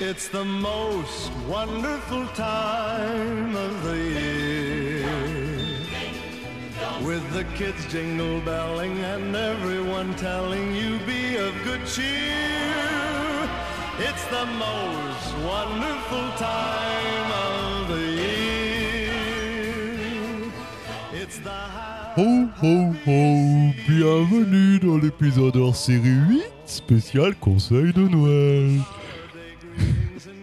It's 0.00 0.26
the 0.26 0.44
most 0.44 1.30
wonderful 1.48 2.26
time 2.34 3.54
of 3.54 3.84
the 3.84 3.96
year. 3.96 5.06
With 7.06 7.22
the 7.32 7.44
kids 7.54 7.86
jingle 7.92 8.40
belling 8.40 8.98
and 8.98 9.36
everyone 9.36 10.16
telling 10.16 10.74
you 10.74 10.98
be 11.06 11.36
of 11.36 11.54
good 11.62 11.86
cheer. 11.86 13.48
It's 14.00 14.24
the 14.34 14.46
most 14.46 15.34
wonderful 15.46 16.28
time 16.38 17.30
of 17.46 17.88
the 17.88 18.04
year. 18.20 19.12
It's 21.12 21.38
the 21.38 21.50
Ho 22.16 22.46
ho 22.60 22.94
ho 23.06 23.72
Bienvenue 23.88 24.80
dans 24.80 24.98
l'épisode 24.98 25.56
hors 25.56 25.76
série 25.76 26.18
8 26.28 26.42
spécial 26.66 27.36
conseil 27.36 27.92
de 27.92 28.08
Noël. 28.08 28.80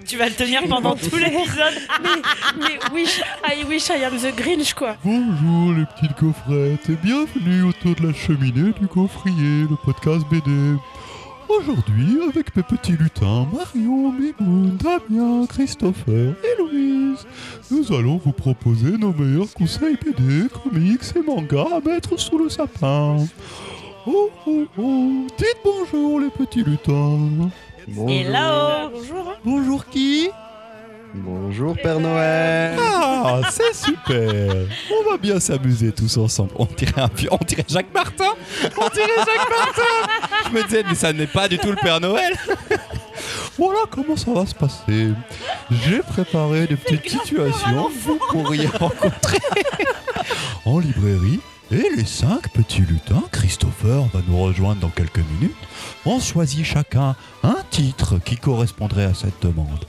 Tu 0.05 0.17
vas 0.17 0.27
le 0.27 0.35
tenir 0.35 0.61
pendant 0.67 0.95
tout 0.95 1.15
l'épisode. 1.15 1.73
Mais 2.59 2.79
wish, 2.93 3.21
I 3.45 3.63
wish 3.65 3.89
I 3.89 4.03
am 4.03 4.17
the 4.17 4.35
Grinch 4.35 4.73
quoi. 4.73 4.97
Bonjour 5.03 5.73
les 5.73 5.85
petites 5.85 6.17
coffrettes 6.17 6.89
et 6.89 6.97
bienvenue 7.01 7.63
autour 7.63 7.95
de 7.95 8.07
la 8.07 8.13
cheminée 8.13 8.73
du 8.79 8.87
gaufrier, 8.87 9.67
le 9.69 9.77
podcast 9.85 10.25
BD. 10.29 10.51
Aujourd'hui, 11.47 12.19
avec 12.29 12.55
mes 12.55 12.63
petits 12.63 12.93
lutins 12.93 13.47
Marion, 13.53 14.11
Mimoun, 14.11 14.77
Damien, 14.77 15.45
Christopher 15.47 16.33
et 16.43 16.61
Louise, 16.61 17.25
nous 17.69 17.93
allons 17.93 18.17
vous 18.17 18.31
proposer 18.31 18.97
nos 18.97 19.13
meilleurs 19.13 19.53
conseils 19.53 19.97
BD, 20.03 20.47
comics 20.49 21.01
et 21.15 21.21
mangas 21.21 21.77
à 21.77 21.79
mettre 21.79 22.17
sous 22.17 22.37
le 22.37 22.49
sapin. 22.49 23.17
Oh 24.07 24.29
oh 24.47 24.65
oh, 24.77 25.27
dites 25.37 25.57
bonjour 25.63 26.19
les 26.19 26.29
petits 26.29 26.63
lutins. 26.63 27.49
Et 28.07 28.23
là-haut, 28.23 28.89
Bonjour. 28.93 29.33
Bonjour 29.43 29.85
qui? 29.87 30.29
Bonjour 31.13 31.75
Père 31.75 31.99
Noël 31.99 32.77
Ah, 32.81 33.41
c'est 33.51 33.75
super 33.75 34.65
On 34.89 35.11
va 35.11 35.17
bien 35.17 35.39
s'amuser 35.41 35.91
tous 35.91 36.15
ensemble. 36.17 36.51
On 36.55 36.65
dirait 36.65 37.01
un 37.01 37.09
vieux- 37.13 37.29
on 37.31 37.43
dirait 37.45 37.65
Jacques 37.67 37.93
Martin 37.93 38.31
On 38.77 38.87
dirait 38.89 39.07
Jacques 39.17 39.49
Martin 39.49 40.45
Je 40.45 40.49
me 40.51 40.63
disais, 40.63 40.83
mais 40.87 40.95
ça 40.95 41.11
n'est 41.11 41.27
pas 41.27 41.49
du 41.49 41.57
tout 41.57 41.69
le 41.69 41.75
Père 41.75 41.99
Noël 41.99 42.33
Voilà 43.57 43.79
comment 43.89 44.15
ça 44.15 44.31
va 44.31 44.45
se 44.45 44.55
passer. 44.55 45.09
J'ai 45.69 45.99
préparé 45.99 46.67
des 46.67 46.77
petites 46.77 47.09
situations 47.09 47.89
que 47.89 47.99
vous 48.03 48.19
pourriez 48.29 48.67
rencontrer 48.67 49.39
en 50.65 50.79
librairie. 50.79 51.41
Et 51.71 51.87
les 51.95 52.03
cinq 52.03 52.49
petits 52.49 52.81
lutins, 52.81 53.23
Christopher 53.31 54.03
va 54.13 54.19
nous 54.27 54.37
rejoindre 54.37 54.81
dans 54.81 54.89
quelques 54.89 55.19
minutes. 55.19 55.55
On 56.05 56.19
choisit 56.19 56.65
chacun 56.65 57.15
un 57.43 57.57
titre 57.69 58.19
qui 58.19 58.35
correspondrait 58.35 59.05
à 59.05 59.13
cette 59.13 59.41
demande. 59.41 59.85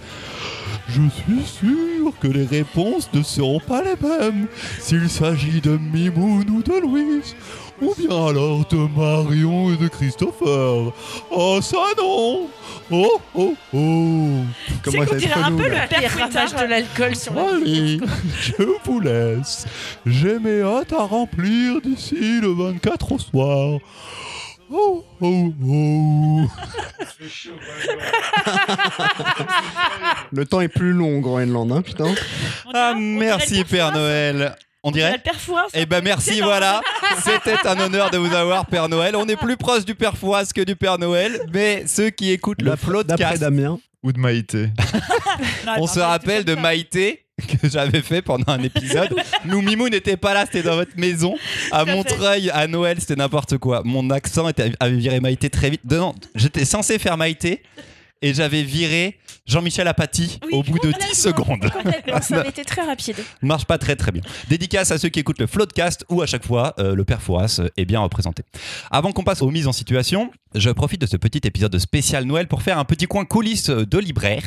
Je 0.88 1.02
suis 1.08 1.44
sûr 1.44 2.12
que 2.20 2.28
les 2.28 2.44
réponses 2.44 3.10
ne 3.12 3.22
seront 3.24 3.58
pas 3.58 3.82
les 3.82 3.96
mêmes 4.00 4.46
s'il 4.78 5.10
s'agit 5.10 5.60
de 5.60 5.76
Mimoun 5.76 6.48
ou 6.50 6.62
de 6.62 6.80
Louise, 6.80 7.34
ou 7.82 7.94
bien 7.96 8.28
alors 8.28 8.64
de 8.68 8.88
Marion 8.96 9.72
et 9.72 9.76
de 9.76 9.88
Christopher. 9.88 10.92
Oh, 11.30 11.58
ça 11.60 11.84
non 11.98 12.48
Oh, 12.90 13.20
oh, 13.34 13.54
oh 13.72 14.28
c'est 14.84 15.06
qu'on 15.06 15.16
dirait 15.16 15.42
un 15.42 15.52
peu 15.52 15.68
le 15.68 15.88
père 15.88 16.18
ravages 16.18 16.54
de 16.54 16.64
l'alcool 16.64 17.16
sur 17.16 17.34
la 17.34 17.42
Allez, 17.42 18.00
je 18.40 18.62
vous 18.84 19.00
laisse. 19.00 19.66
J'ai 20.04 20.38
mes 20.38 20.62
hâtes 20.62 20.92
à 20.92 21.04
remplir 21.04 21.80
d'ici 21.80 22.40
le 22.40 22.52
24 22.52 23.12
au 23.12 23.18
soir. 23.18 23.78
Oh, 24.70 25.04
oh, 25.20 25.52
oh 25.66 26.40
Le 30.32 30.46
temps 30.46 30.60
est 30.60 30.68
plus 30.68 30.92
long 30.92 31.20
Groenland, 31.20 31.70
hein, 31.72 31.82
putain. 31.82 32.14
Ah, 32.72 32.94
merci 32.96 33.64
Père. 33.64 33.92
Noël. 33.92 34.56
On 34.84 34.90
dirait 34.90 35.12
le 35.12 35.18
père 35.18 35.40
Fouras. 35.40 35.66
Eh 35.74 35.86
ben 35.86 36.02
merci, 36.02 36.40
voilà. 36.40 36.80
C'était 37.22 37.68
un 37.68 37.78
honneur 37.78 38.10
de 38.10 38.18
vous 38.18 38.34
avoir, 38.34 38.66
Père 38.66 38.88
Noël. 38.88 39.14
On 39.14 39.26
est 39.28 39.36
plus 39.36 39.56
proche 39.56 39.84
du 39.84 39.94
Père 39.94 40.16
Fouras 40.16 40.50
que 40.52 40.62
du 40.62 40.74
Père 40.74 40.98
Noël, 40.98 41.40
mais 41.52 41.84
ceux 41.86 42.10
qui 42.10 42.32
écoutent 42.32 42.62
le 42.62 42.70
D'après 42.70 42.86
floodcast, 42.90 43.40
Damien. 43.40 43.78
Ou 44.02 44.12
de 44.12 44.18
Maïté. 44.18 44.70
Non, 45.64 45.72
on 45.78 45.84
attends, 45.84 45.86
se 45.86 46.00
rappelle 46.00 46.44
de 46.44 46.54
ça. 46.54 46.60
Maïté 46.60 47.24
que 47.60 47.68
j'avais 47.68 48.02
fait 48.02 48.20
pendant 48.20 48.52
un 48.52 48.62
épisode. 48.62 49.14
Nous, 49.44 49.62
Mimou 49.62 49.88
n'était 49.88 50.16
pas 50.16 50.34
là, 50.34 50.44
c'était 50.44 50.62
dans 50.62 50.76
votre 50.76 50.96
maison. 50.96 51.36
À 51.70 51.84
Montreuil, 51.84 52.50
à 52.50 52.66
Noël, 52.66 52.98
c'était 53.00 53.16
n'importe 53.16 53.58
quoi. 53.58 53.82
Mon 53.84 54.10
accent 54.10 54.48
était, 54.48 54.72
avait 54.78 54.96
viré 54.96 55.20
Maïté 55.20 55.48
très 55.50 55.70
vite. 55.70 55.80
Non, 55.90 56.14
j'étais 56.34 56.64
censé 56.64 56.98
faire 56.98 57.16
Maïté 57.16 57.62
et 58.22 58.32
j'avais 58.34 58.62
viré 58.62 59.18
Jean-Michel 59.46 59.88
Apathy 59.88 60.38
Oui, 60.44 60.50
au 60.52 60.62
bout 60.62 60.78
de 60.78 60.92
10 60.92 60.92
complètement. 61.34 61.70
secondes. 61.70 62.22
Ça 62.22 62.36
avait 62.40 62.48
été 62.48 62.64
très 62.64 62.82
rapide. 62.82 63.16
marche 63.42 63.64
pas 63.64 63.78
très 63.78 63.96
très 63.96 64.12
bien. 64.12 64.22
Dédicace 64.48 64.90
à 64.92 64.98
ceux 64.98 65.08
qui 65.08 65.20
écoutent 65.20 65.40
le 65.40 65.46
Floodcast 65.46 66.04
où 66.08 66.22
à 66.22 66.26
chaque 66.26 66.46
fois 66.46 66.74
euh, 66.78 66.94
le 66.94 67.04
père 67.04 67.20
Fouras 67.20 67.60
est 67.76 67.84
bien 67.84 68.00
représenté. 68.00 68.44
Avant 68.90 69.12
qu'on 69.12 69.24
passe 69.24 69.42
aux 69.42 69.50
mises 69.50 69.66
en 69.66 69.72
situation, 69.72 70.30
je 70.54 70.70
profite 70.70 71.00
de 71.00 71.06
ce 71.06 71.16
petit 71.16 71.40
épisode 71.44 71.76
spécial 71.78 72.24
Noël 72.24 72.46
pour 72.46 72.62
faire 72.62 72.78
un 72.78 72.84
petit 72.84 73.06
coin 73.06 73.24
coulisses 73.24 73.70
de 73.70 73.98
libraire. 73.98 74.44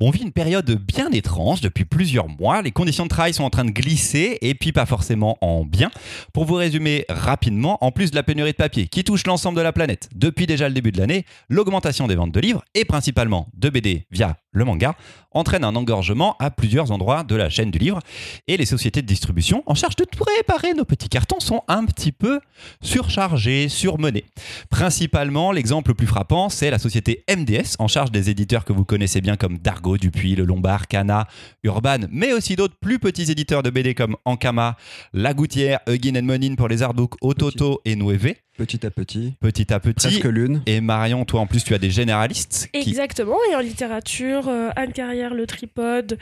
On 0.00 0.10
vit 0.10 0.22
une 0.22 0.32
période 0.32 0.70
bien 0.70 1.10
étrange 1.12 1.60
depuis 1.60 1.84
plusieurs 1.84 2.28
mois. 2.28 2.62
Les 2.62 2.72
conditions 2.72 3.04
de 3.04 3.10
travail 3.10 3.34
sont 3.34 3.44
en 3.44 3.50
train 3.50 3.64
de 3.64 3.70
glisser 3.70 4.38
et 4.40 4.54
puis 4.54 4.72
pas 4.72 4.86
forcément 4.86 5.36
en 5.40 5.64
bien. 5.64 5.90
Pour 6.32 6.46
vous 6.46 6.54
résumer 6.54 7.04
rapidement, 7.08 7.78
en 7.84 7.92
plus 7.92 8.10
de 8.10 8.16
la 8.16 8.22
pénurie 8.22 8.52
de 8.52 8.56
papier 8.56 8.88
qui 8.88 9.04
touche 9.04 9.26
l'ensemble 9.26 9.56
de 9.58 9.62
la 9.62 9.72
planète 9.72 10.08
depuis 10.14 10.46
déjà 10.46 10.68
le 10.68 10.74
début 10.74 10.90
de 10.90 10.98
l'année, 10.98 11.24
l'augmentation 11.48 12.06
des 12.08 12.14
ventes 12.16 12.32
de 12.32 12.40
livres 12.40 12.64
et 12.74 12.84
principalement 12.96 13.48
de 13.54 13.68
BD 13.68 14.06
via 14.10 14.36
le 14.56 14.64
manga 14.64 14.94
entraîne 15.32 15.64
un 15.64 15.76
engorgement 15.76 16.34
à 16.38 16.50
plusieurs 16.50 16.90
endroits 16.90 17.22
de 17.22 17.36
la 17.36 17.50
chaîne 17.50 17.70
du 17.70 17.78
livre 17.78 18.00
et 18.48 18.56
les 18.56 18.64
sociétés 18.64 19.02
de 19.02 19.06
distribution 19.06 19.62
en 19.66 19.74
charge 19.74 19.94
de 19.96 20.04
préparer 20.04 20.72
nos 20.72 20.86
petits 20.86 21.10
cartons 21.10 21.40
sont 21.40 21.62
un 21.68 21.84
petit 21.84 22.10
peu 22.10 22.40
surchargées, 22.80 23.68
surmenées. 23.68 24.24
Principalement, 24.70 25.52
l'exemple 25.52 25.90
le 25.90 25.94
plus 25.94 26.06
frappant, 26.06 26.48
c'est 26.48 26.70
la 26.70 26.78
société 26.78 27.22
MDS 27.28 27.76
en 27.78 27.86
charge 27.86 28.10
des 28.10 28.30
éditeurs 28.30 28.64
que 28.64 28.72
vous 28.72 28.86
connaissez 28.86 29.20
bien 29.20 29.36
comme 29.36 29.58
Dargo, 29.58 29.98
Dupuis, 29.98 30.36
Le 30.36 30.44
Lombard, 30.44 30.88
Cana, 30.88 31.26
Urban, 31.62 32.06
mais 32.10 32.32
aussi 32.32 32.56
d'autres 32.56 32.76
plus 32.80 32.98
petits 32.98 33.30
éditeurs 33.30 33.62
de 33.62 33.68
BD 33.68 33.94
comme 33.94 34.16
Ankama, 34.24 34.76
La 35.12 35.34
Gouttière, 35.34 35.80
Huggin 35.86 36.22
Monin 36.22 36.54
pour 36.54 36.68
les 36.68 36.82
artbooks, 36.82 37.16
Ototo 37.20 37.82
et 37.84 37.94
Nueve, 37.94 38.32
Petit 38.56 38.86
à 38.86 38.90
petit. 38.90 39.34
petit 39.38 39.72
à 39.72 39.80
petit. 39.80 40.08
Presque 40.08 40.24
lune. 40.24 40.62
Et 40.64 40.80
Marion, 40.80 41.26
toi 41.26 41.40
en 41.40 41.46
plus, 41.46 41.62
tu 41.62 41.74
as 41.74 41.78
des 41.78 41.90
généralistes 41.90 42.70
qui 42.72 42.88
Exactement. 42.90 43.36
Et 43.50 43.54
en 43.54 43.60
littérature, 43.60 44.45
euh, 44.48 44.70
Anne 44.76 44.92
Carrière, 44.92 45.34
Le 45.34 45.46
Tripode, 45.46 46.18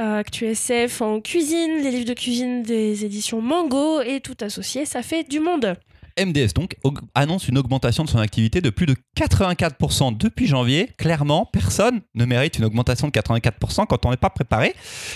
euh, 0.00 0.18
ActuSF, 0.18 1.00
en 1.00 1.20
cuisine, 1.20 1.82
les 1.82 1.90
livres 1.90 2.08
de 2.08 2.14
cuisine 2.14 2.62
des 2.62 3.04
éditions 3.04 3.40
Mango 3.40 4.00
et 4.00 4.20
tout 4.20 4.36
associé, 4.40 4.84
ça 4.84 5.02
fait 5.02 5.24
du 5.24 5.40
monde. 5.40 5.76
MDS 6.18 6.52
donc 6.54 6.76
annonce 7.14 7.48
une 7.48 7.58
augmentation 7.58 8.04
de 8.04 8.08
son 8.08 8.18
activité 8.18 8.60
de 8.60 8.70
plus 8.70 8.86
de 8.86 8.94
84% 9.16 10.16
depuis 10.16 10.46
janvier. 10.46 10.90
Clairement, 10.96 11.46
personne 11.46 12.02
ne 12.14 12.24
mérite 12.24 12.58
une 12.58 12.64
augmentation 12.64 13.08
de 13.08 13.12
84% 13.12 13.86
quand 13.86 14.06
on 14.06 14.10
n'est 14.10 14.16
pas 14.16 14.30
préparé. 14.30 14.74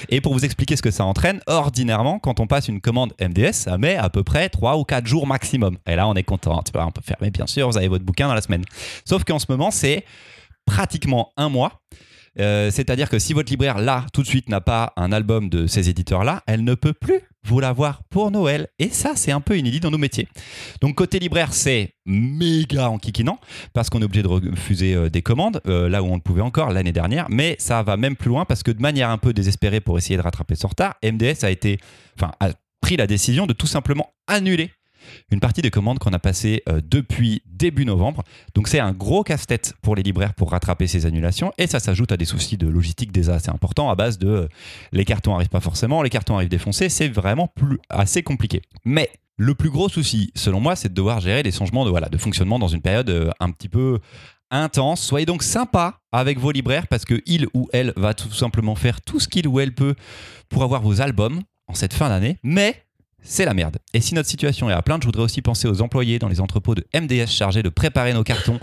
Et 0.09 0.21
pour 0.21 0.33
vous 0.33 0.45
expliquer 0.45 0.77
ce 0.77 0.83
que 0.83 0.91
ça 0.91 1.05
entraîne, 1.05 1.41
ordinairement, 1.47 2.19
quand 2.19 2.41
on 2.41 2.47
passe 2.47 2.69
une 2.69 2.81
commande 2.81 3.13
MDS, 3.21 3.53
ça 3.53 3.79
met 3.79 3.97
à 3.97 4.11
peu 4.11 4.25
près 4.25 4.49
3 4.49 4.77
ou 4.77 4.85
4 4.85 5.07
jours 5.07 5.27
maximum. 5.27 5.79
Et 5.87 5.95
là, 5.95 6.09
on 6.09 6.15
est 6.15 6.25
content. 6.25 6.61
Tu 6.63 6.73
vois, 6.73 6.87
on 6.87 6.91
peut 6.91 7.03
fermer, 7.05 7.31
bien 7.31 7.47
sûr, 7.47 7.69
vous 7.71 7.79
avez 7.79 7.89
votre 7.89 8.05
bouquin 8.05 8.27
dans 8.27 8.35
la 8.35 8.43
semaine. 8.43 8.65
Sauf 9.05 9.25
qu'en 9.25 9.39
ce 9.39 9.47
moment, 9.49 9.71
c'est 9.71 10.05
pratiquement 10.67 11.33
un 11.37 11.49
mois. 11.49 11.81
Euh, 12.41 12.71
C'est-à-dire 12.71 13.09
que 13.11 13.19
si 13.19 13.33
votre 13.33 13.51
libraire, 13.51 13.79
là, 13.79 14.07
tout 14.13 14.23
de 14.23 14.27
suite, 14.27 14.49
n'a 14.49 14.61
pas 14.61 14.93
un 14.97 15.13
album 15.13 15.49
de 15.49 15.67
ces 15.67 15.89
éditeurs-là, 15.89 16.43
elle 16.47 16.65
ne 16.65 16.75
peut 16.75 16.93
plus 16.93 17.21
vous 17.45 17.61
l'avoir 17.61 18.03
pour 18.11 18.31
Noël. 18.31 18.69
Et 18.79 18.91
ça, 18.91 19.13
c'est 19.15 19.33
un 19.33 19.41
peu 19.41 19.57
inédit 19.57 19.81
dans 19.81 19.91
nos 19.91 19.99
métiers. 19.99 20.29
Donc, 20.81 20.97
côté 20.97 21.19
libraire, 21.19 21.53
c'est 21.53 21.95
méga 22.07 22.91
enquiquinant 22.91 23.39
parce 23.73 23.91
qu'on 23.91 24.01
est 24.01 24.05
obligé 24.05 24.23
de 24.23 24.29
refuser 24.29 24.95
euh, 24.95 25.09
des 25.11 25.23
commandes, 25.23 25.61
euh, 25.67 25.89
là 25.89 26.03
où 26.03 26.07
on 26.07 26.17
le 26.17 26.21
pouvait 26.21 26.43
encore 26.43 26.71
l'année 26.71 26.93
dernière. 26.93 27.27
Mais 27.31 27.57
ça 27.59 27.83
va 27.83 27.97
même 27.97 28.17
plus 28.17 28.29
loin 28.29 28.45
parce 28.45 28.63
que 28.63 28.71
de 28.71 28.81
manière 28.81 29.11
un 29.11 29.19
peu 29.19 29.33
désespérée 29.33 29.81
pour 29.81 29.99
essayer 29.99 30.17
de 30.17 30.23
rattraper 30.23 30.55
son 30.55 30.69
retard, 30.69 30.95
MDS 31.03 31.45
a 31.45 31.51
été, 31.51 31.79
enfin, 32.19 32.33
a 32.41 32.51
pris 32.81 32.97
la 32.97 33.07
décision 33.07 33.47
de 33.47 33.53
tout 33.53 33.67
simplement 33.67 34.13
annuler 34.27 34.71
une 35.31 35.41
partie 35.41 35.63
des 35.63 35.71
commandes 35.71 35.99
qu'on 35.99 36.13
a 36.13 36.19
passées 36.19 36.63
euh, 36.69 36.81
depuis 36.85 37.43
début 37.47 37.85
novembre. 37.85 38.23
Donc 38.55 38.69
c'est 38.69 38.81
un 38.81 38.93
gros 38.93 39.23
casse-tête 39.23 39.75
pour 39.83 39.97
les 39.97 40.03
libraires 40.03 40.35
pour 40.35 40.51
rattraper 40.51 40.87
ces 40.87 41.07
annulations 41.07 41.53
et 41.59 41.67
ça 41.67 41.81
s'ajoute 41.81 42.13
à 42.13 42.17
des 42.17 42.25
soucis 42.25 42.57
de 42.57 42.69
logistique 42.69 43.13
déjà 43.13 43.35
assez 43.35 43.51
importants 43.51 43.91
à 43.91 43.95
base 43.95 44.19
de 44.19 44.29
euh, 44.29 44.49
les 44.93 45.05
cartons 45.05 45.35
arrivent 45.35 45.49
pas 45.49 45.61
forcément, 45.61 46.03
les 46.03 46.11
cartons 46.11 46.37
arrivent 46.37 46.49
défoncés, 46.49 46.89
c'est 46.89 47.09
vraiment 47.09 47.47
plus 47.49 47.79
assez 47.89 48.23
compliqué. 48.23 48.63
Mais 48.85 49.11
le 49.37 49.55
plus 49.55 49.71
gros 49.71 49.89
souci, 49.89 50.33
selon 50.35 50.61
moi, 50.61 50.75
c'est 50.75 50.89
de 50.89 50.95
devoir 50.95 51.21
gérer 51.21 51.43
les 51.43 51.53
changements 51.53 51.85
de, 51.85 51.91
voilà, 51.91 52.09
de 52.09 52.19
fonctionnement 52.19 52.59
dans 52.59 52.69
une 52.69 52.83
période 52.83 53.09
euh, 53.09 53.31
un 53.39 53.51
petit 53.51 53.69
peu 53.69 54.01
intense. 54.51 55.01
Soyez 55.01 55.27
donc 55.27 55.43
sympa 55.43 56.01
avec 56.13 56.39
vos 56.39 56.51
libraires 56.51 56.89
parce 56.89 57.05
que 57.05 57.23
il 57.27 57.47
ou 57.55 57.69
elle 57.73 57.93
va 57.97 58.15
tout 58.15 58.33
simplement 58.33 58.75
faire 58.75 59.01
tout 59.01 59.21
ce 59.21 59.29
qu'il 59.29 59.47
ou 59.47 59.61
elle 59.61 59.75
peut 59.75 59.95
pour 60.49 60.63
avoir 60.63 60.83
vos 60.83 61.01
albums 61.01 61.43
en 61.69 61.75
cette 61.75 61.95
fin 61.95 62.09
d'année. 62.09 62.39
Mais 62.43 62.83
c'est 63.23 63.45
la 63.45 63.55
merde. 63.55 63.79
Et 63.95 64.01
si 64.01 64.15
notre 64.15 64.29
situation 64.29 64.71
est 64.71 64.73
à 64.73 64.83
plaindre, 64.83 65.03
je 65.03 65.09
voudrais 65.09 65.23
aussi 65.25 65.43
penser 65.43 65.69
aux 65.69 65.83
employés 65.83 66.19
dans 66.19 66.29
les 66.29 66.41
entrepôts 66.41 66.75
de 66.75 66.85
MDS 66.95 67.27
chargés 67.27 67.63
de 67.63 67.69
préparer 67.69 68.15
nos 68.15 68.25
cartons 68.25 68.61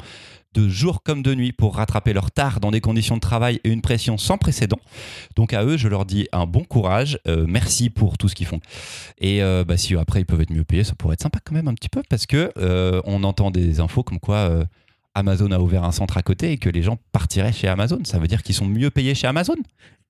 de 0.56 0.70
jour 0.70 1.04
comme 1.04 1.22
de 1.22 1.36
nuit 1.36 1.52
pour 1.52 1.76
rattraper 1.76 2.14
leur 2.14 2.26
retard 2.26 2.60
dans 2.60 2.72
des 2.72 2.82
conditions 2.82 3.16
de 3.16 3.22
travail 3.22 3.60
et 3.64 3.70
une 3.70 3.82
pression 3.82 4.18
sans 4.18 4.38
précédent. 4.38 4.80
Donc 5.36 5.54
à 5.54 5.64
eux, 5.64 5.78
je 5.78 5.88
leur 5.88 6.06
dis 6.06 6.28
un 6.32 6.46
bon 6.46 6.64
courage, 6.64 7.20
euh, 7.28 7.46
merci 7.48 7.90
pour 7.90 8.18
tout 8.18 8.30
ce 8.30 8.36
qu'ils 8.36 8.48
font. 8.48 8.62
Et 9.20 9.44
euh, 9.44 9.64
bah, 9.66 9.78
si 9.78 9.96
après 9.96 10.22
ils 10.22 10.26
peuvent 10.26 10.42
être 10.42 10.54
mieux 10.54 10.64
payés, 10.64 10.84
ça 10.84 10.96
pourrait 10.96 11.16
être 11.16 11.22
sympa 11.22 11.40
quand 11.44 11.54
même 11.54 11.68
un 11.68 11.74
petit 11.74 11.90
peu 11.90 12.02
parce 12.10 12.26
que 12.26 12.52
euh, 12.58 13.02
on 13.04 13.24
entend 13.24 13.52
des 13.52 13.82
infos 13.82 14.04
comme 14.04 14.20
quoi 14.20 14.66
Amazon 15.14 15.52
a 15.52 15.60
ouvert 15.60 15.84
un 15.84 15.92
centre 15.92 16.18
à 16.18 16.22
côté 16.22 16.52
et 16.52 16.58
que 16.58 16.70
les 16.70 16.84
gens 16.84 16.98
partiraient 17.12 17.54
chez 17.54 17.68
Amazon. 17.68 18.00
Ça 18.04 18.20
veut 18.20 18.28
dire 18.28 18.42
qu'ils 18.42 18.56
sont 18.56 18.66
mieux 18.66 18.90
payés 18.90 19.16
chez 19.16 19.28
Amazon. 19.28 19.56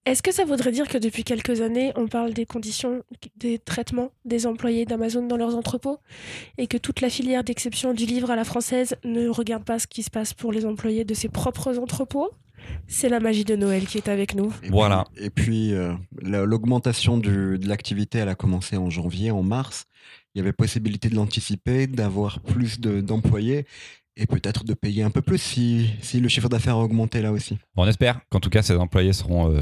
Est-ce 0.06 0.22
que 0.22 0.32
ça 0.32 0.46
voudrait 0.46 0.72
dire 0.72 0.88
que 0.88 1.00
depuis 1.00 1.24
quelques 1.24 1.62
années, 1.62 1.92
on 1.96 2.08
parle 2.08 2.34
des 2.34 2.46
conditions 2.46 3.02
des 3.38 3.58
traitements 3.58 4.12
des 4.24 4.46
employés 4.46 4.86
d'Amazon 4.86 5.26
dans 5.26 5.36
leurs 5.38 5.56
entrepôts 5.56 5.98
et 6.60 6.68
que 6.68 6.78
toute 6.78 7.02
la 7.02 7.10
filière 7.10 7.44
d'exception 7.44 7.92
du 7.94 8.06
livre 8.06 8.30
à 8.30 8.36
la 8.36 8.44
française 8.44 8.96
ne 9.04 9.28
regarde 9.30 9.64
pas 9.64 9.80
ce 9.80 9.88
qui 9.88 10.04
se 10.04 10.12
passe 10.12 10.34
pour 10.36 10.52
les 10.52 10.66
employés 10.66 11.06
de 11.06 11.14
ses 11.16 11.28
propres 11.30 11.80
entrepôts? 11.80 12.30
C'est 12.88 13.10
la 13.10 13.20
magie 13.20 13.46
de 13.46 13.56
Noël 13.56 13.86
qui 13.88 13.98
est 13.98 14.08
avec 14.08 14.36
nous. 14.36 14.52
Et 14.64 14.70
Voilà. 14.70 15.06
puis- 15.16 15.26
et 15.26 15.30
puis, 15.32 15.74
euh, 15.74 15.94
la- 16.22 16.46
l'augmentation 16.46 17.18
de 17.18 17.60
l'activité, 17.64 18.20
elle 18.20 18.30
a 18.30 18.36
commencé 18.36 18.78
en 18.78 18.90
janvier, 18.92 19.32
en 19.32 19.42
mars. 19.44 19.86
Il 20.34 20.40
y 20.40 20.42
avait 20.42 20.54
possibilité 20.54 21.10
de 21.10 21.16
l'anticiper, 21.16 21.88
d'avoir 21.88 22.42
plus 22.42 22.80
de- 22.80 23.02
d'employés 23.02 23.66
et 24.18 24.26
peut-être 24.28 24.64
de 24.64 24.74
payer 24.74 25.04
un 25.04 25.10
peu 25.12 25.22
plus 25.22 25.38
si, 25.40 25.90
si 26.02 26.20
le 26.20 26.28
chiffre 26.30 26.48
d'affaires 26.50 26.76
a 26.76 26.84
augmenté 26.84 27.22
là 27.22 27.32
aussi. 27.32 27.58
On 27.76 27.88
espère 27.88 28.22
qu'en 28.30 28.40
tout 28.40 28.50
cas 28.50 28.62
ces 28.62 28.76
employés 28.76 29.14
seront 29.14 29.52
euh, 29.52 29.62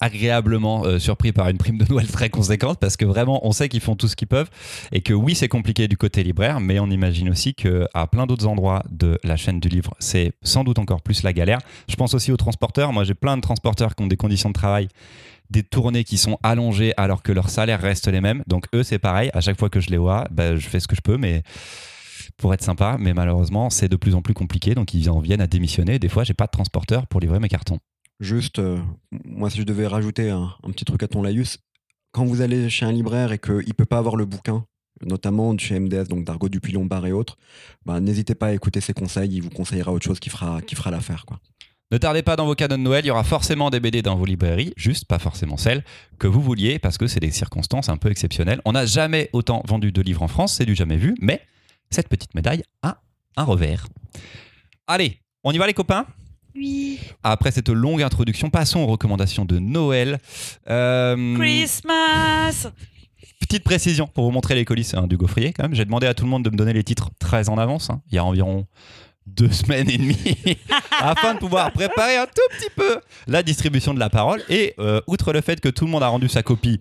agréablement 0.00 0.84
euh, 0.84 0.98
surpris 0.98 1.32
par 1.32 1.48
une 1.48 1.58
prime 1.58 1.78
de 1.78 1.84
Noël 1.90 2.06
très 2.06 2.30
conséquente 2.30 2.78
parce 2.78 2.96
que 2.96 3.04
vraiment 3.04 3.46
on 3.46 3.52
sait 3.52 3.68
qu'ils 3.68 3.80
font 3.80 3.96
tout 3.96 4.08
ce 4.08 4.16
qu'ils 4.16 4.28
peuvent 4.28 4.48
et 4.92 5.02
que 5.02 5.12
oui 5.12 5.34
c'est 5.34 5.48
compliqué 5.48 5.88
du 5.88 5.96
côté 5.96 6.22
libraire 6.22 6.60
mais 6.60 6.78
on 6.78 6.88
imagine 6.88 7.28
aussi 7.28 7.54
que 7.54 7.86
à 7.92 8.06
plein 8.06 8.26
d'autres 8.26 8.46
endroits 8.46 8.82
de 8.90 9.18
la 9.24 9.36
chaîne 9.36 9.60
du 9.60 9.68
livre 9.68 9.94
c'est 9.98 10.32
sans 10.42 10.64
doute 10.64 10.78
encore 10.78 11.02
plus 11.02 11.22
la 11.22 11.32
galère. 11.32 11.58
Je 11.88 11.96
pense 11.96 12.14
aussi 12.14 12.32
aux 12.32 12.36
transporteurs. 12.36 12.92
Moi 12.92 13.04
j'ai 13.04 13.14
plein 13.14 13.36
de 13.36 13.42
transporteurs 13.42 13.94
qui 13.94 14.02
ont 14.02 14.06
des 14.06 14.16
conditions 14.16 14.48
de 14.48 14.54
travail 14.54 14.88
des 15.50 15.62
tournées 15.62 16.04
qui 16.04 16.16
sont 16.16 16.38
allongées 16.42 16.94
alors 16.96 17.22
que 17.22 17.30
leurs 17.30 17.50
salaires 17.50 17.80
restent 17.80 18.08
les 18.08 18.22
mêmes. 18.22 18.42
Donc 18.46 18.66
eux 18.74 18.82
c'est 18.82 18.98
pareil. 18.98 19.30
À 19.34 19.40
chaque 19.40 19.58
fois 19.58 19.68
que 19.68 19.80
je 19.80 19.90
les 19.90 19.98
vois, 19.98 20.26
bah, 20.30 20.56
je 20.56 20.66
fais 20.66 20.80
ce 20.80 20.88
que 20.88 20.96
je 20.96 21.02
peux 21.02 21.18
mais 21.18 21.42
pour 22.36 22.54
être 22.54 22.62
sympa, 22.62 22.96
mais 22.98 23.14
malheureusement, 23.14 23.70
c'est 23.70 23.88
de 23.88 23.96
plus 23.96 24.14
en 24.14 24.22
plus 24.22 24.34
compliqué, 24.34 24.74
donc 24.74 24.94
ils 24.94 25.10
en 25.10 25.20
viennent 25.20 25.40
à 25.40 25.46
démissionner. 25.46 25.98
Des 25.98 26.08
fois, 26.08 26.24
j'ai 26.24 26.34
pas 26.34 26.46
de 26.46 26.50
transporteur 26.50 27.06
pour 27.06 27.20
livrer 27.20 27.38
mes 27.38 27.48
cartons. 27.48 27.78
Juste, 28.20 28.58
euh, 28.58 28.78
moi, 29.24 29.50
si 29.50 29.58
je 29.58 29.64
devais 29.64 29.86
rajouter 29.86 30.30
un, 30.30 30.54
petit 30.68 30.84
truc 30.84 31.02
à 31.02 31.08
ton 31.08 31.22
laïus, 31.22 31.58
quand 32.12 32.24
vous 32.24 32.40
allez 32.40 32.70
chez 32.70 32.86
un 32.86 32.92
libraire 32.92 33.32
et 33.32 33.38
qu'il 33.38 33.56
ne 33.56 33.72
peut 33.72 33.84
pas 33.84 33.98
avoir 33.98 34.16
le 34.16 34.24
bouquin, 34.24 34.64
notamment 35.04 35.56
chez 35.58 35.78
MDS, 35.78 36.04
donc 36.04 36.24
d'Argo 36.24 36.48
Dupuis-Lombard 36.48 37.06
et 37.06 37.12
autres, 37.12 37.36
bah, 37.84 38.00
n'hésitez 38.00 38.34
pas 38.34 38.48
à 38.48 38.52
écouter 38.52 38.80
ses 38.80 38.92
conseils, 38.92 39.30
il 39.32 39.42
vous 39.42 39.50
conseillera 39.50 39.92
autre 39.92 40.06
chose 40.06 40.20
qui 40.20 40.30
fera, 40.30 40.62
qui 40.62 40.74
fera 40.74 40.90
l'affaire. 40.90 41.26
quoi. 41.26 41.40
Ne 41.90 41.98
tardez 41.98 42.22
pas 42.22 42.36
dans 42.36 42.46
vos 42.46 42.54
cadeaux 42.54 42.76
de 42.76 42.82
Noël, 42.82 43.04
il 43.04 43.08
y 43.08 43.10
aura 43.10 43.24
forcément 43.24 43.70
des 43.70 43.78
BD 43.78 44.00
dans 44.02 44.16
vos 44.16 44.24
librairies, 44.24 44.72
juste 44.76 45.06
pas 45.06 45.18
forcément 45.18 45.56
celles 45.56 45.84
que 46.18 46.26
vous 46.26 46.40
vouliez, 46.40 46.78
parce 46.78 46.98
que 46.98 47.06
c'est 47.06 47.20
des 47.20 47.30
circonstances 47.30 47.88
un 47.88 47.96
peu 47.96 48.10
exceptionnelles. 48.10 48.60
On 48.64 48.72
n'a 48.72 48.86
jamais 48.86 49.28
autant 49.32 49.62
vendu 49.66 49.92
de 49.92 50.02
livres 50.02 50.22
en 50.22 50.28
France, 50.28 50.54
c'est 50.54 50.66
du 50.66 50.74
jamais 50.74 50.96
vu, 50.96 51.14
mais 51.20 51.42
cette 51.90 52.08
petite 52.08 52.34
médaille 52.34 52.62
a 52.82 53.00
un 53.36 53.44
revers. 53.44 53.86
Allez, 54.86 55.20
on 55.44 55.52
y 55.52 55.58
va 55.58 55.66
les 55.66 55.74
copains? 55.74 56.06
Oui. 56.54 57.00
Après 57.22 57.50
cette 57.50 57.68
longue 57.68 58.02
introduction, 58.02 58.50
passons 58.50 58.80
aux 58.80 58.86
recommandations 58.86 59.44
de 59.44 59.58
Noël. 59.58 60.18
Euh, 60.68 61.36
Christmas 61.36 62.68
Petite 63.40 63.64
précision 63.64 64.06
pour 64.06 64.24
vous 64.24 64.30
montrer 64.30 64.54
les 64.54 64.64
colis 64.64 64.92
hein, 64.94 65.06
du 65.06 65.16
gaufrier 65.16 65.52
quand 65.52 65.64
même. 65.64 65.74
J'ai 65.74 65.84
demandé 65.84 66.06
à 66.06 66.14
tout 66.14 66.24
le 66.24 66.30
monde 66.30 66.44
de 66.44 66.50
me 66.50 66.56
donner 66.56 66.72
les 66.72 66.84
titres 66.84 67.10
très 67.18 67.48
en 67.48 67.58
avance. 67.58 67.90
hein. 67.90 68.00
Il 68.10 68.14
y 68.14 68.18
a 68.18 68.24
environ 68.24 68.66
deux 69.26 69.50
semaines 69.52 69.90
et 69.90 69.98
demie 69.98 70.16
afin 71.00 71.34
de 71.34 71.38
pouvoir 71.40 71.72
préparer 71.72 72.16
un 72.16 72.26
tout 72.26 72.56
petit 72.58 72.70
peu 72.74 73.00
la 73.26 73.42
distribution 73.42 73.92
de 73.94 73.98
la 73.98 74.08
parole. 74.10 74.42
Et 74.48 74.74
euh, 74.78 75.00
outre 75.06 75.32
le 75.32 75.40
fait 75.40 75.60
que 75.60 75.68
tout 75.68 75.84
le 75.84 75.90
monde 75.90 76.02
a 76.02 76.08
rendu 76.08 76.28
sa 76.28 76.42
copie 76.42 76.80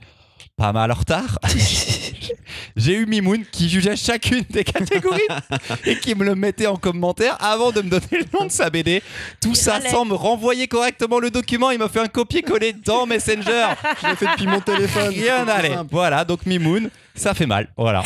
pas 0.55 0.71
mal 0.71 0.91
en 0.91 0.95
retard, 0.95 1.39
j'ai 2.75 2.94
eu 2.94 3.05
Mimoun 3.05 3.44
qui 3.51 3.69
jugeait 3.69 3.95
chacune 3.95 4.44
des 4.50 4.63
catégories 4.63 5.21
et 5.85 5.97
qui 5.97 6.13
me 6.15 6.23
le 6.23 6.35
mettait 6.35 6.67
en 6.67 6.75
commentaire 6.77 7.38
avant 7.39 7.71
de 7.71 7.81
me 7.81 7.89
donner 7.89 8.05
le 8.11 8.25
nom 8.39 8.45
de 8.45 8.51
sa 8.51 8.69
BD. 8.69 9.01
Tout 9.41 9.50
Il 9.50 9.55
ça 9.55 9.81
sans 9.81 10.05
me 10.05 10.13
renvoyer 10.13 10.67
correctement 10.67 11.19
le 11.19 11.31
document. 11.31 11.71
Il 11.71 11.79
m'a 11.79 11.89
fait 11.89 12.00
un 12.01 12.07
copier-coller 12.07 12.73
dans 12.85 13.05
Messenger. 13.07 13.67
Je 14.01 14.07
l'ai 14.07 14.15
fait 14.15 14.27
depuis 14.27 14.47
mon 14.47 14.61
téléphone. 14.61 15.09
Rien 15.09 15.45
n'allait. 15.45 15.75
Voilà, 15.91 16.23
donc 16.23 16.45
Mimoun, 16.45 16.89
ça 17.15 17.33
fait 17.33 17.47
mal. 17.47 17.67
Voilà. 17.77 18.03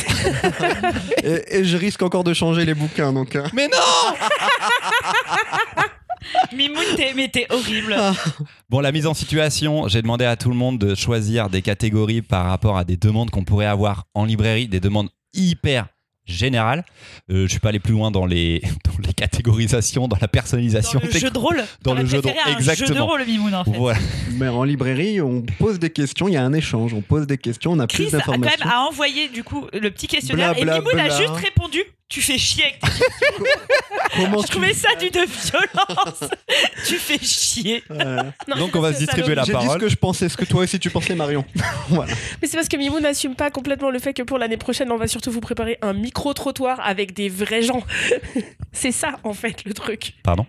Et, 1.22 1.58
et 1.58 1.64
je 1.64 1.76
risque 1.76 2.02
encore 2.02 2.24
de 2.24 2.32
changer 2.34 2.64
les 2.64 2.74
bouquins, 2.74 3.12
donc. 3.12 3.36
hein. 3.36 3.44
Mais 3.52 3.68
non 3.68 3.76
Mimoun, 6.52 6.84
t'es, 6.96 7.12
mais 7.14 7.28
t'es 7.28 7.46
horrible. 7.50 7.96
Bon, 8.68 8.80
la 8.80 8.92
mise 8.92 9.06
en 9.06 9.14
situation, 9.14 9.88
j'ai 9.88 10.02
demandé 10.02 10.24
à 10.24 10.36
tout 10.36 10.50
le 10.50 10.56
monde 10.56 10.78
de 10.78 10.94
choisir 10.94 11.50
des 11.50 11.62
catégories 11.62 12.22
par 12.22 12.46
rapport 12.46 12.76
à 12.76 12.84
des 12.84 12.96
demandes 12.96 13.30
qu'on 13.30 13.44
pourrait 13.44 13.66
avoir 13.66 14.04
en 14.14 14.24
librairie, 14.24 14.68
des 14.68 14.80
demandes 14.80 15.08
hyper 15.34 15.88
générales. 16.28 16.84
Euh, 17.30 17.44
je 17.44 17.48
suis 17.48 17.60
pas 17.60 17.70
allé 17.70 17.78
plus 17.78 17.94
loin 17.94 18.10
dans 18.10 18.26
les, 18.26 18.60
dans 18.84 19.06
les 19.06 19.12
catégorisations, 19.12 20.08
dans 20.08 20.18
la 20.20 20.28
personnalisation. 20.28 21.00
Dans 21.00 21.06
le 21.06 21.12
jeu 21.12 21.30
de 21.30 21.38
rôle. 21.38 21.64
dans 21.82 21.94
le 21.94 22.04
jeu 22.04 22.20
de 22.20 22.28
rôle, 22.28 22.36
un 22.44 22.48
jeu 22.50 22.54
de 22.54 22.58
exactement. 22.58 23.06
rôle, 23.06 23.24
Mimoun, 23.24 23.54
en 23.54 23.64
fait. 23.64 23.70
Voilà. 23.70 23.98
Mais 24.32 24.48
en 24.48 24.64
librairie, 24.64 25.20
on 25.20 25.42
pose 25.58 25.78
des 25.78 25.90
questions, 25.90 26.28
il 26.28 26.34
y 26.34 26.36
a 26.36 26.44
un 26.44 26.52
échange, 26.52 26.92
on 26.94 27.00
pose 27.00 27.26
des 27.26 27.38
questions, 27.38 27.72
on 27.72 27.78
a 27.78 27.86
Chris 27.86 28.06
plus 28.06 28.14
a 28.14 28.20
quand 28.20 28.32
même 28.32 28.42
d'informations. 28.42 28.70
a 28.70 28.88
envoyé 28.88 29.28
du 29.28 29.42
coup 29.42 29.66
le 29.72 29.90
petit 29.90 30.06
questionnaire 30.06 30.54
Bla, 30.54 30.64
bla, 30.64 30.76
et 30.76 30.80
Mimoun 30.80 30.98
a 30.98 31.08
juste 31.08 31.36
répondu 31.36 31.82
Tu 32.08 32.22
fais 32.22 32.38
chier 32.38 32.64
avec 32.64 32.80
tes 32.80 32.88
Comment 34.16 34.38
Je 34.40 34.46
tu- 34.46 34.52
trouvais 34.52 34.72
ça 34.72 34.94
d'une 34.94 35.10
violence. 35.10 36.24
tu 36.86 36.94
fais 36.94 37.18
chier. 37.18 37.82
Voilà. 37.90 38.32
Non, 38.48 38.56
Donc, 38.56 38.74
on 38.76 38.80
va 38.80 38.92
se 38.94 39.00
c'est 39.00 39.04
ça, 39.04 39.12
distribuer 39.12 39.34
la 39.34 39.44
J'ai 39.44 39.52
dit 39.52 39.58
ce 39.60 39.64
parole. 39.66 39.80
que 39.80 39.88
je 39.88 39.96
pensais, 39.96 40.28
ce 40.30 40.36
que 40.38 40.46
toi 40.46 40.62
aussi 40.62 40.78
tu 40.78 40.88
pensais, 40.88 41.14
Marion. 41.14 41.44
voilà. 41.90 42.12
Mais 42.40 42.48
c'est 42.48 42.56
parce 42.56 42.68
que 42.68 42.78
Mimou 42.78 43.00
n'assume 43.00 43.34
pas 43.34 43.50
complètement 43.50 43.90
le 43.90 43.98
fait 43.98 44.14
que 44.14 44.22
pour 44.22 44.38
l'année 44.38 44.56
prochaine, 44.56 44.90
on 44.90 44.96
va 44.96 45.06
surtout 45.06 45.30
vous 45.30 45.40
préparer 45.42 45.76
un 45.82 45.92
micro-trottoir 45.92 46.80
avec 46.80 47.12
des 47.12 47.28
vrais 47.28 47.60
gens. 47.62 47.82
c'est 48.72 48.92
ça, 48.92 49.18
en 49.22 49.34
fait, 49.34 49.64
le 49.66 49.74
truc. 49.74 50.14
Pardon? 50.22 50.46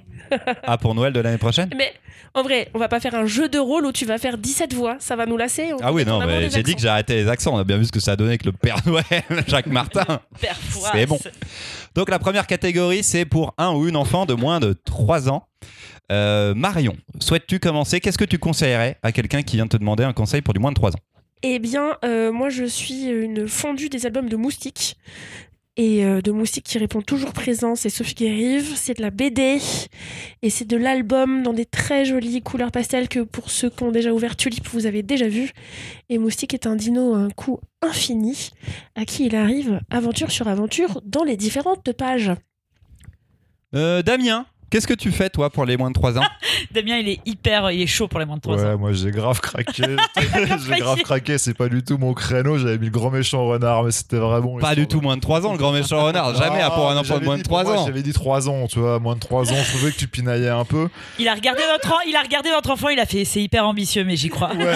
Ah, 0.63 0.77
pour 0.77 0.95
Noël 0.95 1.13
de 1.13 1.19
l'année 1.19 1.38
prochaine 1.38 1.69
Mais 1.75 1.94
en 2.33 2.44
vrai, 2.44 2.69
on 2.74 2.80
va 2.80 2.88
pas 2.88 3.00
faire 3.00 3.16
un 3.16 3.25
jeu 3.25 3.50
de 3.50 3.57
rôle 3.57 3.86
où 3.86 3.92
tu 3.92 4.06
vas 4.06 4.18
faire 4.18 4.38
17 4.38 4.74
voix. 4.74 4.98
Ça 5.00 5.16
va 5.16 5.25
nous 5.25 5.38
lasser. 5.38 5.71
Ah 5.81 5.92
oui, 5.92 6.06
non, 6.06 6.25
mais 6.25 6.50
j'ai 6.50 6.63
dit 6.63 6.75
que 6.75 6.81
j'arrêtais 6.81 7.16
les 7.16 7.27
accents. 7.27 7.56
On 7.56 7.57
a 7.57 7.63
bien 7.63 7.77
vu 7.77 7.86
ce 7.86 7.92
que 7.92 8.00
ça 8.00 8.12
a 8.12 8.16
donné 8.16 8.31
avec 8.31 8.45
le 8.45 8.51
Père 8.51 8.77
Noël, 8.86 9.24
Jacques 9.48 9.68
Martin. 9.68 10.21
Perfoise. 10.39 10.92
C'est 10.94 11.06
bon. 11.06 11.19
Donc 11.95 12.10
la 12.10 12.19
première 12.19 12.48
catégorie, 12.48 13.03
c'est 13.03 13.25
pour 13.25 13.53
un 13.58 13.72
ou 13.72 13.88
une 13.88 13.96
enfant 13.96 14.25
de 14.25 14.34
moins 14.34 14.60
de 14.60 14.75
3 14.86 15.29
ans. 15.29 15.48
Euh, 16.12 16.53
Marion, 16.55 16.96
souhaites-tu 17.20 17.60
commencer? 17.60 18.00
Qu'est-ce 18.00 18.17
que 18.17 18.25
tu 18.25 18.39
conseillerais 18.39 18.98
à 19.03 19.12
quelqu'un 19.12 19.41
qui 19.44 19.58
vient 19.58 19.67
te 19.67 19.77
demander 19.77 20.03
un 20.03 20.13
conseil 20.13 20.41
pour 20.41 20.53
du 20.53 20.60
moins 20.60 20.72
de 20.72 20.75
3 20.75 20.91
ans? 20.91 21.00
Eh 21.41 21.60
bien, 21.60 21.98
euh, 22.03 22.32
moi, 22.32 22.50
je 22.50 22.65
suis 22.65 23.05
une 23.05 23.48
fondue 23.48 23.89
des 23.89 24.05
albums 24.05 24.27
de 24.27 24.36
Moustique. 24.36 24.98
Et 25.79 26.03
euh, 26.03 26.21
de 26.21 26.31
Moustique 26.31 26.65
qui 26.65 26.77
répond 26.77 27.01
toujours 27.01 27.31
présent, 27.31 27.74
c'est 27.74 27.89
Sophie 27.89 28.13
Guérive. 28.13 28.74
C'est 28.75 28.98
de 28.98 29.01
la 29.01 29.12
BD. 29.12 29.59
Et 30.41 30.50
c'est 30.50 30.65
de 30.65 30.75
l'album 30.75 31.41
dans 31.41 31.53
des 31.53 31.63
très 31.63 32.03
jolies 32.03 32.41
couleurs 32.41 32.74
pastel 32.74 33.07
que 33.07 33.21
pour 33.21 33.50
ceux 33.50 33.69
qui 33.69 33.83
ont 33.83 33.91
déjà 33.91 34.12
ouvert 34.12 34.36
Tulip, 34.36 34.67
vous 34.67 34.88
avez 34.88 35.03
déjà 35.03 35.29
vu. 35.29 35.53
Et 36.09 36.17
Moustique 36.17 36.53
est 36.53 36.67
un 36.67 36.75
dino 36.75 37.13
à 37.13 37.19
un 37.19 37.29
coup 37.29 37.62
infini, 37.81 38.51
à 38.95 39.05
qui 39.05 39.27
il 39.27 39.38
arrive 39.38 39.79
aventure 39.89 40.31
sur 40.31 40.50
aventure 40.50 41.01
dans 41.05 41.24
les 41.24 41.38
différentes 41.38 41.93
pages. 41.93 42.33
Euh, 43.74 44.01
Damien, 44.01 44.45
qu'est-ce 44.70 44.88
que 44.88 44.94
tu 44.94 45.12
fais 45.12 45.30
toi 45.30 45.50
pour 45.50 45.66
les 45.66 45.78
moins 45.78 45.90
de 45.90 45.94
3 45.96 46.18
ans? 46.18 46.24
Damien, 46.72 46.98
il 46.98 47.10
est 47.10 47.20
hyper, 47.26 47.72
il 47.72 47.82
est 47.82 47.88
chaud 47.88 48.08
pour 48.08 48.20
les 48.20 48.26
moins 48.26 48.36
de 48.38 48.42
3 48.42 48.56
Ouais, 48.56 48.74
ans. 48.74 48.78
moi 48.78 48.92
j'ai 48.94 49.12
grave 49.12 49.40
craqué. 49.42 49.84
j'ai 50.18 50.80
grave 50.80 51.00
Craqué. 51.04 51.38
c'est 51.38 51.54
pas 51.54 51.70
du 51.70 51.84
tout 51.84 51.98
mon 51.98 52.14
créneau. 52.14 52.58
J'avais 52.58 52.78
mis 52.78 52.86
le 52.86 52.92
grand 52.92 53.10
méchant 53.12 53.46
renard, 53.46 53.84
mais 53.84 53.92
c'était 53.92 54.18
vraiment. 54.18 54.58
Pas 54.60 54.76
du 54.76 54.88
tout 54.88 55.02
moins 55.02 55.16
de 55.16 55.22
3 55.22 55.46
ans, 55.46 55.52
le 55.54 55.58
grand 55.58 55.72
méchant 55.72 56.04
renard. 56.06 56.36
Jamais 56.36 56.62
à 56.62 56.70
pour 56.72 56.90
un 56.90 56.96
Ah, 56.96 57.00
enfant 57.00 57.02
de 57.02 57.06
j'avais 57.20 57.26
moins 57.26 57.38
de 57.38 57.44
pour 57.44 57.58
3 57.60 57.64
moi, 57.64 57.78
ans. 57.82 57.86
J'avais 57.86 58.02
dit 58.04 58.14
3 58.14 58.50
ans, 58.50 58.68
tu 58.68 58.80
vois, 58.80 59.00
moins 59.00 59.16
de 59.16 59.20
3 59.20 59.52
ans. 59.52 59.56
Je 59.64 59.70
trouvais 59.76 59.92
que 59.92 59.98
tu 59.98 60.08
pinaillais 60.08 60.50
un 60.50 60.66
peu. 60.66 60.90
Il 61.20 61.28
a 61.28 61.34
regardé 61.34 61.62
notre, 61.72 61.94
il 62.08 62.16
a 62.16 62.22
regardé 62.22 62.50
notre 62.52 62.72
enfant, 62.72 62.90
il 62.90 63.00
a 63.00 63.06
fait, 63.06 63.26
c'est 63.26 63.42
hyper 63.42 63.66
ambitieux, 63.66 64.04
mais 64.04 64.16
j'y 64.16 64.30
crois. 64.30 64.50
Ouais, 64.56 64.66
ouais. 64.66 64.74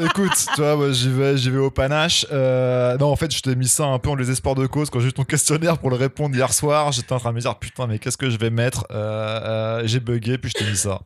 Écoute, 0.00 0.32
tu 0.54 0.60
vois, 0.60 0.76
moi, 0.76 0.92
j'y 0.92 1.10
vais, 1.10 1.36
j'y 1.36 1.50
vais 1.50 1.58
au 1.58 1.70
panache. 1.70 2.26
Euh, 2.32 2.96
non, 2.96 3.08
en 3.08 3.16
fait, 3.16 3.34
je 3.34 3.42
t'ai 3.42 3.54
mis 3.54 3.68
ça 3.68 3.84
un 3.84 3.98
peu 3.98 4.08
en 4.10 4.16
désespoir 4.16 4.54
de 4.54 4.66
cause 4.66 4.88
quand 4.90 5.00
j'ai 5.00 5.08
eu 5.08 5.12
ton 5.12 5.24
questionnaire 5.24 5.78
pour 5.78 5.90
le 5.90 5.96
répondre 5.96 6.34
hier 6.34 6.52
soir. 6.52 6.92
J'étais 6.92 7.12
en 7.12 7.18
train 7.18 7.30
de 7.30 7.36
me 7.36 7.40
dire, 7.40 7.58
putain, 7.58 7.86
mais 7.86 7.98
qu'est-ce 7.98 8.16
que 8.16 8.30
je 8.30 8.38
vais 8.38 8.50
mettre? 8.50 8.86
Euh, 8.90 9.40
euh, 9.80 9.82
J'ai 9.86 10.00
bugué, 10.00 10.38
puis 10.38 10.50
je 10.50 10.64
t'ai 10.64 10.70
mis 10.70 10.76
ça. 10.76 11.00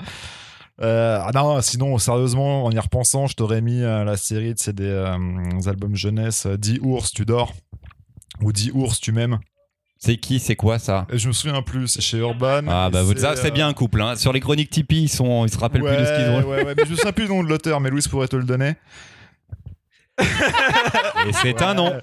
Ah 0.78 1.30
non, 1.34 1.60
sinon, 1.62 1.96
sérieusement, 1.98 2.64
en 2.64 2.70
y 2.70 2.78
repensant, 2.78 3.26
je 3.26 3.34
t'aurais 3.34 3.60
mis 3.60 3.80
la 3.80 4.16
série 4.16 4.54
de 4.54 4.72
des 4.72 4.84
euh, 4.84 5.68
albums 5.68 5.96
jeunesse 5.96 6.46
euh, 6.46 6.56
10 6.56 6.80
ours, 6.82 7.12
tu 7.12 7.24
dors. 7.24 7.52
Ou 8.42 8.52
10 8.52 8.72
ours, 8.74 9.00
tu 9.00 9.12
m'aimes. 9.12 9.38
C'est 9.98 10.16
qui 10.18 10.38
C'est 10.40 10.56
quoi 10.56 10.78
ça 10.78 11.06
Et 11.12 11.18
je 11.18 11.26
me 11.28 11.32
souviens 11.32 11.62
plus, 11.62 11.88
c'est 11.88 12.00
chez 12.02 12.18
Urban. 12.18 12.62
Ah 12.68 12.90
bah 12.90 13.00
ça 13.16 13.34
c'est 13.34 13.48
euh, 13.48 13.50
bien 13.50 13.66
un 13.68 13.72
couple. 13.72 14.00
hein. 14.02 14.14
Sur 14.16 14.32
les 14.32 14.40
chroniques 14.40 14.70
Tipeee, 14.70 15.04
ils, 15.04 15.08
sont, 15.08 15.46
ils 15.46 15.52
se 15.52 15.58
rappellent 15.58 15.82
plus 15.82 15.90
de 15.96 16.04
ce 16.04 16.16
qu'ils 16.16 16.30
ont. 16.30 16.48
Ouais, 16.50 16.64
ouais, 16.64 16.74
mais 16.76 16.84
je 16.84 16.90
me 16.90 16.96
souviens 16.96 17.12
plus 17.12 17.24
du 17.24 17.30
nom 17.30 17.42
de 17.42 17.48
l'auteur, 17.48 17.80
mais 17.80 17.90
Louis 17.90 18.02
pourrait 18.10 18.28
te 18.28 18.36
le 18.36 18.44
donner. 18.44 18.74
Et 20.18 21.32
c'est 21.42 21.60
un 21.62 21.74
nom. 21.74 22.00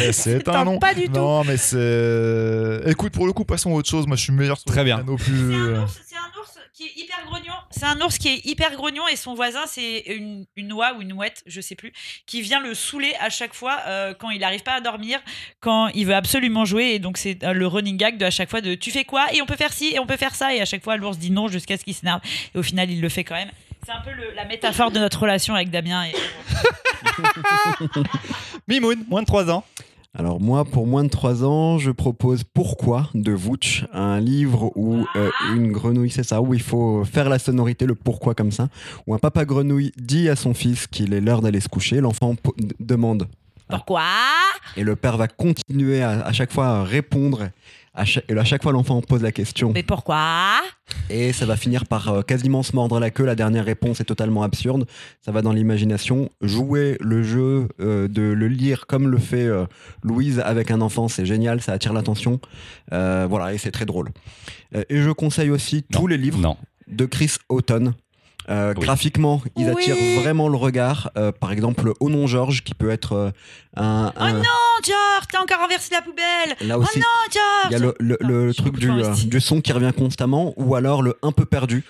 Et 0.00 0.12
C'est 0.12 0.48
un 0.48 0.64
nom. 0.64 0.78
Pas 0.78 0.94
du 0.94 1.06
tout. 1.06 1.12
Non, 1.12 1.44
mais 1.44 1.56
c'est. 1.56 2.80
Écoute, 2.86 3.12
pour 3.12 3.26
le 3.26 3.32
coup, 3.32 3.44
passons 3.44 3.70
à 3.70 3.74
autre 3.74 3.88
chose. 3.88 4.06
Moi, 4.06 4.16
je 4.16 4.22
suis 4.22 4.32
meilleur 4.32 4.56
sur 4.58 4.64
Très 4.64 4.78
les 4.80 4.84
bien. 4.84 4.98
plus. 4.98 5.54
un 5.54 5.82
ours, 5.82 6.00
c'est 6.06 6.16
un 6.16 6.40
ours 6.40 6.51
qui 6.82 7.00
est 7.00 7.04
hyper 7.04 7.24
grognon. 7.26 7.52
C'est 7.70 7.84
un 7.84 8.00
ours 8.00 8.18
qui 8.18 8.28
est 8.28 8.46
hyper 8.46 8.72
grognon 8.72 9.06
et 9.08 9.16
son 9.16 9.34
voisin, 9.34 9.62
c'est 9.66 10.00
une, 10.06 10.46
une 10.56 10.72
oie 10.72 10.94
ou 10.96 11.02
une 11.02 11.12
ouette, 11.12 11.42
je 11.46 11.60
sais 11.60 11.74
plus, 11.74 11.92
qui 12.26 12.42
vient 12.42 12.60
le 12.60 12.74
saouler 12.74 13.14
à 13.20 13.30
chaque 13.30 13.54
fois 13.54 13.78
euh, 13.86 14.14
quand 14.14 14.30
il 14.30 14.40
n'arrive 14.40 14.62
pas 14.62 14.74
à 14.74 14.80
dormir, 14.80 15.20
quand 15.60 15.88
il 15.88 16.06
veut 16.06 16.14
absolument 16.14 16.64
jouer. 16.64 16.90
Et 16.94 16.98
donc, 16.98 17.18
c'est 17.18 17.42
euh, 17.44 17.52
le 17.52 17.66
running 17.66 17.96
gag 17.96 18.18
de 18.18 18.24
à 18.24 18.30
chaque 18.30 18.50
fois 18.50 18.60
de 18.60 18.74
tu 18.74 18.90
fais 18.90 19.04
quoi? 19.04 19.26
Et 19.32 19.42
on 19.42 19.46
peut 19.46 19.56
faire 19.56 19.72
ci 19.72 19.94
et 19.94 19.98
on 19.98 20.06
peut 20.06 20.16
faire 20.16 20.34
ça. 20.34 20.54
Et 20.54 20.60
à 20.60 20.64
chaque 20.64 20.82
fois, 20.82 20.96
l'ours 20.96 21.18
dit 21.18 21.30
non 21.30 21.48
jusqu'à 21.48 21.76
ce 21.78 21.84
qu'il 21.84 21.94
s'énerve. 21.94 22.20
Et 22.54 22.58
au 22.58 22.62
final, 22.62 22.90
il 22.90 23.00
le 23.00 23.08
fait 23.08 23.24
quand 23.24 23.34
même. 23.34 23.50
C'est 23.84 23.92
un 23.92 24.00
peu 24.00 24.12
le- 24.12 24.32
la 24.34 24.44
métaphore 24.44 24.90
de 24.92 24.98
notre 25.00 25.20
relation 25.20 25.54
avec 25.54 25.70
Damien. 25.70 26.04
Et... 26.06 26.12
Mimoun, 28.68 29.04
moins 29.08 29.22
de 29.22 29.26
3 29.26 29.50
ans. 29.50 29.64
Alors 30.14 30.40
moi, 30.40 30.66
pour 30.66 30.86
moins 30.86 31.04
de 31.04 31.08
3 31.08 31.42
ans, 31.42 31.78
je 31.78 31.90
propose 31.90 32.44
Pourquoi 32.44 33.08
de 33.14 33.32
Vouch, 33.32 33.86
un 33.94 34.20
livre 34.20 34.70
où 34.76 35.06
euh, 35.16 35.30
une 35.54 35.72
grenouille, 35.72 36.10
c'est 36.10 36.22
ça, 36.22 36.42
où 36.42 36.52
il 36.52 36.60
faut 36.60 37.02
faire 37.04 37.30
la 37.30 37.38
sonorité, 37.38 37.86
le 37.86 37.94
pourquoi 37.94 38.34
comme 38.34 38.52
ça, 38.52 38.68
où 39.06 39.14
un 39.14 39.18
papa 39.18 39.46
grenouille 39.46 39.90
dit 39.96 40.28
à 40.28 40.36
son 40.36 40.52
fils 40.52 40.86
qu'il 40.86 41.14
est 41.14 41.22
l'heure 41.22 41.40
d'aller 41.40 41.60
se 41.60 41.68
coucher, 41.68 42.00
l'enfant 42.02 42.34
demande, 42.78 43.26
Pourquoi? 43.70 44.02
Et 44.76 44.84
le 44.84 44.96
père 44.96 45.16
va 45.16 45.28
continuer 45.28 46.02
à, 46.02 46.26
à 46.26 46.32
chaque 46.32 46.52
fois 46.52 46.66
à 46.66 46.84
répondre, 46.84 47.48
à 47.94 48.04
chaque, 48.04 48.24
et 48.30 48.36
à 48.38 48.44
chaque 48.44 48.62
fois 48.62 48.72
l'enfant 48.72 49.00
pose 49.02 49.22
la 49.22 49.32
question, 49.32 49.72
Mais 49.74 49.82
pourquoi? 49.82 50.60
Et 51.10 51.32
ça 51.32 51.44
va 51.46 51.56
finir 51.56 51.86
par 51.86 52.08
euh, 52.08 52.22
quasiment 52.22 52.62
se 52.62 52.74
mordre 52.74 52.98
la 52.98 53.10
queue, 53.10 53.24
la 53.24 53.34
dernière 53.34 53.64
réponse 53.64 54.00
est 54.00 54.04
totalement 54.04 54.42
absurde, 54.42 54.86
ça 55.20 55.30
va 55.32 55.42
dans 55.42 55.52
l'imagination, 55.52 56.30
jouer 56.40 56.96
le 57.00 57.22
jeu, 57.22 57.68
euh, 57.80 58.08
de 58.08 58.22
le 58.22 58.48
lire 58.48 58.86
comme 58.86 59.08
le 59.08 59.18
fait 59.18 59.44
euh, 59.46 59.66
Louise 60.02 60.40
avec 60.40 60.70
un 60.70 60.80
enfant, 60.80 61.08
c'est 61.08 61.26
génial, 61.26 61.60
ça 61.60 61.72
attire 61.72 61.92
l'attention, 61.92 62.40
Euh, 62.92 63.26
voilà, 63.28 63.52
et 63.54 63.58
c'est 63.58 63.70
très 63.72 63.86
drôle. 63.86 64.08
Euh, 64.74 64.84
et 64.88 65.00
je 65.02 65.10
conseille 65.10 65.50
aussi 65.50 65.82
tous 65.82 66.06
les 66.06 66.16
livres 66.16 66.38
Non. 66.38 66.56
de 66.88 67.04
Chris 67.06 67.36
Houghton. 67.48 67.94
Euh, 68.50 68.74
Oui. 68.76 68.82
Graphiquement, 68.84 69.40
ils 69.56 69.66
Oui. 69.66 69.70
attirent 69.70 70.20
vraiment 70.22 70.48
le 70.48 70.56
regard. 70.56 71.10
Euh, 71.16 71.32
par 71.32 71.52
exemple, 71.52 71.92
Au 72.00 72.10
nom 72.10 72.26
Georges, 72.26 72.62
qui 72.64 72.74
peut 72.74 72.90
être 72.90 73.12
euh, 73.12 73.30
un, 73.76 74.12
un- 74.16 74.32
Non, 74.32 74.42
George, 74.84 75.24
t'as 75.30 75.40
encore 75.42 75.60
renversé 75.60 75.94
la 75.94 76.02
poubelle 76.02 76.68
là 76.68 76.76
Oh 76.78 76.82
aussi. 76.82 76.98
non, 76.98 77.04
George 77.32 77.66
Il 77.70 77.72
y 77.72 77.74
a 77.76 77.78
le, 77.78 77.94
le- 78.20 78.54
truc 78.54 78.78
du, 78.78 78.90
euh, 78.90 79.14
du 79.26 79.40
son 79.40 79.60
qui 79.60 79.72
revient 79.72 79.92
constamment, 79.96 80.52
ou 80.56 80.74
alors 80.74 81.02
le 81.02 81.16
un 81.22 81.32
peu 81.32 81.44
perdu. 81.44 81.84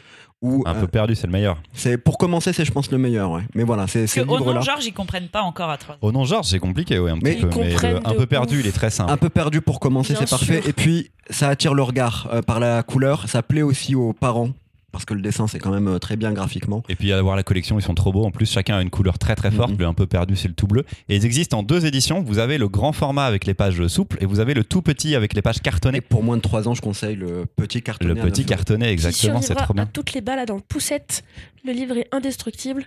Où, 0.45 0.65
Un 0.67 0.75
euh, 0.75 0.81
peu 0.81 0.89
perdu, 0.89 1.15
c'est 1.15 1.29
le 1.29 1.33
meilleur. 1.33 1.57
c'est 1.73 1.97
pour 1.97 2.19
commencer, 2.19 2.53
c'est 2.53 2.65
je 2.65 2.73
pense 2.73 2.91
le 2.91 2.99
meilleur. 2.99 3.31
Ouais. 3.31 3.43
Mais 3.55 3.63
voilà, 3.63 3.87
c'est 3.87 4.09
ces 4.09 4.23
que 4.25 4.29
au 4.29 4.41
nom. 4.41 4.61
Georges, 4.61 4.85
ils 4.85 4.93
comprennent 4.93 5.29
pas 5.29 5.43
encore 5.43 5.71
à 5.71 5.77
3 5.77 5.99
Au 6.01 6.11
nom 6.11 6.25
Georges, 6.25 6.47
c'est 6.49 6.59
compliqué, 6.59 6.99
oui, 6.99 7.13
un 7.13 7.19
Mais 7.23 7.37
petit 7.37 7.47
peu. 7.47 7.61
Mais 7.61 7.71
le- 7.93 8.01
un 8.05 8.15
peu 8.15 8.27
perdu, 8.27 8.57
ouf. 8.57 8.65
il 8.65 8.67
est 8.69 8.73
très 8.73 8.91
simple. 8.91 9.13
Un 9.13 9.17
peu 9.17 9.29
perdu 9.29 9.61
pour 9.61 9.79
commencer, 9.79 10.17
c'est 10.19 10.29
parfait. 10.29 10.61
Et 10.67 10.73
puis, 10.73 11.13
ça 11.31 11.49
attire 11.49 11.75
le 11.75 11.85
regard 11.85 12.29
euh, 12.33 12.43
par 12.43 12.59
la 12.59 12.83
couleur. 12.83 13.29
Ça 13.29 13.45
plaît 13.45 13.63
aussi 13.63 13.95
aux 13.95 14.13
parents. 14.15 14.51
Parce 14.93 15.05
que 15.07 15.15
le 15.15 15.23
dessin, 15.23 15.47
c'est 15.47 15.59
quand 15.59 15.71
même 15.71 15.89
euh, 15.89 15.99
très 15.99 16.17
bien 16.17 16.33
graphiquement. 16.33 16.83
Et 16.89 16.97
puis 16.97 17.13
à 17.13 17.21
voir 17.23 17.35
la 17.35 17.43
collection, 17.43 17.79
ils 17.79 17.83
sont 17.83 17.95
trop 17.95 18.13
beaux. 18.13 18.25
En 18.25 18.31
plus, 18.31 18.51
chacun 18.51 18.77
a 18.77 18.83
une 18.83 18.91
couleur 18.91 19.19
très 19.19 19.35
très 19.35 19.51
forte. 19.51 19.73
Le 19.79 19.87
un 19.87 19.95
peu 19.95 20.07
perdu, 20.07 20.37
c'est 20.37 20.49
le 20.49 20.55
tout 20.55 20.67
bleu. 20.67 20.85
Et 21.09 21.17
ils 21.17 21.25
existent 21.25 21.59
en 21.59 21.63
deux 21.63 21.87
éditions. 21.87 22.23
Vous 22.23 22.39
avez 22.39 22.59
le 22.59 22.69
grand 22.69 22.93
format 22.93 23.25
avec 23.25 23.47
les 23.47 23.55
pages 23.55 23.85
souples 23.87 24.19
et 24.21 24.27
vous 24.27 24.39
avez 24.39 24.55
le 24.55 24.65
tout 24.65 24.83
petit 24.83 25.15
avec 25.15 25.35
les 25.35 25.43
pages 25.43 25.59
Et 25.59 25.61
cartonnées. 25.61 26.01
pour 26.01 26.23
moins 26.23 26.37
de 26.37 26.43
3 26.43 26.69
ans, 26.69 26.75
je 26.75 26.83
conseille 26.83 27.17
le 27.17 27.47
petit 27.47 27.83
cartonné. 27.83 28.15
Le 28.15 28.21
petit 28.21 28.43
9 28.43 28.47
euros. 28.47 28.49
cartonné, 28.49 28.89
exactement, 28.89 29.41
c'est 29.41 29.55
trop 29.55 29.75
bien. 29.75 29.85
à 29.85 29.87
toutes 29.87 30.13
les 30.13 30.21
balades 30.21 30.51
en 30.51 30.61
poussette. 30.61 31.25
Le 31.65 31.73
livre 31.73 31.97
est 31.97 32.09
indestructible. 32.13 32.87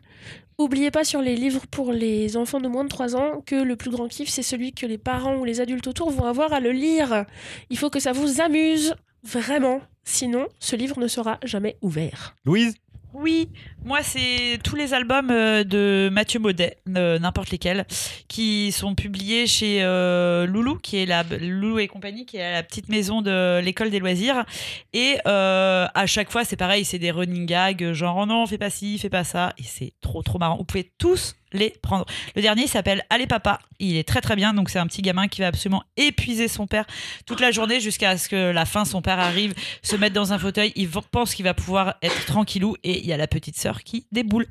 Oubliez 0.57 0.91
pas 0.91 1.03
sur 1.03 1.21
les 1.21 1.35
livres 1.35 1.61
pour 1.69 1.91
les 1.91 2.37
enfants 2.37 2.59
de 2.59 2.67
moins 2.67 2.83
de 2.83 2.89
3 2.89 3.15
ans 3.15 3.41
que 3.45 3.55
le 3.55 3.75
plus 3.75 3.91
grand 3.91 4.07
kiff, 4.07 4.29
c'est 4.29 4.43
celui 4.43 4.73
que 4.73 4.85
les 4.85 4.97
parents 4.97 5.35
ou 5.35 5.43
les 5.45 5.59
adultes 5.59 5.87
autour 5.87 6.11
vont 6.11 6.25
avoir 6.25 6.53
à 6.53 6.59
le 6.59 6.71
lire. 6.71 7.25
Il 7.69 7.77
faut 7.77 7.89
que 7.89 7.99
ça 7.99 8.13
vous 8.13 8.41
amuse, 8.41 8.95
vraiment. 9.23 9.81
Sinon, 10.05 10.47
ce 10.59 10.75
livre 10.75 10.99
ne 10.99 11.07
sera 11.07 11.39
jamais 11.43 11.77
ouvert. 11.81 12.35
Louise 12.45 12.75
Oui, 13.13 13.49
moi 13.83 14.03
c'est 14.03 14.59
tous 14.63 14.75
les 14.75 14.93
albums 14.93 15.31
euh, 15.31 15.63
de 15.63 16.09
Mathieu 16.11 16.39
Baudet, 16.39 16.77
euh, 16.95 17.17
n'importe 17.17 17.49
lesquels, 17.49 17.85
qui 18.27 18.71
sont 18.71 18.93
publiés 18.93 19.47
chez 19.47 19.83
euh, 19.83 20.45
Loulou, 20.45 20.75
qui 20.77 20.97
est 20.97 21.05
la 21.07 21.23
Loulou 21.23 21.79
et 21.79 21.87
compagnie, 21.87 22.25
qui 22.25 22.37
est 22.37 22.51
la 22.51 22.61
petite 22.61 22.87
maison 22.87 23.21
de 23.23 23.59
l'école 23.61 23.89
des 23.89 23.99
loisirs. 23.99 24.45
Et 24.93 25.17
euh, 25.27 25.87
à 25.93 26.05
chaque 26.05 26.29
fois, 26.31 26.45
c'est 26.45 26.55
pareil, 26.55 26.85
c'est 26.85 26.99
des 26.99 27.11
running 27.11 27.45
gags, 27.47 27.93
genre 27.93 28.17
oh 28.17 28.25
non, 28.27 28.45
fais 28.45 28.59
pas 28.59 28.69
ci, 28.69 28.99
fais 28.99 29.09
pas 29.09 29.23
ça, 29.23 29.53
et 29.57 29.63
c'est 29.63 29.93
trop 30.01 30.21
trop 30.21 30.37
marrant. 30.37 30.57
Vous 30.57 30.65
pouvez 30.65 30.91
tous 30.99 31.35
les 31.55 31.71
prendre. 31.81 32.05
Le 32.35 32.41
dernier 32.41 32.67
s'appelle 32.67 33.03
Allez 33.09 33.27
papa, 33.27 33.59
il 33.79 33.95
est 33.95 34.07
très 34.07 34.21
très 34.21 34.35
bien. 34.35 34.53
Donc 34.53 34.69
c'est 34.69 34.79
un 34.79 34.87
petit 34.87 35.01
gamin 35.01 35.27
qui 35.27 35.41
va 35.41 35.47
absolument 35.47 35.83
épuiser 35.97 36.47
son 36.47 36.67
père 36.67 36.85
toute 37.25 37.39
la 37.39 37.51
journée 37.51 37.79
jusqu'à 37.79 38.17
ce 38.17 38.29
que 38.29 38.51
la 38.51 38.65
fin 38.65 38.85
son 38.85 39.01
père 39.01 39.19
arrive, 39.19 39.53
se 39.81 39.95
mette 39.95 40.13
dans 40.13 40.33
un 40.33 40.39
fauteuil. 40.39 40.71
Il 40.75 40.89
pense 40.89 41.35
qu'il 41.35 41.45
va 41.45 41.53
pouvoir 41.53 41.95
être 42.01 42.25
tranquillou 42.25 42.75
et 42.83 42.99
il 42.99 43.05
y 43.05 43.13
a 43.13 43.17
la 43.17 43.27
petite 43.27 43.57
sœur 43.57 43.83
qui 43.83 44.07
déboule. 44.11 44.47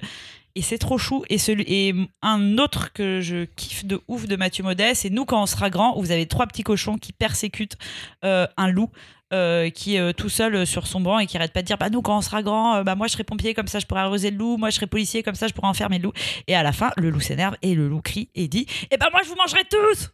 Et 0.57 0.63
c'est 0.63 0.79
trop 0.79 0.99
chou. 0.99 1.25
Et, 1.29 1.39
celui, 1.39 1.65
et 1.67 1.95
un 2.23 2.59
autre 2.59 2.93
que 2.93 3.21
je 3.21 3.45
kiffe 3.45 3.85
de 3.85 4.01
ouf 4.07 4.27
de 4.27 4.37
Mathieu 4.37 4.63
Modeste, 4.63 5.03
c'est 5.03 5.11
Nous 5.11 5.25
quand 5.25 5.43
on 5.43 5.47
sera 5.47 5.69
grand, 5.69 5.99
où 5.99 6.01
vous 6.01 6.13
avez 6.13 6.27
trois 6.27 6.47
petits 6.47 6.63
cochons 6.63 6.97
qui 6.97 7.13
persécutent 7.13 7.77
euh, 8.25 8.47
un 8.57 8.69
loup. 8.69 8.91
Euh, 9.33 9.71
qui 9.71 9.97
est 9.97 10.01
euh, 10.01 10.13
tout 10.13 10.29
seul 10.29 10.55
euh, 10.55 10.65
sur 10.67 10.87
son 10.87 11.01
banc 11.01 11.19
et 11.19 11.27
qui 11.27 11.37
arrête 11.37 11.53
pas 11.53 11.63
de 11.63 11.67
dire 11.67 11.79
bah 11.79 11.91
nous 11.91 12.03
quand 12.03 12.17
on 12.17 12.21
sera 12.21 12.43
grand 12.43 12.83
bah 12.83 12.95
moi 12.95 13.07
je 13.07 13.13
serai 13.13 13.25
pompier 13.25 13.55
comme 13.55 13.69
ça 13.69 13.79
je 13.79 13.87
pourrai 13.87 14.03
arroser 14.03 14.31
le 14.31 14.37
loup. 14.37 14.57
Moi 14.57 14.71
je 14.71 14.77
serai 14.77 14.87
policier 14.87 15.23
comme 15.23 15.35
ça 15.35 15.49
je 15.49 15.53
pourrai 15.55 15.69
enfermer 15.69 15.99
le 15.99 16.05
loup. 16.05 16.13
Et 16.47 16.55
à 16.55 16.63
la 16.63 16.73
fin 16.73 16.91
le 16.97 17.11
loup 17.11 17.21
s'énerve 17.21 17.57
et 17.63 17.75
le 17.75 17.89
loup 17.89 18.03
crie 18.03 18.31
et 18.35 18.49
dit 18.49 18.67
et 18.91 18.97
ben 18.97 19.07
moi 19.13 19.23
je 19.25 19.29
vous 19.29 19.37
mangerai 19.37 19.63
tous. 19.71 20.11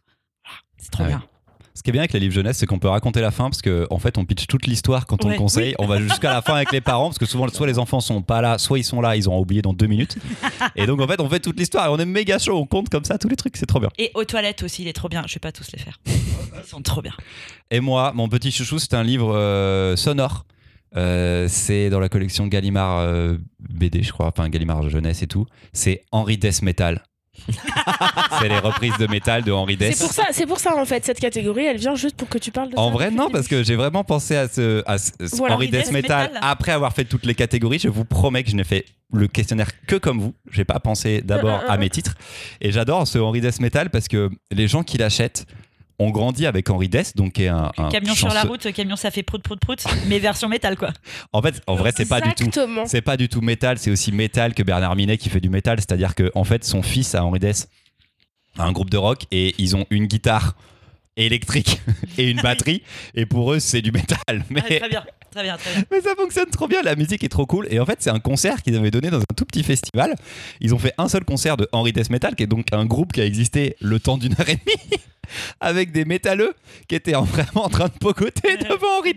C'est 0.77 0.91
trop 0.91 1.03
Ah 1.03 1.07
bien 1.07 1.23
Ce 1.81 1.83
qui 1.83 1.89
est 1.89 1.93
bien 1.93 2.01
avec 2.03 2.13
les 2.13 2.19
livres 2.19 2.35
jeunesse, 2.35 2.59
c'est 2.59 2.67
qu'on 2.67 2.77
peut 2.77 2.89
raconter 2.89 3.21
la 3.21 3.31
fin 3.31 3.45
parce 3.49 3.63
qu'en 3.63 3.87
en 3.89 3.97
fait, 3.97 4.19
on 4.19 4.25
pitch 4.25 4.45
toute 4.45 4.67
l'histoire 4.67 5.07
quand 5.07 5.25
on 5.25 5.29
Ouais. 5.29 5.33
le 5.33 5.39
conseille. 5.39 5.73
On 5.79 5.87
va 5.87 5.99
jusqu'à 5.99 6.31
la 6.31 6.43
fin 6.43 6.53
avec 6.53 6.71
les 6.71 6.79
parents 6.79 7.05
parce 7.07 7.17
que 7.17 7.25
souvent, 7.25 7.47
soit 7.47 7.65
les 7.65 7.79
enfants 7.79 8.01
sont 8.01 8.21
pas 8.21 8.39
là, 8.39 8.59
soit 8.59 8.77
ils 8.77 8.83
sont 8.83 9.01
là, 9.01 9.15
ils 9.15 9.27
auront 9.27 9.39
oublié 9.41 9.63
dans 9.63 9.73
deux 9.73 9.87
minutes. 9.87 10.15
Et 10.75 10.85
donc, 10.85 11.01
en 11.01 11.07
fait, 11.07 11.19
on 11.19 11.27
fait 11.27 11.39
toute 11.39 11.57
l'histoire 11.57 11.87
et 11.87 11.89
on 11.89 11.97
est 11.97 12.05
méga 12.05 12.37
chaud. 12.37 12.55
On 12.55 12.67
compte 12.67 12.89
comme 12.89 13.03
ça 13.03 13.17
tous 13.17 13.29
les 13.29 13.35
trucs. 13.35 13.57
C'est 13.57 13.65
trop 13.65 13.79
bien. 13.79 13.89
et 13.97 14.11
aux 14.13 14.25
toilettes 14.25 14.61
aussi 14.61 14.83
il 14.83 14.87
est 14.89 14.93
trop 14.93 15.09
bien 15.09 15.23
je 15.25 15.33
vais 15.33 15.39
pas 15.39 15.51
tous 15.51 15.71
les 15.73 15.79
faire 15.79 15.99
ils 16.05 16.69
sont 16.69 16.83
trop 16.83 17.01
bien 17.01 17.13
Et 17.71 17.79
moi, 17.79 18.11
mon 18.13 18.29
petit 18.29 18.51
chouchou, 18.51 18.77
c'est 18.77 18.93
un 18.93 19.01
livre 19.03 19.33
euh, 19.33 19.95
sonore. 19.95 20.45
Euh, 20.97 21.47
c'est 21.49 21.89
dans 21.89 21.99
la 21.99 22.09
collection 22.09 22.45
Gallimard 22.45 22.99
euh, 22.99 23.37
BD, 23.59 24.03
je 24.03 24.11
crois, 24.11 24.27
enfin 24.27 24.49
Gallimard 24.49 24.87
jeunesse 24.87 25.23
et 25.23 25.27
tout. 25.27 25.47
C'est 25.73 26.05
Henri 26.11 26.37
Death 26.37 26.61
Metal. 26.61 27.01
c'est 28.39 28.49
les 28.49 28.59
reprises 28.59 28.97
de 28.97 29.07
métal 29.07 29.43
de 29.43 29.51
Henri 29.51 29.77
Death. 29.77 29.93
C'est 29.95 30.03
pour 30.05 30.13
ça, 30.13 30.23
c'est 30.31 30.45
pour 30.45 30.59
ça 30.59 30.75
en 30.75 30.85
fait 30.85 31.03
cette 31.05 31.19
catégorie, 31.19 31.65
elle 31.65 31.77
vient 31.77 31.95
juste 31.95 32.15
pour 32.15 32.29
que 32.29 32.37
tu 32.37 32.51
parles 32.51 32.69
de 32.69 32.75
ça. 32.75 32.81
En 32.81 32.91
vrai, 32.91 33.11
non, 33.11 33.29
parce 33.29 33.47
que 33.47 33.63
j'ai 33.63 33.75
vraiment 33.75 34.03
pensé 34.03 34.35
à 34.35 34.47
ce, 34.47 34.83
à 34.85 34.97
ce- 34.97 35.11
ce 35.19 35.35
Voilà, 35.35 35.55
Henri 35.55 35.69
Death 35.69 35.91
Metal. 35.91 36.27
Metal. 36.27 36.39
Après 36.41 36.71
avoir 36.71 36.93
fait 36.93 37.05
toutes 37.05 37.25
les 37.25 37.35
catégories, 37.35 37.79
je 37.79 37.87
vous 37.89 38.05
promets 38.05 38.43
que 38.43 38.49
je 38.51 38.55
n'ai 38.55 38.63
fait 38.63 38.85
le 39.13 39.27
questionnaire 39.27 39.69
que 39.87 39.95
comme 39.97 40.19
vous. 40.19 40.33
J'ai 40.51 40.63
pas 40.65 40.79
pensé 40.79 41.21
d'abord 41.21 41.61
à 41.67 41.77
mes 41.77 41.89
titres. 41.89 42.15
Et 42.61 42.71
j'adore 42.71 43.07
ce 43.07 43.17
Henri 43.19 43.41
Death 43.41 43.59
Metal 43.59 43.89
parce 43.89 44.07
que 44.07 44.29
les 44.51 44.67
gens 44.67 44.83
qui 44.83 44.97
l'achètent 44.97 45.45
ont 46.01 46.09
grandi 46.11 46.45
avec 46.45 46.69
Henri 46.69 46.89
Death, 46.89 47.15
donc 47.15 47.33
qui 47.33 47.43
est 47.43 47.47
un, 47.47 47.71
un 47.77 47.89
camion 47.89 48.15
sur 48.15 48.29
la 48.29 48.43
route 48.43 48.71
camion 48.73 48.95
ça 48.95 49.11
fait 49.11 49.23
prout 49.23 49.41
prout 49.41 49.59
prout 49.59 49.83
mais 50.07 50.19
version 50.19 50.49
métal 50.49 50.75
quoi 50.77 50.89
En 51.33 51.41
fait, 51.41 51.61
en 51.67 51.75
vrai, 51.75 51.91
c'est 51.95 52.07
pas 52.07 52.21
du 52.21 52.33
tout. 52.33 52.49
C'est 52.85 53.01
pas 53.01 53.17
du 53.17 53.29
tout 53.29 53.41
métal, 53.41 53.77
c'est 53.77 53.91
aussi 53.91 54.11
métal 54.11 54.53
que 54.53 54.63
Bernard 54.63 54.95
Minet 54.95 55.17
qui 55.17 55.29
fait 55.29 55.39
du 55.39 55.49
métal. 55.49 55.79
C'est-à-dire 55.79 56.15
que 56.15 56.31
en 56.35 56.43
fait, 56.43 56.63
son 56.63 56.81
fils 56.81 57.15
à 57.15 57.23
Henri 57.23 57.39
Dess 57.39 57.67
a 58.57 58.63
un 58.63 58.71
groupe 58.71 58.89
de 58.89 58.97
rock 58.97 59.23
et 59.31 59.55
ils 59.57 59.75
ont 59.75 59.85
une 59.89 60.07
guitare 60.07 60.55
électrique 61.17 61.81
et 62.17 62.29
une 62.29 62.41
batterie. 62.41 62.83
Et 63.15 63.25
pour 63.25 63.53
eux, 63.53 63.59
c'est 63.59 63.81
du 63.81 63.91
métal. 63.91 64.45
Mais, 64.49 64.61
Ah, 64.63 64.79
très 64.79 64.89
bien 64.89 65.03
très 65.31 65.43
bien 65.43 65.55
très 65.55 65.73
bien 65.73 65.83
mais 65.89 66.01
ça 66.01 66.13
fonctionne 66.15 66.49
trop 66.49 66.67
bien. 66.67 66.81
La 66.81 66.95
musique 66.95 67.23
est 67.23 67.29
trop 67.29 67.45
cool. 67.45 67.67
Et 67.69 67.79
en 67.79 67.85
fait, 67.85 67.97
c'est 68.01 68.09
un 68.09 68.19
concert 68.19 68.61
qu'ils 68.61 68.75
avaient 68.75 68.91
donné 68.91 69.09
dans 69.09 69.19
un 69.19 69.33
tout 69.35 69.45
petit 69.45 69.63
festival. 69.63 70.15
Ils 70.59 70.73
ont 70.75 70.79
fait 70.79 70.93
un 70.97 71.07
seul 71.07 71.23
concert 71.23 71.55
de 71.57 71.69
Henri 71.71 71.93
Dess 71.93 72.09
Metal, 72.09 72.35
qui 72.35 72.43
est 72.43 72.47
donc 72.47 72.67
un 72.73 72.85
groupe 72.85 73.13
qui 73.13 73.21
a 73.21 73.25
existé 73.25 73.75
le 73.79 73.99
temps 73.99 74.17
d'une 74.17 74.33
heure 74.33 74.49
et 74.49 74.55
demie. 74.57 75.01
Avec 75.59 75.91
des 75.91 76.05
métalleux 76.05 76.53
qui 76.87 76.95
étaient 76.95 77.15
en- 77.15 77.23
vraiment 77.25 77.65
en 77.65 77.69
train 77.69 77.85
de 77.87 77.93
pogoter 77.99 78.57
devant 78.57 78.99
Henri 78.99 79.13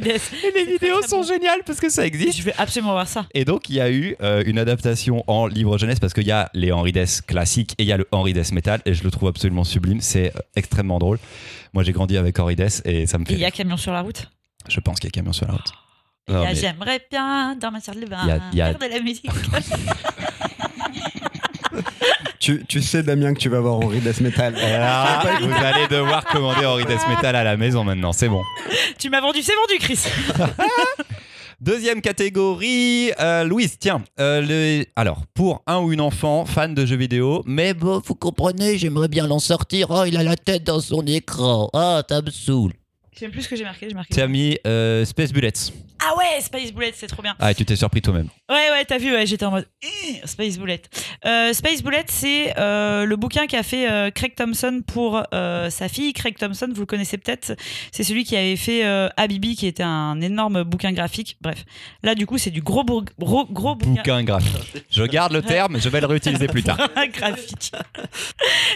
Dess. 0.00 0.30
Et 0.44 0.50
les 0.52 0.64
vidéos 0.72 1.02
sont 1.02 1.22
géniales 1.22 1.60
parce 1.66 1.80
que 1.80 1.88
ça 1.88 2.06
existe. 2.06 2.38
je 2.38 2.42
vais 2.42 2.54
absolument 2.58 2.92
voir 2.92 3.08
ça 3.08 3.26
Et 3.34 3.44
donc, 3.44 3.68
il 3.68 3.76
y 3.76 3.80
a 3.80 3.90
eu 3.90 4.16
euh, 4.22 4.42
une 4.46 4.58
adaptation 4.58 5.24
en 5.26 5.46
livre 5.46 5.78
jeunesse 5.78 6.00
parce 6.00 6.12
qu'il 6.14 6.26
y 6.26 6.32
a 6.32 6.50
les 6.54 6.72
Henri 6.72 6.92
Dess 6.92 7.20
classiques 7.20 7.72
et 7.78 7.82
il 7.82 7.88
y 7.88 7.92
a 7.92 7.96
le 7.96 8.06
Henri 8.12 8.32
Dess 8.32 8.52
Metal 8.52 8.80
et 8.86 8.94
je 8.94 9.02
le 9.04 9.10
trouve 9.10 9.28
absolument 9.28 9.64
sublime. 9.64 10.00
C'est 10.00 10.34
euh, 10.36 10.40
extrêmement 10.56 10.98
drôle. 10.98 11.18
Moi, 11.72 11.82
j'ai 11.84 11.92
grandi 11.92 12.16
avec 12.16 12.38
Henri 12.38 12.56
Dess 12.56 12.82
et 12.84 13.06
ça 13.06 13.18
me 13.18 13.24
fait. 13.24 13.34
il 13.34 13.40
y 13.40 13.44
a 13.44 13.50
camion 13.50 13.76
sur 13.76 13.92
la 13.92 14.02
route? 14.02 14.30
Je 14.68 14.78
pense 14.80 14.98
qu'il 15.00 15.06
y 15.08 15.08
a 15.08 15.10
camion 15.12 15.32
sur 15.32 15.46
la 15.46 15.52
route. 15.54 15.72
Non, 16.28 16.44
mais- 16.44 16.54
J'aimerais 16.54 17.00
bien 17.10 17.56
dans 17.56 17.70
ma 17.72 17.80
salle 17.80 17.98
de 18.00 18.06
bain 18.06 18.20
Il 18.22 18.28
y 18.28 18.32
a- 18.32 18.40
y 18.52 18.60
a- 18.60 18.78
faire 18.78 18.88
de 18.88 18.94
la 18.94 19.00
musique. 19.00 19.26
Tu, 22.42 22.64
tu 22.66 22.82
sais, 22.82 23.04
Damien, 23.04 23.34
que 23.34 23.38
tu 23.38 23.48
vas 23.48 23.60
voir 23.60 23.74
Henri 23.76 24.00
Death 24.00 24.20
Metal. 24.20 24.52
Et 24.58 24.72
là, 24.72 25.22
vous 25.40 25.52
allez 25.64 25.86
devoir 25.86 26.24
commander 26.24 26.66
Henri 26.66 26.84
Dess 26.84 27.06
Metal 27.08 27.36
à 27.36 27.44
la 27.44 27.56
maison 27.56 27.84
maintenant, 27.84 28.12
c'est 28.12 28.28
bon. 28.28 28.42
tu 28.98 29.10
m'as 29.10 29.20
vendu, 29.20 29.42
c'est 29.42 29.54
vendu, 29.54 29.78
Chris. 29.78 30.00
Deuxième 31.60 32.00
catégorie, 32.00 33.12
euh, 33.20 33.44
Louise, 33.44 33.76
tiens. 33.78 34.02
euh, 34.18 34.40
le- 34.80 34.84
Alors, 34.96 35.22
pour 35.34 35.62
un 35.68 35.78
ou 35.78 35.92
une 35.92 36.00
enfant 36.00 36.44
fan 36.44 36.74
de 36.74 36.84
jeux 36.84 36.96
vidéo, 36.96 37.42
mais 37.46 37.74
bon, 37.74 38.02
vous 38.04 38.16
comprenez, 38.16 38.76
j'aimerais 38.76 39.06
bien 39.06 39.28
l'en 39.28 39.38
sortir. 39.38 39.86
Oh, 39.90 40.02
il 40.04 40.16
a 40.16 40.24
la 40.24 40.34
tête 40.34 40.64
dans 40.64 40.80
son 40.80 41.06
écran. 41.06 41.70
Ah, 41.72 42.02
ça 42.08 42.20
me 42.22 42.30
saoule. 42.30 42.72
Je 43.12 43.18
sais 43.18 43.24
même 43.26 43.32
plus 43.32 43.42
ce 43.42 43.48
que 43.48 43.56
j'ai 43.56 43.64
marqué. 43.64 43.88
J'ai 43.88 43.94
marqué. 43.94 44.14
Tu 44.14 44.20
as 44.20 44.28
mis 44.28 44.58
euh, 44.66 45.04
Space 45.04 45.32
Bullets. 45.32 45.72
Ah 46.04 46.16
ouais, 46.16 46.40
Space 46.40 46.72
Bullet, 46.72 46.92
c'est 46.96 47.06
trop 47.06 47.22
bien. 47.22 47.36
Ah, 47.38 47.52
et 47.52 47.54
tu 47.54 47.64
t'es 47.64 47.76
surpris 47.76 48.02
toi-même. 48.02 48.28
Ouais, 48.50 48.70
ouais, 48.72 48.84
t'as 48.84 48.98
vu, 48.98 49.12
ouais, 49.12 49.24
j'étais 49.24 49.44
en 49.44 49.52
mode 49.52 49.68
Space 50.24 50.58
Bullet. 50.58 50.82
Euh, 51.24 51.52
Space 51.52 51.82
Bullet, 51.82 52.04
c'est 52.08 52.58
euh, 52.58 53.04
le 53.04 53.14
bouquin 53.14 53.46
qu'a 53.46 53.62
fait 53.62 53.88
euh, 53.88 54.10
Craig 54.10 54.34
Thompson 54.34 54.82
pour 54.84 55.22
sa 55.32 55.88
fille. 55.88 56.12
Craig 56.12 56.36
Thompson, 56.36 56.68
vous 56.74 56.80
le 56.80 56.86
connaissez 56.86 57.18
peut-être, 57.18 57.52
c'est 57.92 58.02
celui 58.02 58.24
qui 58.24 58.36
avait 58.36 58.56
fait 58.56 58.82
Habibi, 59.16 59.54
qui 59.54 59.66
était 59.66 59.84
un 59.84 60.20
énorme 60.20 60.64
bouquin 60.64 60.92
graphique. 60.92 61.36
Bref, 61.40 61.64
là, 62.02 62.14
du 62.14 62.26
coup, 62.26 62.38
c'est 62.38 62.50
du 62.50 62.62
gros, 62.62 62.84
gros, 62.84 63.44
gros 63.46 63.76
bouquin. 63.76 63.94
Bouquin 63.94 64.24
graphique. 64.24 64.84
Je 64.90 65.04
garde 65.04 65.32
le 65.32 65.42
terme, 65.42 65.80
je 65.80 65.88
vais 65.88 66.00
le 66.00 66.06
réutiliser 66.06 66.48
plus 66.48 66.64
tard. 66.64 66.78
graphique. 67.12 67.72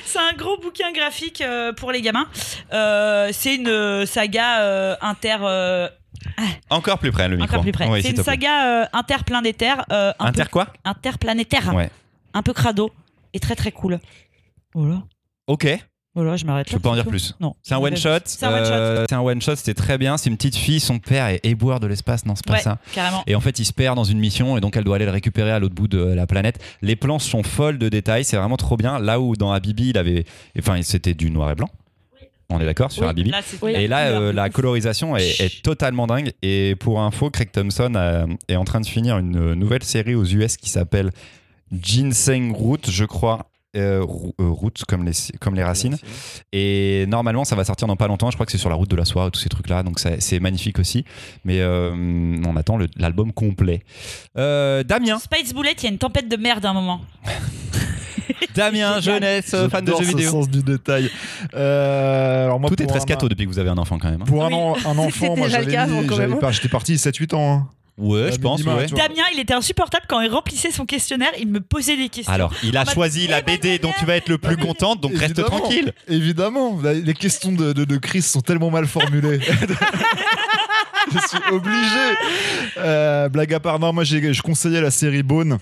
c'est 0.04 0.18
un 0.18 0.32
gros 0.36 0.58
bouquin 0.58 0.92
graphique 0.92 1.42
pour 1.76 1.90
les 1.90 2.02
gamins. 2.02 2.28
C'est 2.70 3.56
une 3.56 4.06
saga 4.26 4.60
euh, 4.62 4.96
inter. 5.00 5.36
euh, 5.42 5.88
Encore 6.70 6.98
plus 6.98 7.12
près, 7.12 7.28
le 7.28 7.36
micro. 7.36 7.50
encore 7.52 7.62
plus 7.62 7.72
près. 7.72 7.88
Oui, 7.88 8.02
c'est 8.02 8.10
une 8.10 8.22
saga 8.22 8.82
euh, 8.82 8.84
interplanétaire. 8.92 9.84
un 9.90 10.12
Inter 10.18 10.44
peu- 10.44 10.48
quoi 10.50 10.66
interplanétaire. 10.84 11.74
Ouais. 11.74 11.90
Un 12.34 12.42
peu 12.42 12.52
crado 12.52 12.90
et 13.32 13.40
très 13.40 13.54
très 13.54 13.72
cool. 13.72 13.98
Voilà. 14.74 15.02
Ok, 15.46 15.66
Voilà, 16.14 16.36
je 16.36 16.44
m'arrête 16.44 16.68
je 16.68 16.74
peux 16.74 16.80
pas 16.80 16.90
en 16.90 16.94
dire 16.94 17.04
tout. 17.04 17.10
plus. 17.10 17.34
Non. 17.40 17.54
C'est 17.62 17.74
un 17.74 17.78
one 17.78 17.96
shot. 17.96 18.18
C'est 18.24 18.44
un 18.44 18.52
one 18.52 18.64
shot. 18.64 18.72
euh, 18.72 19.04
c'est 19.08 19.14
un 19.14 19.20
one 19.20 19.40
shot, 19.40 19.54
c'était 19.56 19.74
très 19.74 19.96
bien. 19.96 20.16
C'est 20.16 20.28
une 20.28 20.36
petite 20.36 20.56
fille, 20.56 20.80
son 20.80 20.98
père 20.98 21.26
est 21.28 21.40
éboueur 21.44 21.78
de 21.78 21.86
l'espace, 21.86 22.26
non, 22.26 22.34
c'est 22.34 22.44
pas 22.44 22.54
Ouais, 22.54 22.60
ça. 22.60 22.78
carrément. 22.92 23.22
Et 23.26 23.34
en 23.36 23.40
fait, 23.40 23.58
il 23.58 23.64
se 23.64 23.72
perd 23.72 23.94
dans 23.96 24.04
une 24.04 24.18
mission 24.18 24.56
et 24.56 24.60
donc 24.60 24.76
elle 24.76 24.84
doit 24.84 24.96
aller 24.96 25.04
le 25.04 25.10
récupérer 25.12 25.52
à 25.52 25.58
l'autre 25.60 25.74
bout 25.74 25.86
de 25.88 25.98
la 26.02 26.26
planète. 26.26 26.58
Les 26.82 26.96
planches 26.96 27.24
sont 27.24 27.42
folles 27.44 27.78
de 27.78 27.88
détails, 27.88 28.24
c'est 28.24 28.36
vraiment 28.36 28.56
trop 28.56 28.76
bien. 28.76 28.98
Là 28.98 29.20
où 29.20 29.36
dans 29.36 29.52
Habibi, 29.52 29.90
il 29.90 29.98
avait, 29.98 30.24
enfin, 30.58 30.80
c'était 30.82 31.14
du 31.14 31.30
noir 31.30 31.50
et 31.52 31.54
blanc. 31.54 31.68
On 32.48 32.60
est 32.60 32.64
d'accord 32.64 32.92
sur 32.92 33.02
Oui, 33.02 33.08
Habibi. 33.08 33.30
là, 33.30 33.40
Oui. 33.62 33.72
la 33.72 33.80
Et 33.80 33.88
là, 33.88 34.06
couleur. 34.06 34.22
euh, 34.22 34.32
la 34.32 34.50
colorisation 34.50 35.16
est, 35.16 35.40
est 35.40 35.62
totalement 35.62 36.06
dingue. 36.06 36.32
Et 36.42 36.76
pour 36.78 37.00
info, 37.00 37.28
Craig 37.30 37.50
Thompson 37.50 37.92
euh, 37.96 38.26
est 38.48 38.56
en 38.56 38.64
train 38.64 38.80
de 38.80 38.86
finir 38.86 39.18
une 39.18 39.36
euh, 39.36 39.54
nouvelle 39.56 39.82
série 39.82 40.14
aux 40.14 40.24
US 40.24 40.56
qui 40.56 40.70
s'appelle 40.70 41.10
Ginseng 41.72 42.52
Root, 42.52 42.78
je 42.88 43.04
crois. 43.04 43.50
Euh, 43.76 44.00
rou- 44.02 44.32
roots 44.38 44.84
comme 44.88 45.04
les, 45.04 45.12
comme 45.38 45.54
les 45.54 45.62
racines. 45.62 45.98
Et 46.50 47.04
normalement, 47.08 47.44
ça 47.44 47.56
va 47.56 47.64
sortir 47.64 47.86
dans 47.88 47.96
pas 47.96 48.06
longtemps. 48.08 48.30
Je 48.30 48.36
crois 48.36 48.46
que 48.46 48.52
c'est 48.52 48.56
sur 48.56 48.70
la 48.70 48.74
route 48.74 48.88
de 48.88 48.96
la 48.96 49.04
soie, 49.04 49.30
tous 49.30 49.40
ces 49.40 49.50
trucs-là. 49.50 49.82
Donc 49.82 49.98
c'est 49.98 50.40
magnifique 50.40 50.78
aussi. 50.78 51.04
Mais 51.44 51.60
euh, 51.60 51.90
on 52.46 52.56
attend 52.56 52.78
l'album 52.96 53.32
complet. 53.32 53.82
Euh, 54.38 54.82
Damien, 54.82 55.18
Space 55.18 55.52
Bullet, 55.52 55.74
il 55.76 55.82
y 55.82 55.86
a 55.88 55.90
une 55.90 55.98
tempête 55.98 56.26
de 56.28 56.36
merde 56.36 56.64
à 56.64 56.70
un 56.70 56.74
moment. 56.74 57.00
Damien, 58.54 59.00
jeunesse, 59.00 59.54
fan 59.70 59.84
de 59.84 59.92
jeux 59.92 59.98
ce 59.98 60.02
vidéo. 60.08 60.30
sens 60.30 60.48
du 60.48 60.62
détail. 60.62 61.10
Euh, 61.54 62.44
alors 62.44 62.60
moi, 62.60 62.70
Tout 62.70 62.82
est 62.82 62.86
très 62.86 62.98
un- 62.98 63.00
scato 63.00 63.28
depuis 63.28 63.44
que 63.46 63.50
vous 63.50 63.58
avez 63.58 63.70
un 63.70 63.78
enfant 63.78 63.98
quand 63.98 64.10
même. 64.10 64.22
hein. 64.22 64.26
Pour 64.26 64.44
un, 64.44 64.48
Oui. 64.48 64.54
an- 64.54 64.76
un 64.84 64.98
enfant, 64.98 65.10
C'était 65.10 65.36
moi 65.36 65.46
déjà 65.46 65.58
le 65.58 65.64
j'avais 65.64 65.72
cas 65.76 65.82
avant, 65.82 66.00
mis- 66.02 66.06
quand 66.06 66.16
j'avais 66.16 66.28
même. 66.28 66.38
pas, 66.38 66.50
j'étais 66.52 66.68
parti 66.68 66.94
7-8 66.96 67.34
ans. 67.34 67.52
hein. 67.54 67.68
Ouais, 67.98 68.30
je 68.30 68.36
pense. 68.36 68.60
minima, 68.60 68.76
ouais. 68.76 68.86
tu 68.86 68.94
vois. 68.94 69.08
Damien, 69.08 69.22
il 69.32 69.40
était 69.40 69.54
insupportable 69.54 70.04
quand 70.06 70.20
il 70.20 70.28
remplissait 70.30 70.70
son 70.70 70.84
questionnaire, 70.84 71.30
il 71.38 71.48
me 71.48 71.60
posait 71.62 71.96
des 71.96 72.10
questions. 72.10 72.30
Alors, 72.30 72.52
il 72.62 72.76
a 72.76 72.84
mode, 72.84 72.92
choisi 72.92 73.26
la 73.26 73.38
eh 73.38 73.42
ben, 73.42 73.56
BD 73.56 73.78
dont 73.78 73.90
tu 73.98 74.04
vas 74.04 74.16
être 74.16 74.28
le 74.28 74.36
plus 74.36 74.58
contente, 74.58 75.00
donc 75.00 75.12
reste 75.12 75.38
Évidemment. 75.38 75.60
tranquille. 75.60 75.92
Évidemment, 76.06 76.78
la- 76.82 76.92
les 76.92 77.14
questions 77.14 77.52
de, 77.52 77.72
de, 77.72 77.84
de 77.86 77.96
Chris 77.96 78.20
sont 78.20 78.42
tellement 78.42 78.70
mal 78.70 78.86
formulées. 78.86 79.40
je 81.12 81.18
suis 81.26 81.38
obligé. 81.52 82.16
Euh, 82.78 83.28
blague 83.30 83.54
à 83.54 83.60
part, 83.60 83.78
non, 83.78 83.94
moi 83.94 84.04
j'ai- 84.04 84.34
je 84.34 84.42
conseillais 84.42 84.82
la 84.82 84.90
série 84.90 85.22
Bone. 85.22 85.58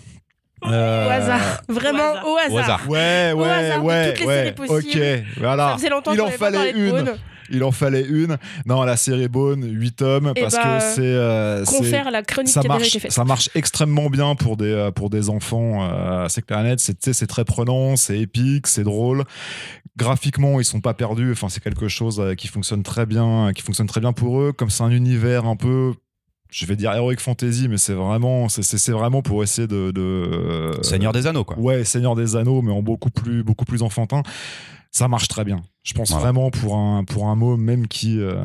Euh, 0.66 1.06
Au 1.06 1.11
hasard. 1.11 1.40
Vraiment 1.68 2.12
hasard. 2.12 2.26
au 2.26 2.37
hasard. 2.37 2.52
Au 2.52 2.59
hasard. 2.59 2.80
Ouais, 2.88 3.33
Au 3.35 3.38
ouais, 3.40 3.49
hasard 3.50 3.80
de 3.80 3.87
ouais, 3.87 4.11
toutes 4.12 4.21
les 4.21 4.26
ouais. 4.26 4.35
séries 4.35 4.52
possibles. 4.52 5.02
Ok, 5.02 5.38
voilà. 5.38 5.68
Ça 5.71 5.76
faisait 5.76 5.88
longtemps 5.90 6.12
Il 6.12 6.21
en 6.21 6.30
fallait 6.30 6.71
une. 6.73 7.12
Il 7.50 7.62
en 7.62 7.73
fallait 7.73 8.06
une. 8.06 8.38
Non, 8.64 8.85
la 8.85 8.97
série 8.97 9.28
Bone, 9.28 9.66
8 9.71 9.92
tomes, 9.97 10.33
Eh 10.35 10.40
parce 10.40 10.54
bah, 10.54 10.78
que 10.78 10.83
c'est. 10.83 11.00
euh, 11.02 11.62
Confère 11.66 12.11
la 12.11 12.22
chronique 12.22 12.50
ça 12.50 12.61
qui 12.62 12.66
a 12.66 12.70
déjà 12.70 12.79
marche, 12.79 12.88
été 12.88 13.00
faite. 13.00 13.12
ça 13.12 13.24
marche 13.24 13.50
extrêmement 13.55 14.09
bien 14.09 14.35
pour 14.35 14.57
des, 14.57 14.72
euh, 14.72 14.90
pour 14.90 15.11
des 15.11 15.29
enfants. 15.29 15.87
euh, 15.92 16.27
c'est 16.31 16.40
clair 16.46 16.61
et 16.61 16.62
net, 16.62 16.81
c'est 16.81 17.27
très 17.27 17.44
prenant, 17.44 17.96
c'est 17.96 18.18
épique, 18.18 18.66
c'est 18.66 18.83
drôle. 18.83 19.24
Graphiquement, 19.98 20.59
ils 20.59 20.64
sont 20.64 20.81
pas 20.81 20.94
perdus. 20.94 21.33
Enfin, 21.33 21.48
c'est 21.50 21.62
quelque 21.62 21.87
chose 21.87 22.18
euh, 22.18 22.35
qui 22.35 22.48
fonctionne 22.48 22.83
très 22.83 23.05
bien, 23.07 23.53
qui 23.55 23.62
fonctionne 23.62 23.87
très 23.87 24.00
bien 24.00 24.12
pour 24.14 24.40
eux. 24.40 24.53
Comme 24.53 24.70
c'est 24.70 24.83
un 24.83 24.90
univers 24.90 25.44
un 25.44 25.57
peu, 25.57 25.92
je 26.57 26.67
vais 26.67 26.77
dire 26.77 26.93
heroic 26.93 27.17
fantasy, 27.19 27.67
mais 27.69 27.79
c'est 27.79 27.95
vraiment, 27.95 28.49
c'est- 28.49 28.62
pour 29.23 29.43
essayer 29.43 29.67
de, 29.67 29.90
de 29.90 30.01
euh, 30.01 30.83
Seigneur 30.83 31.12
des 31.12 31.27
Anneaux, 31.27 31.43
quoi. 31.45 31.59
Ouais, 31.59 31.85
Seigneur 31.85 32.14
des 32.14 32.37
Anneaux, 32.37 32.62
mais 32.62 32.71
en 32.73 32.81
beaucoup 32.83 33.11
plus, 33.11 33.43
beaucoup 33.43 33.64
plus 33.64 33.83
enfantin. 33.83 34.23
Ça 34.93 35.09
marche 35.09 35.27
très 35.27 35.43
bien. 35.45 35.64
Je 35.83 35.93
pense 35.95 36.11
Voilà. 36.11 36.27
vraiment 36.27 36.51
pour 36.53 36.77
un, 36.77 37.03
pour 37.03 37.27
un 37.27 37.35
mot 37.35 37.57
même 37.57 37.88
qui, 37.88 38.21
euh, 38.21 38.40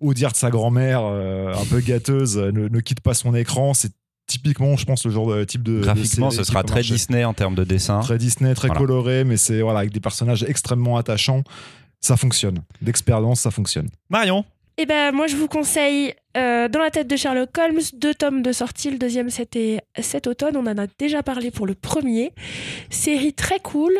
au 0.00 0.14
dire 0.14 0.30
de 0.30 0.36
sa 0.36 0.50
grand-mère, 0.50 1.00
euh, 1.02 1.52
un 1.52 1.64
peu 1.64 1.80
gâteuse, 1.80 2.36
ne, 2.38 2.68
ne 2.68 2.80
quitte 2.80 3.00
pas 3.00 3.14
son 3.14 3.34
écran. 3.34 3.74
C'est 3.74 3.90
typiquement, 4.28 4.76
je 4.76 4.84
pense, 4.84 5.04
le 5.04 5.10
genre 5.10 5.26
de 5.34 5.42
type 5.42 5.64
de. 5.64 5.80
Graphiquement, 5.80 6.30
ce 6.30 6.44
sera 6.44 6.62
très 6.62 6.76
marcher. 6.76 6.94
Disney 6.94 7.24
en 7.24 7.34
termes 7.34 7.56
de 7.56 7.64
dessin. 7.64 7.98
Très 8.00 8.18
Disney, 8.18 8.54
très 8.54 8.68
Voilà. 8.68 8.78
coloré, 8.80 9.24
mais 9.24 9.36
c'est 9.36 9.60
voilà, 9.62 9.80
avec 9.80 9.90
des 9.92 10.00
personnages 10.00 10.44
extrêmement 10.44 10.96
attachants. 10.96 11.42
Ça 12.00 12.16
fonctionne. 12.16 12.60
D'expérience, 12.80 13.40
ça 13.40 13.50
fonctionne. 13.50 13.88
Marion, 14.08 14.44
Eh 14.80 14.86
ben, 14.86 15.10
moi, 15.10 15.26
je 15.26 15.34
vous 15.34 15.48
conseille 15.48 16.14
euh, 16.36 16.68
Dans 16.68 16.78
la 16.78 16.92
tête 16.92 17.08
de 17.08 17.16
Sherlock 17.16 17.50
Holmes, 17.58 17.80
deux 17.94 18.14
tomes 18.14 18.42
de 18.42 18.52
sortie. 18.52 18.92
Le 18.92 18.96
deuxième, 18.96 19.28
c'était 19.28 19.80
cet 20.00 20.28
automne. 20.28 20.56
On 20.56 20.66
en 20.68 20.78
a 20.78 20.86
déjà 21.00 21.24
parlé 21.24 21.50
pour 21.50 21.66
le 21.66 21.74
premier. 21.74 22.32
Série 22.88 23.32
très 23.32 23.58
cool, 23.58 23.92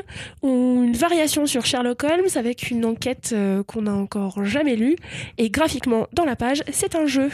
une 0.45 0.93
variation 0.93 1.47
sur 1.47 1.67
Sherlock 1.67 2.05
Holmes 2.05 2.29
avec 2.37 2.71
une 2.71 2.85
enquête 2.85 3.31
euh, 3.33 3.65
qu'on 3.65 3.83
n'a 3.83 3.93
encore 3.93 4.45
jamais 4.45 4.77
lue. 4.77 4.95
Et 5.37 5.51
graphiquement, 5.51 6.07
dans 6.13 6.25
la 6.25 6.37
page, 6.37 6.63
c'est 6.71 6.95
un 6.95 7.07
jeu. 7.07 7.29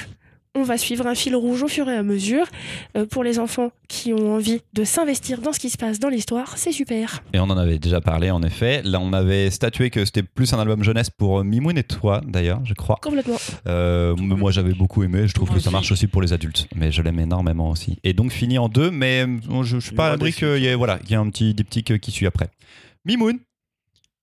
On 0.57 0.63
va 0.63 0.79
suivre 0.79 1.05
un 1.09 1.17
fil 1.17 1.35
rouge 1.35 1.65
au 1.65 1.69
fur 1.69 1.89
et 1.89 1.97
à 1.97 2.05
mesure. 2.05 2.47
Euh, 2.97 3.07
pour 3.07 3.25
les 3.25 3.41
enfants 3.41 3.73
qui 3.89 4.13
ont 4.13 4.35
envie 4.37 4.61
de 4.73 4.85
s'investir 4.85 5.41
dans 5.41 5.53
ce 5.53 5.59
qui 5.59 5.69
se 5.69 5.77
passe 5.77 5.99
dans 5.99 6.09
l'histoire, 6.09 6.57
c'est 6.57 6.71
super. 6.71 7.25
et 7.33 7.41
on 7.41 7.45
en 7.51 7.57
avait 7.59 7.81
déjà 7.81 8.01
parlé 8.01 8.31
en 8.31 8.41
effet. 8.45 8.81
Là, 8.85 9.01
on 9.01 9.13
avait 9.13 9.51
statué 9.51 9.91
que 9.91 10.05
c'était 10.05 10.23
plus 10.23 10.53
un 10.53 10.61
album 10.61 10.85
jeunesse 10.85 11.11
pour 11.11 11.41
euh, 11.41 11.43
Mimoun 11.43 11.77
et 11.77 11.83
toi, 11.83 12.21
d'ailleurs, 12.25 12.61
je 12.65 12.75
crois. 12.75 13.01
Complètement. 13.03 13.39
Euh, 13.67 14.15
mais 14.17 14.37
moi, 14.37 14.53
j'avais 14.53 14.75
beaucoup 14.75 15.03
aimé. 15.03 15.27
Je 15.27 15.35
trouve 15.35 15.49
Moi 15.49 15.59
que 15.59 15.65
ça 15.65 15.73
marche 15.73 15.91
aussi 15.91 16.07
pour 16.07 16.23
les 16.23 16.33
adultes, 16.33 16.69
mais 16.77 16.93
je 16.93 17.03
l'aime 17.03 17.19
énormément 17.19 17.71
aussi. 17.71 17.99
Et 18.05 18.13
donc 18.13 18.31
fini 18.31 18.57
en 18.57 18.69
deux, 18.69 18.93
mais 18.93 19.27
je, 19.63 19.65
je 19.65 19.79
suis 19.81 19.97
pas 19.97 20.07
à 20.07 20.11
l'abri 20.11 20.33
qu'il 20.33 20.59
y 20.59 20.67
ait 20.67 20.77
voilà, 20.77 20.99
qu'il 20.99 21.11
y 21.11 21.15
ait 21.15 21.17
un 21.17 21.31
petit 21.31 21.53
diptyque 21.53 21.99
qui 21.99 22.13
suit 22.13 22.27
après. 22.29 22.49
Mimoun, 23.05 23.41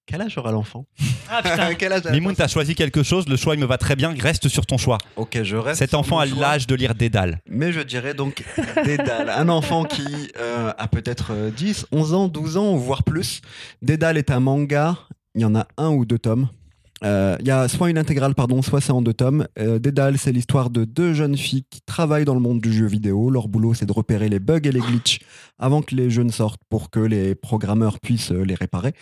Quel 0.07 0.21
âge 0.21 0.37
aura 0.37 0.51
l'enfant 0.51 0.85
Ah 1.29 1.41
putain. 1.43 1.73
Quel 1.79 1.93
âge 1.93 2.05
a- 2.05 2.11
Mimoun, 2.11 2.35
t'as 2.35 2.47
choisi 2.47 2.75
quelque 2.75 3.03
chose. 3.03 3.27
Le 3.29 3.37
choix, 3.37 3.53
il 3.55 3.61
me 3.61 3.65
va 3.65 3.77
très 3.77 3.95
bien. 3.95 4.13
Reste 4.19 4.47
sur 4.49 4.65
ton 4.65 4.77
choix. 4.77 4.97
Ok, 5.15 5.41
je 5.43 5.55
reste. 5.55 5.79
Cet 5.79 5.91
sur 5.91 5.99
enfant 5.99 6.15
mon 6.17 6.21
a 6.23 6.27
choix. 6.27 6.39
l'âge 6.41 6.67
de 6.67 6.75
lire 6.75 6.95
Dédale. 6.95 7.39
Mais 7.47 7.71
je 7.71 7.79
dirais 7.81 8.13
donc 8.13 8.43
Dédale. 8.85 9.29
Un 9.29 9.47
enfant 9.49 9.83
qui 9.85 10.31
euh, 10.37 10.73
a 10.77 10.87
peut-être 10.87 11.31
euh, 11.31 11.49
10, 11.51 11.85
11 11.91 12.13
ans, 12.13 12.27
12 12.27 12.57
ans, 12.57 12.75
voire 12.75 13.03
plus. 13.03 13.41
Dédale 13.81 14.17
est 14.17 14.31
un 14.31 14.39
manga. 14.39 14.97
Il 15.35 15.41
y 15.41 15.45
en 15.45 15.55
a 15.55 15.65
un 15.77 15.89
ou 15.89 16.03
deux 16.05 16.19
tomes. 16.19 16.49
Euh, 17.03 17.35
Il 17.39 17.47
y 17.47 17.51
a 17.51 17.67
soit 17.67 17.89
une 17.89 17.97
intégrale, 17.97 18.35
pardon, 18.35 18.61
soit 18.61 18.79
c'est 18.81 18.91
en 18.91 19.01
deux 19.01 19.13
tomes. 19.13 19.47
Euh, 19.57 19.79
Dédale, 19.79 20.17
c'est 20.17 20.31
l'histoire 20.31 20.69
de 20.69 20.85
deux 20.85 21.13
jeunes 21.13 21.35
filles 21.37 21.65
qui 21.69 21.81
travaillent 21.81 22.25
dans 22.25 22.35
le 22.35 22.39
monde 22.39 22.61
du 22.61 22.71
jeu 22.71 22.85
vidéo. 22.85 23.29
Leur 23.31 23.47
boulot, 23.47 23.73
c'est 23.73 23.85
de 23.87 23.91
repérer 23.93 24.29
les 24.29 24.39
bugs 24.39 24.59
et 24.63 24.71
les 24.71 24.79
glitches 24.79 25.19
avant 25.57 25.81
que 25.81 25.95
les 25.95 26.09
jeux 26.11 26.23
ne 26.23 26.31
sortent 26.31 26.61
pour 26.69 26.89
que 26.91 26.99
les 26.99 27.33
programmeurs 27.35 27.99
puissent 27.99 28.31
euh, 28.31 28.43
les 28.43 28.55
réparer. 28.55 28.93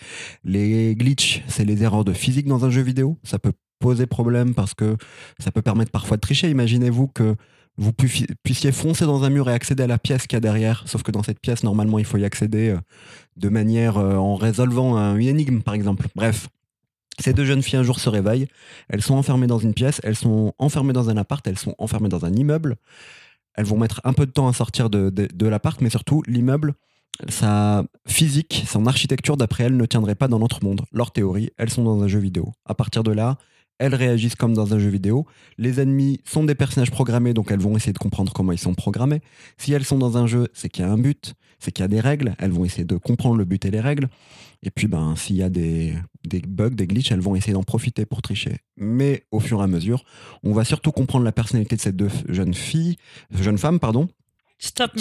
Les 0.44 0.94
glitches, 0.96 1.42
c'est 1.48 1.64
les 1.64 1.82
erreurs 1.82 2.04
de 2.04 2.12
physique 2.12 2.46
dans 2.46 2.64
un 2.64 2.70
jeu 2.70 2.82
vidéo. 2.82 3.18
Ça 3.22 3.38
peut 3.38 3.52
poser 3.80 4.06
problème 4.06 4.54
parce 4.54 4.74
que 4.74 4.96
ça 5.38 5.50
peut 5.50 5.62
permettre 5.62 5.90
parfois 5.90 6.16
de 6.16 6.20
tricher. 6.22 6.48
Imaginez-vous 6.50 7.08
que 7.08 7.34
vous 7.76 7.92
puissiez 7.94 8.72
foncer 8.72 9.04
dans 9.06 9.24
un 9.24 9.30
mur 9.30 9.48
et 9.48 9.54
accéder 9.54 9.82
à 9.84 9.86
la 9.86 9.98
pièce 9.98 10.26
qu'il 10.26 10.36
y 10.36 10.38
a 10.38 10.40
derrière. 10.40 10.82
Sauf 10.86 11.02
que 11.02 11.10
dans 11.10 11.22
cette 11.22 11.40
pièce, 11.40 11.62
normalement, 11.64 11.98
il 11.98 12.04
faut 12.04 12.18
y 12.18 12.24
accéder 12.24 12.70
euh, 12.70 12.78
de 13.36 13.48
manière 13.48 13.96
en 13.96 14.36
résolvant 14.36 14.96
un- 14.96 15.16
une 15.16 15.28
énigme, 15.28 15.60
par 15.60 15.74
exemple. 15.74 16.06
Bref. 16.14 16.48
Ces 17.20 17.32
deux 17.34 17.44
jeunes 17.44 17.62
filles 17.62 17.78
un 17.78 17.82
jour 17.82 18.00
se 18.00 18.08
réveillent, 18.08 18.48
elles 18.88 19.02
sont 19.02 19.14
enfermées 19.14 19.46
dans 19.46 19.58
une 19.58 19.74
pièce, 19.74 20.00
elles 20.04 20.16
sont 20.16 20.54
enfermées 20.58 20.92
dans 20.92 21.10
un 21.10 21.16
appart, 21.16 21.46
elles 21.46 21.58
sont 21.58 21.74
enfermées 21.78 22.08
dans 22.08 22.24
un 22.24 22.32
immeuble. 22.32 22.76
Elles 23.54 23.66
vont 23.66 23.78
mettre 23.78 24.00
un 24.04 24.12
peu 24.12 24.26
de 24.26 24.30
temps 24.30 24.48
à 24.48 24.52
sortir 24.52 24.90
de, 24.90 25.10
de- 25.10 25.46
l'appart, 25.46 25.80
mais 25.80 25.90
surtout 25.90 26.22
l'immeuble, 26.26 26.74
sa 27.28 27.84
physique, 28.06 28.64
son 28.66 28.86
architecture 28.86 29.36
d'après 29.36 29.64
elles 29.64 29.76
ne 29.76 29.84
tiendrait 29.86 30.14
pas 30.14 30.28
dans 30.28 30.38
notre 30.38 30.64
monde. 30.64 30.82
Leur 30.92 31.12
théorie, 31.12 31.50
elles 31.58 31.70
sont 31.70 31.84
dans 31.84 32.02
un 32.02 32.08
jeu 32.08 32.20
vidéo. 32.20 32.52
À 32.64 32.74
partir 32.74 33.02
de 33.02 33.12
là, 33.12 33.36
elles 33.78 33.94
réagissent 33.94 34.36
comme 34.36 34.54
dans 34.54 34.74
un 34.74 34.78
jeu 34.78 34.88
vidéo. 34.88 35.26
Les 35.58 35.80
ennemis 35.80 36.20
sont 36.24 36.44
des 36.44 36.54
personnages 36.54 36.90
programmés, 36.90 37.34
donc 37.34 37.50
elles 37.50 37.60
vont 37.60 37.76
essayer 37.76 37.92
de 37.92 37.98
comprendre 37.98 38.32
comment 38.32 38.52
ils 38.52 38.58
sont 38.58 38.74
programmés. 38.74 39.20
Si 39.58 39.72
elles 39.72 39.84
sont 39.84 39.98
dans 39.98 40.16
un 40.16 40.26
jeu, 40.26 40.48
c'est 40.52 40.68
qu'il 40.68 40.84
y 40.84 40.88
a 40.88 40.90
un 40.90 40.98
but, 40.98 41.34
c'est 41.60 41.70
qu'il 41.70 41.82
y 41.82 41.84
a 41.84 41.88
des 41.88 42.00
règles, 42.00 42.34
elles 42.38 42.50
vont 42.50 42.64
essayer 42.64 42.84
de 42.84 42.96
comprendre 42.96 43.36
le 43.36 43.44
but 43.44 43.64
et 43.64 43.70
les 43.70 43.80
règles. 43.80 44.08
Et 44.62 44.70
puis, 44.70 44.88
ben, 44.88 45.14
s'il 45.16 45.36
y 45.36 45.42
a 45.42 45.48
des, 45.48 45.94
bugs, 46.46 46.70
des 46.70 46.86
glitches, 46.86 47.12
elles 47.12 47.20
vont 47.20 47.36
essayer 47.36 47.52
d'en 47.52 47.62
profiter 47.62 48.04
pour 48.04 48.20
tricher. 48.20 48.56
Mais 48.76 49.24
au 49.30 49.40
fur 49.40 49.60
et 49.60 49.64
à 49.64 49.66
mesure, 49.66 50.04
on 50.42 50.52
va 50.52 50.64
surtout 50.64 50.92
comprendre 50.92 51.24
la 51.24 51.32
personnalité 51.32 51.76
de 51.76 51.80
ces 51.80 51.92
deux 51.92 52.10
jeunes 52.28 52.54
filles, 52.54 52.96
jeunes 53.30 53.58
femmes, 53.58 53.78
pardon, 53.78 54.08
Stop, 54.62 54.92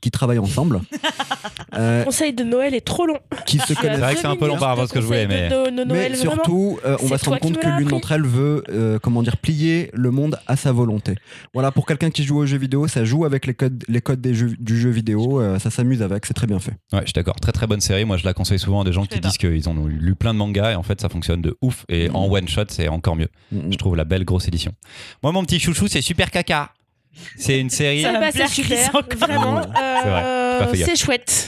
qui, 0.00 0.10
travaillent 0.12 0.38
ensemble, 0.38 0.80
euh, 1.74 2.04
Conseil 2.04 2.32
de 2.32 2.44
Noël 2.44 2.72
est 2.72 2.80
trop 2.84 3.04
long. 3.04 3.18
qui 3.46 3.58
se 3.58 3.74
connaissent. 3.74 3.96
C'est 3.96 4.00
vrai 4.00 4.14
que 4.14 4.20
c'est 4.20 4.26
un 4.28 4.36
peu 4.36 4.46
long 4.46 4.56
par 4.58 4.68
rapport 4.68 4.84
à 4.84 4.86
ce 4.86 4.92
que 4.92 5.00
je 5.00 5.06
voulais, 5.06 5.26
mais- 5.26 5.48
de- 5.48 5.70
de 5.76 5.84
Noël, 5.84 6.12
Mais 6.12 6.16
surtout, 6.16 6.78
euh, 6.84 6.96
on 7.02 7.06
va 7.06 7.18
se 7.18 7.24
rendre 7.28 7.40
compte 7.40 7.58
que 7.58 7.66
l'une 7.78 7.88
d'entre 7.88 8.12
elles 8.12 8.22
veut, 8.24 8.62
euh, 8.68 9.00
comment 9.00 9.24
dire, 9.24 9.36
plier 9.36 9.90
le 9.92 10.12
monde 10.12 10.38
à 10.46 10.54
sa 10.56 10.70
volonté. 10.70 11.16
Voilà, 11.52 11.72
pour 11.72 11.84
quelqu'un 11.84 12.10
qui 12.10 12.22
joue 12.22 12.38
aux 12.38 12.46
jeux 12.46 12.58
vidéo, 12.58 12.86
ça 12.86 13.04
joue 13.04 13.24
avec 13.24 13.46
les 13.46 13.54
codes, 13.54 13.82
les 13.88 14.00
codes 14.00 14.20
des 14.20 14.34
jeux, 14.34 14.54
du 14.58 14.78
jeu 14.80 14.90
vidéo, 14.90 15.40
euh, 15.40 15.58
ça 15.58 15.70
s'amuse 15.70 16.00
avec, 16.00 16.24
c'est 16.24 16.34
très 16.34 16.46
bien 16.46 16.60
fait. 16.60 16.74
Ouais, 16.92 17.00
je 17.00 17.06
suis 17.06 17.12
d'accord. 17.12 17.34
Très 17.40 17.50
très 17.52 17.66
bonne 17.66 17.80
série. 17.80 18.04
Moi, 18.04 18.18
je 18.18 18.24
la 18.24 18.34
conseille 18.34 18.60
souvent 18.60 18.82
à 18.82 18.84
des 18.84 18.92
gens 18.92 19.02
Je 19.02 19.08
qui 19.08 19.18
disent 19.20 19.36
qu'ils 19.38 19.68
ont 19.68 19.86
lu 19.86 20.14
plein 20.14 20.32
de 20.32 20.38
mangas 20.38 20.72
et 20.72 20.74
en 20.76 20.84
fait, 20.84 21.00
ça 21.00 21.08
fonctionne 21.08 21.42
de 21.42 21.56
ouf. 21.60 21.84
Et 21.88 22.08
en 22.10 22.30
one 22.30 22.46
shot, 22.46 22.66
c'est 22.68 22.86
encore 22.86 23.16
mieux. 23.16 23.28
Mm, 23.50 23.58
mm. 23.66 23.72
Je 23.72 23.78
trouve 23.78 23.96
la 23.96 24.04
belle 24.04 24.24
grosse 24.24 24.46
édition. 24.46 24.70
Moi, 25.24 25.32
mon 25.32 25.42
petit 25.42 25.58
chouchou, 25.58 25.88
c'est 25.88 26.02
Super 26.02 26.30
Caca. 26.30 26.70
C'est 27.36 27.58
une 27.58 27.70
série. 27.70 28.02
Ça 28.02 28.12
va 28.12 28.20
me 28.26 28.30
plaire, 28.32 28.48
c'est 28.48 28.62
Chris, 28.62 28.76
super, 28.76 28.96
encore. 28.96 29.18
vraiment. 29.18 29.54
Ouais. 29.56 29.62
C'est 30.02 30.08
vrai, 30.08 30.22
euh, 30.24 30.58
j'ai 30.58 30.64
pas 30.64 30.70
fait 30.72 30.78
gaffe. 30.78 30.88
c'est 30.90 30.96
chouette. 30.96 31.47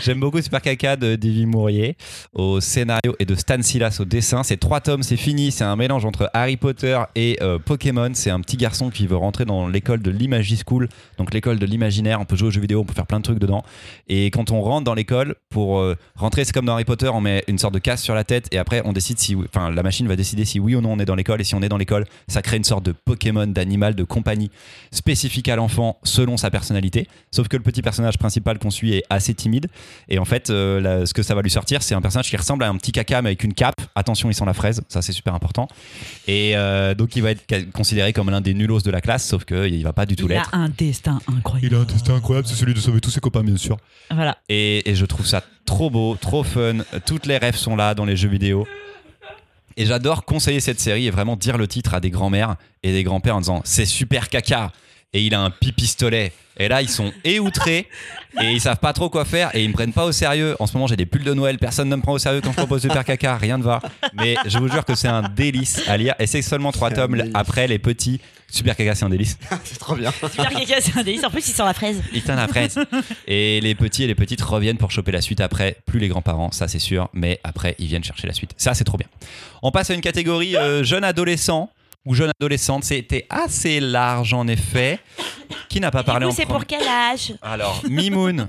J'aime 0.00 0.20
beaucoup 0.20 0.40
Super 0.40 0.62
Caca 0.62 0.96
de 0.96 1.16
Davy 1.16 1.46
Mourier 1.46 1.96
au 2.32 2.60
scénario 2.60 3.14
et 3.18 3.24
de 3.24 3.34
Stan 3.34 3.60
Silas 3.62 3.98
au 4.00 4.04
dessin. 4.04 4.42
C'est 4.42 4.56
trois 4.56 4.80
tomes, 4.80 5.02
c'est 5.02 5.16
fini. 5.16 5.50
C'est 5.50 5.64
un 5.64 5.76
mélange 5.76 6.04
entre 6.04 6.30
Harry 6.34 6.56
Potter 6.56 6.98
et 7.14 7.38
euh, 7.42 7.58
Pokémon. 7.58 8.10
C'est 8.14 8.30
un 8.30 8.40
petit 8.40 8.56
garçon 8.56 8.90
qui 8.90 9.06
veut 9.06 9.16
rentrer 9.16 9.44
dans 9.44 9.68
l'école 9.68 10.02
de 10.02 10.10
l'Imagie 10.10 10.60
School, 10.66 10.88
donc 11.18 11.32
l'école 11.34 11.58
de 11.58 11.66
l'imaginaire. 11.66 12.20
On 12.20 12.24
peut 12.24 12.36
jouer 12.36 12.48
aux 12.48 12.52
jeux 12.52 12.60
vidéo, 12.60 12.80
on 12.80 12.84
peut 12.84 12.94
faire 12.94 13.06
plein 13.06 13.18
de 13.18 13.24
trucs 13.24 13.38
dedans. 13.38 13.62
Et 14.08 14.26
quand 14.26 14.50
on 14.50 14.60
rentre 14.60 14.84
dans 14.84 14.94
l'école, 14.94 15.34
pour 15.50 15.78
euh, 15.80 15.96
rentrer, 16.16 16.44
c'est 16.44 16.52
comme 16.52 16.66
dans 16.66 16.74
Harry 16.74 16.84
Potter, 16.84 17.08
on 17.08 17.20
met 17.20 17.44
une 17.48 17.58
sorte 17.58 17.74
de 17.74 17.78
casse 17.78 18.02
sur 18.02 18.14
la 18.14 18.24
tête 18.24 18.48
et 18.52 18.58
après 18.58 18.82
on 18.84 18.92
décide 18.92 19.18
si, 19.18 19.36
enfin, 19.36 19.70
la 19.70 19.82
machine 19.82 20.06
va 20.06 20.16
décider 20.16 20.44
si 20.44 20.60
oui 20.60 20.74
ou 20.74 20.80
non 20.80 20.92
on 20.92 20.98
est 20.98 21.04
dans 21.04 21.14
l'école. 21.14 21.40
Et 21.40 21.44
si 21.44 21.54
on 21.54 21.62
est 21.62 21.68
dans 21.68 21.78
l'école, 21.78 22.04
ça 22.28 22.42
crée 22.42 22.56
une 22.56 22.64
sorte 22.64 22.84
de 22.84 22.92
Pokémon, 22.92 23.46
d'animal, 23.46 23.94
de 23.94 24.04
compagnie 24.04 24.50
spécifique 24.90 25.48
à 25.48 25.56
l'enfant 25.56 25.98
selon 26.04 26.36
sa 26.36 26.50
personnalité. 26.50 27.08
Sauf 27.30 27.48
que 27.48 27.56
le 27.56 27.62
petit 27.62 27.82
personnage 27.82 28.18
principal 28.18 28.58
qu'on 28.58 28.70
suit 28.70 28.94
est 28.94 29.04
assez 29.10 29.34
timide. 29.34 29.57
Et 30.08 30.18
en 30.18 30.24
fait, 30.24 30.50
euh, 30.50 30.80
là, 30.80 31.06
ce 31.06 31.14
que 31.14 31.22
ça 31.22 31.34
va 31.34 31.42
lui 31.42 31.50
sortir, 31.50 31.82
c'est 31.82 31.94
un 31.94 32.00
personnage 32.00 32.28
qui 32.30 32.36
ressemble 32.36 32.64
à 32.64 32.68
un 32.68 32.76
petit 32.76 32.92
caca 32.92 33.22
mais 33.22 33.30
avec 33.30 33.44
une 33.44 33.54
cape. 33.54 33.74
Attention, 33.94 34.30
il 34.30 34.34
sent 34.34 34.44
la 34.44 34.54
fraise, 34.54 34.80
ça 34.88 35.02
c'est 35.02 35.12
super 35.12 35.34
important. 35.34 35.68
Et 36.26 36.56
euh, 36.56 36.94
donc 36.94 37.16
il 37.16 37.22
va 37.22 37.30
être 37.32 37.70
considéré 37.72 38.12
comme 38.12 38.30
l'un 38.30 38.40
des 38.40 38.54
nulos 38.54 38.80
de 38.80 38.90
la 38.90 39.00
classe, 39.00 39.26
sauf 39.26 39.44
qu'il 39.44 39.82
va 39.82 39.92
pas 39.92 40.06
du 40.06 40.16
tout 40.16 40.26
Il 40.26 40.32
a 40.32 40.36
l'être. 40.36 40.50
un 40.54 40.68
destin 40.68 41.18
incroyable. 41.28 41.66
Il 41.66 41.74
a 41.76 41.80
un 41.80 41.84
destin 41.84 42.14
incroyable, 42.14 42.46
c'est 42.48 42.54
celui 42.54 42.74
de 42.74 42.80
sauver 42.80 43.00
tous 43.00 43.10
ses 43.10 43.20
copains, 43.20 43.42
bien 43.42 43.56
sûr. 43.56 43.76
Voilà. 44.10 44.38
Et, 44.48 44.88
et 44.90 44.94
je 44.94 45.04
trouve 45.06 45.26
ça 45.26 45.42
trop 45.64 45.90
beau, 45.90 46.16
trop 46.20 46.42
fun. 46.44 46.78
Toutes 47.06 47.26
les 47.26 47.36
rêves 47.38 47.56
sont 47.56 47.76
là 47.76 47.94
dans 47.94 48.04
les 48.04 48.16
jeux 48.16 48.28
vidéo. 48.28 48.66
Et 49.76 49.86
j'adore 49.86 50.24
conseiller 50.24 50.58
cette 50.60 50.80
série 50.80 51.06
et 51.06 51.10
vraiment 51.10 51.36
dire 51.36 51.56
le 51.56 51.68
titre 51.68 51.94
à 51.94 52.00
des 52.00 52.10
grands-mères 52.10 52.56
et 52.82 52.92
des 52.92 53.04
grands-pères 53.04 53.36
en 53.36 53.40
disant 53.40 53.60
c'est 53.64 53.84
super 53.86 54.28
caca. 54.28 54.72
Et 55.14 55.22
il 55.22 55.34
a 55.34 55.40
un 55.40 55.50
pipistolet. 55.50 56.32
Et 56.58 56.68
là, 56.68 56.82
ils 56.82 56.88
sont 56.88 57.12
éoutrés 57.24 57.88
et 58.42 58.50
ils 58.50 58.60
savent 58.60 58.78
pas 58.78 58.92
trop 58.92 59.08
quoi 59.08 59.24
faire 59.24 59.54
et 59.54 59.62
ils 59.62 59.68
me 59.68 59.72
prennent 59.72 59.92
pas 59.92 60.04
au 60.04 60.12
sérieux. 60.12 60.54
En 60.58 60.66
ce 60.66 60.74
moment, 60.74 60.86
j'ai 60.86 60.96
des 60.96 61.06
pulls 61.06 61.24
de 61.24 61.32
Noël. 61.32 61.56
Personne 61.56 61.88
ne 61.88 61.96
me 61.96 62.02
prend 62.02 62.12
au 62.12 62.18
sérieux 62.18 62.40
quand 62.42 62.50
je 62.50 62.56
propose 62.56 62.82
super 62.82 63.04
caca. 63.04 63.36
Rien 63.38 63.56
ne 63.56 63.62
va. 63.62 63.80
Mais 64.12 64.36
je 64.44 64.58
vous 64.58 64.68
jure 64.68 64.84
que 64.84 64.94
c'est 64.94 65.08
un 65.08 65.22
délice 65.22 65.88
à 65.88 65.96
lire. 65.96 66.14
Et 66.18 66.26
c'est 66.26 66.42
seulement 66.42 66.72
trois 66.72 66.90
tomes 66.90 67.22
après 67.32 67.68
les 67.68 67.78
petits. 67.78 68.20
Super 68.50 68.76
caca, 68.76 68.94
c'est 68.94 69.04
un 69.04 69.08
délice. 69.08 69.38
c'est 69.64 69.78
trop 69.78 69.94
bien. 69.94 70.10
Super 70.10 70.50
caca, 70.50 70.80
c'est 70.80 70.98
un 70.98 71.02
délice. 71.02 71.24
En 71.24 71.30
plus, 71.30 71.48
il 71.48 71.52
sent 71.52 71.64
la 71.64 71.74
fraise. 71.74 72.02
Il 72.12 72.22
tient 72.22 72.36
la 72.36 72.48
fraise. 72.48 72.78
Et 73.26 73.60
les 73.62 73.74
petits 73.74 74.02
et 74.02 74.08
les 74.08 74.14
petites 74.14 74.42
reviennent 74.42 74.78
pour 74.78 74.90
choper 74.90 75.12
la 75.12 75.22
suite 75.22 75.40
après. 75.40 75.78
Plus 75.86 76.00
les 76.00 76.08
grands-parents, 76.08 76.50
ça 76.50 76.68
c'est 76.68 76.78
sûr. 76.78 77.08
Mais 77.14 77.40
après, 77.44 77.76
ils 77.78 77.86
viennent 77.86 78.04
chercher 78.04 78.26
la 78.26 78.34
suite. 78.34 78.50
Ça, 78.58 78.74
c'est 78.74 78.84
trop 78.84 78.98
bien. 78.98 79.08
On 79.62 79.70
passe 79.70 79.90
à 79.90 79.94
une 79.94 80.02
catégorie 80.02 80.56
euh, 80.56 80.82
jeune 80.84 81.04
adolescent 81.04 81.70
ou 82.04 82.14
jeune 82.14 82.30
adolescente. 82.40 82.84
C'était 82.84 83.26
assez 83.30 83.80
large 83.80 84.32
en 84.34 84.46
effet. 84.48 84.98
Qui 85.68 85.80
n'a 85.80 85.90
pas 85.90 86.02
parlé 86.02 86.26
en 86.26 86.30
c'est 86.30 86.44
premier 86.44 86.58
pour 86.58 86.66
quel 86.66 86.86
âge? 86.88 87.34
Alors, 87.42 87.82
Mimoun. 87.88 88.48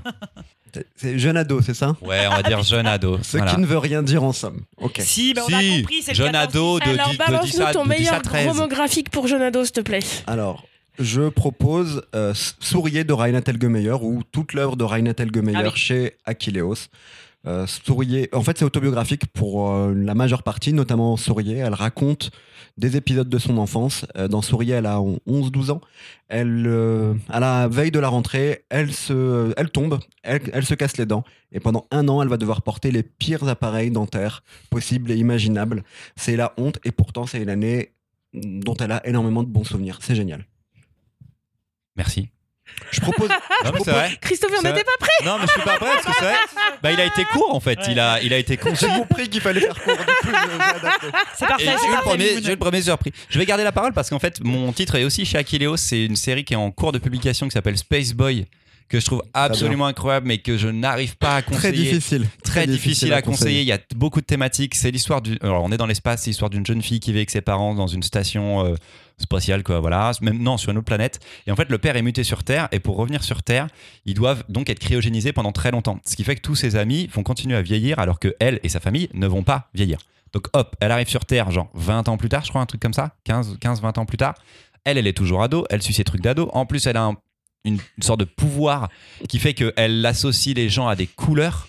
C'est- 0.96 1.18
jeune 1.18 1.36
ado, 1.36 1.60
c'est 1.60 1.74
ça? 1.74 1.96
Ouais, 2.00 2.26
on 2.28 2.36
va 2.36 2.42
dire 2.44 2.62
jeune 2.62 2.86
ado. 2.86 3.18
Ce 3.22 3.36
Voilà. 3.36 3.52
qui 3.54 3.60
ne 3.60 3.66
veut 3.66 3.78
rien 3.78 4.02
dire 4.04 4.22
en 4.22 4.32
somme. 4.32 4.62
Ok. 4.76 5.00
Si, 5.00 5.34
bah, 5.34 5.42
on 5.50 5.52
a 5.52 5.60
Si, 5.60 5.80
compris, 5.80 6.02
c'est 6.02 6.14
jeune 6.14 6.32
14. 6.32 6.48
ado 6.56 6.78
de, 6.78 6.84
Alors, 6.84 7.08
10, 7.08 7.10
de 7.10 7.10
10 7.10 7.18
balance-nous 7.18 7.64
ton 7.72 7.84
de 7.84 7.88
10 7.88 7.94
à 7.94 7.98
meilleur 7.98 8.22
13. 8.22 8.46
chromographique 8.46 9.10
pour 9.10 9.26
jeune 9.26 9.42
ado, 9.42 9.64
s'il 9.64 9.72
te 9.72 9.80
plaît. 9.80 9.98
Alors, 10.28 10.64
je 11.00 11.28
propose 11.28 12.02
euh, 12.14 12.32
Sourier 12.60 13.02
de 13.02 13.12
Raina 13.12 13.42
Telgemeier 13.42 13.96
ou 14.00 14.22
toute 14.30 14.52
l'œuvre 14.52 14.76
de 14.76 14.84
Raina 14.84 15.12
Telgemeier 15.12 15.56
Ah 15.58 15.62
oui. 15.64 15.70
chez 15.74 16.16
Achilleos. 16.24 16.74
Euh, 17.46 17.66
Sourier, 17.66 18.28
en 18.32 18.42
fait, 18.42 18.58
c'est 18.58 18.64
autobiographique 18.64 19.26
pour 19.26 19.70
euh, 19.70 19.94
la 19.94 20.14
majeure 20.14 20.42
partie, 20.42 20.72
notamment 20.72 21.16
Sourier. 21.16 21.56
Elle 21.56 21.74
raconte 21.74 22.30
des 22.76 22.96
épisodes 22.96 23.28
de 23.28 23.38
son 23.38 23.56
enfance. 23.58 24.04
Euh, 24.16 24.28
dans 24.28 24.42
Sourier, 24.42 24.74
elle 24.74 24.86
a 24.86 24.98
11-12 24.98 25.70
ans. 25.70 25.80
Elle, 26.28 26.64
euh, 26.66 27.14
à 27.28 27.40
la 27.40 27.68
veille 27.68 27.90
de 27.90 27.98
la 27.98 28.08
rentrée, 28.08 28.64
elle, 28.68 28.92
se, 28.92 29.52
elle 29.56 29.70
tombe, 29.70 29.98
elle, 30.22 30.42
elle 30.52 30.66
se 30.66 30.74
casse 30.74 30.96
les 30.98 31.06
dents. 31.06 31.24
Et 31.52 31.60
pendant 31.60 31.86
un 31.90 32.08
an, 32.08 32.22
elle 32.22 32.28
va 32.28 32.36
devoir 32.36 32.62
porter 32.62 32.90
les 32.90 33.02
pires 33.02 33.48
appareils 33.48 33.90
dentaires 33.90 34.42
possibles 34.68 35.10
et 35.10 35.16
imaginables. 35.16 35.82
C'est 36.16 36.36
la 36.36 36.52
honte, 36.58 36.78
et 36.84 36.92
pourtant, 36.92 37.26
c'est 37.26 37.42
une 37.42 37.50
année 37.50 37.92
dont 38.34 38.74
elle 38.74 38.92
a 38.92 39.06
énormément 39.06 39.42
de 39.42 39.48
bons 39.48 39.64
souvenirs. 39.64 39.98
C'est 40.00 40.14
génial. 40.14 40.46
Merci. 41.96 42.28
Je 42.90 43.00
propose. 43.00 43.28
Non, 43.28 43.70
mais 43.72 43.80
c'est 43.84 43.90
vrai. 43.90 44.18
Christophe, 44.20 44.52
on 44.58 44.62
n'était 44.62 44.84
pas 44.84 44.90
prêts. 44.98 45.24
Non, 45.24 45.36
mais 45.38 45.46
je 45.46 45.52
suis 45.52 45.60
pas 45.62 45.76
prêt 45.76 45.90
parce 45.94 46.06
que 46.06 46.12
c'est 46.18 46.24
vrai. 46.24 46.34
Bah, 46.82 46.90
il 46.92 47.00
a 47.00 47.04
été 47.04 47.24
court 47.26 47.54
en 47.54 47.60
fait. 47.60 47.78
Il 47.88 48.00
a, 48.00 48.22
il 48.22 48.32
a 48.32 48.38
été 48.38 48.56
concis. 48.56 48.86
J'ai 48.86 48.98
compris 48.98 49.28
qu'il 49.28 49.40
fallait 49.42 49.60
faire 49.60 49.78
court. 49.82 49.92
J'ai. 50.24 50.30
C'est 51.36 51.46
parfait, 51.46 51.64
suis 51.64 51.90
le 51.90 52.00
premier, 52.02 52.28
suis 52.36 52.42
le 52.42 52.56
premier 52.56 52.80
surpris. 52.80 53.12
Je 53.28 53.38
vais 53.38 53.44
garder 53.44 53.64
la 53.64 53.72
parole 53.72 53.92
parce 53.92 54.08
qu'en 54.08 54.18
fait, 54.18 54.42
mon 54.42 54.72
titre 54.72 54.94
est 54.94 55.04
aussi 55.04 55.26
chez 55.26 55.38
Achilleos. 55.38 55.76
C'est 55.76 56.04
une 56.06 56.16
série 56.16 56.42
qui 56.44 56.54
est 56.54 56.56
en 56.56 56.70
cours 56.70 56.92
de 56.92 56.98
publication 56.98 57.46
qui 57.46 57.52
s'appelle 57.52 57.76
Space 57.76 58.12
Boy, 58.14 58.46
que 58.90 59.00
je 59.00 59.06
trouve 59.06 59.22
absolument 59.34 59.86
incroyable, 59.86 60.26
mais 60.26 60.38
que 60.38 60.58
je 60.58 60.68
n'arrive 60.68 61.16
pas 61.16 61.36
à 61.36 61.42
conseiller. 61.42 61.60
Très 61.72 61.72
difficile. 61.72 62.26
Très 62.44 62.66
difficile 62.66 63.12
à 63.14 63.22
conseiller. 63.22 63.60
Il 63.62 63.66
y 63.66 63.72
a 63.72 63.78
beaucoup 63.96 64.20
de 64.20 64.26
thématiques. 64.26 64.74
C'est 64.74 64.90
l'histoire 64.90 65.22
du. 65.22 65.38
Alors, 65.42 65.62
on 65.64 65.70
est 65.72 65.76
dans 65.76 65.86
l'espace. 65.86 66.22
C'est 66.22 66.30
l'histoire 66.30 66.50
d'une 66.50 66.66
jeune 66.66 66.82
fille 66.82 67.00
qui 67.00 67.12
vit 67.12 67.18
avec 67.20 67.30
ses 67.30 67.40
parents 67.40 67.74
dans 67.74 67.86
une 67.86 68.02
station 68.02 68.66
euh, 68.66 68.74
spatiale, 69.16 69.62
quoi. 69.62 69.78
Voilà. 69.80 70.10
Même 70.20 70.42
non, 70.42 70.56
sur 70.56 70.70
une 70.72 70.76
autre 70.78 70.86
planète. 70.86 71.20
Et 71.46 71.52
en 71.52 71.56
fait, 71.56 71.68
le 71.70 71.78
père 71.78 71.96
est 71.96 72.02
muté 72.02 72.24
sur 72.24 72.42
Terre. 72.42 72.68
Et 72.72 72.80
pour 72.80 72.96
revenir 72.96 73.22
sur 73.22 73.42
Terre, 73.44 73.68
ils 74.06 74.14
doivent 74.14 74.42
donc 74.48 74.68
être 74.68 74.80
cryogénisés 74.80 75.32
pendant 75.32 75.52
très 75.52 75.70
longtemps. 75.70 76.00
Ce 76.04 76.16
qui 76.16 76.24
fait 76.24 76.34
que 76.34 76.42
tous 76.42 76.56
ses 76.56 76.74
amis 76.76 77.08
vont 77.14 77.22
continuer 77.22 77.56
à 77.56 77.62
vieillir, 77.62 78.00
alors 78.00 78.18
que 78.18 78.34
elle 78.40 78.58
et 78.64 78.68
sa 78.68 78.80
famille 78.80 79.08
ne 79.14 79.26
vont 79.28 79.44
pas 79.44 79.68
vieillir. 79.72 79.98
Donc, 80.32 80.46
hop, 80.52 80.74
elle 80.80 80.90
arrive 80.90 81.08
sur 81.08 81.24
Terre, 81.24 81.50
genre 81.52 81.70
20 81.74 82.08
ans 82.08 82.16
plus 82.16 82.28
tard, 82.28 82.44
je 82.44 82.48
crois, 82.50 82.60
un 82.60 82.66
truc 82.66 82.80
comme 82.82 82.92
ça. 82.92 83.14
15, 83.24 83.56
15 83.60 83.80
20 83.82 83.98
ans 83.98 84.04
plus 84.04 84.16
tard. 84.18 84.34
Elle, 84.84 84.98
elle 84.98 85.06
est 85.06 85.16
toujours 85.16 85.42
ado. 85.42 85.64
Elle 85.70 85.82
suit 85.82 85.92
ses 85.94 86.04
trucs 86.04 86.22
d'ado. 86.22 86.50
En 86.54 86.66
plus, 86.66 86.86
elle 86.86 86.96
a 86.96 87.04
un- 87.04 87.16
une 87.64 87.78
sorte 88.00 88.20
de 88.20 88.24
pouvoir 88.24 88.88
qui 89.28 89.38
fait 89.38 89.54
qu'elle 89.54 90.04
associe 90.06 90.54
les 90.54 90.68
gens 90.68 90.88
à 90.88 90.96
des 90.96 91.06
couleurs 91.06 91.68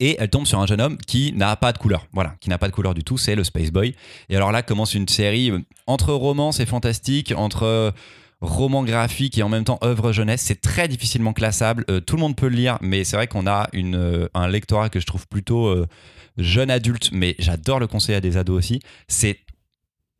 et 0.00 0.16
elle 0.18 0.28
tombe 0.28 0.46
sur 0.46 0.60
un 0.60 0.66
jeune 0.66 0.80
homme 0.80 0.98
qui 0.98 1.32
n'a 1.32 1.56
pas 1.56 1.72
de 1.72 1.78
couleur. 1.78 2.06
Voilà, 2.12 2.34
qui 2.40 2.50
n'a 2.50 2.58
pas 2.58 2.68
de 2.68 2.72
couleur 2.72 2.94
du 2.94 3.04
tout, 3.04 3.18
c'est 3.18 3.34
le 3.34 3.44
Space 3.44 3.70
Boy. 3.70 3.94
Et 4.28 4.36
alors 4.36 4.52
là 4.52 4.62
commence 4.62 4.94
une 4.94 5.08
série 5.08 5.50
euh, 5.50 5.60
entre 5.86 6.12
romance 6.12 6.60
et 6.60 6.66
fantastique, 6.66 7.32
entre 7.36 7.62
euh, 7.62 7.90
roman 8.42 8.84
graphique 8.84 9.38
et 9.38 9.42
en 9.42 9.48
même 9.48 9.64
temps 9.64 9.78
œuvre 9.82 10.12
jeunesse. 10.12 10.42
C'est 10.42 10.60
très 10.60 10.88
difficilement 10.88 11.32
classable. 11.32 11.84
Euh, 11.90 12.00
tout 12.00 12.16
le 12.16 12.20
monde 12.20 12.36
peut 12.36 12.48
le 12.48 12.56
lire, 12.56 12.78
mais 12.82 13.04
c'est 13.04 13.16
vrai 13.16 13.26
qu'on 13.26 13.46
a 13.46 13.68
une, 13.72 14.28
un 14.34 14.48
lectorat 14.48 14.90
que 14.90 15.00
je 15.00 15.06
trouve 15.06 15.26
plutôt 15.26 15.74
jeune 16.36 16.70
adulte, 16.70 17.10
mais 17.12 17.34
j'adore 17.38 17.80
le 17.80 17.86
conseiller 17.86 18.16
à 18.16 18.20
des 18.20 18.36
ados 18.36 18.58
aussi. 18.58 18.80
C'est 19.08 19.38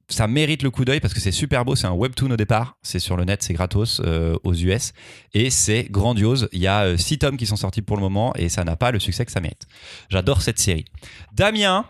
ça 0.08 0.26
mérite 0.28 0.62
le 0.62 0.70
coup 0.70 0.84
d'œil 0.84 1.00
parce 1.00 1.14
que 1.14 1.20
c'est 1.20 1.32
super 1.32 1.64
beau. 1.64 1.74
C'est 1.74 1.86
un 1.86 1.92
webtoon 1.92 2.30
au 2.30 2.36
départ. 2.36 2.76
C'est 2.82 2.98
sur 2.98 3.16
le 3.16 3.24
net, 3.24 3.42
c'est 3.42 3.54
gratos 3.54 4.00
euh, 4.04 4.36
aux 4.44 4.54
US. 4.54 4.92
Et 5.34 5.50
c'est 5.50 5.84
grandiose. 5.90 6.48
Il 6.52 6.60
y 6.60 6.66
a 6.66 6.82
euh, 6.84 6.96
six 6.96 7.18
tomes 7.18 7.36
qui 7.36 7.46
sont 7.46 7.56
sortis 7.56 7.82
pour 7.82 7.96
le 7.96 8.02
moment 8.02 8.32
et 8.36 8.48
ça 8.48 8.64
n'a 8.64 8.76
pas 8.76 8.90
le 8.92 9.00
succès 9.00 9.24
que 9.24 9.32
ça 9.32 9.40
mérite. 9.40 9.66
J'adore 10.08 10.42
cette 10.42 10.58
série. 10.58 10.84
Damien, 11.32 11.84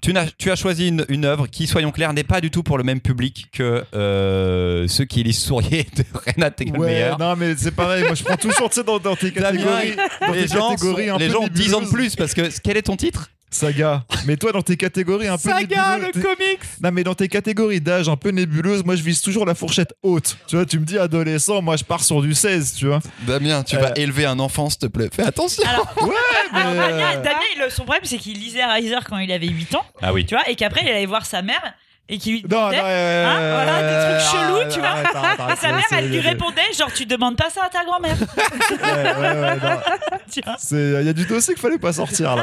tu, 0.00 0.50
as 0.50 0.56
choisi 0.56 0.88
une, 0.88 1.04
une 1.08 1.24
œuvre 1.26 1.46
qui, 1.46 1.66
soyons 1.66 1.90
clairs, 1.92 2.12
n'est 2.14 2.24
pas 2.24 2.40
du 2.40 2.50
tout 2.50 2.62
pour 2.62 2.78
le 2.78 2.84
même 2.84 3.00
public 3.00 3.48
que 3.52 3.84
euh, 3.94 4.88
ceux 4.88 5.04
qui 5.04 5.22
lisent 5.22 5.38
Sourier 5.40 5.86
de 5.94 6.04
Renat 6.34 6.50
Tegelmeier. 6.50 7.10
Ouais, 7.10 7.16
non, 7.18 7.36
mais 7.36 7.54
c'est 7.56 7.70
pareil. 7.70 8.04
Moi, 8.04 8.14
je 8.14 8.24
prends 8.24 8.36
toujours, 8.36 8.70
dans, 8.86 8.98
dans 8.98 9.14
tes 9.16 9.30
Damien, 9.30 9.58
catégories. 9.62 9.96
Dans 10.26 10.32
les 10.32 10.42
tes 10.42 10.48
gens, 10.48 10.70
catégories 10.70 11.08
sont- 11.08 11.18
les 11.18 11.26
peu 11.26 11.32
gens 11.34 11.40
ont 11.42 11.48
10 11.48 11.74
ans 11.74 11.82
de 11.82 11.88
plus 11.88 12.16
parce 12.16 12.32
que 12.34 12.48
quel 12.62 12.76
est 12.78 12.82
ton 12.82 12.96
titre? 12.96 13.30
Saga. 13.50 14.04
Mais 14.26 14.36
toi, 14.36 14.52
dans 14.52 14.62
tes 14.62 14.76
catégories 14.76 15.26
un 15.28 15.36
peu 15.36 15.48
Saga, 15.50 15.98
nébuleuses- 15.98 16.14
le 16.16 16.22
comics 16.22 16.60
Non, 16.82 16.90
mais 16.92 17.02
dans 17.04 17.14
tes 17.14 17.28
catégories 17.28 17.80
d'âge 17.80 18.08
un 18.08 18.16
peu 18.16 18.30
nébuleuses, 18.30 18.84
moi, 18.84 18.94
je 18.96 19.02
vise 19.02 19.20
toujours 19.20 19.44
la 19.46 19.54
fourchette 19.54 19.92
haute. 20.02 20.36
Tu 20.46 20.56
vois, 20.56 20.64
tu 20.66 20.78
me 20.78 20.84
dis 20.84 20.98
adolescent, 20.98 21.60
moi, 21.62 21.76
je 21.76 21.84
pars 21.84 22.04
sur 22.04 22.22
du 22.22 22.34
16, 22.34 22.74
tu 22.76 22.86
vois. 22.86 23.00
Damien, 23.22 23.62
tu 23.62 23.76
Euh, 23.76 23.80
vas 23.80 23.92
élever 23.96 24.24
un 24.26 24.38
enfant, 24.38 24.70
s'il 24.70 24.78
te 24.80 24.86
plaît. 24.86 25.08
Fais 25.12 25.24
attention. 25.24 25.62
Alors, 25.68 25.92
Mais, 26.52 26.60
alors, 26.60 26.74
Damien, 26.74 27.12
euh, 27.18 27.22
Damien, 27.22 27.38
il- 27.56 27.70
son 27.72 27.82
problème, 27.82 28.04
c'est 28.04 28.18
qu'il 28.18 28.38
lisait 28.38 28.64
Riser 28.64 28.96
quand 29.08 29.18
il 29.18 29.32
avait 29.32 29.48
8 29.48 29.74
ans, 29.74 29.84
Ah 30.00 30.12
oui. 30.12 30.24
tu 30.24 30.34
vois, 30.34 30.48
et 30.48 30.54
qu'après, 30.54 30.82
il 30.84 30.88
allait 30.88 31.06
voir 31.06 31.26
sa 31.26 31.42
mère. 31.42 31.74
Et 32.10 32.18
qui 32.18 32.32
lui 32.32 32.42
Non, 32.42 32.48
demandait. 32.48 32.76
non, 32.76 32.82
euh, 32.84 33.26
Hein, 33.26 33.54
voilà, 33.54 33.82
des 33.82 34.18
trucs 34.18 34.30
chelous, 34.32 34.74
tu 34.74 34.80
vois. 34.80 35.52
Et 35.52 35.56
sa 35.60 35.68
mère, 35.72 35.84
c'est- 35.88 35.96
elle 35.96 36.08
lui 36.10 36.20
c'est- 36.22 36.28
répondait 36.28 36.60
genre 36.78 36.92
tu 36.92 37.06
demandes 37.06 37.36
pas 37.36 37.48
ça 37.50 37.62
à 37.64 37.68
ta 37.70 37.84
grand-mère. 37.84 38.16
Ouais, 38.70 39.02
ouais, 39.20 39.40
ouais. 39.40 39.58
C'est- 40.58 41.00
Il 41.00 41.06
y 41.06 41.08
a 41.08 41.12
du 41.12 41.24
dossier 41.26 41.54
qu'il 41.54 41.60
fallait 41.62 41.78
pas 41.78 41.92
sortir 41.92 42.36
là. 42.36 42.42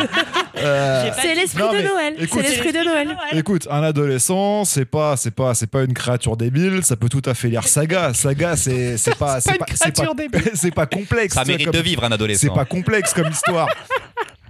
Euh, 0.58 1.10
C'est 1.22 1.36
l'esprit 1.36 1.64
de 1.64 1.88
Noël. 1.88 2.16
écoute, 2.20 2.42
C'est 2.44 2.50
l'esprit 2.50 2.74
de 2.74 2.80
Noël. 2.84 3.18
Écoute, 3.34 3.68
un 3.72 3.84
adolescent, 3.84 4.66
c'est 4.66 4.86
pas, 4.86 5.16
c'est 5.18 5.32
pas, 5.32 5.54
c'est 5.54 5.68
pas 5.68 5.84
une 5.84 5.94
créature 5.94 6.36
débile. 6.38 6.84
Ça 6.84 6.96
peut 6.96 7.10
tout 7.10 7.22
à 7.26 7.34
fait 7.34 7.48
lire 7.50 7.68
Saga. 7.68 8.14
Saga, 8.14 8.56
c'est, 8.58 8.98
c'est 8.98 9.16
pas, 9.16 9.40
c'est 9.40 9.54
pas 9.54 9.66
pas, 9.66 9.66
une 9.72 9.78
c'est 9.78 9.92
créature 9.92 10.16
pas, 10.16 10.22
débile. 10.24 10.52
c'est 10.54 10.72
pas 10.72 10.86
complexe. 10.86 11.34
Ça 11.36 11.46
mérite 11.46 11.66
comme- 11.68 11.76
de 11.76 11.80
vivre 11.82 12.04
un 12.04 12.08
C'est 12.10 12.14
adolescent. 12.16 12.54
pas 12.54 12.66
complexe 12.66 13.14
comme 13.14 13.30
histoire. 13.30 13.68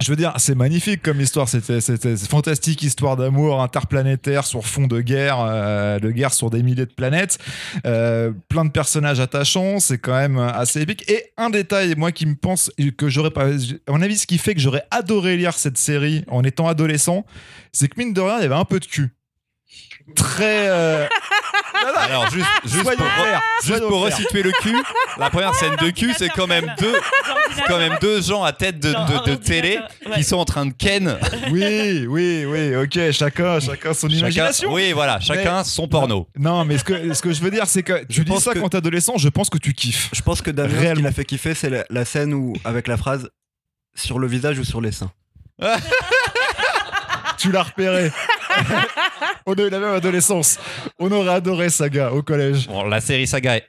Je 0.00 0.10
veux 0.10 0.16
dire, 0.16 0.32
c'est 0.38 0.54
magnifique 0.54 1.02
comme 1.02 1.20
histoire. 1.20 1.48
C'était, 1.48 1.80
c'était 1.80 2.16
fantastique 2.16 2.82
histoire 2.82 3.16
d'amour 3.16 3.60
interplanétaire 3.60 4.46
sur 4.46 4.64
fond 4.64 4.86
de 4.86 5.00
guerre, 5.00 5.38
euh, 5.40 5.98
de 5.98 6.10
guerre 6.10 6.32
sur 6.32 6.50
des 6.50 6.62
milliers 6.62 6.86
de 6.86 6.92
planètes. 6.92 7.38
Euh, 7.84 8.32
plein 8.48 8.64
de 8.64 8.70
personnages 8.70 9.20
attachants. 9.20 9.80
C'est 9.80 9.98
quand 9.98 10.16
même 10.16 10.38
assez 10.38 10.82
épique. 10.82 11.08
Et 11.10 11.32
un 11.36 11.50
détail, 11.50 11.94
moi, 11.96 12.12
qui 12.12 12.26
me 12.26 12.36
pense 12.36 12.70
que 12.96 13.08
j'aurais 13.08 13.30
pas, 13.30 13.46
à 13.46 13.92
mon 13.92 14.02
avis, 14.02 14.18
ce 14.18 14.26
qui 14.26 14.38
fait 14.38 14.54
que 14.54 14.60
j'aurais 14.60 14.84
adoré 14.90 15.36
lire 15.36 15.54
cette 15.54 15.78
série 15.78 16.24
en 16.28 16.44
étant 16.44 16.68
adolescent, 16.68 17.24
c'est 17.72 17.88
que 17.88 17.98
mine 17.98 18.12
de 18.12 18.20
rien, 18.20 18.38
il 18.38 18.42
y 18.42 18.46
avait 18.46 18.54
un 18.54 18.64
peu 18.64 18.80
de 18.80 18.86
cul. 18.86 19.10
Très. 20.14 20.68
euh, 20.68 21.06
Alors, 21.96 22.30
juste, 22.30 22.46
juste 22.64 22.82
pour, 22.84 22.94
clairs, 22.96 23.42
juste 23.64 23.80
pour 23.80 24.02
clairs. 24.02 24.16
resituer 24.16 24.42
le 24.42 24.52
cul, 24.52 24.76
la 25.18 25.30
première 25.30 25.54
scène 25.54 25.76
de 25.76 25.90
cul, 25.90 26.12
c'est 26.16 26.28
quand 26.28 26.46
même 26.46 26.72
deux, 26.78 26.94
quand 27.66 27.78
même 27.78 27.96
deux 28.00 28.20
gens 28.22 28.42
à 28.44 28.52
tête 28.52 28.78
de, 28.80 28.90
de- 28.92 29.30
de 29.30 29.34
télé 29.36 29.78
qui 30.14 30.24
sont 30.24 30.36
en 30.36 30.44
train 30.44 30.66
de 30.66 30.72
ken. 30.72 31.16
Oui, 31.50 32.06
oui, 32.08 32.44
oui, 32.46 32.76
ok, 32.76 33.10
chacun, 33.12 33.58
chacun 33.60 33.94
son 33.94 34.08
Chacun, 34.08 34.18
imagination. 34.18 34.72
oui, 34.72 34.92
voilà, 34.92 35.18
chacun 35.20 35.64
son 35.64 35.88
porno. 35.88 36.28
Non, 36.38 36.64
mais 36.64 36.78
ce 36.78 36.84
que, 36.84 37.14
ce 37.14 37.22
que 37.22 37.32
je 37.32 37.40
veux 37.40 37.50
dire, 37.50 37.66
c'est 37.66 37.82
que 37.82 38.00
tu 38.04 38.06
Je 38.18 38.22
dis 38.22 38.30
pense 38.30 38.44
ça 38.44 38.52
que- 38.52 38.58
quand 38.58 38.68
t'es 38.68 38.76
adolescent, 38.78 39.16
je 39.16 39.28
pense 39.28 39.48
que 39.50 39.58
tu 39.58 39.72
kiffes. 39.72 40.08
Je 40.12 40.20
pense 40.22 40.42
que 40.42 40.50
Damien, 40.50 40.90
ce 40.90 40.94
qui 40.94 41.02
l'a 41.02 41.12
fait 41.12 41.24
kiffer, 41.24 41.54
c'est 41.54 41.70
la, 41.70 41.84
la 41.90 42.04
scène 42.04 42.34
où, 42.34 42.52
avec 42.64 42.86
la 42.88 42.96
phrase 42.96 43.28
sur 43.94 44.18
le 44.18 44.26
visage 44.26 44.58
ou 44.58 44.64
sur 44.64 44.80
les 44.80 44.92
seins. 44.92 45.10
Tu 47.38 47.50
l'as 47.52 47.62
repéré. 47.62 48.10
On 49.46 49.54
a 49.54 49.62
eu 49.62 49.70
la 49.70 49.78
même 49.78 49.94
adolescence. 49.94 50.58
On 50.98 51.10
aurait 51.12 51.30
adoré 51.34 51.70
Saga 51.70 52.12
au 52.12 52.22
collège. 52.22 52.68
Bon, 52.68 52.84
la 52.84 53.00
série 53.00 53.26
Saga 53.26 53.56
est 53.56 53.64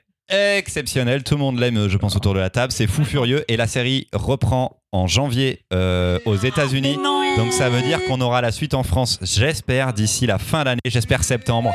exceptionnelle, 0.58 1.24
tout 1.24 1.34
le 1.34 1.40
monde 1.40 1.58
l'aime, 1.58 1.88
je 1.88 1.96
pense, 1.98 2.14
autour 2.16 2.34
de 2.34 2.38
la 2.38 2.50
table. 2.50 2.72
C'est 2.72 2.86
fou 2.86 3.04
furieux 3.04 3.44
et 3.48 3.56
la 3.56 3.66
série 3.66 4.06
reprend 4.12 4.76
en 4.92 5.06
janvier 5.06 5.64
euh, 5.72 6.18
aux 6.24 6.36
États-Unis. 6.36 6.98
Donc 7.36 7.52
ça 7.52 7.68
veut 7.68 7.82
dire 7.82 8.04
qu'on 8.06 8.20
aura 8.20 8.40
la 8.40 8.52
suite 8.52 8.74
en 8.74 8.82
France, 8.82 9.18
j'espère, 9.22 9.92
d'ici 9.92 10.26
la 10.26 10.38
fin 10.38 10.64
d'année, 10.64 10.80
j'espère 10.84 11.24
septembre. 11.24 11.72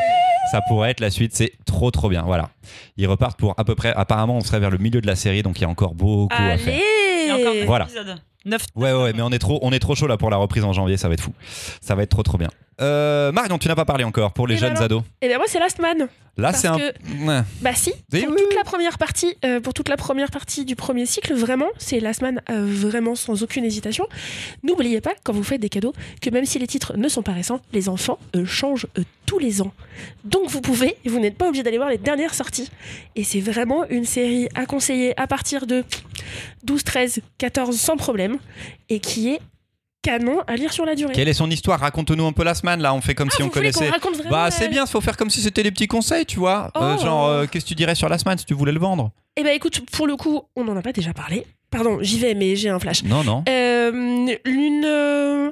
Ça 0.52 0.62
pourrait 0.68 0.92
être 0.92 1.00
la 1.00 1.10
suite, 1.10 1.34
c'est 1.36 1.54
trop 1.66 1.92
trop 1.92 2.08
bien. 2.10 2.22
Voilà. 2.24 2.50
Ils 2.98 3.08
repartent 3.08 3.40
pour 3.40 3.56
à 3.58 3.64
peu 3.64 3.74
près, 3.74 3.94
apparemment 3.96 4.38
on 4.38 4.42
serait 4.42 4.60
vers 4.60 4.70
le 4.70 4.78
milieu 4.78 5.02
de 5.02 5.08
la 5.08 5.16
série, 5.16 5.42
donc 5.44 5.58
il 5.60 5.62
y 5.62 5.66
a 5.66 5.70
encore 5.70 5.96
beaucoup 5.96 6.34
à 6.38 6.58
faire. 6.58 6.78
Il 6.78 7.28
y 7.28 7.32
a 7.32 7.36
encore 7.36 7.54
Voilà. 7.66 7.86
épisodes. 7.86 8.20
Neuf- 8.46 8.66
Ouais, 8.76 8.94
ouais, 8.94 9.14
mais 9.14 9.22
on 9.22 9.32
est 9.32 9.40
trop, 9.40 9.60
on 9.62 9.72
est 9.72 9.80
trop 9.80 9.96
chaud 9.96 10.08
là 10.08 10.18
pour 10.18 10.30
la 10.30 10.38
reprise 10.38 10.64
en 10.64 10.72
janvier, 10.74 10.98
ça 10.98 11.08
va 11.08 11.14
être 11.16 11.22
fou. 11.22 11.34
Ça 11.82 11.96
va 11.96 12.04
être 12.04 12.10
trop 12.10 12.24
trop 12.24 12.38
bien. 12.38 12.50
Euh, 12.82 13.32
Marion, 13.32 13.58
tu 13.58 13.68
n'as 13.70 13.76
pas 13.76 13.86
parlé 13.86 14.04
encore 14.04 14.34
pour 14.34 14.48
les 14.48 14.58
Eh 14.58 14.62
ben 14.62 14.68
jeunes 14.76 14.84
ados. 14.84 15.04
Et 15.22 15.28
bien 15.30 15.38
moi 15.38 15.46
c'est 15.48 15.60
Last 15.60 15.80
Man. 15.80 16.08
Là, 16.38 16.52
c'est 16.52 16.68
un. 16.68 16.78
que-. 16.78 16.94
Bah 17.62 17.74
si. 17.74 17.92
Pour 17.92 18.20
oui, 18.20 18.26
toute 18.38 18.56
la 18.58 18.66
première 18.66 18.98
partie, 18.98 19.34
euh, 19.46 19.62
pour 19.62 19.74
toute 19.74 19.88
la 19.88 19.96
première 19.96 20.30
partie 20.32 20.66
du 20.66 20.76
premier 20.76 21.06
cycle, 21.06 21.34
vraiment, 21.34 21.70
c'est 21.78 22.02
Last 22.02 22.22
Man 22.22 22.42
euh, 22.50 22.66
vraiment 22.68 23.16
sans 23.16 23.42
aucune 23.42 23.64
hésitation. 23.64 24.06
N'oubliez 24.62 25.00
pas 25.00 25.14
quand 25.24 25.32
vous 25.32 25.44
faites 25.46 25.62
des 25.62 25.70
cadeaux 25.70 25.94
que 26.22 26.30
même 26.30 26.44
si 26.46 26.60
les 26.60 26.68
titres 26.68 26.98
ne 26.98 27.08
sont 27.08 27.22
pas 27.22 27.32
récents, 27.32 27.62
les 27.72 27.88
enfants 27.88 28.20
euh, 28.36 28.46
changent 28.46 28.88
euh, 29.00 29.04
tous 29.36 29.40
les 29.40 29.62
ans. 29.62 29.72
Donc 30.24 30.50
vous 30.50 30.62
pouvez, 30.62 30.96
vous 31.06 31.20
n'êtes 31.20 31.38
pas 31.38 31.48
obligé 31.48 31.64
d'aller 31.64 31.78
voir 31.78 31.90
les 31.90 31.98
dernières 31.98 32.34
sorties. 32.34 32.70
Et 33.16 33.24
c'est 33.24 33.40
vraiment 33.42 33.84
une 33.90 34.06
série 34.06 34.48
à 34.56 34.66
conseiller 34.66 35.20
à 35.20 35.28
partir 35.28 35.68
de 35.68 35.84
12, 36.64 36.84
13, 36.84 37.20
14 37.38 37.76
sans 37.78 37.98
problème 37.98 38.38
et 38.90 39.00
qui 39.00 39.30
est 39.34 39.40
canon 40.02 40.40
à 40.48 40.56
lire 40.56 40.72
sur 40.72 40.86
la 40.86 40.96
durée. 40.96 41.14
Quelle 41.14 41.28
est 41.28 41.34
son 41.34 41.50
histoire? 41.50 41.80
Raconte-nous 41.80 42.26
un 42.26 42.32
peu 42.32 42.44
la 42.44 42.54
semaine 42.56 42.80
là. 42.82 42.94
On 42.94 43.02
fait 43.02 43.16
comme 43.16 43.30
Ah, 43.32 43.36
si 43.36 43.44
on 43.44 43.50
connaissait. 43.50 43.88
qu'on 43.88 43.92
raconte 43.92 44.14
vraiment 44.16 44.30
Bah 44.32 44.52
c'est 44.52 44.70
bien, 44.70 44.86
faut 44.86 45.02
faire 45.02 45.18
comme 45.18 45.30
si 45.30 45.42
c'était 45.42 45.64
des 45.64 45.72
petits 45.72 45.88
conseils, 45.88 46.26
tu 46.26 46.40
vois. 46.40 46.72
Euh, 46.78 46.96
Oh. 46.98 47.04
genre, 47.04 47.28
euh, 47.28 47.46
qu'est-ce 47.48 47.66
que 47.66 47.70
tu 47.70 47.76
dirais 47.76 47.96
sur 47.96 48.08
la 48.08 48.18
semaine 48.18 48.38
si 48.38 48.46
tu 48.46 48.54
voulais 48.54 48.72
le 48.72 48.80
vendre? 48.80 49.12
Eh 49.36 49.44
ben 49.44 49.54
écoute, 49.54 49.82
pour 49.92 50.08
le 50.08 50.16
coup, 50.16 50.44
on 50.56 50.64
n'en 50.64 50.78
a 50.78 50.82
pas 50.82 50.94
déjà 50.94 51.14
parlé. 51.14 51.46
Pardon, 51.72 51.98
j'y 52.02 52.20
vais, 52.20 52.36
mais 52.36 52.56
j'ai 52.56 52.70
un 52.70 52.80
flash. 52.80 53.04
Non, 53.04 53.24
non. 53.26 53.44
Euh, 53.50 53.92
une, 54.46 54.84
euh, 54.86 55.52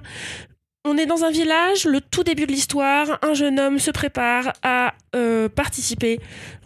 on 0.85 0.97
est 0.97 1.05
dans 1.05 1.23
un 1.23 1.31
village, 1.31 1.85
le 1.85 2.01
tout 2.01 2.23
début 2.23 2.45
de 2.45 2.51
l'histoire, 2.51 3.19
un 3.21 3.33
jeune 3.33 3.59
homme 3.59 3.79
se 3.79 3.91
prépare 3.91 4.53
à 4.63 4.93
euh, 5.15 5.47
participer 5.47 6.19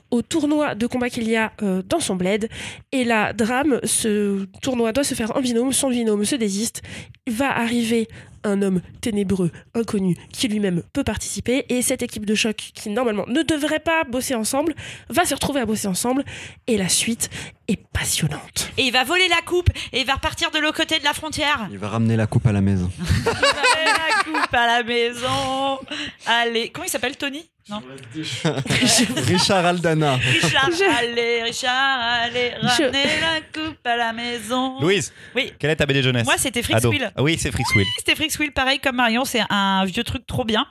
au 0.10 0.22
tournoi 0.22 0.74
de 0.74 0.88
combat 0.88 1.10
qu'il 1.10 1.30
y 1.30 1.36
a 1.36 1.52
euh, 1.62 1.82
dans 1.84 2.00
son 2.00 2.16
bled. 2.16 2.50
Et 2.92 3.04
là, 3.04 3.34
drame, 3.34 3.80
ce 3.84 4.46
tournoi 4.62 4.92
doit 4.92 5.04
se 5.04 5.14
faire 5.14 5.36
en 5.36 5.42
binôme, 5.42 5.74
son 5.74 5.90
binôme 5.90 6.26
se 6.26 6.36
désiste. 6.36 6.82
Il 7.28 7.34
va 7.34 7.56
arriver 7.56 8.08
un 8.48 8.62
homme 8.62 8.82
ténébreux, 9.02 9.52
inconnu, 9.74 10.16
qui 10.32 10.48
lui-même 10.48 10.84
peut 10.94 11.04
participer. 11.04 11.66
Et 11.70 11.82
cette 11.82 12.02
équipe 12.02 12.26
de 12.26 12.36
choc, 12.36 12.56
qui 12.56 12.90
normalement 12.90 13.26
ne 13.28 13.42
devrait 13.44 13.80
pas 13.80 14.04
bosser 14.04 14.36
ensemble, 14.36 14.74
va 15.10 15.26
se 15.26 15.34
retrouver 15.34 15.62
à 15.62 15.66
bosser 15.66 15.88
ensemble. 15.88 16.24
Et 16.68 16.78
la 16.78 16.90
suite 16.90 17.30
est 17.68 17.80
passionnante. 17.92 18.72
Et 18.78 18.84
il 18.84 18.92
va 18.92 19.04
voler 19.04 19.28
la 19.30 19.42
coupe 19.42 19.70
et 19.92 20.02
il 20.02 20.06
va 20.06 20.14
repartir 20.14 20.52
de 20.52 20.60
l'autre 20.60 20.78
côté 20.78 21.00
de 21.00 21.04
la 21.04 21.14
frontière. 21.14 21.68
Il 21.72 21.78
va 21.78 21.90
ramener 21.90 22.16
la 22.16 22.28
coupe 22.28 22.46
à 22.46 22.52
la 22.52 22.62
maison. 22.62 22.90
Il 23.00 23.24
va 23.24 23.32
voler 23.34 23.86
la 23.86 24.24
coupe 24.24 24.54
à 24.54 24.68
la 24.68 24.84
maison. 24.84 25.80
Allez, 26.26 26.70
comment 26.70 26.86
il 26.86 26.90
s'appelle 26.90 27.18
Tony? 27.18 27.50
Non. 27.70 27.82
Richard 29.28 29.66
Aldana. 29.66 30.16
Richard, 30.16 30.70
Je- 30.72 30.98
allez, 30.98 31.44
Richard, 31.44 32.00
allez, 32.24 32.52
ramenez 32.62 33.04
la 33.22 33.42
coupe 33.54 33.78
à 33.86 33.96
la 33.98 34.14
maison. 34.14 34.80
Louise, 34.80 35.12
Oui. 35.36 35.52
quelle 35.60 35.72
est 35.72 35.76
ta 35.76 35.86
BD 35.86 36.02
jeunesse 36.02 36.26
Moi, 36.26 36.36
c'était 36.38 36.64
Frix 36.64 36.76
Ado. 36.76 36.90
Wheel. 36.90 37.12
Ah 37.16 37.24
oui, 37.24 37.38
c'est 37.40 37.52
Frix 37.52 37.64
Wheel. 37.76 37.86
C'était 37.98 38.16
Frix 38.16 38.38
Wheel, 38.40 38.52
pareil 38.52 38.80
comme 38.80 38.96
Marion, 38.96 39.26
c'est 39.26 39.42
un 39.50 39.84
vieux 39.86 40.04
truc 40.04 40.26
trop 40.26 40.46
bien 40.46 40.66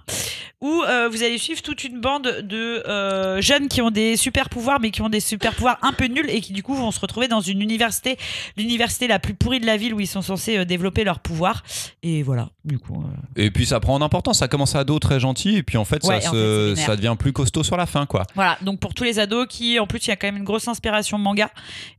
où 0.63 0.83
euh, 0.85 1.09
vous 1.11 1.23
allez 1.23 1.37
suivre 1.37 1.61
toute 1.61 1.85
une 1.85 2.01
bande 2.01 2.41
de 2.43 2.83
euh, 2.89 3.43
jeunes 3.43 3.69
qui 3.69 3.83
ont 3.83 3.91
des 3.91 4.17
super 4.17 4.49
pouvoirs 4.49 4.81
mais 4.81 4.91
qui 4.91 5.03
ont 5.03 5.11
des 5.11 5.21
super 5.21 5.55
pouvoirs 5.55 5.79
un 5.83 5.93
peu 5.93 6.07
nuls 6.07 6.31
et 6.31 6.41
qui 6.41 6.55
du 6.55 6.63
coup 6.63 6.75
vont 6.75 6.91
se 6.91 6.99
retrouver 6.99 7.29
dans 7.29 7.43
une 7.43 7.61
université, 7.61 8.17
l'université 8.57 9.07
la 9.07 9.19
plus 9.19 9.35
pourrie 9.35 9.61
de 9.61 9.67
la 9.67 9.77
ville 9.77 9.93
où 9.93 10.01
ils 10.01 10.07
sont 10.07 10.23
censés 10.23 10.57
euh, 10.57 10.65
développer 10.65 11.05
leurs 11.05 11.21
pouvoirs 11.21 11.63
et 12.03 12.23
voilà, 12.23 12.49
du 12.67 12.79
coup. 12.79 13.03
euh, 13.03 13.43
Et 13.43 13.51
puis 13.51 13.65
ça 13.67 13.81
prend 13.81 13.95
en 13.95 14.03
importance. 14.03 14.39
Ça 14.41 14.49
commence 14.49 14.75
à 14.75 14.81
ado 14.81 14.99
très 14.99 15.21
gentil 15.21 15.57
et 15.57 15.63
puis 15.63 15.79
en 15.79 15.85
fait, 15.85 16.05
Ouais, 16.05 16.21
ça, 16.21 16.29
en 16.29 16.33
fait, 16.33 16.37
se- 16.37 16.65
c'est 16.69 16.75
vénère. 16.75 16.87
ça 16.87 16.97
devient 16.97 17.17
plus 17.19 17.33
costaud 17.33 17.63
sur 17.63 17.77
la 17.77 17.87
fin, 17.87 18.05
quoi. 18.07 18.25
Voilà, 18.35 18.59
donc 18.63 18.81
pour 18.81 18.93
tous 18.95 19.05
les 19.05 19.19
ados 19.19 19.47
qui 19.49 19.79
en 19.79 19.87
plus 19.87 19.99
il 20.05 20.09
y 20.09 20.11
a 20.13 20.17
quand 20.17 20.27
même 20.27 20.37
une 20.37 20.45
grosse 20.45 20.69
inspiration 20.69 21.17
manga 21.19 21.51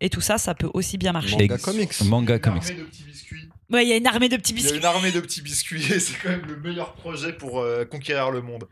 et 0.01 0.09
tout 0.09 0.21
ça, 0.21 0.37
ça 0.37 0.53
peut 0.55 0.69
aussi 0.73 0.97
bien 0.97 1.11
marcher. 1.13 1.31
Manga 1.37 1.55
Ex- 1.55 1.63
comics. 1.63 2.01
Manga. 2.05 2.39
Ouais, 3.69 3.85
il 3.85 3.89
y 3.89 3.93
a 3.93 3.97
une 3.97 4.07
armée 4.07 4.29
de 4.29 4.37
petits 4.37 4.53
Il 4.53 4.57
y 4.57 4.59
a 4.59 4.63
biscuits. 4.63 4.79
une 4.79 4.85
armée 4.85 5.11
de 5.11 5.19
petits 5.19 5.41
biscuits 5.41 5.83
et 5.93 5.99
c'est 5.99 6.17
quand 6.21 6.29
même 6.29 6.45
le 6.47 6.57
meilleur 6.57 6.93
projet 6.93 7.33
pour 7.33 7.59
euh, 7.59 7.83
conquérir 7.85 8.31
le 8.31 8.41
monde. 8.41 8.63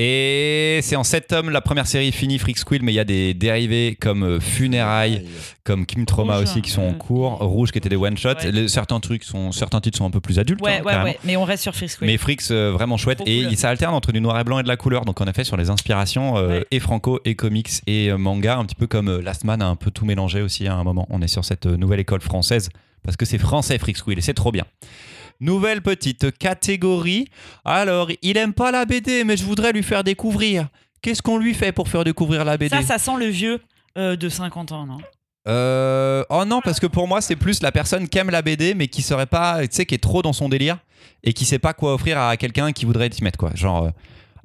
Et 0.00 0.78
c'est 0.82 0.94
en 0.94 1.02
7 1.02 1.26
tomes 1.26 1.50
la 1.50 1.60
première 1.60 1.88
série 1.88 2.12
finie 2.12 2.38
Freak 2.38 2.56
Squill, 2.56 2.82
mais 2.84 2.92
il 2.92 2.94
y 2.94 3.00
a 3.00 3.04
des 3.04 3.34
dérivés 3.34 3.96
comme 4.00 4.22
euh, 4.22 4.38
Funérailles, 4.40 5.26
comme 5.64 5.86
Kim 5.86 6.06
Trauma 6.06 6.34
Rouge. 6.36 6.44
aussi 6.44 6.62
qui 6.62 6.70
sont 6.70 6.82
en 6.82 6.92
cours, 6.94 7.38
Rouge 7.38 7.72
qui 7.72 7.78
étaient 7.78 7.88
des 7.88 7.96
one 7.96 8.16
shot. 8.16 8.34
Ouais. 8.44 8.68
certains 8.68 9.00
trucs 9.00 9.24
sont, 9.24 9.50
certains 9.50 9.80
titres 9.80 9.98
sont 9.98 10.04
un 10.06 10.10
peu 10.12 10.20
plus 10.20 10.38
adultes. 10.38 10.62
Ouais, 10.62 10.74
hein, 10.74 10.82
ouais, 10.84 10.92
carrément. 10.92 11.04
ouais, 11.10 11.18
mais 11.24 11.36
on 11.36 11.42
reste 11.42 11.64
sur 11.64 11.74
Free 11.74 11.88
Squid. 11.88 12.06
Mais 12.08 12.16
Freaks 12.16 12.50
euh, 12.52 12.70
vraiment 12.70 12.96
chouette 12.96 13.18
Trop 13.18 13.26
et 13.26 13.42
cool. 13.48 13.56
ça 13.56 13.70
alterne 13.70 13.92
entre 13.94 14.12
du 14.12 14.20
noir 14.20 14.38
et 14.38 14.44
blanc 14.44 14.60
et 14.60 14.62
de 14.62 14.68
la 14.68 14.76
couleur. 14.76 15.04
Donc 15.04 15.20
en 15.20 15.26
effet 15.26 15.42
sur 15.42 15.56
les 15.56 15.68
inspirations 15.68 16.36
euh, 16.36 16.48
Ouais. 16.48 16.66
et 16.70 16.78
franco 16.78 17.18
et 17.24 17.34
comics 17.34 17.68
et 17.88 18.08
euh, 18.12 18.16
manga, 18.18 18.56
un 18.56 18.64
petit 18.66 18.76
peu 18.76 18.86
comme 18.86 19.18
Last 19.20 19.42
Man 19.42 19.60
a 19.62 19.66
un 19.66 19.74
peu 19.76 19.90
tout 19.90 20.04
mélangé 20.04 20.42
aussi 20.42 20.68
à 20.68 20.74
un 20.74 20.84
moment. 20.84 21.08
On 21.10 21.20
est 21.22 21.28
sur 21.28 21.44
cette 21.44 21.66
nouvelle 21.66 21.98
école 22.00 22.20
française 22.20 22.68
parce 23.02 23.16
que 23.16 23.24
c'est 23.26 23.38
français 23.38 23.78
Freaks 23.78 23.96
Squill 23.96 24.18
et 24.18 24.22
c'est 24.22 24.34
trop 24.34 24.52
bien. 24.52 24.64
Nouvelle 25.40 25.82
petite 25.82 26.36
catégorie. 26.36 27.28
Alors, 27.64 28.10
il 28.22 28.36
aime 28.36 28.52
pas 28.52 28.70
la 28.72 28.84
BD, 28.84 29.24
mais 29.24 29.36
je 29.36 29.44
voudrais 29.44 29.72
lui 29.72 29.82
faire 29.82 30.02
découvrir. 30.02 30.68
Qu'est-ce 31.00 31.22
qu'on 31.22 31.38
lui 31.38 31.54
fait 31.54 31.72
pour 31.72 31.88
faire 31.88 32.04
découvrir 32.04 32.44
la 32.44 32.56
BD 32.56 32.74
Ça, 32.74 32.82
ça 32.82 32.98
sent 32.98 33.16
le 33.18 33.26
vieux 33.26 33.60
euh, 33.96 34.16
de 34.16 34.28
50 34.28 34.72
ans, 34.72 34.86
non? 34.86 34.98
Euh, 35.46 36.24
oh 36.28 36.44
non, 36.44 36.60
parce 36.60 36.80
que 36.80 36.86
pour 36.86 37.08
moi, 37.08 37.20
c'est 37.20 37.36
plus 37.36 37.62
la 37.62 37.72
personne 37.72 38.08
qui 38.08 38.18
aime 38.18 38.30
la 38.30 38.42
BD, 38.42 38.74
mais 38.74 38.88
qui 38.88 39.02
serait 39.02 39.26
pas, 39.26 39.60
tu 39.62 39.68
sais, 39.70 39.86
qui 39.86 39.94
est 39.94 40.02
trop 40.02 40.22
dans 40.22 40.32
son 40.32 40.48
délire 40.48 40.78
et 41.24 41.32
qui 41.32 41.44
sait 41.44 41.58
pas 41.58 41.72
quoi 41.72 41.94
offrir 41.94 42.18
à 42.18 42.36
quelqu'un 42.36 42.72
qui 42.72 42.84
voudrait 42.84 43.10
s'y 43.10 43.24
mettre, 43.24 43.38
quoi. 43.38 43.52
Genre, 43.54 43.84
euh, 43.84 43.90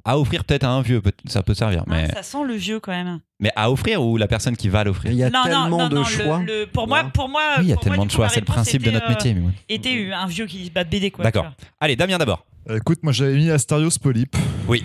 à 0.04 0.18
offrir 0.18 0.44
peut-être 0.44 0.64
à 0.64 0.68
un 0.70 0.82
vieux, 0.82 1.00
peut- 1.00 1.12
ça 1.26 1.42
peut 1.42 1.54
servir, 1.54 1.84
mais, 1.86 2.08
Ah, 2.10 2.16
Ça 2.16 2.22
sent 2.22 2.44
le 2.46 2.54
vieux 2.54 2.78
quand 2.80 2.92
même. 2.92 3.20
mais 3.40 3.50
à 3.56 3.70
offrir 3.70 4.02
ou 4.02 4.16
la 4.16 4.26
personne 4.28 4.56
qui 4.56 4.68
va 4.68 4.84
l'offrir 4.84 5.10
Il 5.12 5.16
y 5.16 5.22
a 5.24 5.30
non, 5.30 5.42
tellement 5.44 5.68
non, 5.68 5.88
de 5.88 5.94
non, 5.96 6.04
choix. 6.04 6.42
le- 6.46 6.66
pour 6.66 6.86
moi, 6.88 7.04
pour 7.04 7.28
moi, 7.28 7.40
Oui, 7.58 7.64
il 7.64 7.68
y 7.68 7.72
a 7.72 7.74
moi, 7.76 7.82
tellement 7.82 8.04
de 8.04 8.10
coup, 8.10 8.16
choix, 8.16 8.28
c'est 8.28 8.40
le 8.40 8.46
principe 8.46 8.82
de 8.82 8.90
notre 8.90 9.06
euh, 9.06 9.10
métier. 9.10 9.32
mais 9.34 9.40
ouais. 9.46 9.52
Était 9.68 10.10
un 10.12 10.26
vieux 10.26 10.46
qui 10.46 10.68
bat 10.70 10.84
BD 10.84 11.10
quoi. 11.10 11.24
D'accord. 11.24 11.46
Allez, 11.80 11.96
Damien 11.96 12.18
d'abord. 12.18 12.44
Euh, 12.70 12.76
écoute, 12.78 12.98
moi 13.02 13.12
j'avais 13.12 13.34
mis 13.36 13.50
Astarios 13.50 13.90
Polype. 14.02 14.36
Oui. 14.68 14.84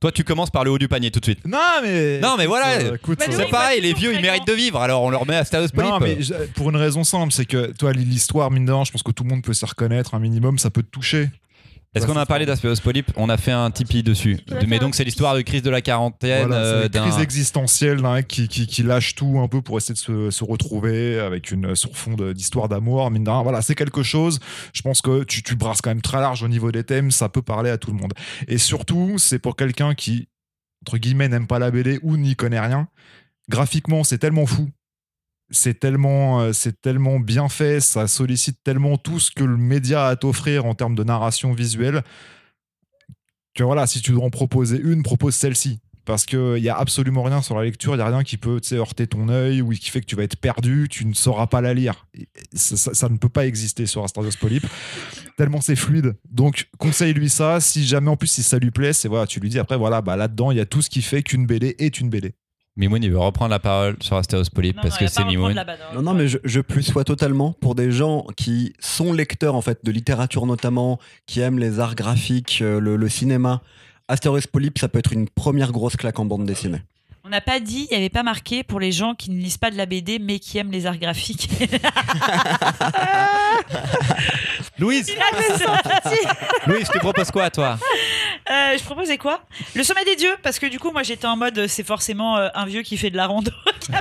Toi, 0.00 0.12
tu 0.12 0.22
commences 0.22 0.50
par 0.50 0.64
le 0.64 0.70
haut 0.70 0.76
du 0.78 0.86
panier 0.86 1.10
tout 1.10 1.18
de 1.20 1.24
suite. 1.24 1.46
Non, 1.46 1.58
mais. 1.82 2.18
Non, 2.20 2.34
mais 2.36 2.44
voilà. 2.46 2.72
Euh, 2.78 2.90
Bah, 2.90 2.96
oui, 3.08 3.14
C'est 3.20 3.38
bah, 3.38 3.44
pareil, 3.50 3.80
les 3.80 3.94
vieux, 3.94 4.12
ils 4.12 4.20
méritent 4.20 4.46
de 4.46 4.52
vivre, 4.52 4.78
alors 4.82 5.02
on 5.02 5.08
leur 5.08 5.26
met 5.26 5.34
à 5.36 5.44
Stéos 5.46 5.68
Non, 5.74 5.98
mais 5.98 6.16
Polype. 6.16 6.52
pour 6.54 6.68
une 6.68 6.76
raison 6.76 7.04
simple, 7.04 7.32
c'est 7.32 7.46
que 7.46 7.72
toi, 7.72 7.92
l'histoire, 7.92 8.50
mine 8.50 8.66
de 8.66 8.72
rien, 8.72 8.84
je 8.84 8.90
pense 8.92 9.02
que 9.02 9.12
tout 9.12 9.22
le 9.24 9.30
monde 9.30 9.42
peut 9.42 9.54
s'y 9.54 9.64
reconnaître 9.64 10.14
un 10.14 10.18
minimum, 10.18 10.58
ça 10.58 10.68
peut 10.68 10.82
te 10.82 10.90
toucher. 10.90 11.30
Est-ce 11.94 12.06
qu'on 12.06 12.16
a 12.16 12.26
parlé 12.26 12.44
d'Aspergillus 12.44 12.82
polype 12.82 13.12
On 13.16 13.28
a 13.28 13.36
fait 13.36 13.52
un 13.52 13.70
Tipeee 13.70 14.02
dessus. 14.02 14.38
Mais 14.68 14.78
donc 14.78 14.94
c'est 14.94 15.04
l'histoire 15.04 15.34
de 15.36 15.42
crise 15.42 15.62
de 15.62 15.70
la 15.70 15.80
quarantaine. 15.80 16.48
Voilà, 16.48 16.64
c'est 16.64 16.70
euh, 16.86 16.88
d'un- 16.88 17.02
crise 17.08 17.18
existentielle 17.20 18.02
d'un 18.02 18.14
mec 18.14 18.26
qui, 18.28 18.48
qui, 18.48 18.66
qui 18.66 18.82
lâche 18.82 19.14
tout 19.14 19.38
un 19.38 19.46
peu 19.48 19.62
pour 19.62 19.78
essayer 19.78 19.94
de 19.94 19.98
se, 19.98 20.30
se 20.30 20.44
retrouver 20.44 21.20
avec 21.20 21.50
une 21.50 21.74
sur 21.76 21.96
fond 21.96 22.16
d'histoire 22.32 22.68
d'amour. 22.68 23.10
Mine 23.10 23.24
de 23.24 23.30
rien, 23.30 23.42
voilà, 23.42 23.62
c'est 23.62 23.74
quelque 23.74 24.02
chose. 24.02 24.40
Je 24.72 24.82
pense 24.82 25.02
que 25.02 25.22
tu, 25.24 25.42
tu 25.42 25.54
brasses 25.56 25.80
quand 25.80 25.90
même 25.90 26.02
très 26.02 26.18
large 26.20 26.42
au 26.42 26.48
niveau 26.48 26.72
des 26.72 26.84
thèmes, 26.84 27.10
ça 27.10 27.28
peut 27.28 27.42
parler 27.42 27.70
à 27.70 27.78
tout 27.78 27.90
le 27.92 27.96
monde. 27.96 28.12
Et 28.48 28.58
surtout, 28.58 29.18
c'est 29.18 29.38
pour 29.38 29.54
quelqu'un 29.56 29.94
qui, 29.94 30.28
entre 30.84 30.98
guillemets, 30.98 31.28
n'aime 31.28 31.46
pas 31.46 31.58
la 31.58 31.70
BD 31.70 31.98
ou 32.02 32.16
n'y 32.16 32.34
connaît 32.36 32.60
rien. 32.60 32.88
Graphiquement, 33.48 34.04
c'est 34.04 34.18
tellement 34.18 34.46
fou. 34.46 34.68
C'est 35.50 35.78
tellement, 35.78 36.40
euh, 36.40 36.52
c'est 36.52 36.80
tellement 36.80 37.20
bien 37.20 37.48
fait, 37.48 37.80
ça 37.80 38.06
sollicite 38.08 38.58
tellement 38.64 38.96
tout 38.96 39.20
ce 39.20 39.30
que 39.30 39.44
le 39.44 39.56
média 39.56 40.06
a 40.06 40.10
à 40.10 40.16
t'offrir 40.16 40.64
en 40.64 40.74
termes 40.74 40.94
de 40.94 41.04
narration 41.04 41.52
visuelle 41.52 42.02
que 43.54 43.62
voilà, 43.62 43.86
si 43.86 44.02
tu 44.02 44.12
dois 44.12 44.24
en 44.24 44.30
proposer 44.30 44.80
une, 44.80 45.02
propose 45.02 45.34
celle-ci. 45.34 45.80
Parce 46.04 46.26
qu'il 46.26 46.60
n'y 46.60 46.68
a 46.68 46.76
absolument 46.76 47.22
rien 47.22 47.40
sur 47.40 47.56
la 47.56 47.64
lecture, 47.64 47.94
il 47.94 47.96
n'y 47.96 48.02
a 48.02 48.08
rien 48.08 48.22
qui 48.24 48.36
peut 48.36 48.60
heurter 48.72 49.06
ton 49.06 49.30
œil 49.30 49.62
ou 49.62 49.70
qui 49.70 49.88
fait 49.88 50.02
que 50.02 50.06
tu 50.06 50.16
vas 50.16 50.24
être 50.24 50.36
perdu, 50.36 50.86
tu 50.90 51.06
ne 51.06 51.14
sauras 51.14 51.46
pas 51.46 51.62
la 51.62 51.72
lire. 51.72 52.06
Ça 52.52 53.08
ne 53.08 53.16
peut 53.16 53.30
pas 53.30 53.46
exister 53.46 53.86
sur 53.86 54.04
Astardos 54.04 54.36
Polyp, 54.38 54.66
tellement 55.38 55.62
c'est 55.62 55.76
fluide. 55.76 56.14
Donc 56.30 56.68
conseille-lui 56.76 57.30
ça, 57.30 57.58
si 57.60 57.86
jamais 57.86 58.10
en 58.10 58.18
plus 58.18 58.26
si 58.26 58.42
ça 58.42 58.58
lui 58.58 58.70
plaît, 58.70 58.92
c'est 58.92 59.08
voilà, 59.08 59.26
tu 59.26 59.40
lui 59.40 59.48
dis 59.48 59.58
après 59.58 59.78
voilà, 59.78 60.02
bah 60.02 60.16
là-dedans 60.16 60.50
il 60.50 60.58
y 60.58 60.60
a 60.60 60.66
tout 60.66 60.82
ce 60.82 60.90
qui 60.90 61.00
fait 61.00 61.22
qu'une 61.22 61.46
BD 61.46 61.74
est 61.78 61.98
une 61.98 62.10
BD. 62.10 62.34
Mimoun, 62.76 63.02
il 63.04 63.10
veut 63.12 63.18
reprendre 63.18 63.50
la 63.50 63.60
parole 63.60 63.96
sur 64.00 64.16
Astéros 64.16 64.42
Polyp 64.52 64.74
Non, 64.76 64.82
parce 64.82 65.00
non, 65.00 65.06
que 65.06 65.12
c'est 65.12 65.24
Mimoun. 65.24 65.56
hein. 65.56 65.64
Non, 65.94 66.02
non, 66.02 66.12
mais 66.14 66.26
je, 66.26 66.38
je 66.42 66.60
plus 66.60 66.82
sois 66.82 67.04
totalement 67.04 67.52
pour 67.60 67.76
des 67.76 67.92
gens 67.92 68.26
qui 68.36 68.72
sont 68.80 69.12
lecteurs 69.12 69.54
en 69.54 69.60
fait 69.62 69.84
de 69.84 69.92
littérature 69.92 70.44
notamment, 70.44 70.98
qui 71.26 71.38
aiment 71.40 71.60
les 71.60 71.78
arts 71.78 71.94
graphiques, 71.94 72.58
euh, 72.62 72.80
le, 72.80 72.96
le 72.96 73.08
cinéma. 73.08 73.60
Astéroïs 74.08 74.48
Polype, 74.48 74.78
ça 74.78 74.88
peut 74.88 74.98
être 74.98 75.12
une 75.12 75.28
première 75.28 75.70
grosse 75.70 75.94
claque 75.96 76.18
en 76.18 76.24
bande 76.24 76.46
dessinée. 76.46 76.82
On 77.26 77.30
n'a 77.30 77.40
pas 77.40 77.58
dit, 77.58 77.86
il 77.90 77.94
n'y 77.94 77.96
avait 77.96 78.10
pas 78.10 78.22
marqué 78.22 78.62
pour 78.64 78.80
les 78.80 78.92
gens 78.92 79.14
qui 79.14 79.30
ne 79.30 79.36
lisent 79.40 79.56
pas 79.56 79.70
de 79.70 79.76
la 79.78 79.86
BD 79.86 80.18
mais 80.18 80.38
qui 80.40 80.58
aiment 80.58 80.72
les 80.72 80.84
arts 80.84 80.98
graphiques. 80.98 81.48
Louise, 84.78 85.06
Louise, 86.66 86.86
je 86.86 86.92
te 86.92 86.98
propose 86.98 87.30
quoi, 87.30 87.48
toi? 87.50 87.78
Euh, 88.50 88.76
je 88.78 88.84
proposais 88.84 89.16
quoi? 89.16 89.40
Le 89.74 89.82
sommet 89.82 90.04
des 90.04 90.16
dieux, 90.16 90.34
parce 90.42 90.58
que 90.58 90.66
du 90.66 90.78
coup, 90.78 90.90
moi 90.92 91.02
j'étais 91.02 91.26
en 91.26 91.36
mode, 91.36 91.66
c'est 91.66 91.82
forcément 91.86 92.36
euh, 92.36 92.48
un 92.54 92.66
vieux 92.66 92.82
qui 92.82 92.96
fait 92.98 93.10
de 93.10 93.16
la 93.16 93.26
rando. 93.26 93.50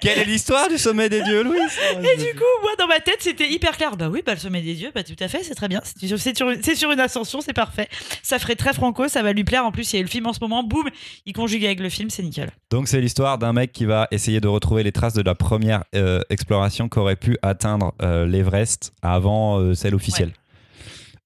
Quelle 0.00 0.20
est 0.20 0.24
l'histoire 0.24 0.68
du 0.70 0.78
sommet 0.78 1.10
des 1.10 1.20
dieux, 1.22 1.42
Louise? 1.42 1.78
Et 1.98 2.16
du 2.16 2.32
coup, 2.34 2.44
moi 2.62 2.70
dans 2.78 2.86
ma 2.86 3.00
tête, 3.00 3.18
c'était 3.20 3.48
hyper 3.50 3.76
clair. 3.76 3.96
Bah 3.98 4.08
oui, 4.08 4.22
bah 4.24 4.32
le 4.32 4.40
sommet 4.40 4.62
des 4.62 4.72
dieux, 4.74 4.90
bah 4.94 5.02
tout 5.02 5.16
à 5.20 5.28
fait, 5.28 5.42
c'est 5.42 5.54
très 5.54 5.68
bien. 5.68 5.82
C'est 5.84 6.06
sur, 6.06 6.18
c'est 6.18 6.74
sur 6.74 6.90
une- 6.90 7.00
ascension, 7.00 7.42
c'est 7.42 7.52
parfait. 7.52 7.88
Ça 8.22 8.38
ferait 8.38 8.56
très 8.56 8.72
franco, 8.72 9.08
ça 9.08 9.22
va 9.22 9.34
lui 9.34 9.44
plaire. 9.44 9.66
En 9.66 9.70
plus, 9.72 9.92
il 9.92 9.96
y 9.96 9.98
a 9.98 10.02
le 10.02 10.08
film 10.08 10.26
en 10.26 10.32
ce 10.32 10.38
moment, 10.40 10.62
boum, 10.62 10.88
il 11.26 11.34
conjugue 11.34 11.66
avec 11.66 11.80
le 11.80 11.90
film, 11.90 12.08
c'est 12.08 12.22
nickel. 12.22 12.50
Donc 12.70 12.88
c'est 12.88 13.00
l'histoire 13.02 13.36
d'un 13.36 13.52
mec 13.52 13.72
qui 13.72 13.84
va 13.84 14.08
essayer 14.10 14.40
de 14.40 14.48
retrouver 14.48 14.82
les 14.84 14.92
traces 14.92 15.12
de 15.14 15.22
la 15.22 15.34
première 15.34 15.84
euh, 15.94 16.22
exploration 16.30 16.88
qu'aurait 16.88 17.16
pu 17.16 17.36
atteindre 17.42 17.92
l'Everest 18.00 18.92
avant 19.02 19.74
celle 19.74 19.94
officielle. 19.94 20.32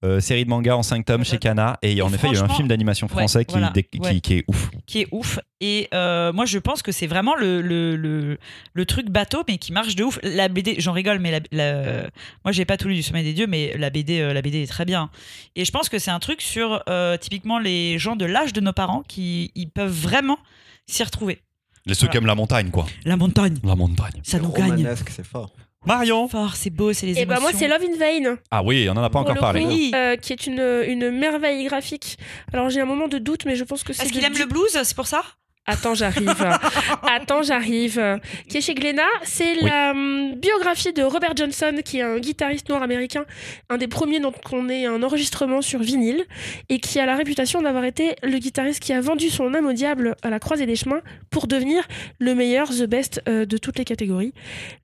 Euh, 0.04 0.18
série 0.18 0.44
de 0.44 0.50
manga 0.50 0.76
en 0.76 0.82
5 0.82 1.04
tomes 1.04 1.24
chez 1.24 1.38
Kana 1.38 1.78
et 1.80 1.96
Et 1.96 2.02
en 2.02 2.12
effet 2.12 2.26
il 2.26 2.34
y 2.34 2.36
a 2.36 2.40
eu 2.40 2.42
un 2.42 2.48
film 2.48 2.66
d'animation 2.66 3.06
ouais, 3.06 3.12
français 3.12 3.44
qui, 3.44 3.52
voilà, 3.52 3.70
dé- 3.70 3.84
qui- 3.84 4.00
ouais. 4.00 4.20
qui 4.20 4.34
est 4.34 4.44
ouf. 4.48 4.68
Qui 4.84 5.02
est 5.02 5.06
ouf. 5.12 5.38
Et 5.60 5.88
euh, 5.94 6.32
moi, 6.32 6.44
je 6.44 6.58
pense 6.58 6.82
que 6.82 6.90
c'est 6.90 7.06
vraiment 7.06 7.36
le, 7.36 7.62
le, 7.62 7.94
le, 7.94 8.38
le 8.72 8.84
truc 8.86 9.10
bateau, 9.10 9.44
mais 9.46 9.58
qui 9.58 9.70
marche 9.72 9.94
de 9.94 10.02
ouf. 10.02 10.18
La 10.24 10.48
BD, 10.48 10.74
j'en 10.78 10.90
rigole, 10.90 11.20
mais 11.20 11.30
la, 11.30 11.40
la- 11.52 12.10
moi, 12.44 12.50
j'ai 12.50 12.64
pas 12.64 12.76
tout 12.76 12.88
lu 12.88 12.94
du 12.96 13.02
sommet 13.04 13.22
des 13.22 13.32
dieux, 13.32 13.46
mais 13.46 13.76
la 13.78 13.90
BD, 13.90 14.18
euh, 14.18 14.32
la 14.32 14.42
BD 14.42 14.62
est 14.62 14.66
très 14.66 14.84
bien. 14.84 15.08
Et 15.54 15.64
je 15.64 15.70
pense 15.70 15.88
que 15.88 16.00
c'est 16.00 16.10
un 16.10 16.18
truc 16.18 16.42
sur 16.42 16.82
euh, 16.88 17.16
typiquement 17.16 17.60
les 17.60 17.96
gens 18.00 18.16
de 18.16 18.24
l'âge 18.24 18.52
de 18.52 18.60
nos 18.60 18.72
parents 18.72 19.04
qui 19.06 19.52
ils 19.54 19.70
peuvent 19.70 19.92
vraiment 19.92 20.38
s'y 20.86 21.04
retrouver. 21.04 21.40
Les 21.86 21.94
ceux 21.94 22.00
Voilà. 22.00 22.10
qui 22.10 22.16
aiment 22.18 22.26
la 22.26 22.34
montagne 22.34 22.70
quoi. 22.70 22.86
La 23.04 23.16
montagne, 23.16 23.56
La 23.62 23.76
montagne. 23.76 24.20
ça 24.24 24.40
nous 24.40 24.50
gagne. 24.52 24.84
C'est 25.08 25.24
fort. 25.26 25.52
Marion 25.84 26.28
Fort, 26.28 26.54
c'est 26.56 26.70
beau, 26.70 26.92
c'est 26.92 27.06
les 27.06 27.18
Et 27.18 27.26
bah 27.26 27.40
moi 27.40 27.50
émotions. 27.50 27.58
c'est 27.58 27.68
Love 27.68 27.82
in 27.82 27.96
Vain. 27.98 28.36
Ah 28.50 28.62
oui, 28.62 28.86
on 28.88 28.92
en 28.92 28.98
a 28.98 29.10
pas 29.10 29.10
pour 29.10 29.20
encore 29.22 29.34
le 29.34 29.40
parlé. 29.40 29.62
coup, 29.62 29.68
Oui. 29.68 29.90
euh, 29.94 30.16
qui 30.16 30.32
est 30.32 30.46
une, 30.46 30.60
une 30.86 31.10
merveille 31.10 31.64
graphique. 31.64 32.18
Alors 32.52 32.70
j'ai 32.70 32.80
un 32.80 32.84
moment 32.84 33.08
de 33.08 33.18
doute, 33.18 33.44
mais 33.46 33.56
je 33.56 33.64
pense 33.64 33.82
que 33.82 33.92
c'est. 33.92 33.98
Parce 33.98 34.10
qu'il 34.12 34.20
de- 34.20 34.26
aime 34.26 34.38
le 34.38 34.46
blues, 34.46 34.70
c'est 34.70 34.94
pour 34.96 35.06
ça? 35.08 35.22
Attends, 35.64 35.94
j'arrive. 35.94 36.34
Attends, 37.04 37.42
j'arrive. 37.42 38.20
Qui 38.48 38.56
est 38.58 38.60
chez 38.60 38.74
Glénat. 38.74 39.02
C'est 39.22 39.54
Oui. 39.54 39.68
la 39.68 39.92
hum, 39.92 40.34
biographie 40.34 40.92
de 40.92 41.02
Robert 41.04 41.36
Johnson, 41.36 41.76
qui 41.84 41.98
est 41.98 42.02
un 42.02 42.18
guitariste 42.18 42.68
noir 42.68 42.82
américain, 42.82 43.24
un 43.70 43.76
des 43.78 43.86
premiers 43.86 44.18
dont 44.18 44.32
on 44.50 44.68
ait 44.68 44.86
un 44.86 45.02
enregistrement 45.04 45.62
sur 45.62 45.78
vinyle, 45.80 46.24
et 46.68 46.80
qui 46.80 46.98
a 46.98 47.06
la 47.06 47.14
réputation 47.14 47.62
d'avoir 47.62 47.84
été 47.84 48.16
le 48.24 48.38
guitariste 48.38 48.80
qui 48.80 48.92
a 48.92 49.00
vendu 49.00 49.30
son 49.30 49.54
âme 49.54 49.66
au 49.66 49.72
diable 49.72 50.16
à 50.22 50.30
la 50.30 50.40
croisée 50.40 50.66
des 50.66 50.74
chemins 50.74 51.00
pour 51.30 51.46
devenir 51.46 51.86
le 52.18 52.34
meilleur, 52.34 52.68
the 52.70 52.84
best 52.86 53.22
euh, 53.28 53.44
de 53.46 53.56
toutes 53.56 53.78
les 53.78 53.84
catégories. 53.84 54.32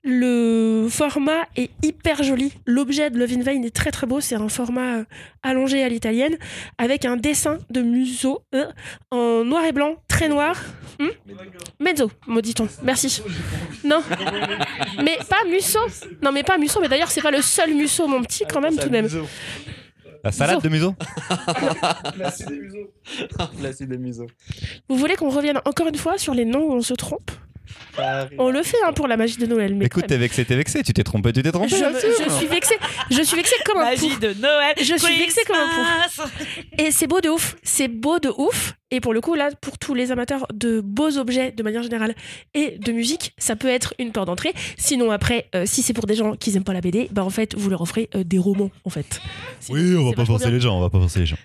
Le 0.03 0.87
format 0.89 1.45
est 1.57 1.71
hyper 1.83 2.23
joli. 2.23 2.53
L'objet 2.65 3.09
de 3.09 3.19
Love 3.19 3.33
in 3.33 3.41
Vain 3.43 3.63
est 3.63 3.75
très 3.75 3.91
très 3.91 4.07
beau. 4.07 4.21
C'est 4.21 4.35
un 4.35 4.47
format 4.47 4.99
euh, 4.99 5.03
allongé 5.43 5.83
à 5.83 5.89
l'italienne, 5.89 6.37
avec 6.77 7.03
un 7.03 7.17
dessin 7.17 7.57
de 7.69 7.81
museau 7.81 8.43
euh, 8.55 8.65
en 9.11 9.43
noir 9.43 9.65
et 9.65 9.73
blanc, 9.73 9.95
très 10.07 10.29
noir. 10.29 10.55
Hmm 10.99 11.09
Mezzo, 11.79 12.11
maudit-on. 12.27 12.67
Merci. 12.83 13.21
Non. 13.83 14.01
Mais 15.03 15.17
pas 15.29 15.43
Musso. 15.49 15.79
Non, 16.21 16.31
mais 16.31 16.43
pas 16.43 16.57
Musso. 16.57 16.79
Mais 16.81 16.89
d'ailleurs, 16.89 17.11
c'est 17.11 17.21
pas 17.21 17.31
le 17.31 17.41
seul 17.41 17.73
Musso, 17.73 18.07
mon 18.07 18.21
petit, 18.21 18.43
quand 18.51 18.61
même, 18.61 18.75
tout 18.77 18.87
de 18.87 18.91
même. 18.91 19.07
La 20.23 20.31
salade 20.31 20.61
de 20.61 20.69
museau 20.69 20.95
Placide 23.57 23.89
des 23.89 23.97
museaux. 23.97 24.27
Vous 24.89 24.97
voulez 24.97 25.15
qu'on 25.15 25.29
revienne 25.29 25.61
encore 25.63 25.87
une 25.87 25.95
fois 25.95 26.17
sur 26.17 26.33
les 26.33 26.43
noms 26.45 26.63
où 26.63 26.73
on 26.73 26.81
se 26.81 26.93
trompe? 26.93 27.31
On 28.37 28.49
le 28.49 28.63
fait 28.63 28.77
hein, 28.85 28.93
pour 28.93 29.07
la 29.07 29.17
magie 29.17 29.37
de 29.37 29.45
Noël. 29.45 29.75
Mais 29.75 29.85
Écoute, 29.85 30.07
t'es 30.07 30.17
vexé, 30.17 30.45
t'es 30.45 30.55
vexé, 30.55 30.83
tu 30.83 30.93
t'es 30.93 31.03
trompé, 31.03 31.33
tu 31.33 31.41
t'es 31.41 31.49
je, 31.49 31.53
trompé. 31.53 31.69
je 31.69 32.29
suis 32.31 32.47
vexée. 32.47 32.75
Je 33.11 33.21
suis 33.21 33.35
vexée 33.35 33.55
comme 33.65 33.77
un 33.79 33.95
pou. 33.95 34.07
Magie 34.07 34.17
de 34.19 34.33
Noël. 34.33 34.75
Je 34.77 34.97
suis 34.97 35.17
vexée 35.17 35.41
comme 35.45 35.57
un 35.57 35.67
Christmas. 35.67 36.29
Et 36.77 36.91
c'est 36.91 37.07
beau 37.07 37.21
de 37.21 37.29
ouf. 37.29 37.55
C'est 37.63 37.87
beau 37.87 38.19
de 38.19 38.29
ouf. 38.29 38.75
Et 38.91 39.01
pour 39.01 39.13
le 39.13 39.21
coup, 39.21 39.35
là, 39.35 39.49
pour 39.61 39.77
tous 39.77 39.93
les 39.93 40.11
amateurs 40.11 40.47
de 40.53 40.81
beaux 40.81 41.17
objets 41.17 41.51
de 41.51 41.61
manière 41.61 41.83
générale 41.83 42.15
et 42.53 42.77
de 42.79 42.91
musique, 42.91 43.33
ça 43.37 43.55
peut 43.55 43.67
être 43.67 43.93
une 43.99 44.11
porte 44.11 44.27
d'entrée. 44.27 44.53
Sinon, 44.77 45.11
après, 45.11 45.47
euh, 45.53 45.65
si 45.65 45.83
c'est 45.83 45.93
pour 45.93 46.07
des 46.07 46.15
gens 46.15 46.35
qui 46.35 46.51
n'aiment 46.51 46.63
pas 46.63 46.73
la 46.73 46.81
BD, 46.81 47.07
bah 47.11 47.23
en 47.23 47.29
fait, 47.29 47.55
vous 47.55 47.69
leur 47.69 47.81
offrez 47.81 48.09
euh, 48.15 48.23
des 48.23 48.39
romans, 48.39 48.71
en 48.85 48.89
fait. 48.89 49.21
Oui, 49.69 49.95
on 49.95 50.09
va 50.09 50.13
pas 50.13 50.25
forcer 50.25 50.45
bien. 50.45 50.55
les 50.55 50.61
gens, 50.61 50.77
on 50.77 50.81
va 50.81 50.89
pas 50.89 50.99
forcer 50.99 51.19
les 51.19 51.25
gens. 51.27 51.37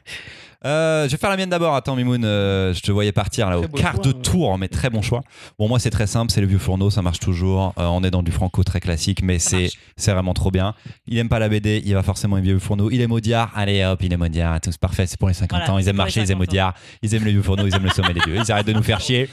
Euh, 0.65 1.07
je 1.07 1.11
vais 1.13 1.17
faire 1.19 1.31
la 1.31 1.37
mienne 1.37 1.51
d'abord. 1.51 1.75
Attends, 1.75 1.95
Mimoun, 1.95 2.25
euh, 2.25 2.73
je 2.73 2.81
te 2.81 2.91
voyais 2.91 3.13
partir 3.13 3.51
là 3.51 3.59
au 3.59 3.69
quart 3.69 3.95
choix, 3.95 4.05
de 4.05 4.13
tour, 4.13 4.57
mais 4.59 4.69
très 4.69 4.91
bon 4.91 5.03
choix. 5.03 5.23
Bon, 5.59 5.69
moi, 5.69 5.79
c'est 5.79 5.91
très 5.91 6.07
simple, 6.07 6.33
c'est 6.33 6.41
le 6.41 6.47
vieux 6.47 6.59
fourneau, 6.59 6.91
ça 6.91 7.03
marche 7.03 7.21
toujours. 7.21 7.75
Euh, 7.79 7.85
on 7.87 8.03
est 8.03 8.11
dans 8.11 8.23
du 8.23 8.33
franco 8.33 8.63
très 8.65 8.81
classique, 8.81 9.23
mais 9.23 9.39
c'est 9.39 9.71
vraiment 9.99 10.35
trop 10.35 10.51
bien. 10.51 10.75
Il 11.07 11.19
aime 11.19 11.29
pas 11.29 11.39
la 11.39 11.49
BD, 11.49 11.83
il 11.85 11.95
va 11.95 12.03
forcément 12.03 12.39
aimer 12.39 12.49
le 12.49 12.55
vieux 12.55 12.61
fourneau. 12.61 12.91
Il 12.91 13.01
aime 13.01 13.13
Audiard, 13.13 13.53
allez 13.55 13.85
hop, 13.85 14.03
il 14.03 14.13
aime 14.13 14.23
Audiard, 14.23 14.61
tout 14.61 14.71
c'est 14.71 14.81
parfait, 14.81 15.07
c'est 15.07 15.19
pour 15.19 15.29
les 15.29 15.35
50 15.35 15.59
Voilà, 15.59 15.75
ans. 15.75 15.79
Ils 15.79 15.89
aiment 15.89 15.97
marcher, 15.97 16.21
ils 16.21 16.31
aiment 16.31 16.39
50 16.39 16.49
ans. 16.49 16.51
Audiard, 16.51 16.75
ils 17.03 17.15
aiment 17.15 17.25
le 17.25 17.31
vieux 17.31 17.43
fourneau, 17.43 17.67
ils 17.67 17.75
aiment 17.75 17.85
le 17.85 17.91
sommet 17.91 18.15
des 18.15 18.21
dieux. 18.21 18.37
Ils 18.37 18.51
arrêtent 18.51 18.67
de 18.67 18.73
nous 18.73 18.83
faire 18.83 19.01
chier. 19.01 19.29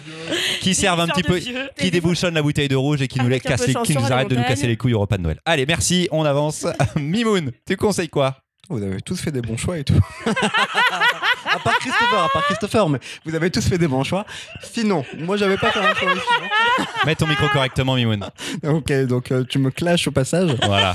Qui 0.60 0.76
servent 0.76 1.00
un 1.00 1.08
petit 1.08 1.24
peu, 1.24 1.38
vieux. 1.38 1.70
qui 1.78 1.92
débouchonnent 1.92 2.34
la 2.36 2.42
bouteille 2.42 2.68
de 2.68 2.76
rouge 2.76 3.02
et 3.02 3.08
qui 3.08 3.20
nous, 3.20 3.30
les 3.30 3.40
qui 3.40 3.96
nous 3.96 4.12
arrêtent 4.12 4.30
de 4.30 4.36
nous 4.36 4.44
casser 4.44 4.68
les 4.68 4.78
couilles 4.78 4.94
au 4.94 5.00
repas 5.00 5.18
de 5.18 5.24
Noël. 5.24 5.40
Allez, 5.46 5.66
merci, 5.66 6.08
on 6.12 6.24
avance. 6.24 6.66
Mimoun, 6.98 7.52
tu 7.66 7.78
conseilles 7.78 8.10
quoi? 8.10 8.38
Vous 8.72 8.84
avez 8.84 9.02
tous 9.02 9.20
fait 9.20 9.32
des 9.32 9.42
bons 9.42 9.58
choix 9.58 9.78
et 9.78 9.84
tout. 9.84 10.00
à 10.26 11.60
part 11.60 11.78
Christopher, 11.80 12.24
à 12.24 12.30
part 12.30 12.44
Christopher, 12.46 12.90
mais 12.90 13.00
vous 13.26 13.36
avez 13.36 13.52
tous 13.52 13.68
fait 13.68 13.78
des 13.78 13.88
bons 13.88 14.04
choix. 14.04 14.26
Sinon, 14.62 15.04
moi 15.20 15.36
j'avais 15.36 15.58
pas 15.58 15.72
fait 15.72 15.80
un 15.80 15.94
choix 15.94 16.14
aussi. 16.14 16.88
Mets 17.06 17.16
ton 17.16 17.28
micro 17.28 17.48
correctement, 17.50 17.96
Mimoun. 17.96 18.26
Ok, 18.64 18.92
donc 19.08 19.32
euh, 19.32 19.44
tu 19.44 19.60
me 19.60 19.72
clashes 19.72 20.08
au 20.08 20.12
passage. 20.12 20.56
Voilà. 20.64 20.94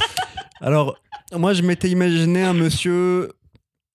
Alors, 0.60 0.96
moi 1.34 1.52
je 1.52 1.62
m'étais 1.62 1.90
imaginé 1.90 2.42
un 2.42 2.54
monsieur, 2.54 3.32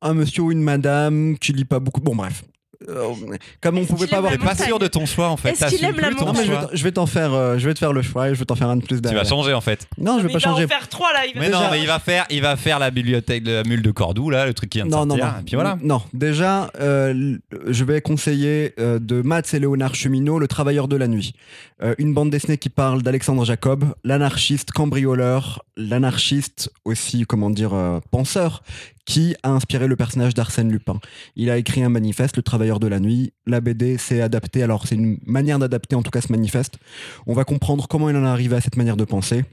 un 0.02 0.14
monsieur 0.14 0.44
ou 0.44 0.52
une 0.52 0.62
madame 0.62 1.38
qui 1.40 1.52
lit 1.52 1.66
pas 1.66 1.80
beaucoup. 1.80 2.02
Bon, 2.02 2.16
bref. 2.16 2.44
Euh, 2.90 3.14
comme 3.62 3.78
on 3.78 3.86
pouvait 3.86 4.08
pas 4.08 4.18
avoir. 4.18 4.32
T'es 4.32 4.38
pas 4.40 4.46
montagne. 4.52 4.68
sûr 4.68 4.80
de 4.80 4.88
ton 4.88 5.06
choix 5.06 5.30
en 5.30 5.38
fait. 5.38 5.50
Est-ce 5.52 5.76
qu'il 5.76 5.84
aime 5.86 6.00
la 6.00 6.12
ton 6.14 6.26
Non, 6.26 6.34
mais 6.34 6.46
je 6.46 6.52
vais, 6.52 6.58
t'en- 6.62 6.70
je 6.74 6.84
vais 6.84 6.92
t'en 6.92 7.06
faire, 7.06 7.34
euh, 7.34 7.58
je 7.58 7.68
vais 7.68 7.74
te 7.74 7.80
faire 7.80 7.94
le 7.94 8.02
choix 8.02 8.30
et 8.30 8.34
je 8.34 8.40
vais 8.40 8.46
t'en 8.46 8.56
faire 8.56 8.70
un 8.70 8.78
de 8.78 8.84
plus 8.84 9.02
Tu 9.02 9.14
vas 9.14 9.24
changer 9.24 9.54
en 9.54 9.62
fait. 9.62 9.88
Non, 9.98 10.18
je 10.18 10.24
vais 10.24 10.28
Mais 10.28 10.34
pas 10.34 10.40
il 10.40 10.44
va 10.46 10.52
changer. 10.52 10.66
en 10.66 10.68
faire 10.68 10.88
trois 10.90 11.14
là. 11.14 11.20
Il 11.28 11.34
va 11.36 11.40
Mais 11.42 11.50
non, 11.50 11.60
mais 11.72 11.80
il 11.80 11.88
va 11.88 12.00
faire, 12.00 12.26
il 12.30 12.42
va 12.42 12.56
faire 12.58 12.80
la 12.80 12.90
bibliothèque 12.92 13.44
de 13.44 13.52
la 13.52 13.64
mule 13.64 13.82
de 13.82 13.92
Cordoue 13.92 14.30
là, 14.30 14.46
le 14.46 14.54
truc 14.54 14.70
qui 14.70 14.80
vient 14.80 14.86
de 14.86 14.92
Non, 14.92 15.06
non, 15.06 15.16
sortir. 15.18 15.34
non. 15.36 15.40
Et 15.42 15.44
puis 15.44 15.56
voilà. 15.56 15.78
Non, 15.82 16.02
déjà, 16.14 16.72
euh, 16.80 17.38
je 17.68 17.84
vais 17.84 18.02
conseiller 18.02 18.74
euh, 18.80 19.00
de 19.00 19.22
Mats 19.22 19.42
et 19.54 19.60
Léonard 19.60 19.96
Cheminot, 19.96 20.40
Le 20.40 20.48
Travailleur 20.48 20.88
de 20.88 20.96
la 20.96 21.08
Nuit. 21.08 21.34
Euh, 21.84 21.96
une 21.98 22.14
bande 22.14 22.30
dessinée 22.30 22.58
qui 22.58 22.70
parle 22.70 23.02
d'Alexandre 23.02 23.44
Jacob, 23.46 23.86
l'anarchiste 24.04 24.72
cambrioleur, 24.72 25.64
l'anarchiste 25.78 26.72
aussi, 26.86 27.26
comment 27.26 27.50
dire, 27.50 27.74
euh, 27.74 28.00
penseur, 28.12 28.64
qui 29.06 29.36
a 29.44 29.50
inspiré 29.52 29.88
le 29.88 29.96
personnage 29.96 30.34
d'Arsène 30.34 30.72
Lupin? 30.72 31.00
Il 31.36 31.50
a 31.50 31.58
écrit 31.58 31.84
un 31.84 31.90
manifeste, 31.90 32.38
Le 32.38 32.44
Travailleur 32.44 32.80
de 32.80 32.88
la 32.88 33.00
Nuit. 33.00 33.34
La 33.46 33.62
BD 33.62 33.98
s'est 33.98 34.22
adaptée, 34.22 34.64
alors 34.64 34.88
c'est 34.88 34.96
une 34.96 35.18
manière 35.26 35.60
d'adapter 35.60 35.96
en 35.96 36.04
tout 36.04 36.12
cas 36.12 36.22
ce 36.22 36.32
manifeste. 36.32 36.78
On 37.28 37.34
va 37.34 37.44
comprendre 37.44 37.88
comment 37.88 38.10
il 38.10 38.16
en 38.16 38.24
est 38.24 38.28
arrivé 38.30 38.56
à 38.56 38.62
cette 38.62 38.78
manière 38.78 38.98
de 38.98 39.04
penser, 39.06 39.44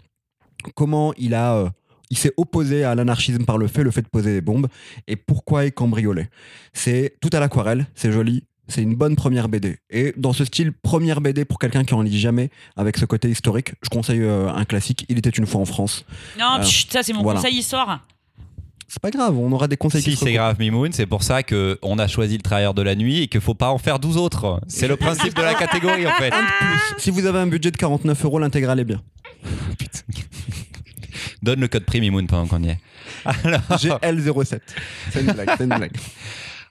comment 0.74 1.12
il 1.16 1.34
a... 1.34 1.54
euh, 1.56 1.68
il 2.10 2.16
s'est 2.16 2.32
opposé 2.38 2.84
à 2.84 2.94
l'anarchisme 2.94 3.44
par 3.44 3.58
le 3.58 3.66
fait, 3.68 3.82
le 3.82 3.90
fait 3.90 4.00
de 4.00 4.08
poser 4.08 4.32
des 4.32 4.40
bombes. 4.40 4.68
Et 5.08 5.16
pourquoi 5.16 5.66
il 5.66 5.72
cambriolait 5.72 6.30
C'est 6.72 7.16
tout 7.20 7.28
à 7.34 7.38
l'aquarelle, 7.40 7.86
c'est 7.94 8.10
joli. 8.12 8.44
C'est 8.70 8.82
une 8.82 8.94
bonne 8.94 9.14
première 9.16 9.48
BD. 9.48 9.78
Et 9.90 10.12
dans 10.18 10.32
ce 10.34 10.44
style, 10.44 10.72
première 10.72 11.20
BD 11.22 11.44
pour 11.46 11.58
quelqu'un 11.58 11.84
qui 11.84 11.94
en 11.94 12.02
lit 12.02 12.18
jamais, 12.18 12.50
avec 12.76 12.96
ce 12.98 13.04
côté 13.06 13.28
historique, 13.30 13.72
je 13.82 13.88
conseille 13.88 14.20
euh, 14.22 14.48
un 14.50 14.64
classique. 14.64 15.06
Il 15.08 15.16
était 15.18 15.30
une 15.30 15.46
fois 15.46 15.60
en 15.60 15.64
France. 15.64 16.04
Non, 16.38 16.58
Euh, 16.60 16.62
ça 16.64 17.02
c'est 17.02 17.12
mon 17.14 17.22
voilà. 17.22 17.40
conseil 17.40 17.56
histoire. 17.58 18.06
C'est 18.90 19.02
pas 19.02 19.10
grave, 19.10 19.36
on 19.38 19.52
aura 19.52 19.68
des 19.68 19.76
conseils 19.76 20.02
qui 20.02 20.12
Si 20.12 20.16
c'est 20.16 20.32
grave, 20.32 20.56
Mimoun, 20.58 20.92
c'est 20.92 21.04
pour 21.04 21.22
ça 21.22 21.42
que 21.42 21.78
on 21.82 21.98
a 21.98 22.08
choisi 22.08 22.38
le 22.38 22.42
travailleur 22.42 22.72
de 22.72 22.80
la 22.80 22.94
nuit 22.94 23.22
et 23.22 23.28
qu'il 23.28 23.42
faut 23.42 23.52
pas 23.54 23.68
en 23.68 23.76
faire 23.76 23.98
12 23.98 24.16
autres. 24.16 24.62
C'est 24.66 24.88
le 24.88 24.96
principe 25.06 25.36
de 25.36 25.42
la 25.42 25.54
catégorie 25.54 26.06
en 26.06 26.12
fait. 26.12 26.32
Un 26.32 26.42
de 26.42 26.46
plus. 26.46 26.94
Si 27.02 27.10
vous 27.10 27.26
avez 27.26 27.38
un 27.38 27.46
budget 27.46 27.70
de 27.70 27.76
49 27.76 28.24
euros, 28.24 28.38
l'intégrale 28.38 28.80
est 28.80 28.84
bien. 28.84 29.02
Putain. 29.78 30.00
Donne 31.42 31.60
le 31.60 31.68
code 31.68 31.84
prix 31.84 32.00
Mimoun 32.00 32.26
pendant 32.26 32.46
qu'on 32.46 32.62
y 32.62 32.70
est. 32.70 32.78
Alors, 33.24 33.60
GL07. 33.70 34.60
C'est 35.12 35.20
une 35.20 35.32
blague, 35.32 35.50
c'est 35.58 35.64
une 35.64 35.76
blague. 35.76 35.92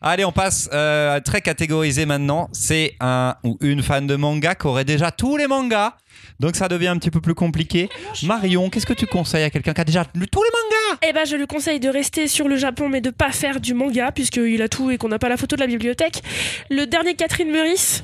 Allez, 0.02 0.26
on 0.26 0.32
passe 0.32 0.70
euh, 0.74 1.20
très 1.20 1.42
catégorisé 1.42 2.06
maintenant. 2.06 2.50
C'est 2.52 2.96
un 3.00 3.36
ou 3.44 3.58
une 3.62 3.84
fan 3.84 4.08
de 4.08 4.16
manga 4.16 4.56
qui 4.56 4.68
aurait 4.68 4.86
déjà 4.86 5.12
tous 5.12 5.38
les 5.38 5.48
mangas. 5.48 5.94
Donc 6.40 6.56
ça 6.56 6.68
devient 6.68 6.88
un 6.88 6.98
petit 6.98 7.12
peu 7.12 7.22
plus 7.22 7.36
compliqué. 7.36 7.90
Marion, 8.24 8.70
qu'est-ce 8.70 8.86
que 8.86 8.94
tu 8.94 9.08
conseilles 9.08 9.44
à 9.44 9.50
quelqu'un 9.50 9.74
qui 9.74 9.82
a 9.82 9.84
déjà 9.84 10.04
lu 10.14 10.28
tous 10.28 10.44
les 10.44 10.50
mangas? 10.50 11.00
Eh 11.08 11.14
ben, 11.14 11.26
je 11.26 11.36
lui 11.36 11.48
conseille 11.48 11.80
de 11.80 11.90
rester 11.90 12.28
sur 12.28 12.48
le 12.48 12.58
Japon, 12.58 12.90
mais 12.90 13.02
de 13.02 13.10
pas 13.10 13.32
faire 13.32 13.60
du 13.60 13.74
manga, 13.74 14.12
puisqu'il 14.12 14.62
a 14.62 14.70
tout 14.70 14.92
et 14.92 14.98
qu'on 14.98 15.10
n'a 15.10 15.20
pas 15.20 15.30
la 15.30 15.38
photo 15.38 15.56
de 15.56 15.62
la 15.62 15.68
bibliothèque. 15.68 16.22
Le 16.70 16.86
dernier 16.86 17.16
Catherine 17.16 17.52
Meurice, 17.52 18.04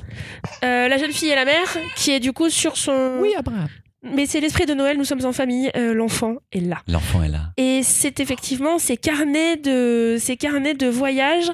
euh, 0.64 0.88
La 0.88 0.98
jeune 0.98 1.12
fille 1.12 1.30
et 1.30 1.34
la 1.34 1.44
mère, 1.44 1.76
qui 1.96 2.12
est 2.12 2.20
du 2.20 2.32
coup 2.32 2.50
sur 2.50 2.76
son. 2.76 3.22
Abraham. 3.36 3.68
Mais 4.04 4.26
c'est 4.26 4.40
l'esprit 4.40 4.66
de 4.66 4.74
Noël, 4.74 4.98
nous 4.98 5.04
sommes 5.04 5.24
en 5.24 5.32
famille, 5.32 5.70
euh, 5.76 5.94
l'enfant 5.94 6.36
est 6.52 6.60
là. 6.60 6.78
L'enfant 6.88 7.22
est 7.22 7.28
là. 7.28 7.52
Et 7.56 7.82
c'est 7.82 8.20
effectivement 8.20 8.78
ces 8.78 8.96
carnets 8.96 9.56
de, 9.56 10.16
ces 10.20 10.36
carnets 10.36 10.74
de 10.74 10.86
voyage 10.86 11.50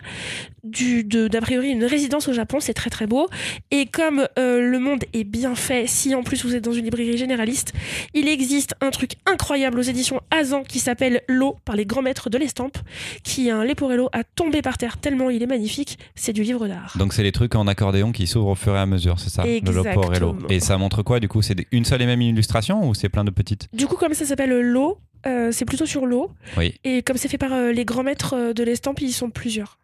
d'a 0.64 1.40
priori 1.40 1.68
une 1.68 1.84
résidence 1.84 2.28
au 2.28 2.32
Japon, 2.32 2.58
c'est 2.61 2.74
très 2.74 2.90
très 2.90 3.06
beau. 3.06 3.28
Et 3.70 3.86
comme 3.86 4.26
euh, 4.38 4.61
le 4.61 4.78
monde 4.78 5.04
est 5.12 5.24
bien 5.24 5.54
fait, 5.54 5.86
si 5.86 6.14
en 6.14 6.22
plus 6.22 6.44
vous 6.44 6.54
êtes 6.54 6.64
dans 6.64 6.72
une 6.72 6.84
librairie 6.84 7.16
généraliste, 7.16 7.72
il 8.14 8.28
existe 8.28 8.74
un 8.80 8.90
truc 8.90 9.12
incroyable 9.26 9.78
aux 9.78 9.82
éditions 9.82 10.20
Azan 10.30 10.62
qui 10.62 10.78
s'appelle 10.78 11.22
L'eau 11.28 11.56
par 11.64 11.76
les 11.76 11.86
grands 11.86 12.02
maîtres 12.02 12.30
de 12.30 12.38
l'estampe, 12.38 12.78
qui 13.22 13.48
est 13.48 13.52
un 13.52 13.64
Leporello 13.64 14.08
à 14.12 14.24
tomber 14.24 14.62
par 14.62 14.78
terre 14.78 14.98
tellement 14.98 15.30
il 15.30 15.42
est 15.42 15.46
magnifique, 15.46 15.98
c'est 16.14 16.32
du 16.32 16.42
livre 16.42 16.68
d'art. 16.68 16.94
Donc 16.98 17.12
c'est 17.12 17.22
les 17.22 17.32
trucs 17.32 17.54
en 17.54 17.66
accordéon 17.66 18.12
qui 18.12 18.26
s'ouvrent 18.26 18.48
au 18.50 18.54
fur 18.54 18.74
et 18.74 18.78
à 18.78 18.86
mesure, 18.86 19.18
c'est 19.18 19.30
ça 19.30 19.44
Le 19.44 19.50
Exactement. 19.50 19.94
Loporello. 19.94 20.36
Et 20.48 20.61
ça 20.61 20.78
montre 20.78 21.02
quoi 21.02 21.20
du 21.20 21.28
coup 21.28 21.42
C'est 21.42 21.56
une 21.72 21.84
seule 21.84 22.02
et 22.02 22.06
même 22.06 22.22
illustration 22.22 22.88
ou 22.88 22.94
c'est 22.94 23.08
plein 23.08 23.24
de 23.24 23.30
petites? 23.30 23.68
Du 23.72 23.86
coup, 23.86 23.96
comme 23.96 24.14
ça 24.14 24.24
s'appelle 24.24 24.61
L'eau, 24.61 24.98
euh, 25.26 25.52
c'est 25.52 25.64
plutôt 25.64 25.86
sur 25.86 26.06
l'eau. 26.06 26.30
Oui. 26.56 26.74
Et 26.84 27.02
comme 27.02 27.16
c'est 27.16 27.28
fait 27.28 27.38
par 27.38 27.52
euh, 27.52 27.72
les 27.72 27.84
grands 27.84 28.02
maîtres 28.02 28.34
euh, 28.34 28.52
de 28.52 28.62
l'estampe, 28.62 29.00
ils 29.00 29.12
sont 29.12 29.30
plusieurs. 29.30 29.78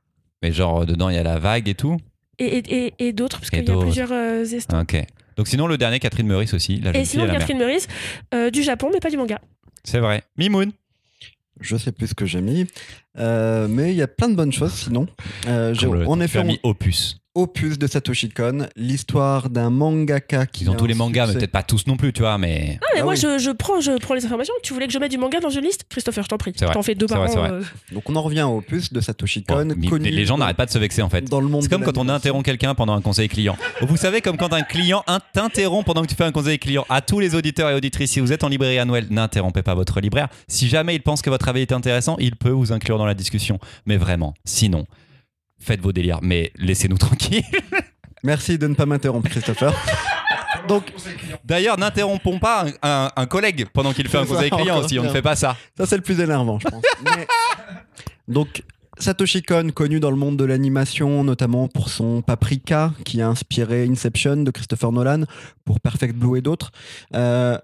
Mais 0.47 0.53
genre 0.53 0.87
dedans 0.87 1.09
il 1.09 1.17
y 1.17 1.19
a 1.19 1.23
la 1.25 1.39
vague 1.41 1.69
et 1.69 1.75
tout 1.75 1.97
Et, 2.39 2.45
et, 2.59 2.87
et, 2.87 2.95
et 3.09 3.13
d'autres, 3.13 3.39
parce 3.41 3.51
qu'il 3.51 3.67
y 3.67 3.71
a 3.71 3.79
plusieurs 3.81 4.13
euh, 4.13 4.45
estampes. 4.45 4.83
Ok. 4.95 5.03
Donc 5.37 5.49
sinon 5.49 5.67
le 5.67 5.77
dernier 5.77 5.99
Catherine 5.99 6.27
Meurice 6.29 6.55
aussi, 6.55 6.79
la 6.81 6.97
Et 6.97 7.05
sinon. 7.05 7.27
Catherine 7.27 7.59
Meurice, 7.59 7.89
euh, 8.33 8.51
du 8.51 8.63
Japon, 8.63 8.91
mais 8.93 9.01
pas 9.01 9.11
du 9.11 9.17
manga. 9.17 9.41
C'est 9.83 9.99
vrai. 9.99 10.23
Mimoun. 10.39 10.71
Je 11.61 11.77
sais 11.77 11.91
plus 11.91 12.09
ce 12.09 12.15
que 12.15 12.27
j'ai 12.27 12.41
mis. 12.41 12.67
Euh, 13.19 13.67
mais 13.69 13.91
il 13.93 13.97
y 13.97 14.03
a 14.03 14.07
plein 14.07 14.29
de 14.29 14.35
bonnes 14.37 14.53
choses 14.53 14.73
sinon. 14.75 15.07
Euh, 15.49 15.75
le- 15.83 16.07
en 16.07 16.21
effet 16.21 16.39
as 16.39 16.45
mis 16.45 16.61
opus. 16.63 17.19
Opus 17.37 17.79
de 17.79 17.87
Satoshi 17.87 18.31
Kon, 18.31 18.67
l'histoire 18.77 19.51
d'un 19.51 19.69
mangaka 19.69 20.47
qui 20.47 20.65
Ils 20.65 20.71
ont 20.71 20.73
a 20.73 20.77
tous 20.77 20.87
les 20.87 20.95
mangas, 20.95 21.27
mais 21.27 21.35
peut-être 21.35 21.51
pas 21.53 21.63
tous 21.63 21.87
non 21.87 21.97
plus, 21.99 22.13
tu 22.15 22.23
vois, 22.23 22.39
mais. 22.39 22.79
Ah, 22.81 22.87
mais 22.95 23.01
Ah 23.01 23.05
moi, 23.05 23.13
oui. 23.13 23.19
je, 23.21 23.39
je 23.39 23.51
prends, 23.51 23.79
je 23.81 23.93
prends 23.99 24.15
les 24.15 24.25
informations. 24.25 24.55
Tu 24.63 24.73
voulais 24.73 24.87
que 24.87 24.93
je 24.95 24.99
mette 24.99 25.11
du 25.11 25.19
manga 25.19 25.39
dans 25.39 25.51
une 25.51 25.65
liste? 25.65 25.85
Christopher, 25.91 26.25
je 26.25 26.29
t'en 26.31 26.39
prie. 26.39 26.53
C'est 26.57 26.65
vrai. 26.65 26.73
T'en 26.75 26.83
fais 26.83 26.95
deux 26.95 27.07
par 27.07 27.19
vrai, 27.19 27.37
an. 27.37 27.41
vrai. 27.41 27.51
euh. 27.51 27.63
Donc 27.93 28.09
on 28.09 28.17
en 28.17 28.23
revient 28.23 28.43
au 28.43 28.57
Opus 28.57 28.91
de 28.93 29.01
Satoshi 29.03 29.45
Kon, 29.45 29.69
mais 29.77 29.87
connu 29.87 30.09
les 30.09 30.25
gens 30.25 30.39
n'arrêtent 30.39 30.57
pas 30.57 30.65
de 30.67 30.71
se 30.71 30.79
vexer 30.79 31.03
en 31.03 31.11
fait. 31.11 31.23
dans 31.29 31.41
le 31.41 31.49
monde. 31.49 31.63
C'est 31.63 31.69
comme 31.69 31.85
quand 31.85 31.99
on 31.99 32.09
interrompt 32.09 32.45
quelqu'un 32.45 32.75
pendant 32.75 32.95
un 32.95 33.03
conseil 33.03 33.29
client. 33.29 33.57
Vous 33.83 33.97
savez, 33.99 34.23
comme 34.23 34.39
quand 34.39 34.55
un 34.55 34.63
client 34.63 35.05
in- 35.07 35.21
t'interrompt 35.35 35.85
pendant 35.85 36.03
que 36.03 36.07
tu 36.09 36.15
fais 36.15 36.25
un 36.25 36.33
conseil 36.33 36.59
client. 36.59 36.87
À 36.89 37.03
tous 37.03 37.21
les 37.21 37.35
auditeurs 37.35 37.69
et 37.71 37.75
auditrices, 37.75 38.13
si 38.13 38.21
vous 38.21 38.33
êtes 38.33 38.45
en 38.45 38.49
librairie 38.49 38.79
à 38.79 38.85
Noël, 38.87 39.07
n'interrompez 39.11 39.63
pas 39.63 39.75
votre 39.75 40.01
libraire. 40.01 40.29
Si 40.49 40.69
jamais 40.69 40.95
il 40.95 41.03
pense 41.03 41.21
que 41.21 41.29
votre 41.29 41.49
avis 41.49 41.61
est 41.61 41.73
intéressant, 41.73 42.17
il 42.19 42.35
peut 42.37 42.49
vous 42.51 42.73
inclure 42.73 42.97
dans 42.97 43.05
la 43.07 43.15
discussion. 43.15 43.59
Mais 43.85 43.99
vraiment, 43.99 44.33
sinon, 44.47 44.87
faites 45.59 45.81
vos 45.81 45.93
délires, 45.93 46.21
mais 46.23 46.53
laissez-nous 46.57 46.99
tranquilles. 46.99 47.45
Merci 48.23 48.59
de 48.59 48.67
ne 48.67 48.75
pas 48.75 48.87
m'interrompre, 48.87 49.29
Christopher. 49.29 49.73
Donc, 50.69 50.93
D'ailleurs, 51.45 51.79
n'interrompons 51.79 52.39
pas 52.41 52.65
un, 52.83 53.05
un- 53.07 53.11
un 53.15 53.27
collègue 53.27 53.67
pendant 53.73 53.93
qu'il 53.93 54.09
fait 54.09 54.19
un 54.19 54.27
conseil 54.27 54.51
client 54.51 54.79
aussi. 54.83 54.99
On 54.99 55.05
ne 55.05 55.09
fait 55.11 55.23
pas 55.23 55.37
ça. 55.37 55.57
ça 55.77 55.87
c'est 55.87 55.97
le 55.97 56.03
plus 56.03 56.19
énervant, 56.21 56.59
je 56.59 56.67
pense. 56.69 56.83
Mais- 57.05 57.27
Donc, 58.29 58.63
Satoshi 58.99 59.43
Kon, 59.43 59.71
connu 59.75 60.01
dans 60.01 60.11
le 60.11 60.17
monde 60.17 60.37
de 60.39 60.45
l'animation, 60.45 61.23
notamment 61.23 61.69
pour 61.69 61.91
son 61.91 62.23
Paprika, 62.23 62.93
qui 63.05 63.21
a 63.21 63.29
inspiré 63.29 63.85
Inception 63.85 64.37
de 64.39 64.51
Christopher 64.51 64.91
Nolan, 64.91 65.25
pour 65.65 65.79
Perfect 65.81 66.15
Blue 66.17 66.39
et 66.39 66.41
d'autres. 66.41 66.73
Euh, 67.15 67.59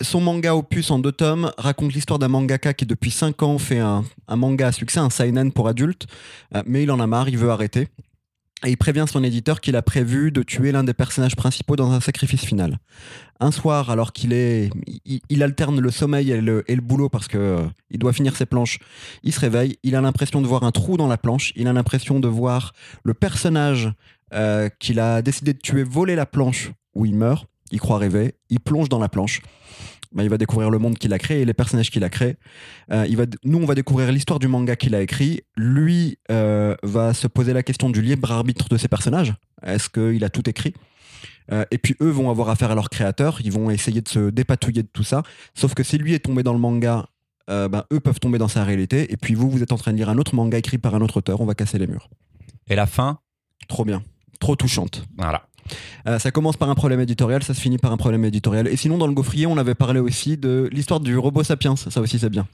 son 0.00 0.20
manga 0.20 0.54
opus 0.54 0.90
en 0.90 0.98
deux 0.98 1.12
tomes 1.12 1.52
raconte 1.56 1.94
l'histoire 1.94 2.18
d'un 2.18 2.28
mangaka 2.28 2.74
qui 2.74 2.86
depuis 2.86 3.10
5 3.10 3.42
ans 3.42 3.58
fait 3.58 3.78
un, 3.78 4.04
manga 4.28 4.68
à 4.68 4.72
succès, 4.72 4.98
un 4.98 5.10
seinen 5.10 5.52
pour 5.52 5.68
adultes, 5.68 6.06
euh, 6.54 6.62
mais 6.66 6.82
il 6.82 6.90
en 6.90 7.00
a 7.00 7.06
marre, 7.06 7.28
il 7.28 7.38
veut 7.38 7.50
arrêter. 7.50 7.88
Et 8.64 8.70
il 8.70 8.76
prévient 8.78 9.04
son 9.06 9.22
éditeur 9.22 9.60
qu'il 9.60 9.76
a 9.76 9.82
prévu 9.82 10.32
de 10.32 10.42
tuer 10.42 10.72
l'un 10.72 10.82
des 10.82 10.94
personnages 10.94 11.36
principaux 11.36 11.76
dans 11.76 11.92
un 11.92 12.00
sacrifice 12.00 12.44
final. 12.44 12.78
Un 13.38 13.50
soir, 13.50 13.90
alors 13.90 14.14
qu'il 14.14 14.32
est, 14.32 14.70
il, 15.28 15.42
alterne 15.42 15.78
le 15.78 15.90
sommeil 15.90 16.30
et 16.30 16.40
le, 16.40 16.64
et 16.66 16.74
le 16.74 16.80
boulot 16.80 17.10
parce 17.10 17.28
que 17.28 17.36
euh, 17.36 17.66
il 17.90 17.98
doit 17.98 18.14
finir 18.14 18.34
ses 18.34 18.46
planches, 18.46 18.78
il 19.22 19.32
se 19.32 19.40
réveille, 19.40 19.76
il 19.82 19.94
a 19.94 20.00
l'impression 20.00 20.40
de 20.40 20.46
voir 20.46 20.64
un 20.64 20.72
trou 20.72 20.96
dans 20.96 21.06
la 21.06 21.18
planche, 21.18 21.52
il 21.54 21.68
a 21.68 21.72
l'impression 21.74 22.18
de 22.18 22.28
voir 22.28 22.72
le 23.04 23.12
personnage 23.12 23.92
euh, 24.32 24.70
qu'il 24.78 25.00
a 25.00 25.20
décidé 25.20 25.52
de 25.52 25.58
tuer 25.58 25.84
voler 25.84 26.14
la 26.14 26.26
planche 26.26 26.72
où 26.94 27.04
il 27.04 27.14
meurt, 27.14 27.46
il 27.70 27.80
croit 27.80 27.98
rêver, 27.98 28.34
il 28.50 28.60
plonge 28.60 28.88
dans 28.88 28.98
la 28.98 29.08
planche. 29.08 29.40
Ben, 30.12 30.22
il 30.22 30.30
va 30.30 30.38
découvrir 30.38 30.70
le 30.70 30.78
monde 30.78 30.96
qu'il 30.96 31.12
a 31.12 31.18
créé 31.18 31.40
et 31.40 31.44
les 31.44 31.52
personnages 31.52 31.90
qu'il 31.90 32.02
a 32.04 32.08
créés. 32.08 32.36
Euh, 32.92 33.04
il 33.08 33.16
va, 33.16 33.24
nous, 33.44 33.58
on 33.58 33.66
va 33.66 33.74
découvrir 33.74 34.10
l'histoire 34.12 34.38
du 34.38 34.48
manga 34.48 34.74
qu'il 34.76 34.94
a 34.94 35.02
écrit. 35.02 35.42
Lui 35.56 36.18
euh, 36.30 36.74
va 36.82 37.12
se 37.12 37.26
poser 37.26 37.52
la 37.52 37.62
question 37.62 37.90
du 37.90 38.00
libre 38.00 38.30
arbitre 38.32 38.68
de 38.68 38.76
ses 38.78 38.88
personnages. 38.88 39.34
Est-ce 39.62 39.90
qu'il 39.90 40.22
a 40.24 40.30
tout 40.30 40.48
écrit? 40.48 40.72
Euh, 41.52 41.64
Et 41.70 41.78
puis 41.78 41.96
eux 42.00 42.08
vont 42.08 42.30
avoir 42.30 42.48
affaire 42.48 42.70
à 42.70 42.74
leur 42.74 42.88
créateur. 42.88 43.40
Ils 43.44 43.52
vont 43.52 43.68
essayer 43.68 44.00
de 44.00 44.08
se 44.08 44.30
dépatouiller 44.30 44.82
de 44.84 44.88
tout 44.90 45.04
ça. 45.04 45.22
Sauf 45.54 45.74
que 45.74 45.82
si 45.82 45.98
lui 45.98 46.14
est 46.14 46.20
tombé 46.20 46.42
dans 46.42 46.52
le 46.54 46.60
manga, 46.60 47.06
ben, 47.48 47.84
eux 47.92 48.00
peuvent 48.00 48.18
tomber 48.20 48.38
dans 48.38 48.48
sa 48.48 48.64
réalité. 48.64 49.12
Et 49.12 49.16
puis 49.16 49.34
vous, 49.34 49.50
vous 49.50 49.62
êtes 49.62 49.72
en 49.72 49.76
train 49.76 49.92
de 49.92 49.96
lire 49.98 50.08
un 50.08 50.18
autre 50.18 50.34
manga 50.34 50.56
écrit 50.56 50.78
par 50.78 50.94
un 50.94 51.00
autre 51.00 51.18
auteur. 51.18 51.40
On 51.40 51.46
va 51.46 51.54
casser 51.54 51.78
les 51.78 51.86
murs. 51.86 52.08
Et 52.68 52.74
la 52.74 52.86
fin, 52.86 53.18
Trop 53.68 53.84
bien. 53.84 54.02
Trop 54.40 54.54
touchante. 54.56 55.04
voilà. 55.18 55.46
Euh, 56.06 56.18
ça 56.18 56.30
commence 56.30 56.56
par 56.56 56.70
un 56.70 56.74
problème 56.74 57.00
éditorial, 57.00 57.42
ça 57.42 57.54
se 57.54 57.60
finit 57.60 57.78
par 57.78 57.92
un 57.92 57.96
problème 57.96 58.24
éditorial. 58.24 58.68
Et 58.68 58.76
sinon, 58.76 58.98
dans 58.98 59.06
le 59.06 59.14
gaufrier, 59.14 59.46
on 59.46 59.56
avait 59.58 59.74
parlé 59.74 60.00
aussi 60.00 60.36
de 60.36 60.68
l'histoire 60.72 61.00
du 61.00 61.16
robot 61.16 61.44
sapiens. 61.44 61.76
Ça 61.76 62.00
aussi, 62.00 62.18
c'est 62.18 62.30
bien. 62.30 62.46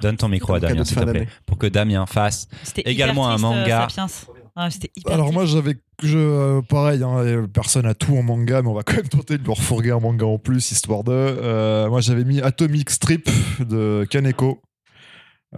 Donne 0.00 0.16
ton 0.16 0.28
micro 0.28 0.54
à 0.54 0.60
Damien, 0.60 0.84
s'il 0.84 0.96
te 0.96 1.04
plaît, 1.04 1.28
pour 1.46 1.58
que 1.58 1.66
Damien 1.66 2.06
fasse. 2.06 2.48
C'était 2.62 2.82
Également 2.82 3.28
un 3.28 3.36
euh, 3.36 3.38
manga. 3.38 3.88
Sapiens. 3.88 4.06
Ah, 4.54 4.68
hyper 4.96 5.14
Alors 5.14 5.32
moi 5.32 5.46
j'avais 5.46 5.76
je 6.02 6.18
euh, 6.18 6.60
pareil 6.60 7.02
hein, 7.02 7.46
personne 7.54 7.86
a 7.86 7.94
tout 7.94 8.14
en 8.18 8.22
manga 8.22 8.60
mais 8.60 8.68
on 8.68 8.74
va 8.74 8.82
quand 8.82 8.96
même 8.96 9.08
tenter 9.08 9.38
de 9.38 9.46
leur 9.46 9.56
fourguer 9.56 9.92
un 9.92 9.98
manga 9.98 10.26
en 10.26 10.36
plus 10.36 10.72
histoire 10.72 11.04
de 11.04 11.10
euh, 11.10 11.88
moi 11.88 12.02
j'avais 12.02 12.24
mis 12.24 12.42
Atomic 12.42 12.90
Strip 12.90 13.30
de 13.60 14.06
Kaneko 14.10 14.60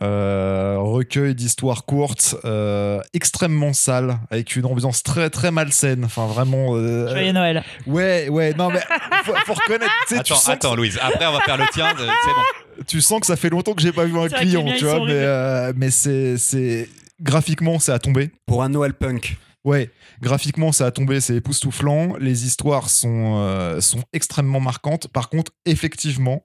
Euh, 0.03 0.77
recueil 0.81 1.37
d'histoires 1.37 1.85
courtes 1.85 2.35
euh, 2.45 3.01
extrêmement 3.13 3.73
sale 3.73 4.19
avec 4.29 4.57
une 4.57 4.67
ambiance 4.67 5.05
très 5.05 5.31
très 5.31 5.53
malsaine 5.53 6.05
enfin 6.05 6.27
vraiment 6.27 6.71
euh, 6.75 7.09
Joyeux 7.11 7.31
Noël. 7.31 7.63
ouais 7.87 8.29
ouais 8.29 8.55
non 8.55 8.71
mais 8.71 8.81
faut, 9.25 9.35
faut 9.47 9.55
reconnaître 9.55 9.93
tu 10.09 10.17
sais, 10.17 10.23
tu 10.25 10.33
Attends, 10.33 10.35
sens 10.35 10.47
que 10.47 10.51
attends, 10.51 10.75
Louise. 10.75 10.99
Après, 11.01 11.25
on 11.27 11.33
va 11.33 11.41
faire 11.43 11.57
le 11.59 11.67
tien. 11.73 11.87
euh, 11.97 12.09
C'est 12.25 12.31
bon. 12.79 12.85
tu 12.89 13.01
sens 13.01 13.21
que 13.21 13.27
ça 13.27 13.37
fait 13.37 13.51
longtemps 13.51 13.73
que 13.75 13.83
j'ai 13.83 13.93
pas 13.93 14.05
vu 14.05 14.19
un 14.19 14.29
client 14.29 14.65
tu 14.77 14.85
vois 14.85 14.99
mais, 14.99 15.13
euh, 15.13 15.73
mais 15.77 15.91
c'est 15.91 16.39
c'est 16.39 16.89
graphiquement 17.23 17.79
c'est 17.79 17.93
à 17.93 18.01
tomber 18.01 18.33
Pour 18.47 18.65
un 18.65 18.71
Noël 18.71 18.95
punk. 18.95 19.37
Ouais, 19.65 19.91
graphiquement 20.21 20.73
ça 20.73 20.87
a 20.87 20.91
tombé, 20.91 21.21
c'est 21.23 21.37
époustouflant. 21.37 22.17
Les 22.19 22.45
histoires 22.45 22.91
sont, 22.91 23.37
euh, 23.39 23.81
sont 23.81 24.03
extrêmement 24.13 24.61
marquantes. 24.61 25.09
Par 25.09 25.31
contre, 25.31 25.53
effectivement, 25.65 26.45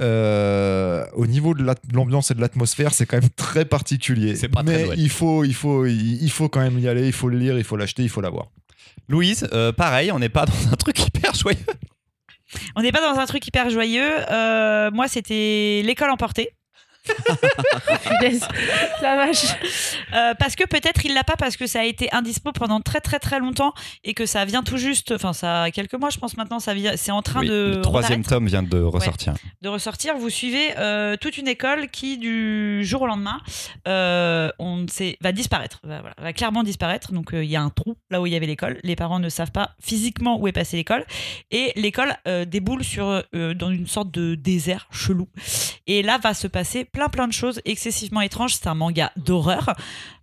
euh, 0.00 1.04
au 1.14 1.26
niveau 1.26 1.54
de 1.54 1.62
la- 1.64 1.74
de 1.74 1.94
l'ambiance 1.94 2.30
et 2.30 2.34
de 2.34 2.40
l'atmosphère, 2.40 2.92
c'est 2.94 3.06
quand 3.06 3.20
même 3.20 3.30
très 3.36 3.64
particulier. 3.64 4.36
C'est 4.36 4.48
pas 4.48 4.62
très 4.62 4.76
Mais 4.78 4.84
Noël. 4.86 4.98
il 5.00 5.10
faut, 5.10 5.44
il 5.44 5.54
faut, 5.54 5.86
il, 5.86 6.22
il 6.22 6.30
faut 6.30 6.48
quand 6.48 6.60
même 6.60 6.78
y 6.78 6.88
aller. 6.88 7.06
Il 7.06 7.12
faut 7.12 7.28
le 7.28 7.38
lire, 7.38 7.56
il 7.58 7.64
faut 7.64 7.76
l'acheter, 7.76 8.02
il 8.02 8.08
faut 8.08 8.20
l'avoir. 8.20 8.48
Louise, 9.08 9.46
euh, 9.52 9.72
pareil, 9.72 10.10
on 10.12 10.18
n'est 10.18 10.28
pas 10.28 10.46
dans 10.46 10.72
un 10.72 10.76
truc 10.76 10.98
hyper 11.06 11.34
joyeux. 11.34 11.58
On 12.76 12.82
n'est 12.82 12.92
pas 12.92 13.00
dans 13.00 13.18
un 13.20 13.26
truc 13.26 13.46
hyper 13.46 13.68
joyeux. 13.70 14.10
Euh, 14.30 14.90
moi, 14.92 15.08
c'était 15.08 15.82
l'école 15.84 16.10
emportée. 16.10 16.50
La 19.02 19.16
vache. 19.16 19.44
Euh, 20.14 20.34
parce 20.38 20.56
que 20.56 20.64
peut-être 20.64 21.04
il 21.04 21.14
l'a 21.14 21.24
pas 21.24 21.36
parce 21.36 21.56
que 21.56 21.66
ça 21.66 21.80
a 21.80 21.84
été 21.84 22.12
indispo 22.12 22.52
pendant 22.52 22.80
très 22.80 23.00
très 23.00 23.18
très 23.18 23.38
longtemps 23.38 23.74
et 24.04 24.14
que 24.14 24.26
ça 24.26 24.44
vient 24.44 24.62
tout 24.62 24.78
juste, 24.78 25.12
enfin 25.12 25.32
ça 25.32 25.64
a 25.64 25.70
quelques 25.70 25.94
mois 25.94 26.10
je 26.10 26.18
pense 26.18 26.36
maintenant, 26.36 26.60
ça 26.60 26.74
vient, 26.74 26.96
c'est 26.96 27.10
en 27.12 27.22
train 27.22 27.40
Oui, 27.40 27.48
de 27.48 27.74
le 27.76 27.80
troisième 27.82 28.24
tome 28.24 28.46
vient 28.46 28.62
de 28.62 28.80
ressortir. 28.80 29.34
de 29.62 29.68
ressortir. 29.68 30.16
Vous 30.16 30.30
suivez 30.30 30.76
euh, 30.78 31.16
toute 31.16 31.36
une 31.36 31.48
école 31.48 31.88
qui 31.88 32.18
du 32.18 32.84
jour 32.84 33.02
au 33.02 33.06
lendemain 33.06 33.40
euh, 33.86 34.50
on 34.58 34.86
sait, 34.88 35.18
va 35.20 35.32
disparaître, 35.32 35.80
va, 35.84 36.00
voilà, 36.00 36.14
va 36.18 36.32
clairement 36.32 36.62
disparaître. 36.62 37.12
Donc 37.12 37.30
il 37.32 37.44
y 37.44 37.56
a 37.56 37.62
un 37.62 37.70
trou 37.70 37.96
là 38.10 38.20
où 38.20 38.26
il 38.26 38.32
y 38.32 38.36
avait 38.36 38.46
l'école. 38.46 38.78
Les 38.82 38.96
parents 38.96 39.18
ne 39.18 39.28
savent 39.28 39.52
pas 39.52 39.72
physiquement 39.80 40.38
où 40.40 40.48
est 40.48 40.52
passée 40.52 40.76
l'école 40.76 41.04
et 41.50 41.72
l'école 41.76 42.14
déboule 42.46 42.84
sur 42.84 43.22
dans 43.32 43.70
une 43.70 43.86
sorte 43.86 44.10
de 44.10 44.34
désert 44.34 44.88
chelou. 44.90 45.28
Et 45.86 46.02
là 46.02 46.18
va 46.18 46.34
se 46.34 46.46
passer 46.46 46.84
plein 46.94 47.08
plein 47.10 47.28
de 47.28 47.32
choses 47.32 47.60
excessivement 47.66 48.22
étranges. 48.22 48.54
C'est 48.54 48.68
un 48.68 48.74
manga 48.74 49.12
d'horreur. 49.16 49.74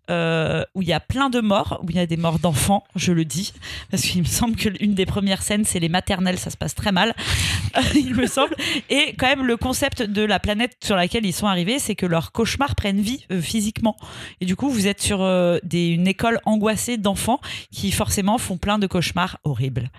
euh, 0.10 0.66
où 0.76 0.82
il 0.82 0.88
y 0.88 0.94
a 0.94 1.00
plein 1.00 1.30
de 1.30 1.40
morts, 1.40 1.80
où 1.84 1.90
il 1.90 1.96
y 1.96 2.00
a 2.00 2.06
des 2.06 2.18
morts 2.18 2.40
d'enfants, 2.40 2.84
je 2.96 3.14
le 3.14 3.24
dis, 3.24 3.54
parce 3.92 4.04
qu'il 4.04 4.22
me 4.22 4.28
semble 4.28 4.56
que 4.56 4.68
l'une 4.68 4.94
des 4.94 5.06
premières 5.06 5.42
scènes, 5.42 5.64
c'est 5.64 5.80
les 5.80 5.90
maternelles, 5.90 6.38
ça 6.38 6.50
se 6.50 6.58
passe 6.58 6.76
très 6.76 6.92
mal, 6.92 7.16
il 7.96 8.14
me 8.16 8.28
semble. 8.28 8.56
Et 8.90 9.14
quand 9.18 9.28
même, 9.28 9.46
le 9.46 9.56
concept 9.56 10.02
de 10.02 10.24
la 10.24 10.40
planète 10.40 10.76
sur 10.84 10.96
laquelle 10.96 11.26
ils 11.26 11.34
sont 11.34 11.48
arrivés, 11.48 11.80
c'est 11.80 11.96
que 11.96 12.06
leurs 12.06 12.32
cauchemars 12.32 12.76
prennent 12.76 13.00
vie 13.00 13.26
euh, 13.32 13.40
physiquement. 13.42 13.96
Et 14.42 14.46
du 14.46 14.56
coup, 14.56 14.70
vous 14.70 14.88
êtes 14.88 15.02
sur 15.02 15.22
euh, 15.22 15.60
une 15.72 16.08
école 16.08 16.40
angoissée 16.46 16.98
d'enfants 16.98 17.40
qui 17.72 17.92
forcément 17.92 18.38
font 18.38 18.58
plein 18.58 18.80
de 18.80 18.88
cauchemars 18.88 19.38
horribles. 19.44 19.92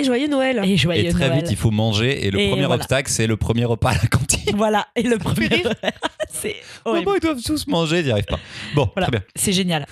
Et 0.00 0.04
joyeux 0.04 0.28
Noël. 0.28 0.60
Et 0.64 0.76
joyeux 0.76 1.06
Et 1.06 1.08
très 1.10 1.28
Noël. 1.28 1.40
vite, 1.42 1.50
il 1.50 1.56
faut 1.56 1.70
manger. 1.70 2.26
Et 2.26 2.30
le 2.30 2.38
Et 2.40 2.48
premier 2.48 2.66
voilà. 2.66 2.76
obstacle, 2.82 3.10
c'est 3.10 3.26
le 3.26 3.36
premier 3.36 3.64
repas 3.64 3.90
à 3.90 3.94
la 3.94 4.08
cantine. 4.08 4.54
Voilà, 4.56 4.86
et 4.96 5.02
le 5.02 5.18
premier. 5.18 5.48
c'est 6.30 6.56
horrible. 6.84 7.04
Comment 7.04 7.16
ils 7.16 7.20
doivent 7.22 7.42
tous 7.42 7.66
manger 7.66 8.00
Ils 8.00 8.06
n'y 8.06 8.10
arrivent 8.10 8.24
pas. 8.24 8.38
Bon, 8.74 8.88
Voilà. 8.94 9.08
très 9.08 9.18
bien. 9.18 9.26
C'est 9.34 9.52
génial. 9.52 9.86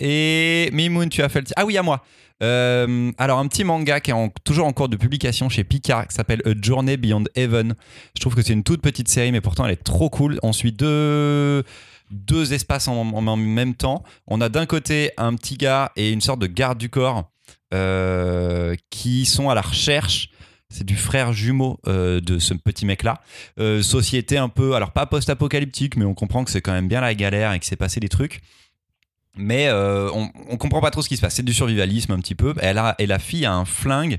Et 0.00 0.70
Mimoun, 0.72 1.08
tu 1.08 1.22
as 1.22 1.28
fait 1.28 1.40
le. 1.40 1.46
Ah 1.56 1.64
oui, 1.64 1.76
à 1.78 1.82
moi. 1.82 2.02
Euh, 2.42 3.10
alors, 3.16 3.38
un 3.38 3.46
petit 3.46 3.64
manga 3.64 3.98
qui 4.00 4.10
est 4.10 4.14
en- 4.14 4.28
toujours 4.44 4.66
en 4.66 4.72
cours 4.72 4.90
de 4.90 4.96
publication 4.96 5.48
chez 5.48 5.64
Pika 5.64 6.04
qui 6.06 6.14
s'appelle 6.14 6.42
A 6.44 6.50
Journey 6.60 6.96
Beyond 6.98 7.24
Heaven. 7.34 7.74
Je 8.14 8.20
trouve 8.20 8.34
que 8.34 8.42
c'est 8.42 8.52
une 8.52 8.62
toute 8.62 8.82
petite 8.82 9.08
série, 9.08 9.32
mais 9.32 9.40
pourtant 9.40 9.64
elle 9.64 9.72
est 9.72 9.82
trop 9.82 10.10
cool. 10.10 10.38
On 10.42 10.52
suit 10.52 10.72
deux, 10.72 11.62
deux 12.10 12.52
espaces 12.52 12.88
en, 12.88 12.94
en- 13.00 13.26
en 13.26 13.36
même 13.36 13.74
temps. 13.74 14.02
On 14.26 14.42
a 14.42 14.50
d'un 14.50 14.66
côté 14.66 15.12
un 15.16 15.34
petit 15.34 15.56
gars 15.56 15.92
et 15.96 16.10
une 16.12 16.20
sorte 16.20 16.40
de 16.40 16.46
garde 16.46 16.76
du 16.76 16.90
corps 16.90 17.30
euh, 17.74 18.74
qui 18.90 19.26
sont 19.26 19.50
à 19.50 19.54
la 19.54 19.60
recherche. 19.60 20.30
C'est 20.68 20.84
du 20.84 20.96
frère 20.96 21.32
jumeau 21.32 21.78
euh, 21.86 22.20
de 22.20 22.38
ce 22.38 22.54
petit 22.54 22.86
mec-là. 22.86 23.20
Euh, 23.58 23.82
société 23.82 24.36
un 24.36 24.48
peu, 24.48 24.74
alors 24.74 24.92
pas 24.92 25.06
post-apocalyptique, 25.06 25.96
mais 25.96 26.04
on 26.04 26.14
comprend 26.14 26.44
que 26.44 26.50
c'est 26.50 26.60
quand 26.60 26.72
même 26.72 26.88
bien 26.88 27.00
la 27.00 27.14
galère 27.14 27.52
et 27.52 27.60
que 27.60 27.66
c'est 27.66 27.76
passé 27.76 28.00
des 28.00 28.08
trucs. 28.08 28.40
Mais 29.38 29.70
on, 29.70 30.30
on 30.48 30.56
comprend 30.56 30.80
pas 30.80 30.90
trop 30.90 31.02
ce 31.02 31.10
qui 31.10 31.16
se 31.16 31.20
passe. 31.20 31.34
C'est 31.34 31.44
du 31.44 31.52
survivalisme 31.52 32.12
un 32.12 32.18
petit 32.20 32.34
peu. 32.34 32.54
Elle 32.58 32.78
a, 32.78 32.94
et 32.98 33.06
la 33.06 33.18
fille 33.18 33.44
a 33.44 33.52
un 33.52 33.66
flingue 33.66 34.18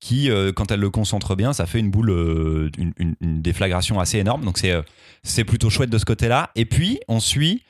qui, 0.00 0.30
quand 0.54 0.70
elle 0.70 0.80
le 0.80 0.90
concentre 0.90 1.34
bien, 1.34 1.54
ça 1.54 1.64
fait 1.64 1.78
une 1.78 1.90
boule, 1.90 2.70
une, 2.76 3.14
déflagration 3.20 4.00
assez 4.00 4.18
énorme. 4.18 4.44
Donc 4.44 4.58
c'est 4.58 4.72
euh, 4.72 5.44
plutôt 5.44 5.70
chouette 5.70 5.90
de 5.90 5.98
ce 5.98 6.04
côté-là. 6.04 6.50
Et 6.56 6.64
puis 6.64 7.00
on 7.08 7.20
suit 7.20 7.62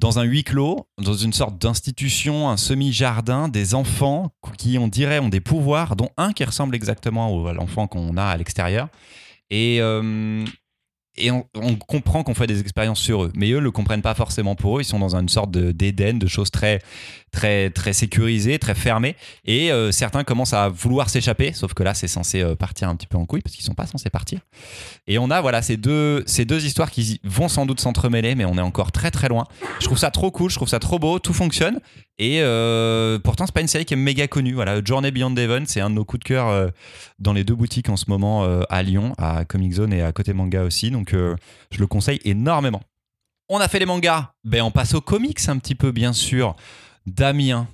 dans 0.00 0.18
un 0.18 0.22
huis 0.22 0.44
clos, 0.44 0.86
dans 0.98 1.14
une 1.14 1.34
sorte 1.34 1.60
d'institution, 1.60 2.48
un 2.48 2.56
semi-jardin, 2.56 3.48
des 3.48 3.74
enfants 3.74 4.32
qui, 4.56 4.78
on 4.78 4.88
dirait, 4.88 5.18
ont 5.18 5.28
des 5.28 5.40
pouvoirs, 5.40 5.94
dont 5.94 6.08
un 6.16 6.32
qui 6.32 6.42
ressemble 6.42 6.74
exactement 6.74 7.46
à 7.46 7.52
l'enfant 7.52 7.86
qu'on 7.86 8.16
a 8.16 8.24
à 8.24 8.36
l'extérieur. 8.38 8.88
Et, 9.50 9.78
euh, 9.80 10.44
et 11.20 11.30
on, 11.30 11.44
comprend 11.86 12.22
qu'on 12.22 12.34
fait 12.34 12.46
des 12.46 12.60
expériences 12.60 13.00
sur 13.00 13.24
eux. 13.24 13.32
Mais 13.34 13.50
eux 13.50 13.56
ne 13.56 13.60
le 13.60 13.70
comprennent 13.70 14.02
pas 14.02 14.14
forcément 14.14 14.54
pour 14.54 14.78
eux. 14.78 14.82
Ils 14.82 14.86
sont 14.86 14.98
dans 14.98 15.16
une 15.16 15.28
sorte 15.28 15.50
de- 15.50 15.72
d'Éden, 15.72 16.18
de 16.18 16.26
choses 16.26 16.50
très, 16.50 16.80
très, 17.32 17.70
très 17.70 17.92
sécurisées, 17.92 18.58
très 18.58 18.74
fermées. 18.74 19.16
Et 19.44 19.72
euh, 19.72 19.92
certains 19.92 20.24
commencent 20.24 20.52
à 20.52 20.68
vouloir 20.68 21.10
s'échapper, 21.10 21.52
sauf 21.52 21.74
que 21.74 21.82
là, 21.82 21.94
c'est 21.94 22.08
censé 22.08 22.40
euh, 22.42 22.54
partir 22.54 22.88
un 22.88 22.96
petit 22.96 23.06
peu 23.06 23.18
en 23.18 23.26
couille 23.26 23.40
parce 23.42 23.54
qu'ils 23.54 23.64
sont 23.64 23.74
pas 23.74 23.86
censés 23.86 24.10
partir. 24.10 24.40
Et 25.06 25.18
on 25.18 25.30
a 25.30 25.40
voilà 25.40 25.62
ces 25.62 25.76
deux, 25.76 26.22
ces 26.26 26.44
deux 26.44 26.64
histoires 26.64 26.90
qui 26.90 27.20
vont 27.24 27.48
sans 27.48 27.66
doute 27.66 27.80
s'entremêler, 27.80 28.34
mais 28.34 28.44
on 28.44 28.56
est 28.56 28.62
encore 28.62 28.92
très 28.92 29.10
très 29.10 29.28
loin. 29.28 29.46
Je 29.80 29.84
trouve 29.86 29.98
ça 29.98 30.10
trop 30.10 30.30
cool, 30.30 30.50
je 30.50 30.56
trouve 30.56 30.68
ça 30.68 30.78
trop 30.78 30.98
beau, 30.98 31.18
tout 31.18 31.34
fonctionne. 31.34 31.80
Et 32.20 32.42
euh, 32.42 33.18
pourtant, 33.18 33.46
c'est 33.46 33.54
pas 33.54 33.62
une 33.62 33.66
série 33.66 33.86
qui 33.86 33.94
est 33.94 33.96
méga 33.96 34.28
connue. 34.28 34.52
Voilà, 34.52 34.84
Journey 34.84 35.10
Beyond 35.10 35.34
Heaven, 35.36 35.64
c'est 35.64 35.80
un 35.80 35.88
de 35.88 35.94
nos 35.94 36.04
coups 36.04 36.20
de 36.20 36.24
cœur 36.24 36.48
euh, 36.48 36.68
dans 37.18 37.32
les 37.32 37.44
deux 37.44 37.54
boutiques 37.54 37.88
en 37.88 37.96
ce 37.96 38.04
moment 38.08 38.44
euh, 38.44 38.60
à 38.68 38.82
Lyon, 38.82 39.14
à 39.16 39.46
Comic 39.46 39.72
Zone 39.72 39.94
et 39.94 40.02
à 40.02 40.12
Côté 40.12 40.34
Manga 40.34 40.62
aussi. 40.62 40.90
Donc, 40.90 41.14
euh, 41.14 41.34
je 41.70 41.80
le 41.80 41.86
conseille 41.86 42.20
énormément. 42.26 42.82
On 43.48 43.58
a 43.58 43.68
fait 43.68 43.78
les 43.78 43.86
mangas, 43.86 44.32
ben 44.44 44.60
on 44.60 44.70
passe 44.70 44.92
aux 44.92 45.00
comics 45.00 45.40
un 45.48 45.56
petit 45.56 45.74
peu, 45.74 45.92
bien 45.92 46.12
sûr. 46.12 46.56
Damien, 47.06 47.66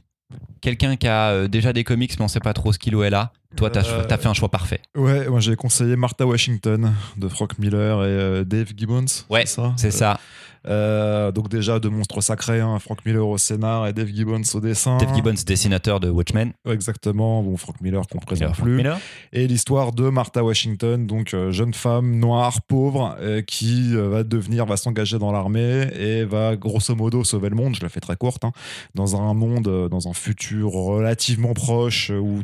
quelqu'un 0.61 0.95
qui 0.95 1.09
a 1.09 1.49
déjà 1.49 1.73
des 1.73 1.83
comics, 1.83 2.17
mais 2.17 2.25
on 2.25 2.29
sait 2.29 2.39
pas 2.39 2.55
trop 2.55 2.73
ce 2.73 2.79
qu'il 2.79 2.95
ou 2.95 3.03
elle 3.03 3.15
a. 3.15 3.33
Toi, 3.57 3.71
t'as 3.71 3.81
as 3.81 4.17
fait 4.17 4.29
un 4.29 4.35
choix 4.35 4.49
parfait. 4.49 4.81
Ouais, 4.95 5.29
moi 5.29 5.41
j'ai 5.41 5.57
conseillé 5.57 5.97
Martha 5.97 6.25
Washington 6.25 6.95
de 7.17 7.29
Frank 7.29 7.59
Miller 7.59 8.05
et 8.05 8.45
Dave 8.45 8.69
Gibbons. 8.77 9.07
Ouais, 9.29 9.45
ça? 9.45 9.75
C'est 9.77 9.91
ça. 9.91 10.21
Euh, 10.69 11.33
donc 11.33 11.49
déjà 11.49 11.79
deux 11.79 11.91
monstres 11.91 12.21
sacrés, 12.21 12.61
hein, 12.61 12.79
Frank 12.79 13.05
Miller 13.05 13.27
au 13.27 13.39
scénar 13.39 13.87
et 13.87 13.93
Dave 13.93 14.09
Gibbons 14.09 14.43
au 14.55 14.61
dessin. 14.61 14.97
Dave 14.99 15.15
Gibbons, 15.15 15.35
dessinateur 15.47 16.01
de 16.01 16.11
Watchmen. 16.11 16.53
Exactement. 16.69 17.43
Bon, 17.43 17.57
Frank 17.57 17.81
Miller 17.81 18.03
qu'on 18.07 18.19
ne 18.19 18.25
présente 18.25 18.57
plus. 18.57 18.77
Miller. 18.77 18.99
Et 19.33 19.47
l'histoire 19.47 19.93
de 19.93 20.09
Martha 20.09 20.43
Washington, 20.43 21.07
donc 21.07 21.35
euh, 21.35 21.51
jeune 21.51 21.75
femme 21.75 22.17
noire, 22.17 22.63
pauvre, 22.63 23.17
euh, 23.21 23.43
qui 23.43 23.95
va 23.95 24.25
devenir, 24.25 24.67
va 24.67 24.77
s'engager 24.77 25.19
dans 25.19 25.33
l'armée 25.33 25.89
et 25.99 26.25
va 26.25 26.57
grosso 26.57 26.95
modo 26.95 27.25
sauver 27.25 27.49
le 27.49 27.57
monde. 27.57 27.75
Je 27.77 27.83
la 27.83 27.89
fais 27.89 28.01
très 28.01 28.17
courte. 28.17 28.45
hein, 28.45 28.53
dans 28.95 29.21
un 29.21 29.35
monde, 29.35 29.89
dans 29.91 30.09
un 30.09 30.13
futur 30.13 30.71
relativement 30.71 31.55
proche 31.55 32.11
où 32.11 32.43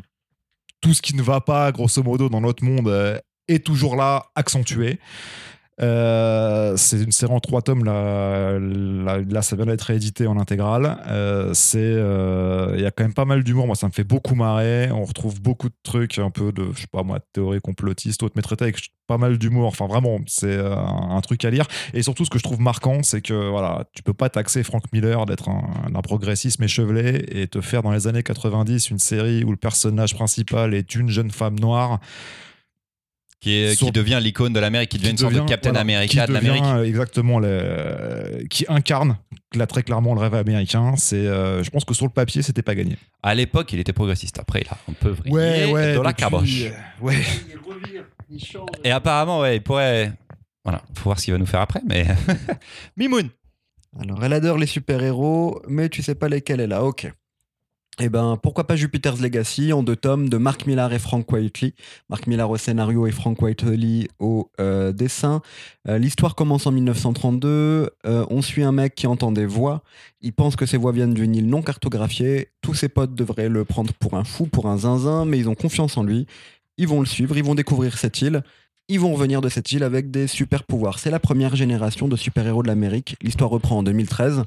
tout 0.80 0.94
ce 0.94 1.02
qui 1.02 1.14
ne 1.16 1.22
va 1.22 1.40
pas, 1.40 1.70
grosso 1.72 2.02
modo, 2.02 2.28
dans 2.28 2.40
notre 2.40 2.64
monde 2.64 3.20
est 3.48 3.64
toujours 3.64 3.96
là, 3.96 4.26
accentué. 4.34 4.98
Euh, 5.80 6.76
c'est 6.76 7.02
une 7.02 7.12
série 7.12 7.32
en 7.32 7.40
trois 7.40 7.62
tomes. 7.62 7.84
Là, 7.84 8.58
là, 8.58 9.42
ça 9.42 9.56
vient 9.56 9.66
d'être 9.66 9.82
réédité 9.82 10.26
en 10.26 10.38
intégrale. 10.38 10.98
Euh, 11.08 11.54
c'est, 11.54 11.78
euh, 11.80 12.72
il 12.76 12.82
y 12.82 12.86
a 12.86 12.90
quand 12.90 13.04
même 13.04 13.14
pas 13.14 13.24
mal 13.24 13.42
d'humour. 13.42 13.66
Moi, 13.66 13.76
ça 13.76 13.86
me 13.86 13.92
fait 13.92 14.04
beaucoup 14.04 14.34
marrer. 14.34 14.90
On 14.92 15.04
retrouve 15.04 15.40
beaucoup 15.40 15.68
de 15.68 15.74
trucs, 15.82 16.18
un 16.18 16.30
peu 16.30 16.52
de, 16.52 16.66
je 16.74 16.82
sais 16.82 16.86
pas 16.90 17.02
moi, 17.02 17.20
théorie 17.32 17.60
complotiste, 17.60 18.22
autres, 18.22 18.34
mais 18.36 18.42
traité 18.42 18.64
avec 18.64 18.78
pas 19.06 19.18
mal 19.18 19.38
d'humour. 19.38 19.66
Enfin, 19.66 19.86
vraiment, 19.86 20.20
c'est 20.26 20.58
un, 20.58 21.10
un 21.10 21.20
truc 21.20 21.44
à 21.44 21.50
lire. 21.50 21.66
Et 21.94 22.02
surtout, 22.02 22.24
ce 22.24 22.30
que 22.30 22.38
je 22.38 22.44
trouve 22.44 22.60
marquant, 22.60 23.02
c'est 23.02 23.22
que 23.22 23.48
voilà, 23.50 23.86
tu 23.94 24.02
peux 24.02 24.14
pas 24.14 24.28
taxer 24.28 24.62
Frank 24.62 24.84
Miller 24.92 25.24
d'être 25.26 25.48
un, 25.48 25.64
un 25.94 26.02
progressisme 26.02 26.62
échevelé 26.62 27.24
et 27.28 27.46
te 27.48 27.60
faire 27.60 27.82
dans 27.82 27.92
les 27.92 28.06
années 28.06 28.22
90 28.22 28.90
une 28.90 28.98
série 28.98 29.42
où 29.44 29.50
le 29.50 29.56
personnage 29.56 30.14
principal 30.14 30.74
est 30.74 30.94
une 30.94 31.08
jeune 31.08 31.30
femme 31.30 31.58
noire 31.58 31.98
Qui, 33.42 33.54
est- 33.54 33.74
Sur- 33.74 33.88
qui 33.88 33.92
devient 33.92 34.20
l'icône 34.22 34.52
de 34.52 34.60
l'Amérique, 34.60 34.90
qui 34.90 34.98
devient 34.98 35.10
une 35.10 35.18
sorte 35.18 35.34
de 35.34 35.40
Captain 35.40 35.70
voilà, 35.70 35.80
America 35.80 36.22
qui 36.22 36.28
de 36.28 36.32
l'Amérique. 36.32 36.62
devient, 36.62 36.74
euh, 36.76 36.84
Exactement, 36.84 37.40
le- 37.40 38.44
qui 38.48 38.64
incarne 38.68 39.18
là, 39.54 39.66
très 39.66 39.82
clairement 39.82 40.14
le 40.14 40.20
rêve 40.20 40.34
américain. 40.34 40.94
C'est, 40.96 41.16
euh, 41.16 41.62
je 41.64 41.70
pense 41.70 41.84
que 41.84 41.92
sur 41.92 42.06
le 42.06 42.12
papier, 42.12 42.42
c'était 42.42 42.62
pas 42.62 42.76
gagné. 42.76 42.96
À 43.20 43.34
l'époque, 43.34 43.72
il 43.72 43.80
était 43.80 43.92
progressiste. 43.92 44.38
Après, 44.38 44.60
là, 44.60 44.78
on 44.88 44.92
peut 44.92 45.10
vriller 45.10 45.66
de 45.66 46.00
la 46.00 46.10
depuis- 46.12 46.14
caboche. 46.22 46.64
Ouais. 47.00 47.16
Et 48.84 48.90
apparemment, 48.90 49.40
ouais, 49.40 49.56
il 49.56 49.60
pourrait. 49.62 50.12
Voilà, 50.64 50.80
faut 50.94 51.04
voir 51.04 51.18
ce 51.18 51.24
qu'il 51.24 51.34
va 51.34 51.38
nous 51.38 51.46
faire 51.46 51.60
après, 51.60 51.80
mais. 51.86 52.06
Mimoun 52.96 53.28
Alors, 54.00 54.24
elle 54.24 54.32
adore 54.32 54.56
les 54.58 54.66
super-héros, 54.66 55.60
mais 55.68 55.88
tu 55.88 56.02
sais 56.02 56.14
pas 56.14 56.28
lesquels 56.28 56.60
elle 56.60 56.72
a. 56.72 56.84
Ok. 56.84 57.10
Eh 58.00 58.08
ben, 58.08 58.38
pourquoi 58.42 58.66
pas 58.66 58.74
Jupiter's 58.74 59.20
Legacy 59.20 59.70
en 59.74 59.82
deux 59.82 59.96
tomes 59.96 60.30
de 60.30 60.38
Mark 60.38 60.66
Millar 60.66 60.94
et 60.94 60.98
Frank 60.98 61.30
Whiteley. 61.30 61.74
Mark 62.08 62.26
Millar 62.26 62.48
au 62.48 62.56
scénario 62.56 63.06
et 63.06 63.10
Frank 63.10 63.40
Whiteley 63.42 64.08
au 64.18 64.50
euh, 64.60 64.92
dessin. 64.92 65.42
Euh, 65.86 65.98
L'histoire 65.98 66.34
commence 66.34 66.66
en 66.66 66.72
1932. 66.72 67.90
Euh, 68.06 68.26
on 68.30 68.40
suit 68.40 68.62
un 68.62 68.72
mec 68.72 68.94
qui 68.94 69.06
entend 69.06 69.30
des 69.30 69.44
voix. 69.44 69.82
Il 70.22 70.32
pense 70.32 70.56
que 70.56 70.64
ces 70.64 70.78
voix 70.78 70.92
viennent 70.92 71.12
d'une 71.12 71.34
île 71.36 71.48
non 71.48 71.60
cartographiée. 71.60 72.48
Tous 72.62 72.72
ses 72.72 72.88
potes 72.88 73.14
devraient 73.14 73.50
le 73.50 73.66
prendre 73.66 73.92
pour 73.92 74.14
un 74.14 74.24
fou, 74.24 74.46
pour 74.46 74.68
un 74.68 74.78
zinzin, 74.78 75.26
mais 75.26 75.38
ils 75.38 75.50
ont 75.50 75.54
confiance 75.54 75.98
en 75.98 76.02
lui. 76.02 76.26
Ils 76.78 76.88
vont 76.88 77.00
le 77.00 77.06
suivre, 77.06 77.36
ils 77.36 77.44
vont 77.44 77.54
découvrir 77.54 77.98
cette 77.98 78.22
île. 78.22 78.42
Ils 78.88 79.00
vont 79.00 79.14
revenir 79.14 79.40
de 79.40 79.48
cette 79.48 79.70
île 79.72 79.84
avec 79.84 80.10
des 80.10 80.26
super 80.26 80.64
pouvoirs. 80.64 80.98
C'est 80.98 81.10
la 81.10 81.20
première 81.20 81.56
génération 81.56 82.08
de 82.08 82.16
super-héros 82.16 82.62
de 82.62 82.68
l'Amérique. 82.68 83.16
L'histoire 83.22 83.50
reprend 83.50 83.78
en 83.78 83.82
2013. 83.82 84.42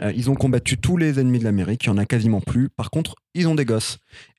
Euh, 0.00 0.12
ils 0.16 0.30
ont 0.30 0.34
combattu 0.34 0.78
tous 0.78 0.96
les 0.96 1.20
ennemis 1.20 1.38
de 1.38 1.44
l'Amérique, 1.44 1.84
il 1.84 1.88
y 1.88 1.90
en 1.90 1.98
a 1.98 2.06
quasiment 2.06 2.40
plus. 2.40 2.68
Par 2.70 2.90
contre, 2.90 3.14
ils 3.34 3.46
ont 3.46 3.54
des 3.54 3.64
gosses. 3.64 3.98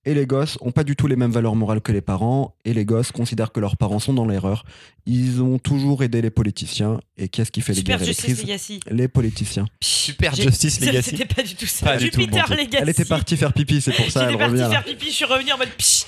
Et 0.10 0.16
les 0.16 0.26
gosses 0.26 0.58
ont 0.62 0.72
pas 0.72 0.84
du 0.84 0.96
tout 0.96 1.06
les 1.06 1.16
mêmes 1.16 1.30
valeurs 1.30 1.56
morales 1.56 1.82
que 1.82 1.92
les 1.92 2.02
parents. 2.02 2.56
Et 2.66 2.74
les 2.74 2.84
gosses 2.84 3.12
considèrent 3.12 3.52
que 3.52 3.60
leurs 3.60 3.78
parents 3.78 4.00
sont 4.00 4.12
dans 4.12 4.26
l'erreur. 4.26 4.66
Ils 5.06 5.40
ont 5.44 5.60
toujours 5.60 6.02
aidé 6.02 6.20
les 6.24 6.32
politiciens. 6.32 7.00
Et 7.16 7.30
qu'est-ce 7.30 7.52
qui 7.52 7.62
fait 7.62 7.74
les 7.74 7.78
Super 7.78 8.00
guerres 8.00 8.08
et 8.08 8.10
les 8.10 8.14
Justice 8.14 8.34
crises 8.34 8.42
Legacy. 8.42 8.80
Les 8.90 9.08
politiciens. 9.08 9.68
Super 9.82 10.34
Justice 10.34 10.80
Legacy. 10.84 11.12
C'était 11.12 11.32
pas 11.32 11.44
du 11.44 11.54
tout 11.54 11.68
ça. 11.68 11.86
Pas 11.86 11.98
du 11.98 12.10
tout 12.10 12.18
le 12.18 12.24
Jupiter 12.24 12.48
bon 12.48 12.56
truc. 12.56 12.58
Legacy. 12.58 12.82
Elle 12.82 12.90
était 12.90 13.06
partie 13.06 13.38
faire 13.38 13.54
pipi, 13.54 13.82
c'est 13.82 13.92
pour 13.92 14.10
ça 14.10 14.32
elle 14.32 14.36
partie 14.36 14.52
revient 14.52 14.62
là. 14.62 14.70
faire 14.72 14.84
pipi, 14.86 15.06
je 15.06 15.12
suis 15.12 15.26
revenu 15.26 15.52
en 15.52 15.60
mode 15.60 15.70
psh. 15.78 16.06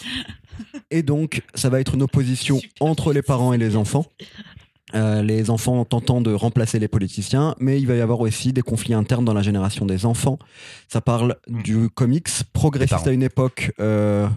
Et 0.89 1.03
donc, 1.03 1.43
ça 1.53 1.69
va 1.69 1.79
être 1.79 1.93
une 1.93 2.01
opposition 2.01 2.59
Super 2.59 2.73
entre 2.79 3.13
les 3.13 3.21
parents 3.21 3.53
et 3.53 3.59
les 3.59 3.75
enfants. 3.75 4.07
Euh, 4.95 5.21
les 5.21 5.49
enfants 5.49 5.83
tentant 5.85 6.21
de 6.21 6.33
remplacer 6.33 6.79
les 6.79 6.87
politiciens, 6.87 7.55
mais 7.59 7.79
il 7.79 7.87
va 7.87 7.95
y 7.95 8.01
avoir 8.01 8.19
aussi 8.19 8.53
des 8.53 8.61
conflits 8.61 8.93
internes 8.93 9.25
dans 9.25 9.33
la 9.33 9.41
génération 9.41 9.85
des 9.85 10.05
enfants. 10.05 10.37
Ça 10.87 11.01
parle 11.01 11.35
Mm. 11.47 11.61
du 11.63 11.89
comics 11.89 12.27
progressiste 12.53 13.07
à 13.07 13.11
une 13.11 13.23
époque. 13.23 13.71
euh, 13.79 14.27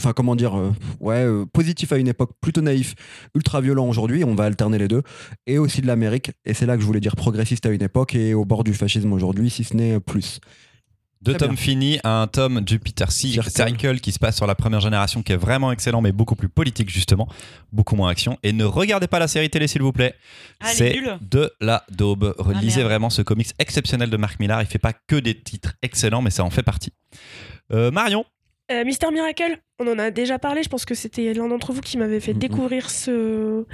Enfin, 0.00 0.12
comment 0.12 0.36
dire, 0.36 0.56
euh, 0.56 0.70
ouais, 1.00 1.24
euh, 1.24 1.44
positif 1.52 1.90
à 1.92 1.96
une 1.96 2.06
époque, 2.06 2.30
plutôt 2.40 2.60
naïf, 2.60 2.94
ultra 3.34 3.60
violent 3.60 3.88
aujourd'hui, 3.88 4.22
on 4.22 4.36
va 4.36 4.44
alterner 4.44 4.78
les 4.78 4.86
deux, 4.86 5.02
et 5.48 5.58
aussi 5.58 5.80
de 5.80 5.88
l'Amérique, 5.88 6.30
et 6.44 6.54
c'est 6.54 6.66
là 6.66 6.76
que 6.76 6.82
je 6.82 6.86
voulais 6.86 7.00
dire 7.00 7.16
progressiste 7.16 7.66
à 7.66 7.70
une 7.70 7.82
époque 7.82 8.14
et 8.14 8.32
au 8.32 8.44
bord 8.44 8.62
du 8.62 8.74
fascisme 8.74 9.12
aujourd'hui, 9.12 9.50
si 9.50 9.64
ce 9.64 9.74
n'est 9.74 9.98
plus. 9.98 10.38
Deux 11.22 11.34
tomes 11.34 11.56
finis, 11.56 11.98
un 12.04 12.26
tome 12.26 12.60
du 12.60 12.78
Peter 12.78 13.06
C. 13.08 13.28
Circle. 13.48 14.00
Qui 14.00 14.12
se 14.12 14.18
passe 14.18 14.36
sur 14.36 14.46
la 14.46 14.54
première 14.54 14.80
génération, 14.80 15.22
qui 15.22 15.32
est 15.32 15.36
vraiment 15.36 15.72
excellent, 15.72 16.00
mais 16.00 16.12
beaucoup 16.12 16.36
plus 16.36 16.48
politique 16.48 16.90
justement, 16.90 17.28
beaucoup 17.72 17.96
moins 17.96 18.08
action. 18.10 18.38
Et 18.42 18.52
ne 18.52 18.64
regardez 18.64 19.08
pas 19.08 19.18
la 19.18 19.28
série 19.28 19.50
télé 19.50 19.66
s'il 19.66 19.82
vous 19.82 19.92
plaît. 19.92 20.14
Ah, 20.60 20.68
C'est 20.72 20.96
de 21.20 21.52
la 21.60 21.84
daube. 21.90 22.34
Relisez 22.38 22.78
merde. 22.78 22.88
vraiment 22.90 23.10
ce 23.10 23.22
comics 23.22 23.48
exceptionnel 23.58 24.10
de 24.10 24.16
Mark 24.16 24.38
Millar. 24.40 24.60
Il 24.62 24.66
fait 24.66 24.78
pas 24.78 24.92
que 24.92 25.16
des 25.16 25.34
titres 25.40 25.74
excellents, 25.82 26.22
mais 26.22 26.30
ça 26.30 26.44
en 26.44 26.50
fait 26.50 26.62
partie. 26.62 26.92
Euh, 27.72 27.90
Marion, 27.90 28.24
Euh, 28.70 28.84
Mister 28.84 29.10
Miracle, 29.10 29.58
on 29.78 29.86
en 29.88 29.98
a 29.98 30.10
déjà 30.10 30.38
parlé. 30.38 30.62
Je 30.62 30.68
pense 30.68 30.84
que 30.84 30.94
c'était 30.94 31.32
l'un 31.34 31.48
d'entre 31.48 31.72
vous 31.72 31.80
qui 31.80 31.98
m'avait 31.98 32.20
fait 32.20 32.32
Mhm. 32.32 32.38
découvrir 32.38 32.90
ce 32.90 33.64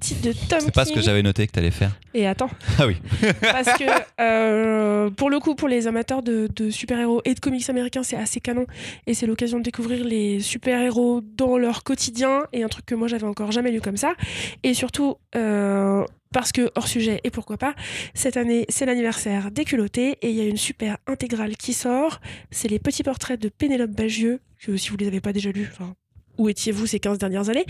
titre 0.00 0.22
de 0.28 0.32
Tom 0.32 0.60
c'est 0.60 0.74
pas 0.74 0.84
ce 0.84 0.92
que 0.92 1.00
j'avais 1.00 1.22
noté 1.22 1.46
que 1.46 1.52
t'allais 1.52 1.70
faire. 1.70 1.98
Et 2.14 2.26
attends, 2.26 2.50
Ah 2.78 2.86
oui. 2.86 2.96
parce 3.40 3.72
que 3.78 3.84
euh, 4.20 5.10
pour 5.10 5.30
le 5.30 5.40
coup, 5.40 5.54
pour 5.54 5.68
les 5.68 5.86
amateurs 5.86 6.22
de, 6.22 6.48
de 6.54 6.70
super-héros 6.70 7.22
et 7.24 7.34
de 7.34 7.40
comics 7.40 7.68
américains, 7.70 8.02
c'est 8.02 8.16
assez 8.16 8.40
canon. 8.40 8.66
Et 9.06 9.14
c'est 9.14 9.26
l'occasion 9.26 9.58
de 9.58 9.62
découvrir 9.64 10.04
les 10.04 10.40
super-héros 10.40 11.20
dans 11.36 11.56
leur 11.58 11.82
quotidien. 11.84 12.44
Et 12.52 12.62
un 12.62 12.68
truc 12.68 12.86
que 12.86 12.94
moi, 12.94 13.08
j'avais 13.08 13.26
encore 13.26 13.52
jamais 13.52 13.70
lu 13.70 13.80
comme 13.80 13.96
ça. 13.96 14.14
Et 14.62 14.74
surtout, 14.74 15.16
euh, 15.36 16.04
parce 16.32 16.52
que 16.52 16.70
hors 16.74 16.88
sujet, 16.88 17.20
et 17.24 17.30
pourquoi 17.30 17.56
pas, 17.56 17.74
cette 18.14 18.36
année, 18.36 18.66
c'est 18.68 18.84
l'anniversaire 18.86 19.50
des 19.50 19.64
culottés. 19.64 20.18
Et 20.22 20.28
il 20.30 20.36
y 20.36 20.40
a 20.40 20.44
une 20.44 20.56
super 20.58 20.98
intégrale 21.06 21.56
qui 21.56 21.72
sort. 21.72 22.20
C'est 22.50 22.68
les 22.68 22.78
petits 22.78 23.02
portraits 23.02 23.40
de 23.40 23.48
Pénélope 23.48 23.90
Bagieux, 23.92 24.40
que 24.60 24.76
si 24.76 24.90
vous 24.90 24.96
les 24.96 25.06
avez 25.06 25.20
pas 25.20 25.32
déjà 25.32 25.50
lus, 25.50 25.68
enfin, 25.72 25.94
où 26.38 26.48
étiez-vous 26.48 26.86
ces 26.86 27.00
15 27.00 27.18
dernières 27.18 27.48
années 27.48 27.66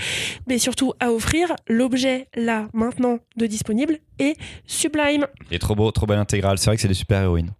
Mais 0.46 0.58
surtout 0.58 0.92
à 1.00 1.10
offrir, 1.10 1.54
l'objet 1.68 2.28
là, 2.36 2.68
maintenant, 2.74 3.18
de 3.36 3.46
disponible 3.46 3.98
est 4.18 4.36
sublime. 4.66 5.26
Il 5.50 5.56
est 5.56 5.58
trop 5.58 5.74
beau, 5.74 5.90
trop 5.90 6.06
belle 6.06 6.18
intégrale. 6.18 6.58
C'est 6.58 6.66
vrai 6.66 6.76
que 6.76 6.82
c'est 6.82 6.88
des 6.88 6.94
super 6.94 7.22
héroïnes. 7.22 7.52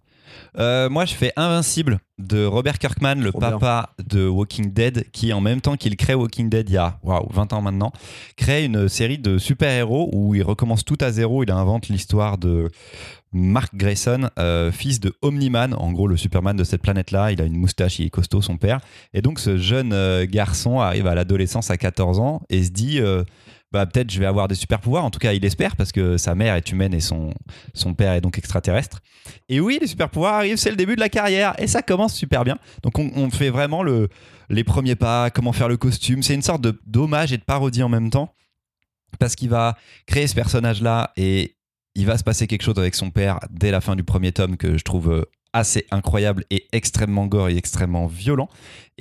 Euh, 0.57 0.89
moi, 0.89 1.05
je 1.05 1.13
fais 1.13 1.31
Invincible 1.35 1.99
de 2.17 2.43
Robert 2.45 2.79
Kirkman, 2.79 3.15
le 3.15 3.29
Trop 3.31 3.39
bien. 3.39 3.51
papa 3.51 3.93
de 4.03 4.27
Walking 4.27 4.71
Dead, 4.73 5.09
qui, 5.11 5.31
en 5.31 5.41
même 5.41 5.61
temps 5.61 5.75
qu'il 5.75 5.95
crée 5.95 6.15
Walking 6.15 6.49
Dead 6.49 6.69
il 6.69 6.73
y 6.73 6.77
a 6.77 6.99
waouh, 7.03 7.27
20 7.31 7.53
ans 7.53 7.61
maintenant, 7.61 7.91
crée 8.35 8.65
une 8.65 8.89
série 8.89 9.19
de 9.19 9.37
super-héros 9.37 10.09
où 10.13 10.35
il 10.35 10.43
recommence 10.43 10.83
tout 10.85 10.97
à 11.01 11.11
zéro. 11.11 11.43
Il 11.43 11.51
invente 11.51 11.87
l'histoire 11.87 12.37
de 12.37 12.69
Mark 13.31 13.75
Grayson, 13.75 14.29
euh, 14.39 14.71
fils 14.71 14.99
de 14.99 15.13
Omni-Man, 15.21 15.73
en 15.75 15.91
gros 15.91 16.07
le 16.07 16.17
Superman 16.17 16.55
de 16.55 16.63
cette 16.63 16.81
planète-là. 16.81 17.31
Il 17.31 17.41
a 17.41 17.45
une 17.45 17.57
moustache, 17.57 17.99
il 17.99 18.07
est 18.07 18.09
costaud, 18.09 18.41
son 18.41 18.57
père. 18.57 18.79
Et 19.13 19.21
donc, 19.21 19.39
ce 19.39 19.57
jeune 19.57 19.93
euh, 19.93 20.25
garçon 20.27 20.79
arrive 20.79 21.07
à 21.07 21.15
l'adolescence 21.15 21.69
à 21.69 21.77
14 21.77 22.19
ans 22.19 22.41
et 22.49 22.63
se 22.63 22.71
dit. 22.71 22.99
euh, 22.99 23.23
bah, 23.71 23.85
peut-être 23.85 24.09
je 24.11 24.19
vais 24.19 24.25
avoir 24.25 24.47
des 24.47 24.55
super 24.55 24.79
pouvoirs. 24.79 25.05
En 25.05 25.11
tout 25.11 25.19
cas, 25.19 25.33
il 25.33 25.45
espère 25.45 25.75
parce 25.75 25.91
que 25.91 26.17
sa 26.17 26.33
mère 26.35 26.55
est 26.55 26.71
humaine 26.71 26.93
et 26.93 26.99
son, 26.99 27.33
son 27.73 27.93
père 27.93 28.13
est 28.13 28.21
donc 28.21 28.37
extraterrestre. 28.37 28.99
Et 29.47 29.59
oui, 29.59 29.77
les 29.79 29.87
super 29.87 30.09
pouvoirs 30.09 30.35
arrivent, 30.35 30.57
c'est 30.57 30.71
le 30.71 30.75
début 30.75 30.95
de 30.95 30.99
la 30.99 31.09
carrière 31.09 31.53
et 31.59 31.67
ça 31.67 31.81
commence 31.81 32.15
super 32.15 32.43
bien. 32.43 32.57
Donc 32.81 32.97
on, 32.97 33.29
fait 33.29 33.49
vraiment 33.49 33.83
le, 33.83 34.09
les 34.49 34.63
premiers 34.63 34.95
pas, 34.95 35.29
comment 35.29 35.53
faire 35.53 35.69
le 35.69 35.77
costume. 35.77 36.23
C'est 36.23 36.33
une 36.33 36.41
sorte 36.41 36.65
d'hommage 36.87 37.31
et 37.31 37.37
de 37.37 37.43
parodie 37.43 37.83
en 37.83 37.89
même 37.89 38.09
temps 38.09 38.33
parce 39.19 39.35
qu'il 39.35 39.49
va 39.49 39.77
créer 40.07 40.27
ce 40.27 40.35
personnage-là 40.35 41.11
et 41.15 41.55
il 41.95 42.05
va 42.05 42.17
se 42.17 42.23
passer 42.23 42.47
quelque 42.47 42.61
chose 42.61 42.77
avec 42.77 42.95
son 42.95 43.11
père 43.11 43.39
dès 43.49 43.71
la 43.71 43.81
fin 43.81 43.95
du 43.95 44.03
premier 44.03 44.31
tome 44.31 44.57
que 44.57 44.77
je 44.77 44.83
trouve 44.83 45.11
euh, 45.11 45.25
assez 45.53 45.85
incroyable 45.91 46.45
et 46.49 46.67
extrêmement 46.71 47.25
gore 47.27 47.49
et 47.49 47.57
extrêmement 47.57 48.07
violent. 48.07 48.49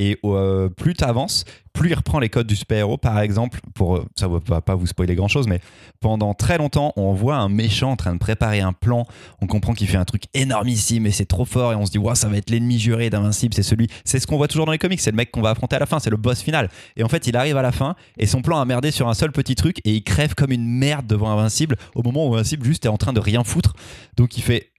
Et 0.00 0.16
euh, 0.24 0.68
plus 0.68 0.94
tu 0.94 1.02
avances, 1.02 1.44
plus 1.72 1.90
il 1.90 1.94
reprend 1.94 2.20
les 2.20 2.28
codes 2.28 2.46
du 2.46 2.54
super-héros. 2.54 2.98
Par 2.98 3.18
exemple, 3.18 3.58
pour 3.74 3.96
euh, 3.96 4.04
ça 4.14 4.28
va 4.28 4.38
va 4.46 4.60
pas 4.60 4.76
vous 4.76 4.86
spoiler 4.86 5.16
grand-chose, 5.16 5.48
mais 5.48 5.60
pendant 5.98 6.34
très 6.34 6.56
longtemps, 6.56 6.92
on 6.94 7.12
voit 7.12 7.36
un 7.36 7.48
méchant 7.48 7.90
en 7.90 7.96
train 7.96 8.14
de 8.14 8.20
préparer 8.20 8.60
un 8.60 8.72
plan. 8.72 9.06
On 9.42 9.48
comprend 9.48 9.74
qu'il 9.74 9.88
fait 9.88 9.96
un 9.96 10.04
truc 10.04 10.24
énormissime 10.34 11.04
et 11.06 11.10
c'est 11.10 11.26
trop 11.26 11.44
fort. 11.44 11.72
Et 11.72 11.74
on 11.74 11.84
se 11.84 11.90
dit, 11.90 11.98
ouais, 11.98 12.14
ça 12.14 12.28
va 12.28 12.36
être 12.36 12.48
l'ennemi 12.48 12.78
juré 12.78 13.10
d'Invincible. 13.10 13.54
C'est 13.54 13.64
celui. 13.64 13.88
C'est 14.04 14.20
ce 14.20 14.28
qu'on 14.28 14.36
voit 14.36 14.46
toujours 14.46 14.66
dans 14.66 14.72
les 14.72 14.78
comics. 14.78 15.00
C'est 15.00 15.10
le 15.10 15.16
mec 15.16 15.32
qu'on 15.32 15.42
va 15.42 15.50
affronter 15.50 15.74
à 15.74 15.80
la 15.80 15.86
fin. 15.86 15.98
C'est 15.98 16.10
le 16.10 16.16
boss 16.16 16.42
final. 16.42 16.70
Et 16.96 17.02
en 17.02 17.08
fait, 17.08 17.26
il 17.26 17.36
arrive 17.36 17.56
à 17.56 17.62
la 17.62 17.72
fin 17.72 17.96
et 18.18 18.26
son 18.26 18.40
plan 18.40 18.60
a 18.60 18.64
merdé 18.64 18.92
sur 18.92 19.08
un 19.08 19.14
seul 19.14 19.32
petit 19.32 19.56
truc 19.56 19.80
et 19.84 19.94
il 19.94 20.04
crève 20.04 20.36
comme 20.36 20.52
une 20.52 20.66
merde 20.66 21.08
devant 21.08 21.30
Invincible 21.30 21.76
au 21.96 22.04
moment 22.04 22.28
où 22.28 22.34
Invincible 22.34 22.64
juste 22.64 22.84
est 22.84 22.88
en 22.88 22.98
train 22.98 23.12
de 23.12 23.20
rien 23.20 23.42
foutre. 23.42 23.74
Donc 24.16 24.36
il 24.36 24.42
fait, 24.42 24.70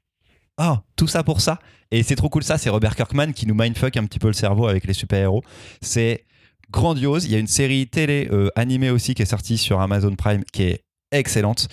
oh, 0.60 0.78
tout 0.96 1.08
ça 1.08 1.24
pour 1.24 1.42
ça. 1.42 1.60
Et 1.92 2.04
c'est 2.04 2.16
trop 2.16 2.30
cool 2.30 2.44
ça. 2.44 2.58
C'est 2.58 2.70
Robert 2.70 2.96
Kirkman 2.96 3.32
qui 3.34 3.48
nous 3.48 3.56
mindfuck 3.56 3.98
un 3.98 4.06
petit 4.06 4.20
peu 4.20 4.28
le 4.28 4.34
cerveau 4.34 4.68
avec 4.68 4.86
les 4.86 4.94
super-héros. 4.94 5.44
C'est 5.82 6.26
grandiose. 6.72 7.26
Il 7.26 7.32
y 7.32 7.36
a 7.36 7.40
une 7.40 7.48
série 7.48 7.88
télé 7.88 8.28
euh, 8.32 8.50
animée 8.56 8.90
aussi 8.90 9.16
qui 9.16 9.22
est 9.22 9.26
sortie 9.26 9.58
sur 9.58 9.80
Amazon 9.82 10.16
Prime 10.16 10.44
qui 10.52 10.64
est 10.64 10.84
excellente. 11.12 11.68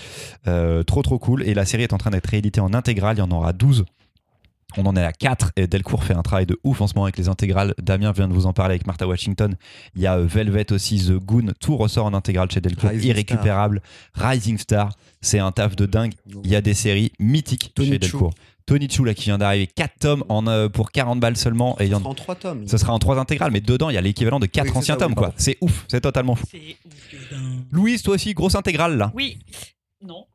Euh, 0.47 0.82
trop 0.82 1.03
trop 1.03 1.18
cool. 1.18 1.43
Et 1.43 1.55
la 1.55 1.66
série 1.66 1.82
est 1.82 1.93
en 1.93 1.99
train 1.99 2.11
d'être 2.11 2.26
rééditée 2.26 2.61
en 2.61 2.72
intégrale. 2.72 3.16
Il 3.16 3.20
y 3.20 3.22
en 3.22 3.30
aura 3.30 3.53
12. 3.53 3.84
On 4.78 4.84
en 4.84 4.97
est 4.97 5.05
à 5.05 5.12
4 5.12 5.53
et 5.57 5.66
Delcourt 5.66 6.05
fait 6.05 6.14
un 6.14 6.22
travail 6.22 6.45
de 6.45 6.59
ouf 6.64 6.80
en 6.80 6.87
ce 6.87 6.95
moment 6.95 7.05
avec 7.05 7.16
les 7.16 7.28
intégrales. 7.28 7.74
Damien 7.78 8.12
vient 8.12 8.28
de 8.28 8.34
vous 8.34 8.47
en 8.47 8.53
parler 8.53 8.74
avec 8.74 8.87
Martha 8.87 9.07
Washington. 9.07 9.55
Il 9.95 10.03
y 10.03 10.07
a 10.07 10.18
euh, 10.18 10.26
Velvet 10.26 10.72
aussi, 10.72 10.99
The 10.99 11.12
Goon. 11.12 11.53
Tout 11.61 11.76
ressort 11.76 12.07
en 12.07 12.14
intégrale 12.14 12.51
chez 12.51 12.61
Delcourt. 12.61 12.91
Rising 12.91 13.09
Irrécupérable. 13.09 13.80
Rising 14.14 14.59
Star. 14.59 14.93
C'est 15.20 15.39
un 15.39 15.53
taf 15.53 15.76
de 15.76 15.87
dingue. 15.87 16.12
Il 16.45 16.51
y 16.51 16.57
a 16.57 16.61
des 16.61 16.74
séries 16.74 17.12
mythiques 17.18 17.72
Tony 17.74 17.93
chez. 17.93 17.99
Delcourt. 17.99 18.34
Tony 18.67 18.89
Chu 18.91 19.05
là 19.05 19.14
qui 19.14 19.25
vient 19.25 19.39
d'arriver. 19.39 19.67
4 19.69 19.99
tomes 20.01 20.25
en, 20.29 20.47
euh, 20.49 20.69
pour 20.69 20.91
40 20.91 21.21
balles 21.21 21.37
seulement. 21.37 21.79
Et 21.81 21.85
il 21.85 21.91
y 21.91 21.95
en 21.95 22.05
En 22.05 22.14
trois 22.14 22.35
tomes. 22.35 22.67
ce 22.67 22.77
sera 22.77 22.93
en 22.93 22.99
trois 22.99 23.19
intégrales, 23.19 23.53
mais 23.53 23.61
dedans, 23.61 23.91
il 23.91 23.95
y 23.95 23.97
a 23.97 24.01
l'équivalent 24.01 24.41
de 24.41 24.47
quatre 24.47 24.64
Oui, 24.67 24.71
c'est 24.73 24.79
anciens 24.79 24.95
ça, 24.95 24.99
tomes, 25.01 25.12
oui, 25.12 25.17
quoi. 25.17 25.33
C'est 25.37 25.57
ouf, 25.61 25.85
c'est 25.89 26.01
totalement 26.01 26.35
fou. 26.35 26.47
C'est 26.51 26.77
ouf. 26.85 27.37
Louise, 27.71 28.03
toi 28.03 28.14
aussi, 28.17 28.35
grosse 28.35 28.55
intégrale, 28.57 28.97
là 28.97 29.12
Oui. 29.14 29.39
Non. 30.03 30.27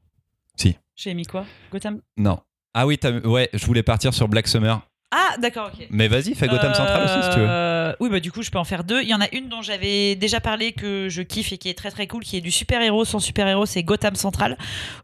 Si. 0.55 0.75
J'ai 0.95 1.13
mis 1.13 1.25
quoi? 1.25 1.45
Gotham? 1.71 2.01
Non. 2.17 2.39
Ah 2.73 2.87
oui, 2.87 2.97
t'as- 2.97 3.11
ouais, 3.19 3.49
je 3.53 3.65
voulais 3.65 3.83
partir 3.83 4.13
sur 4.13 4.27
Black 4.29 4.47
Summer. 4.47 4.81
Ah, 5.11 5.35
d'accord, 5.39 5.69
ok. 5.73 5.87
Mais 5.89 6.07
vas-y, 6.07 6.33
fais 6.35 6.47
Gotham 6.47 6.71
Euh, 6.71 6.73
Central 6.73 7.03
aussi, 7.03 7.23
si 7.27 7.33
tu 7.33 7.39
veux. 7.41 7.95
Oui, 7.99 8.09
bah 8.09 8.19
du 8.21 8.31
coup, 8.31 8.43
je 8.43 8.49
peux 8.49 8.57
en 8.59 8.63
faire 8.63 8.85
deux. 8.85 9.01
Il 9.01 9.09
y 9.09 9.13
en 9.13 9.19
a 9.19 9.27
une 9.33 9.49
dont 9.49 9.61
j'avais 9.61 10.15
déjà 10.15 10.39
parlé 10.39 10.71
que 10.71 11.09
je 11.09 11.21
kiffe 11.21 11.51
et 11.51 11.57
qui 11.57 11.67
est 11.69 11.77
très 11.77 11.91
très 11.91 12.07
cool, 12.07 12.23
qui 12.23 12.37
est 12.37 12.41
du 12.41 12.49
super-héros 12.51 13.03
sans 13.03 13.19
super-héros, 13.19 13.65
c'est 13.65 13.83
Gotham 13.83 14.15
Central, 14.15 14.57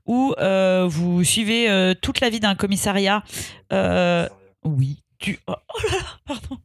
où 0.06 0.34
euh, 0.40 0.86
vous 0.88 1.24
suivez 1.26 1.70
euh, 1.70 1.94
toute 1.94 2.22
la 2.22 2.30
vie 2.30 2.40
d'un 2.40 2.56
commissariat. 2.56 3.22
euh, 3.74 4.28
oui. 4.64 5.04
Du... 5.20 5.40
Oh, 5.48 5.54
oh 5.74 5.80
là 5.92 5.98
là, 5.98 6.04
pardon. 6.28 6.58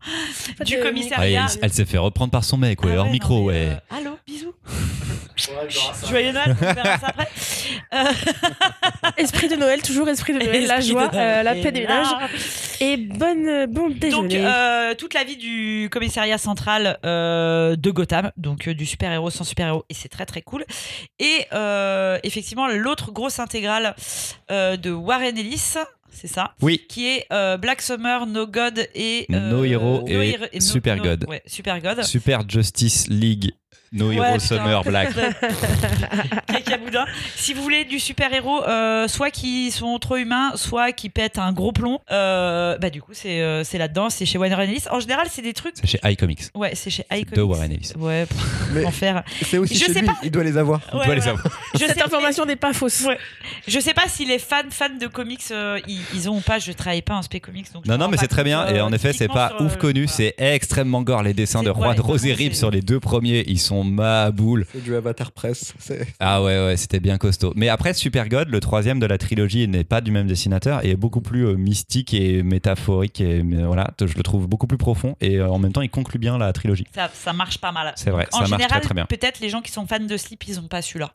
Du 0.66 0.76
euh, 0.76 0.82
commissariat. 0.82 1.46
elle 1.54 1.58
elle 1.62 1.72
s'est 1.72 1.84
fait 1.86 1.96
reprendre 1.98 2.30
par 2.30 2.44
son 2.44 2.58
mec, 2.58 2.82
ouais, 2.84 2.92
Ah 2.94 2.98
hors 2.98 3.06
ouais, 3.06 3.12
micro, 3.12 3.38
non, 3.40 3.44
ouais. 3.46 3.68
euh, 3.70 3.96
allô, 3.96 4.18
bisous. 4.26 4.54
Joyeux 6.08 6.32
Noël, 6.32 6.54
on 6.60 6.74
verra 6.74 6.98
ça 6.98 7.06
après. 7.08 7.28
Euh, 7.94 8.04
Esprit 9.16 9.48
de 9.48 9.56
Noël, 9.56 9.80
toujours 9.82 10.08
esprit 10.08 10.34
de 10.34 10.38
Noël, 10.38 10.66
la 10.66 10.80
joie, 10.80 11.08
de 11.08 11.14
Noël. 11.16 11.38
euh, 11.38 11.42
la 11.42 11.54
paix 11.54 11.72
des 11.72 11.80
ménages. 11.80 12.06
Et 12.80 12.96
bonne, 12.96 13.66
bon 13.66 13.88
Donc, 13.88 13.98
déjeuner. 13.98 14.44
euh, 14.46 14.94
toute 14.94 15.14
la 15.14 15.24
vie 15.24 15.36
du 15.36 15.88
commissariat 15.90 16.38
central 16.38 16.98
euh, 17.04 17.74
de 17.76 17.90
Gotham, 17.90 18.30
donc 18.36 18.68
euh, 18.68 18.74
du 18.74 18.86
super-héros 18.86 19.30
sans 19.30 19.44
super-héros, 19.44 19.84
et 19.88 19.94
c'est 19.94 20.08
très 20.08 20.26
très 20.26 20.42
cool. 20.42 20.64
Et 21.18 21.46
euh, 21.52 22.18
effectivement, 22.22 22.68
l'autre 22.68 23.10
grosse 23.12 23.38
intégrale 23.38 23.94
euh, 24.50 24.76
de 24.76 24.90
Warren 24.90 25.36
Ellis, 25.36 25.74
c'est 26.12 26.28
ça 26.28 26.54
Oui. 26.62 26.84
qui 26.88 27.06
est 27.08 27.26
euh, 27.32 27.56
Black 27.56 27.82
Summer, 27.82 28.26
No 28.26 28.46
God 28.46 28.86
et 28.94 29.26
euh, 29.32 29.50
No 29.50 29.64
Hero 29.64 30.04
et 30.06 30.30
Hero- 30.30 30.44
No- 30.52 30.60
Super 30.60 30.96
No- 30.96 31.02
God. 31.02 31.24
Ouais, 31.28 31.42
Super 31.46 31.80
God. 31.80 32.02
Super 32.04 32.48
Justice 32.48 33.08
League, 33.08 33.52
No 33.92 34.08
Ouais, 34.08 34.16
Hero 34.16 34.24
putain. 34.34 34.38
Summer 34.40 34.82
Black. 34.84 35.10
Cacaboudin. 36.46 37.04
Si 37.36 37.52
vous 37.54 37.62
voulez 37.62 37.84
du 37.84 37.98
super-héros, 37.98 38.64
euh, 38.64 39.08
soit 39.08 39.30
qui 39.30 39.70
sont 39.70 39.98
trop 39.98 40.16
humains, 40.16 40.52
soit 40.54 40.92
qui 40.92 41.08
pètent 41.10 41.38
un 41.38 41.52
gros 41.52 41.72
plomb, 41.72 42.00
euh, 42.10 42.78
bah 42.78 42.90
du 42.90 43.02
coup 43.02 43.12
c'est 43.14 43.40
euh, 43.42 43.64
c'est 43.64 43.78
là-dedans, 43.78 44.10
c'est 44.10 44.24
chez 44.26 44.38
Warren 44.38 44.60
Ellis. 44.60 44.84
En 44.90 45.00
général, 45.00 45.26
c'est 45.30 45.42
des 45.42 45.52
trucs. 45.52 45.74
C'est 45.76 45.86
chez 45.86 46.00
iComics. 46.04 46.44
Ouais, 46.54 46.72
c'est 46.74 46.90
chez 46.90 47.04
iComics. 47.10 47.34
de 47.36 47.42
Warren 47.42 47.70
Ellis. 47.72 47.92
Ouais, 47.98 48.26
pff, 48.26 48.86
enfer. 48.86 49.22
c'est 49.44 49.58
aussi 49.58 49.74
Je 49.74 49.84
chez 49.84 49.92
sais 49.92 50.00
lui, 50.00 50.06
pas. 50.06 50.16
il 50.22 50.30
doit 50.30 50.44
les 50.44 50.56
avoir. 50.56 50.80
On 50.92 50.98
Ouais, 50.98 51.06
doit 51.06 51.14
les 51.14 51.20
savoir. 51.20 51.44
Je 51.74 51.78
Cette 51.78 51.94
sais, 51.96 52.02
information 52.02 52.44
n'est 52.46 52.56
pas 52.56 52.72
fausse. 52.72 53.02
Ouais. 53.02 53.18
je 53.66 53.78
sais 53.80 53.94
pas 53.94 54.08
si 54.08 54.24
les 54.24 54.38
fans 54.38 54.62
fans 54.70 54.88
de 55.00 55.06
comics 55.06 55.40
euh, 55.50 55.78
ils, 55.88 56.00
ils 56.14 56.30
ont 56.30 56.36
ou 56.36 56.40
pas. 56.40 56.58
Je 56.58 56.72
travaille 56.72 57.02
pas 57.02 57.14
en 57.14 57.22
spé 57.22 57.40
comics 57.40 57.72
donc. 57.72 57.86
Non, 57.86 57.98
non, 57.98 58.08
mais 58.08 58.16
c'est 58.16 58.28
très 58.28 58.44
bien. 58.44 58.62
euh, 58.62 58.74
Et 58.76 58.80
en 58.80 58.92
effet, 58.92 59.12
c'est 59.12 59.28
pas 59.28 59.54
ouf 59.60 59.76
connu. 59.76 60.06
C'est 60.08 60.34
extrêmement 60.38 61.02
gore. 61.02 61.22
Les 61.22 61.34
dessins 61.34 61.62
de 61.62 61.70
Roi 61.70 61.94
de 61.94 62.00
Rip 62.00 62.52
c'est- 62.52 62.58
sur 62.58 62.70
les 62.70 62.80
deux 62.80 63.00
premiers, 63.00 63.44
ils 63.46 63.58
sont 63.62 63.84
ma 63.84 64.30
boule. 64.30 64.66
C'est 64.72 64.82
du 64.82 64.94
Avatar 64.94 65.32
Press. 65.32 65.74
Ah 66.20 66.42
ouais, 66.42 66.66
ouais, 66.66 66.76
c'était 66.76 67.00
bien 67.00 67.18
costaud. 67.18 67.52
Mais 67.56 67.68
après, 67.68 67.94
Super 67.94 68.28
God, 68.28 68.48
le 68.48 68.60
troisième 68.60 69.00
de 69.00 69.06
la 69.06 69.18
trilogie, 69.18 69.68
n'est 69.68 69.84
pas 69.84 70.00
du 70.00 70.10
même 70.10 70.26
dessinateur 70.26 70.84
et 70.84 70.90
est 70.90 70.96
beaucoup 70.96 71.20
plus 71.20 71.46
euh, 71.46 71.54
mystique 71.54 72.14
et 72.14 72.42
métaphorique. 72.42 73.20
Et 73.20 73.42
mais 73.42 73.62
voilà, 73.62 73.90
je 74.00 74.14
le 74.16 74.22
trouve 74.22 74.46
beaucoup 74.46 74.66
plus 74.66 74.78
profond 74.78 75.16
et 75.20 75.38
euh, 75.38 75.48
en 75.48 75.58
même 75.58 75.72
temps, 75.72 75.82
il 75.82 75.90
conclut 75.90 76.18
bien 76.18 76.38
la 76.38 76.52
trilogie. 76.52 76.86
Ça, 76.94 77.10
ça 77.12 77.32
marche 77.32 77.58
pas 77.58 77.72
mal. 77.72 77.92
C'est 77.96 78.10
vrai, 78.10 78.26
en 78.32 78.38
ça 78.38 78.38
marche 78.40 78.50
général, 78.50 78.80
très 78.80 78.80
très 78.80 78.94
bien. 78.94 79.06
peut-être 79.06 79.40
les 79.40 79.48
gens 79.48 79.60
qui 79.60 79.72
sont 79.72 79.86
fans 79.86 80.00
de 80.00 80.16
Sleep, 80.16 80.44
ils 80.48 80.58
ont 80.60 80.68
pas 80.68 80.82
celui-là. 80.82 81.12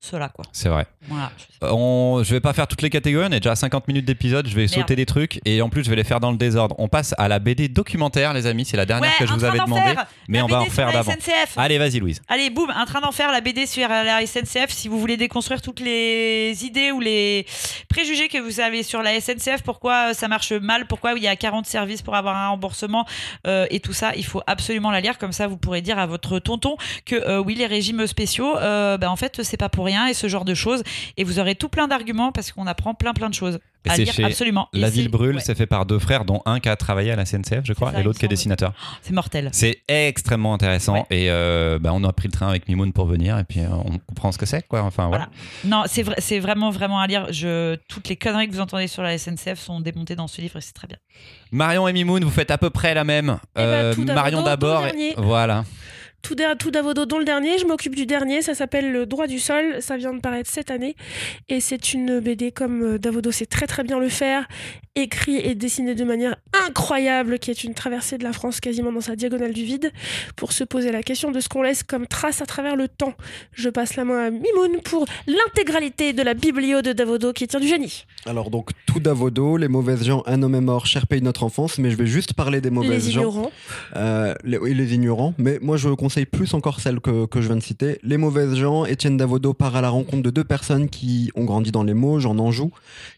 Ceux-là, 0.00 0.28
quoi. 0.28 0.44
C'est 0.52 0.68
vrai. 0.68 0.86
Voilà. 1.08 1.32
je. 1.36 1.66
Euh, 1.66 1.72
On, 1.72 2.22
je 2.22 2.30
vais 2.32 2.40
pas 2.40 2.52
faire 2.52 2.66
toutes 2.68 2.82
les 2.82 2.90
catégories, 2.90 3.26
on 3.28 3.32
est 3.32 3.40
déjà 3.40 3.52
à 3.52 3.56
50 3.56 3.88
minutes 3.88 4.04
d'épisode, 4.04 4.46
je 4.46 4.54
vais 4.54 4.62
Merde. 4.62 4.72
sauter 4.74 4.96
des 4.96 5.06
trucs 5.06 5.40
et 5.44 5.60
en 5.60 5.68
plus 5.68 5.82
je 5.84 5.90
vais 5.90 5.96
les 5.96 6.04
faire 6.04 6.20
dans 6.20 6.30
le 6.30 6.36
désordre. 6.36 6.74
On 6.78 6.88
passe 6.88 7.14
à 7.18 7.26
la 7.28 7.38
BD 7.40 7.68
documentaire 7.68 8.32
les 8.32 8.46
amis, 8.46 8.64
c'est 8.64 8.76
la 8.76 8.86
dernière 8.86 9.10
Ouais, 9.10 9.16
que 9.18 9.26
je 9.26 9.32
vous 9.32 9.44
avais 9.44 9.58
demandé, 9.58 9.94
mais 10.28 10.38
la 10.38 10.44
on 10.44 10.48
va 10.48 10.60
en 10.60 10.66
la 10.76 10.92
d'avant. 10.92 11.12
Allez 11.56 11.78
vas-y 11.78 11.98
Louise. 11.98 12.22
Allez, 12.28 12.50
boum, 12.50 12.70
un 12.70 12.84
train 12.84 13.00
d'enfer, 13.00 13.32
la 13.32 13.40
BD 13.40 13.66
sur 13.66 13.88
la 13.88 14.24
SNCF. 14.24 14.68
Si 14.68 14.88
vous 14.88 15.00
voulez 15.00 15.16
déconstruire 15.16 15.60
toutes 15.62 15.80
les 15.80 16.64
idées 16.64 16.92
ou 16.92 17.00
les 17.00 17.44
préjugés 17.88 18.28
que 18.28 18.38
vous 18.38 18.60
avez 18.60 18.82
sur 18.82 19.02
la 19.02 19.20
SNCF, 19.20 19.62
pourquoi 19.64 20.14
ça 20.14 20.28
marche 20.28 20.52
mal, 20.52 20.86
pourquoi 20.86 21.12
il 21.14 21.22
y 21.22 21.28
a 21.28 21.34
40 21.36 21.66
services 21.66 22.02
pour 22.02 22.14
avoir 22.14 22.36
un 22.36 22.50
remboursement 22.50 23.04
euh, 23.46 23.66
et 23.70 23.80
tout 23.80 23.92
ça, 23.92 24.12
il 24.16 24.24
faut 24.24 24.42
absolument 24.46 24.90
la 24.90 25.00
lire. 25.00 25.18
Comme 25.18 25.32
ça, 25.32 25.46
vous 25.46 25.56
pourrez 25.56 25.82
dire 25.82 25.98
à 25.98 26.06
votre 26.06 26.38
tonton 26.38 26.76
que 27.04 27.16
euh, 27.16 27.38
oui, 27.38 27.54
les 27.54 27.66
régimes 27.66 28.06
spéciaux, 28.06 28.56
euh, 28.58 28.96
ben, 28.98 29.08
en 29.08 29.16
fait, 29.16 29.42
c'est 29.42 29.56
pas 29.56 29.68
pour 29.68 29.87
rien 29.88 30.06
et 30.06 30.14
ce 30.14 30.28
genre 30.28 30.44
de 30.44 30.54
choses. 30.54 30.82
Et 31.16 31.24
vous 31.24 31.38
aurez 31.38 31.54
tout 31.54 31.68
plein 31.68 31.88
d'arguments 31.88 32.32
parce 32.32 32.52
qu'on 32.52 32.66
apprend 32.66 32.94
plein 32.94 33.12
plein 33.14 33.28
de 33.28 33.34
choses 33.34 33.58
à 33.88 33.96
lire 33.96 34.12
chez 34.12 34.24
absolument. 34.24 34.68
La 34.74 34.90
ville 34.90 35.08
brûle, 35.08 35.36
ouais, 35.36 35.40
c'est 35.42 35.54
fait 35.54 35.66
par 35.66 35.86
deux 35.86 35.98
frères 35.98 36.24
dont 36.26 36.42
un 36.44 36.60
qui 36.60 36.68
a 36.68 36.76
travaillé 36.76 37.10
à 37.10 37.16
la 37.16 37.24
SNCF 37.24 37.60
je 37.64 37.72
crois 37.72 37.92
ça, 37.92 38.00
et 38.00 38.02
l'autre 38.02 38.18
qui 38.18 38.26
est 38.26 38.28
dessinateur. 38.28 38.74
c'est 39.02 39.14
mortel. 39.14 39.48
C'est 39.52 39.82
extrêmement 39.88 40.52
intéressant 40.52 40.94
Ouais. 40.94 41.04
et 41.10 41.30
euh, 41.30 41.78
bah, 41.78 41.90
on 41.94 42.04
a 42.04 42.12
pris 42.12 42.28
le 42.28 42.32
train 42.32 42.48
avec 42.48 42.68
Mimoun 42.68 42.92
pour 42.92 43.06
venir 43.06 43.38
et 43.38 43.44
puis 43.44 43.60
euh, 43.60 43.68
on 43.70 43.96
comprend 43.98 44.30
ce 44.32 44.36
que 44.38 44.44
c'est 44.46 44.66
quoi. 44.68 44.82
Enfin 44.82 45.08
voilà. 45.08 45.28
Voilà. 45.64 45.76
Non, 45.76 45.84
c'est 45.86 46.02
vrai, 46.02 46.16
c'est 46.18 46.38
vraiment 46.38 46.70
vraiment 46.70 47.00
à 47.00 47.06
lire. 47.06 47.32
Je, 47.32 47.76
toutes 47.88 48.08
les 48.08 48.16
conneries 48.16 48.48
que 48.48 48.52
vous 48.52 48.60
entendez 48.60 48.88
sur 48.88 49.02
la 49.02 49.16
SNCF 49.16 49.58
sont 49.58 49.80
démontées 49.80 50.16
dans 50.16 50.26
ce 50.28 50.40
livre 50.42 50.56
et 50.58 50.60
c'est 50.60 50.74
très 50.74 50.86
bien. 50.88 50.98
Marion 51.50 51.88
et 51.88 51.92
Mimoun, 51.94 52.22
vous 52.24 52.30
faites 52.30 52.50
à 52.50 52.58
peu 52.58 52.68
près 52.70 52.92
la 52.94 53.04
même. 53.04 53.38
Eh 53.56 53.60
ben, 53.60 53.94
d'abord, 53.96 54.14
Marion 54.14 54.42
d'abord. 54.42 54.86
et-. 54.88 55.14
Voilà. 55.16 55.64
Tout, 56.22 56.34
tout 56.58 56.70
d'Avodo, 56.70 57.06
dont 57.06 57.18
le 57.18 57.24
dernier, 57.24 57.58
je 57.58 57.64
m'occupe 57.64 57.94
du 57.94 58.04
dernier, 58.04 58.42
ça 58.42 58.54
s'appelle 58.54 58.92
Le 58.92 59.06
droit 59.06 59.26
du 59.26 59.38
sol, 59.38 59.76
ça 59.80 59.96
vient 59.96 60.12
de 60.12 60.20
paraître 60.20 60.50
cette 60.50 60.70
année, 60.70 60.96
et 61.48 61.60
c'est 61.60 61.94
une 61.94 62.20
BD 62.20 62.50
comme 62.52 62.82
euh, 62.82 62.98
Davodo 62.98 63.30
sait 63.30 63.46
très 63.46 63.66
très 63.66 63.84
bien 63.84 63.98
le 63.98 64.08
faire, 64.08 64.46
écrit 64.96 65.36
et 65.36 65.54
dessiné 65.54 65.94
de 65.94 66.04
manière 66.04 66.36
incroyable, 66.66 67.38
qui 67.38 67.50
est 67.50 67.62
une 67.64 67.72
traversée 67.72 68.18
de 68.18 68.24
la 68.24 68.32
France 68.32 68.60
quasiment 68.60 68.92
dans 68.92 69.00
sa 69.00 69.16
diagonale 69.16 69.52
du 69.54 69.62
vide, 69.64 69.92
pour 70.36 70.52
se 70.52 70.64
poser 70.64 70.90
la 70.92 71.02
question 71.02 71.30
de 71.30 71.40
ce 71.40 71.48
qu'on 71.48 71.62
laisse 71.62 71.82
comme 71.82 72.06
trace 72.06 72.42
à 72.42 72.46
travers 72.46 72.74
le 72.76 72.88
temps. 72.88 73.14
Je 73.52 73.68
passe 73.70 73.96
la 73.96 74.04
main 74.04 74.26
à 74.26 74.30
Mimoun 74.30 74.80
pour 74.84 75.06
l'intégralité 75.26 76.12
de 76.12 76.22
la 76.22 76.34
biblio 76.34 76.82
de 76.82 76.92
Davodo 76.92 77.32
qui 77.32 77.46
tient 77.46 77.60
du 77.60 77.68
génie. 77.68 78.04
Alors 78.26 78.50
donc 78.50 78.70
tout 78.86 79.00
d'Avodo, 79.00 79.56
les 79.56 79.68
mauvaises 79.68 80.04
gens, 80.04 80.22
un 80.26 80.42
homme 80.42 80.56
est 80.56 80.60
mort, 80.60 80.86
cher 80.86 81.06
pays 81.06 81.20
de 81.20 81.24
notre 81.24 81.44
enfance, 81.44 81.78
mais 81.78 81.90
je 81.90 81.96
vais 81.96 82.06
juste 82.06 82.34
parler 82.34 82.60
des 82.60 82.70
mauvaises 82.70 83.06
Les 83.06 83.12
gens. 83.12 83.20
ignorants. 83.20 83.50
Euh, 83.96 84.34
les, 84.44 84.58
oui, 84.58 84.74
les 84.74 84.94
ignorants, 84.94 85.32
mais 85.38 85.58
moi 85.62 85.76
je 85.76 85.88
plus 86.30 86.54
encore 86.54 86.80
celle 86.80 87.00
que, 87.00 87.26
que 87.26 87.40
je 87.40 87.46
viens 87.46 87.56
de 87.56 87.62
citer. 87.62 87.98
Les 88.02 88.16
mauvaises 88.16 88.54
gens, 88.54 88.84
Étienne 88.84 89.16
Davodo 89.16 89.54
part 89.54 89.76
à 89.76 89.80
la 89.80 89.90
rencontre 89.90 90.22
de 90.22 90.30
deux 90.30 90.44
personnes 90.44 90.88
qui 90.88 91.30
ont 91.34 91.44
grandi 91.44 91.70
dans 91.70 91.82
les 91.82 91.94
Mauges, 91.94 92.26
en 92.26 92.38
Anjou, 92.38 92.70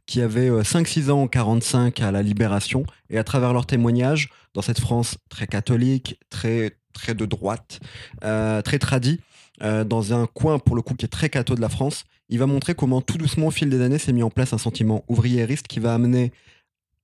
qui 0.07 0.20
avaient 0.20 0.51
euh, 0.51 0.62
5-6 0.62 1.11
ans 1.11 1.22
en 1.22 1.28
45 1.28 2.01
à 2.01 2.11
la 2.11 2.22
Libération, 2.22 2.84
et 3.09 3.18
à 3.18 3.24
travers 3.24 3.53
leurs 3.53 3.66
témoignages, 3.66 4.30
dans 4.55 4.62
cette 4.62 4.80
France 4.80 5.16
très 5.28 5.47
catholique, 5.47 6.18
très, 6.28 6.76
très 6.93 7.14
de 7.14 7.26
droite, 7.26 7.80
euh, 8.24 8.62
très 8.62 8.78
tradie, 8.78 9.20
euh, 9.62 9.84
dans 9.84 10.14
un 10.14 10.26
coin 10.26 10.59
pour 10.59 10.74
le 10.74 10.82
coup 10.82 10.95
qui 10.95 11.05
est 11.05 11.09
très 11.09 11.28
catho 11.28 11.55
de 11.55 11.61
la 11.61 11.68
France, 11.68 12.05
il 12.28 12.38
va 12.38 12.47
montrer 12.47 12.74
comment 12.74 13.01
tout 13.01 13.18
doucement 13.18 13.49
au 13.49 13.51
fil 13.51 13.68
des 13.68 13.80
années 13.80 13.99
s'est 13.99 14.12
mis 14.12 14.22
en 14.22 14.30
place 14.30 14.53
un 14.53 14.59
sentiment 14.59 15.05
ouvriériste 15.09 15.66
qui 15.66 15.80
va 15.80 15.95
amener 15.95 16.32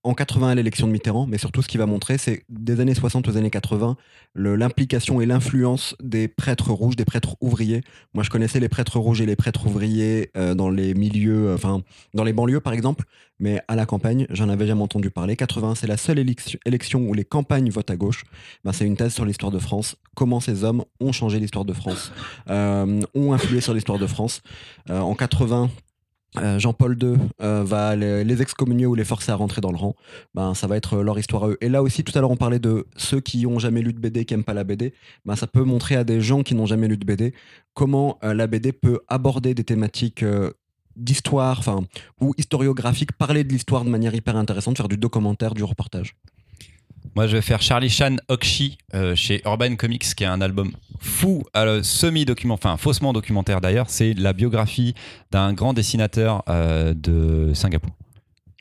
en 0.07 0.15
80 0.15 0.49
à 0.49 0.55
l'élection 0.55 0.87
de 0.87 0.93
Mitterrand, 0.93 1.27
mais 1.27 1.39
surtout 1.39 1.63
ce 1.63 1.69
qu'il 1.69 1.79
va 1.79 1.87
montrer, 1.87 2.17
c'est 2.19 2.45
des 2.49 2.81
années 2.81 2.95
60 2.95 3.27
aux 3.29 3.37
années 3.37 3.51
80, 3.51 3.97
le- 4.35 4.55
l'implication 4.57 5.21
et 5.21 5.27
l'influence 5.27 5.95
des 6.03 6.29
prêtres 6.29 6.71
rouges, 6.71 6.97
des 6.97 7.05
prêtres 7.05 7.37
ouvriers. 7.41 7.83
Moi, 8.15 8.23
je 8.23 8.31
connaissais 8.31 8.61
les 8.61 8.69
prêtres 8.69 8.99
rouges 8.99 9.21
et 9.21 9.27
les 9.27 9.37
prêtres 9.37 9.67
ouvriers 9.67 10.31
euh, 10.37 10.55
dans 10.55 10.71
les 10.71 10.95
milieux, 10.95 11.49
euh, 11.49 11.55
enfin, 11.57 11.83
dans 12.15 12.25
les 12.25 12.33
banlieues 12.33 12.61
par 12.61 12.73
exemple, 12.73 13.05
mais 13.41 13.61
à 13.69 13.77
la 13.77 13.85
campagne, 13.85 14.27
j'en 14.31 14.49
avais 14.49 14.67
jamais 14.67 14.83
entendu 14.83 15.11
parler. 15.11 15.37
80, 15.37 15.75
c'est 15.75 15.87
la 15.87 15.97
seule 15.97 16.19
élection, 16.65 17.01
où 17.01 17.13
les 17.13 17.25
campagnes 17.25 17.71
votent 17.71 17.91
à 17.91 17.97
gauche. 17.97 18.25
Ben, 18.65 18.73
c'est 18.73 18.87
une 18.87 18.97
thèse 18.97 19.13
sur 19.13 19.25
l'histoire 19.25 19.53
de 19.53 19.59
France, 19.59 19.97
comment 20.15 20.41
ces 20.41 20.65
hommes 20.65 20.85
ont 21.01 21.13
changé 21.13 21.39
l'histoire 21.41 21.65
de 21.65 21.73
France, 21.73 22.13
euh, 22.49 23.01
ont 23.15 23.33
influé 23.33 23.61
sur 23.61 23.75
l'histoire 23.75 23.99
de 23.99 24.07
France. 24.07 24.41
En 24.89 25.15
80, 25.15 25.69
euh, 26.39 26.59
Jean-Paul 26.59 26.97
II 27.01 27.16
euh, 27.43 27.62
va 27.64 27.97
les, 27.97 28.43
excommunier 28.43 28.87
ou 28.87 28.95
les 28.95 29.05
forcer 29.05 29.32
à 29.32 29.34
rentrer 29.37 29.61
dans 29.61 29.70
le 29.70 29.76
rang. 29.76 29.95
Ben, 30.34 30.55
ça 30.55 30.66
va 30.66 30.76
être 30.76 31.03
leur 31.03 31.18
histoire 31.18 31.45
à 31.45 31.49
eux. 31.49 31.59
Et 31.61 31.68
là 31.68 31.82
aussi, 31.82 32.05
tout 32.05 32.16
à 32.16 32.20
l'heure, 32.20 32.30
on 32.30 32.37
parlait 32.37 32.59
de 32.59 32.87
ceux 32.97 33.20
qui 33.20 33.47
ont 33.47 33.59
jamais 33.59 33.82
lu 33.82 33.93
de 33.93 33.99
BD, 33.99 34.24
qui 34.24 34.34
aiment 34.34 34.45
pas 34.45 34.55
la 34.55 34.64
BD. 34.64 34.93
Ben, 35.24 35.37
ça 35.37 35.47
peut 35.47 35.64
montrer 35.64 35.97
à 35.97 36.05
des 36.05 36.20
gens 36.20 36.43
qui 36.43 36.55
n'ont 36.55 36.66
jamais 36.66 36.89
lu 36.89 36.97
de 36.97 37.05
BD 37.05 37.32
comment 37.76 38.18
euh, 38.24 38.34
la 38.34 38.49
BD 38.49 38.72
peut 38.72 39.01
aborder 39.07 39.55
des 39.55 39.62
thématiques 39.62 40.24
euh, 40.24 40.51
d'histoire, 40.97 41.61
ou 42.20 42.32
historiographiques, 42.39 43.12
parler 43.12 43.45
de 43.45 43.53
l'histoire 43.53 43.84
de 43.84 43.91
manière 43.91 44.14
hyper 44.14 44.34
intéressante, 44.34 44.78
faire 44.78 44.89
du 44.89 44.97
documentaire, 44.97 45.53
du 45.53 45.62
reportage. 45.62 46.16
Moi, 47.15 47.27
je 47.27 47.37
vais 47.37 47.43
faire 47.43 47.63
Charlie 47.63 47.89
Chan 47.89 48.17
Okshi 48.29 48.79
euh, 48.95 49.15
chez 49.15 49.43
Urban 49.45 49.77
Comics, 49.77 50.15
qui 50.15 50.25
est 50.25 50.27
un 50.27 50.41
album 50.41 50.73
fou, 50.99 51.45
euh, 51.57 51.83
semi-document, 51.83 52.55
enfin 52.55 52.77
faussement 52.77 53.13
documentaire 53.13 53.61
d'ailleurs. 53.61 53.87
C'est 53.89 54.15
la 54.15 54.33
biographie 54.33 54.95
d'un 55.31 55.53
grand 55.53 55.73
dessinateur 55.73 56.43
euh, 56.49 56.95
de 56.95 57.53
Singapour. 57.55 57.93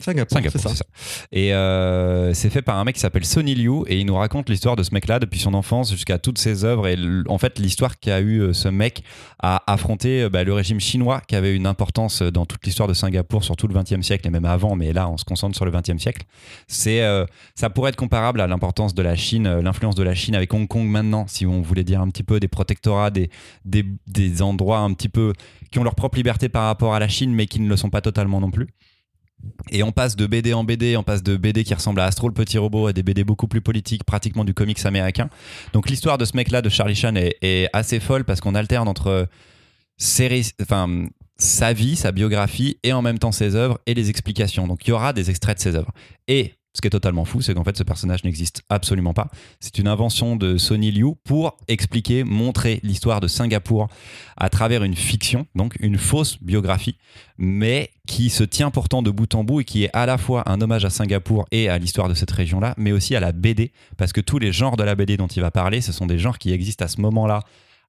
Singapour, 0.02 0.38
Singapour, 0.38 0.62
c'est 0.62 0.76
ça. 0.76 0.86
Et 1.32 1.54
euh, 1.54 2.34
c'est 2.34 2.50
fait 2.50 2.62
par 2.62 2.78
un 2.78 2.84
mec 2.84 2.96
qui 2.96 3.02
s'appelle 3.02 3.24
Sonny 3.24 3.56
Liu 3.56 3.84
et 3.88 3.98
il 3.98 4.06
nous 4.06 4.16
raconte 4.16 4.50
l'histoire 4.50 4.76
de 4.76 4.84
ce 4.84 4.94
mec-là 4.94 5.20
depuis 5.20 5.40
son 5.40 5.54
enfance 5.54 5.92
jusqu'à 5.92 6.18
toutes 6.20 6.38
ses 6.38 6.66
œuvres 6.66 6.88
et 6.88 6.98
en 7.30 7.38
fait 7.38 7.60
l'histoire 7.60 7.98
qu'a 7.98 8.20
eu 8.20 8.42
euh, 8.42 8.54
ce 8.54 8.68
mec 8.68 9.04
à 9.40 9.64
affronter 9.72 10.24
euh, 10.24 10.30
bah, 10.30 10.44
le 10.44 10.52
régime 10.54 10.82
chinois 10.82 11.22
qui 11.26 11.38
avait 11.38 11.56
une 11.56 11.66
importance 11.66 12.22
dans 12.22 12.46
toute 12.46 12.66
l'histoire 12.66 12.90
de 12.90 12.94
Singapour 12.94 13.46
sur 13.46 13.56
tout 13.56 13.70
le 13.70 13.74
XXe 13.74 14.02
siècle 14.02 14.28
et 14.28 14.30
même 14.30 14.44
avant, 14.44 14.76
mais 14.76 14.92
là 14.92 15.08
on 15.10 15.16
se 15.16 15.24
concentre 15.24 15.56
sur 15.56 15.64
le 15.64 15.72
XXe 15.72 15.98
siècle. 15.98 16.26
C'est 16.68 17.02
euh, 17.02 17.26
ça 17.56 17.70
pourrait 17.70 17.90
être 17.90 17.96
comparable 17.96 18.42
à 18.42 18.48
l'importance 18.48 18.96
de 18.96 19.02
la 19.02 19.16
Chine, 19.16 19.60
l'influence 19.60 19.96
de 19.96 20.04
la 20.04 20.14
Chine 20.14 20.36
avec 20.36 20.54
Hong 20.54 20.68
Kong 20.68 20.88
maintenant, 20.88 21.26
si 21.28 21.46
on 21.46 21.62
voulait 21.62 21.86
dire 21.86 22.02
un 22.02 22.10
petit 22.10 22.24
peu 22.24 22.42
des 22.42 22.50
protectorats, 22.50 23.12
des, 23.12 23.30
des, 23.64 23.86
des 24.08 24.42
endroits 24.42 24.80
un 24.80 24.94
petit 24.94 25.10
peu 25.10 25.32
qui 25.72 25.80
ont 25.80 25.84
leur 25.84 25.96
propre 25.96 26.18
liberté 26.18 26.50
par 26.50 26.66
rapport 26.66 26.94
à 26.94 27.00
la 27.00 27.08
Chine 27.08 27.34
mais 27.34 27.46
qui 27.46 27.62
ne 27.62 27.70
le 27.70 27.78
sont 27.78 27.90
pas 27.90 28.02
totalement 28.02 28.42
non 28.42 28.52
plus. 28.52 28.68
Et 29.72 29.84
on 29.84 29.92
passe 29.92 30.16
de 30.16 30.28
BD 30.28 30.54
en 30.54 30.64
BD, 30.64 30.96
on 30.98 31.04
passe 31.04 31.24
de 31.24 31.38
BD 31.38 31.64
qui 31.64 31.74
ressemble 31.74 32.00
à 32.00 32.06
Astro 32.06 32.28
le 32.28 32.34
petit 32.34 32.58
robot 32.58 32.88
à 32.88 32.94
des 32.94 33.04
BD 33.04 33.24
beaucoup 33.24 33.48
plus 33.48 33.62
politiques, 33.62 34.04
pratiquement 34.04 34.44
du 34.44 34.54
comics 34.54 34.86
américain. 34.86 35.30
Donc 35.74 35.90
l'histoire 35.90 36.18
de 36.18 36.26
ce 36.26 36.36
mec-là, 36.36 36.62
de 36.62 36.70
Charlie 36.70 36.96
Chan, 36.96 37.16
est, 37.16 37.70
assez 37.74 38.00
folle 38.00 38.26
parce 38.26 38.42
qu'on 38.42 38.56
alterne 38.56 38.88
entre 38.88 39.28
enfin, 40.62 41.06
sa 41.38 41.74
vie, 41.74 41.96
sa 41.96 42.12
biographie 42.12 42.78
et 42.84 42.94
en 42.94 43.02
même 43.02 43.20
temps 43.20 43.32
ses 43.32 43.56
œuvres 43.56 43.80
et 43.86 43.94
les 43.94 44.10
explications. 44.10 44.68
Donc 44.68 44.86
il 44.86 44.92
y 44.92 44.94
aura 44.94 45.14
des 45.14 45.30
extraits 45.30 45.58
de 45.58 45.62
ses 45.62 45.76
œuvres. 45.76 45.92
Et 46.28 46.54
ce 46.76 46.82
qui 46.82 46.88
est 46.88 46.92
totalement 46.92 47.24
fou, 47.24 47.42
c'est 47.42 47.54
qu'en 47.54 47.64
fait 47.64 47.78
ce 47.78 47.84
personnage 47.84 48.26
n'existe 48.26 48.62
absolument 48.70 49.14
pas. 49.14 49.30
C'est 49.62 49.80
une 49.80 49.88
invention 49.88 50.36
de 50.36 50.58
Sonny 50.58 50.92
Liu 50.92 51.14
pour 51.24 51.58
expliquer, 51.70 52.26
montrer 52.26 52.82
l'histoire 52.84 53.22
de 53.22 53.28
Singapour 53.28 53.88
à 54.36 54.50
travers 54.50 54.84
une 54.84 54.96
fiction, 54.96 55.48
donc 55.56 55.78
une 55.80 55.98
fausse 55.98 56.38
biographie, 56.42 56.98
mais 57.38 57.92
qui 58.08 58.30
se 58.30 58.44
tient 58.44 58.72
pourtant 58.72 59.02
de 59.02 59.10
bout 59.10 59.34
en 59.36 59.46
bout 59.46 59.62
et 59.62 59.64
qui 59.64 59.86
est 59.86 59.90
à 59.94 60.06
la 60.06 60.18
fois 60.18 60.44
un 60.50 60.60
hommage 60.60 60.84
à 60.84 60.90
Singapour 60.90 61.46
et 61.52 61.70
à 61.70 61.78
l'histoire 61.78 62.10
de 62.10 62.14
cette 62.14 62.32
région-là, 62.32 62.74
mais 62.78 62.92
aussi 62.92 63.16
à 63.16 63.22
la 63.22 63.32
BD, 63.32 63.72
parce 63.96 64.12
que 64.12 64.20
tous 64.20 64.38
les 64.38 64.52
genres 64.52 64.76
de 64.76 64.84
la 64.84 64.96
BD 64.96 65.16
dont 65.16 65.28
il 65.28 65.42
va 65.42 65.52
parler, 65.52 65.80
ce 65.80 65.94
sont 65.94 66.06
des 66.06 66.20
genres 66.20 66.38
qui 66.38 66.52
existent 66.52 66.84
à 66.84 66.90
ce 66.90 67.00
moment-là 67.00 67.42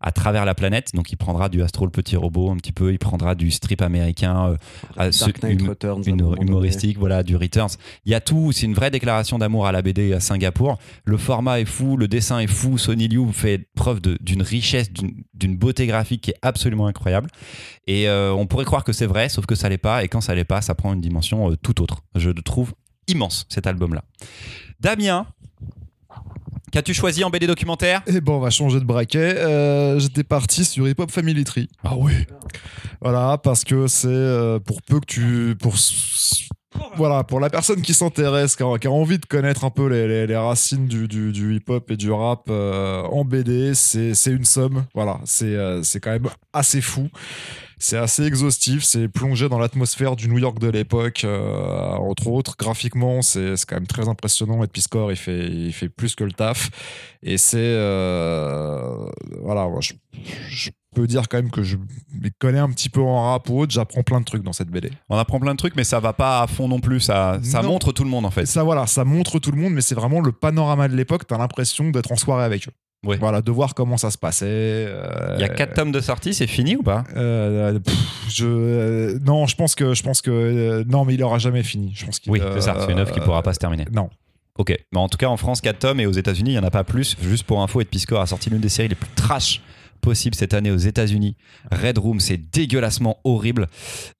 à 0.06 0.12
travers 0.12 0.44
la 0.44 0.54
planète. 0.54 0.92
Donc 0.94 1.10
il 1.10 1.16
prendra 1.16 1.48
du 1.48 1.62
Astro 1.62 1.84
le 1.84 1.90
petit 1.90 2.14
robot 2.16 2.50
un 2.52 2.56
petit 2.56 2.70
peu, 2.72 2.92
il 2.92 2.98
prendra 2.98 3.34
du 3.34 3.50
strip 3.50 3.82
américain, 3.82 4.50
euh, 4.50 4.56
à 4.96 5.10
ce- 5.10 5.24
une- 5.48 5.68
Returns. 5.68 6.02
à 6.06 6.10
une 6.10 6.34
humoristique, 6.40 6.96
voilà, 6.96 7.22
du 7.24 7.34
Returns. 7.36 7.70
Il 8.04 8.12
y 8.12 8.14
a 8.14 8.20
tout, 8.20 8.52
c'est 8.52 8.66
une 8.66 8.74
vraie 8.74 8.92
déclaration 8.92 9.36
d'amour 9.38 9.66
à 9.66 9.72
la 9.72 9.82
BD 9.82 10.12
à 10.12 10.20
Singapour. 10.20 10.78
Le 11.04 11.16
format 11.16 11.58
est 11.60 11.64
fou, 11.64 11.96
le 11.96 12.06
dessin 12.06 12.38
est 12.38 12.46
fou. 12.46 12.78
Sonny 12.78 13.08
Liu 13.08 13.32
fait 13.32 13.66
preuve 13.74 14.00
d'une 14.00 14.42
richesse, 14.42 14.92
d'une 14.92 15.24
d'une 15.34 15.56
beauté 15.58 15.86
graphique 15.86 16.22
qui 16.22 16.30
est 16.30 16.38
absolument 16.40 16.86
incroyable. 16.86 17.28
Et 17.86 18.08
euh, 18.08 18.32
on 18.32 18.46
pourrait 18.46 18.64
croire 18.64 18.84
que 18.84 18.92
c'est 18.92 19.04
vrai, 19.06 19.28
sauf 19.28 19.44
que 19.44 19.54
ça 19.54 19.68
l'est 19.68 19.76
pas. 19.76 20.02
Et 20.04 20.08
quand 20.08 20.20
ça 20.22 20.34
l'est 20.34 20.44
pas, 20.44 20.62
ça 20.62 20.74
prend 20.74 20.94
une 20.94 21.00
dimension 21.02 21.50
euh, 21.50 21.56
tout 21.56 21.82
autre. 21.82 22.02
Je 22.14 22.30
le 22.30 22.40
trouve 22.42 22.72
immense 23.08 23.44
cet 23.50 23.66
album-là. 23.66 24.02
Damien, 24.80 25.26
qu'as-tu 26.72 26.94
choisi 26.94 27.24
en 27.24 27.30
BD 27.30 27.46
documentaire? 27.46 28.02
Et 28.06 28.20
bon, 28.20 28.36
on 28.36 28.40
va 28.40 28.50
changer 28.50 28.80
de 28.80 28.84
braquet. 28.84 29.36
Euh, 29.38 29.98
J'étais 29.98 30.24
parti 30.24 30.64
sur 30.64 30.88
Hip 30.88 30.94
Hop 30.98 31.10
Family 31.10 31.44
Tree. 31.44 31.68
Ah 31.84 31.94
oui. 31.96 32.12
Voilà, 33.00 33.38
parce 33.38 33.64
que 33.64 33.86
c'est 33.86 34.08
euh, 34.08 34.58
pour 34.58 34.82
peu 34.82 35.00
que 35.00 35.06
tu. 35.06 35.56
Pour, 35.60 35.74
voilà, 36.96 37.24
pour 37.24 37.40
la 37.40 37.48
personne 37.48 37.80
qui 37.80 37.94
s'intéresse, 37.94 38.54
qui, 38.56 38.62
a- 38.62 38.78
qui 38.78 38.86
a 38.86 38.90
envie 38.90 39.18
de 39.18 39.24
connaître 39.26 39.64
un 39.64 39.70
peu 39.70 39.88
les, 39.88 40.06
les- 40.06 40.26
les 40.26 40.36
racines 40.36 40.86
du, 40.86 41.08
du- 41.08 41.32
du 41.32 41.54
hip-hop 41.56 41.90
et 41.90 41.96
du 41.96 42.10
rap 42.10 42.48
euh, 42.50 43.02
en 43.04 43.24
BD, 43.24 43.74
c'est 43.74 44.12
une 44.26 44.44
somme. 44.44 44.84
Voilà, 44.94 45.18
c'est 45.24 45.56
c'est 45.82 46.00
quand 46.00 46.10
même 46.10 46.28
assez 46.52 46.80
fou. 46.82 47.08
C'est 47.78 47.98
assez 47.98 48.24
exhaustif, 48.24 48.84
c'est 48.84 49.06
plongé 49.06 49.50
dans 49.50 49.58
l'atmosphère 49.58 50.16
du 50.16 50.28
New 50.28 50.38
York 50.38 50.58
de 50.58 50.68
l'époque, 50.68 51.22
euh, 51.24 51.90
entre 51.96 52.28
autres. 52.28 52.56
Graphiquement, 52.58 53.20
c'est 53.20 53.52
quand 53.68 53.76
même 53.76 53.86
très 53.86 54.08
impressionnant. 54.08 54.64
Et 54.64 54.66
Piscor, 54.66 55.12
il 55.12 55.16
fait, 55.16 55.46
il 55.48 55.72
fait 55.74 55.90
plus 55.90 56.14
que 56.14 56.24
le 56.24 56.32
taf. 56.32 56.70
Et 57.22 57.36
c'est. 57.36 57.58
euh, 57.58 59.06
voilà, 59.42 59.68
moi, 59.68 59.80
je, 59.82 59.92
je 60.48 60.70
peux 60.94 61.06
dire 61.06 61.28
quand 61.28 61.36
même 61.36 61.50
que 61.50 61.62
je 61.62 61.76
m'y 62.14 62.30
connais 62.38 62.58
un 62.58 62.70
petit 62.70 62.88
peu 62.88 63.02
en 63.02 63.30
rap 63.32 63.48
ou 63.50 63.60
autre. 63.60 63.72
J'apprends 63.72 64.02
plein 64.02 64.20
de 64.20 64.24
trucs 64.24 64.42
dans 64.42 64.54
cette 64.54 64.70
BD. 64.70 64.90
On 65.10 65.18
apprend 65.18 65.38
plein 65.38 65.52
de 65.52 65.58
trucs, 65.58 65.76
mais 65.76 65.84
ça 65.84 66.00
va 66.00 66.14
pas 66.14 66.40
à 66.42 66.46
fond 66.46 66.68
non 66.68 66.80
plus. 66.80 67.00
Ça, 67.00 67.38
ça 67.42 67.60
Non. 67.60 67.68
montre 67.68 67.92
tout 67.92 68.04
le 68.04 68.10
monde 68.10 68.24
en 68.24 68.30
fait. 68.30 68.46
ça, 68.46 68.62
voilà, 68.62 68.86
ça 68.86 69.04
montre 69.04 69.38
tout 69.38 69.50
le 69.50 69.60
monde, 69.60 69.74
mais 69.74 69.82
c'est 69.82 69.94
vraiment 69.94 70.20
le 70.20 70.32
panorama 70.32 70.88
de 70.88 70.96
l'époque. 70.96 71.26
T'as 71.26 71.36
l'impression 71.36 71.90
d'être 71.90 72.10
en 72.10 72.16
soirée 72.16 72.44
avec 72.44 72.68
eux. 72.68 72.72
Ouais. 73.04 73.18
Voilà, 73.18 73.40
de 73.42 73.50
voir 73.52 73.74
comment 73.74 73.96
ça 73.96 74.10
se 74.10 74.18
passait. 74.18 74.46
euh, 74.48 75.34
Il 75.36 75.40
y 75.40 75.44
a 75.44 75.48
4 75.48 75.74
tomes 75.74 75.92
de 75.92 76.00
sortie, 76.00 76.34
c'est 76.34 76.46
fini 76.46 76.76
ou 76.76 76.82
pas? 76.82 77.04
Euh, 77.14 77.78
pff, 77.78 77.94
je 78.28 78.46
euh, 78.46 79.18
non, 79.24 79.46
je 79.46 79.54
pense 79.54 79.74
que 79.74 79.94
je 79.94 80.02
pense 80.02 80.22
que 80.22 80.82
non, 80.88 81.04
mais 81.04 81.14
il 81.14 81.22
aura 81.22 81.38
jamais 81.38 81.62
fini. 81.62 81.92
Je 81.94 82.04
pense 82.06 82.18
qu'il 82.18 82.32
Oui, 82.32 82.40
c'est 82.54 82.62
ça. 82.62 82.76
C'est 82.84 82.90
une 82.92 82.98
œuvre 82.98 83.12
qui 83.12 83.20
pourra 83.20 83.42
pas 83.42 83.52
se 83.54 83.58
terminer. 83.58 83.84
Non. 83.92 84.08
Ok. 84.58 84.74
Mais 84.92 84.98
en 84.98 85.08
tout 85.08 85.18
cas, 85.18 85.28
en 85.28 85.36
France, 85.36 85.60
4 85.60 85.78
tomes 85.78 86.00
et 86.00 86.06
aux 86.06 86.12
États-Unis, 86.12 86.50
il 86.50 86.54
n'y 86.54 86.58
en 86.58 86.64
a 86.64 86.70
pas 86.70 86.84
plus. 86.84 87.16
Juste 87.22 87.44
pour 87.44 87.62
info, 87.62 87.80
Ed 87.80 87.88
Piscor 87.88 88.20
a 88.20 88.26
sorti 88.26 88.50
l'une 88.50 88.60
des 88.60 88.68
séries 88.70 88.88
les 88.88 88.94
plus 88.94 89.10
trash 89.14 89.60
possibles 90.00 90.34
cette 90.34 90.54
année 90.54 90.70
aux 90.70 90.76
États-Unis. 90.76 91.36
Red 91.70 91.98
Room, 91.98 92.20
c'est 92.20 92.36
dégueulassement 92.38 93.18
horrible. 93.24 93.66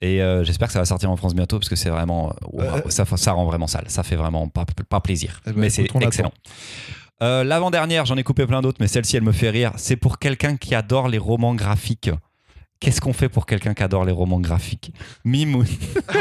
Et 0.01 0.23
euh, 0.23 0.45
j'espère 0.45 0.69
que 0.69 0.73
ça 0.73 0.79
va 0.81 0.85
sortir 0.85 1.11
en 1.11 1.17
France 1.17 1.35
bientôt 1.35 1.59
parce 1.59 1.69
que 1.69 1.77
c'est 1.77 1.91
vraiment. 1.91 2.35
Euh, 2.59 2.83
ça, 2.89 3.05
ça 3.17 3.33
rend 3.33 3.47
vraiment 3.47 3.67
sale. 3.67 3.85
Ça 3.89 4.03
fait 4.03 4.17
vraiment 4.17 4.49
pas, 4.49 4.65
pas 4.89 5.01
plaisir. 5.01 5.41
Eh 5.47 5.53
ben, 5.53 5.61
mais 5.61 5.71
c'est 5.71 5.85
attend. 5.85 6.33
Euh, 7.23 7.45
L'avant-dernière, 7.45 8.05
j'en 8.05 8.17
ai 8.17 8.23
coupé 8.23 8.47
plein 8.47 8.61
d'autres, 8.63 8.79
mais 8.81 8.89
celle-ci, 8.89 9.17
elle 9.17 9.23
me 9.23 9.33
fait 9.33 9.51
rire. 9.51 9.73
C'est 9.77 9.97
pour 9.97 10.19
quelqu'un 10.19 10.57
qui 10.57 10.75
adore 10.75 11.09
les 11.09 11.19
romans 11.19 11.55
graphiques. 11.55 12.11
Qu'est-ce 12.79 13.01
qu'on 13.01 13.15
fait 13.15 13.31
pour 13.31 13.47
quelqu'un 13.47 13.73
qui 13.73 13.83
adore 13.83 14.05
les 14.05 14.13
romans 14.13 14.39
graphiques? 14.39 14.93
Mimoun 15.25 15.67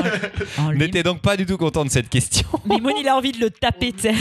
Oh, 0.60 0.72
n'était 0.72 1.04
donc 1.04 1.20
pas 1.20 1.36
du 1.36 1.46
tout 1.46 1.58
content 1.58 1.84
de 1.84 1.90
cette 1.90 2.08
question. 2.08 2.48
Mimoun, 2.66 2.94
il 2.98 3.08
a 3.10 3.18
envie 3.18 3.34
de 3.34 3.40
le 3.40 3.50
taper, 3.50 3.92
tu 3.92 4.04
sais. 4.04 4.14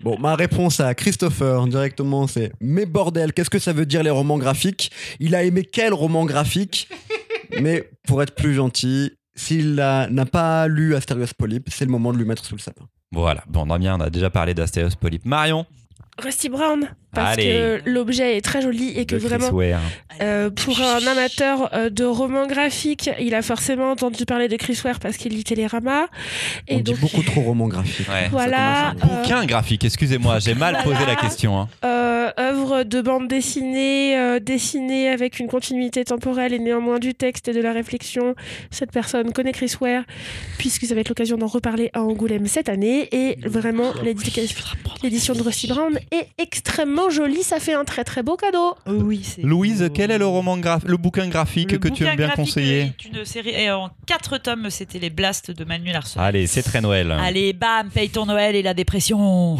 Bon, 0.00 0.18
ma 0.18 0.34
réponse 0.34 0.80
à 0.80 0.94
Christopher 0.94 1.66
directement, 1.66 2.26
c'est 2.26 2.52
Mais 2.62 2.86
bordel, 2.86 3.34
qu'est-ce 3.34 3.50
que 3.50 3.58
ça 3.58 3.74
veut 3.74 3.84
dire 3.84 4.02
les 4.02 4.08
romans 4.10 4.38
graphiques? 4.38 4.90
Il 5.20 5.34
a 5.34 5.44
aimé 5.44 5.62
quel 5.70 5.92
roman 5.92 6.24
graphique? 6.24 6.88
Mais 7.60 7.90
pour 8.08 8.22
être 8.22 8.34
plus 8.34 8.54
gentil, 8.54 9.12
s'il 9.34 9.74
n'a 9.74 10.08
pas 10.24 10.66
lu 10.68 10.94
Asterios 10.94 11.26
Polyp, 11.36 11.68
c'est 11.70 11.84
le 11.84 11.90
moment 11.90 12.14
de 12.14 12.18
lui 12.18 12.24
mettre 12.24 12.46
sous 12.46 12.54
le 12.56 12.60
sapin. 12.62 12.86
Voilà, 13.12 13.44
bon, 13.46 13.66
Damien, 13.66 13.96
on 13.98 14.00
a 14.00 14.08
déjà 14.08 14.30
parlé 14.30 14.54
d'Astéos 14.54 14.96
Polype. 14.98 15.26
Marion? 15.26 15.66
Rusty 16.20 16.48
Brown, 16.48 16.94
parce 17.14 17.32
Allez. 17.34 17.44
que 17.44 17.82
l'objet 17.90 18.36
est 18.36 18.40
très 18.40 18.62
joli 18.62 18.98
et 18.98 19.04
que 19.06 19.14
de 19.16 19.20
Chris 19.20 19.28
vraiment, 19.28 19.50
Ware. 19.50 19.80
euh, 20.22 20.50
pour 20.50 20.80
un 20.80 21.06
amateur 21.06 21.68
euh, 21.74 21.90
de 21.90 22.04
romans 22.04 22.46
graphiques, 22.46 23.10
il 23.20 23.34
a 23.34 23.42
forcément 23.42 23.90
entendu 23.90 24.24
parler 24.24 24.48
de 24.48 24.56
Chris 24.56 24.78
Ware 24.84 24.98
parce 24.98 25.16
qu'il 25.16 25.32
lit 25.34 25.44
Télérama. 25.44 26.06
On 26.70 26.78
Et 26.78 26.82
dit 26.82 26.92
donc, 26.92 27.00
beaucoup 27.00 27.22
trop 27.22 27.40
roman 27.42 27.68
graphique. 27.68 28.08
Ouais. 28.08 28.28
Voilà, 28.30 28.90
euh, 28.90 28.94
Bouquin 29.22 29.44
graphique, 29.44 29.84
excusez-moi, 29.84 30.38
j'ai 30.38 30.54
mal 30.54 30.78
posé 30.84 31.04
la 31.06 31.16
question. 31.16 31.58
hein. 31.60 31.68
euh, 31.84 32.30
œuvre 32.38 32.82
de 32.84 33.00
bande 33.02 33.28
dessinée, 33.28 34.16
euh, 34.16 34.38
dessinée 34.38 35.08
avec 35.08 35.38
une 35.38 35.48
continuité 35.48 36.04
temporelle 36.04 36.52
et 36.54 36.58
néanmoins 36.58 36.98
du 36.98 37.14
texte 37.14 37.48
et 37.48 37.52
de 37.52 37.60
la 37.60 37.72
réflexion. 37.72 38.34
Cette 38.70 38.90
personne 38.92 39.32
connaît 39.32 39.52
Chris 39.52 39.74
Ware, 39.80 40.04
puisque 40.58 40.86
ça 40.86 40.94
va 40.94 41.00
être 41.02 41.08
l'occasion 41.10 41.36
d'en 41.36 41.46
reparler 41.46 41.90
à 41.92 42.02
Angoulême 42.02 42.46
cette 42.46 42.68
année. 42.68 43.08
Et 43.12 43.36
vraiment, 43.44 43.92
l'édition 44.02 44.42
l'édition 45.02 45.34
de 45.34 45.42
Rusty 45.42 45.66
Brown 45.66 45.98
est 46.10 46.28
extrêmement 46.38 47.01
jolie. 47.10 47.42
Ça 47.42 47.60
fait 47.60 47.74
un 47.74 47.84
très 47.84 48.04
très 48.04 48.22
beau 48.22 48.36
cadeau. 48.36 48.74
Oui, 48.86 49.22
c'est. 49.24 49.42
Louise, 49.42 49.90
quel 49.94 50.10
est 50.10 50.18
le 50.18 50.26
roman 50.26 50.58
graph- 50.58 50.84
le 50.86 50.96
bouquin 50.96 51.28
graphique 51.28 51.72
Le 51.72 51.78
que 51.78 51.88
tu 51.88 52.04
aimes 52.04 52.16
bien 52.16 52.30
conseiller 52.30 52.92
Une 53.12 53.24
série 53.24 53.50
et 53.50 53.70
en 53.70 53.90
quatre 54.06 54.38
tomes, 54.38 54.70
c'était 54.70 54.98
les 54.98 55.10
blasts 55.10 55.50
de 55.50 55.64
Manuel 55.64 55.96
Arsenault. 55.96 56.24
Allez, 56.24 56.46
c'est 56.46 56.62
très 56.62 56.80
Noël. 56.80 57.10
Allez, 57.12 57.52
bam, 57.52 57.90
paye 57.90 58.08
ton 58.10 58.26
Noël 58.26 58.54
et 58.56 58.62
la 58.62 58.74
dépression. 58.74 59.56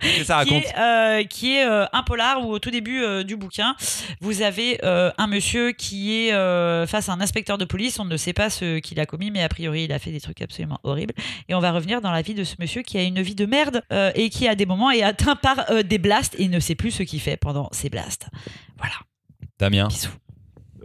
Qu'est-ce 0.00 0.18
que 0.20 0.24
ça 0.24 0.44
qui 0.44 0.50
raconte 0.54 0.64
est, 0.64 0.78
euh, 0.78 1.24
qui 1.24 1.54
est 1.56 1.66
euh, 1.66 1.84
un 1.92 2.02
polar 2.02 2.46
où 2.46 2.50
au 2.52 2.58
tout 2.58 2.70
début 2.70 3.02
euh, 3.02 3.22
du 3.22 3.36
bouquin, 3.36 3.74
vous 4.20 4.42
avez 4.42 4.78
euh, 4.84 5.10
un 5.18 5.26
monsieur 5.26 5.72
qui 5.72 6.14
est 6.26 6.32
euh, 6.32 6.86
face 6.86 7.08
à 7.08 7.12
un 7.12 7.20
inspecteur 7.20 7.58
de 7.58 7.64
police. 7.64 7.98
On 7.98 8.04
ne 8.04 8.16
sait 8.16 8.32
pas 8.32 8.50
ce 8.50 8.78
qu'il 8.78 8.98
a 9.00 9.06
commis, 9.06 9.30
mais 9.30 9.42
a 9.42 9.48
priori, 9.48 9.84
il 9.84 9.92
a 9.92 9.98
fait 9.98 10.10
des 10.10 10.20
trucs 10.20 10.42
absolument 10.42 10.80
horribles. 10.84 11.14
Et 11.48 11.54
on 11.54 11.60
va 11.60 11.72
revenir 11.72 12.00
dans 12.00 12.10
la 12.12 12.22
vie 12.22 12.34
de 12.34 12.44
ce 12.44 12.54
monsieur 12.58 12.82
qui 12.82 12.98
a 12.98 13.02
une 13.02 13.20
vie 13.22 13.34
de 13.34 13.46
merde 13.46 13.82
euh, 13.92 14.10
et 14.14 14.30
qui, 14.30 14.48
à 14.48 14.54
des 14.54 14.66
moments, 14.66 14.90
est 14.90 15.02
atteint 15.02 15.36
par 15.36 15.64
euh, 15.82 15.86
des 15.86 15.98
blasts 15.98 16.34
et 16.38 16.48
ne 16.48 16.60
sait 16.60 16.74
plus 16.74 16.90
ce 16.90 17.02
qu'il 17.02 17.20
fait 17.20 17.36
pendant 17.36 17.68
ces 17.72 17.88
blasts. 17.90 18.26
Voilà. 18.78 18.94
Damien. 19.58 19.88
Bisous. 19.88 20.08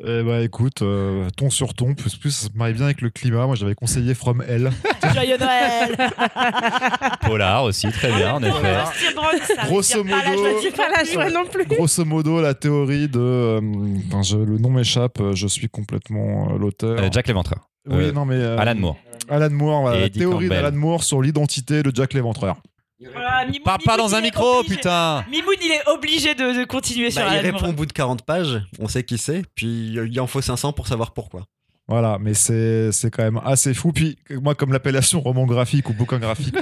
Eh 0.05 0.21
bah 0.21 0.41
écoute, 0.41 0.83
euh, 0.83 1.27
ton 1.35 1.49
sur 1.49 1.73
ton, 1.73 1.95
plus 1.95 2.15
plus 2.17 2.29
ça 2.29 2.49
marie 2.53 2.73
bien 2.73 2.85
avec 2.85 3.01
le 3.01 3.09
climat. 3.09 3.47
Moi 3.47 3.55
j'avais 3.55 3.73
conseillé 3.73 4.13
From 4.13 4.43
Hell. 4.47 4.69
Joyeux 5.15 5.37
Noël 5.39 5.97
Polar 7.21 7.63
aussi, 7.63 7.89
très 7.91 8.11
bien, 8.15 8.33
en 8.35 8.43
effet. 8.43 8.51
Ça 8.53 9.63
veut 9.63 9.67
Grosso 9.67 10.03
modo- 10.03 10.61
la 10.91 11.03
joie 11.03 11.29
non 11.31 11.45
plus. 11.51 11.65
Grosso 11.65 12.05
modo, 12.05 12.39
la 12.41 12.53
théorie 12.53 13.07
de. 13.07 13.19
euh, 13.19 14.21
je- 14.21 14.37
le 14.37 14.59
nom 14.59 14.69
m'échappe, 14.69 15.19
euh, 15.19 15.33
je 15.33 15.47
suis 15.47 15.67
complètement 15.67 16.51
euh, 16.53 16.57
l'auteur. 16.59 16.99
Euh, 16.99 17.09
Jack 17.11 17.27
Léventreur. 17.27 17.67
oui, 17.89 18.03
euh, 18.05 18.11
non 18.11 18.25
mais. 18.25 18.35
euh, 18.35 18.57
Alan 18.59 18.75
Moore. 18.75 18.97
Alan 19.29 19.49
Moore, 19.49 19.81
voilà, 19.81 19.99
la 20.01 20.09
théorie 20.11 20.47
d'Alan 20.47 20.77
Moore 20.77 21.03
sur 21.03 21.21
l'identité 21.23 21.81
de 21.81 21.91
Jack 21.93 22.13
l'Éventreur. 22.13 22.57
Voilà, 22.99 23.45
Mimoun- 23.45 23.63
Parle 23.63 23.81
pas 23.85 23.95
Mimoun, 23.95 24.09
dans 24.09 24.15
un 24.15 24.19
il 24.19 24.23
micro, 24.23 24.59
obligé- 24.61 24.75
putain 24.75 25.23
Mimoun, 25.29 25.55
il 25.61 25.71
est 25.71 25.87
obligé 25.89 26.33
de, 26.35 26.59
de 26.59 26.65
continuer 26.65 27.11
sur 27.11 27.21
Bah, 27.21 27.27
il 27.33 27.37
Alan 27.45 27.55
répond 27.57 27.69
au 27.69 27.73
bout 27.73 27.85
de 27.85 27.93
40 27.93 28.23
pages, 28.23 28.59
on 28.79 28.87
sait 28.87 29.03
qui 29.03 29.17
c'est, 29.19 29.43
puis 29.55 29.93
il 29.93 30.19
en 30.19 30.25
faut 30.27 30.41
500 30.41 30.73
pour 30.73 30.87
savoir 30.87 31.13
pourquoi. 31.13 31.43
Voilà, 31.89 32.17
mais 32.19 32.33
c'est 32.33 32.91
c'est 32.91 33.09
quand 33.11 33.23
même 33.23 33.39
assez 33.45 33.73
fou. 33.73 33.93
Puis 33.93 34.17
moi, 34.41 34.55
comme 34.55 34.73
l'appellation 34.73 35.21
roman 35.21 35.45
graphique 35.45 35.87
ou 35.89 35.93
bouquin 35.93 36.19
graphique 36.19 36.55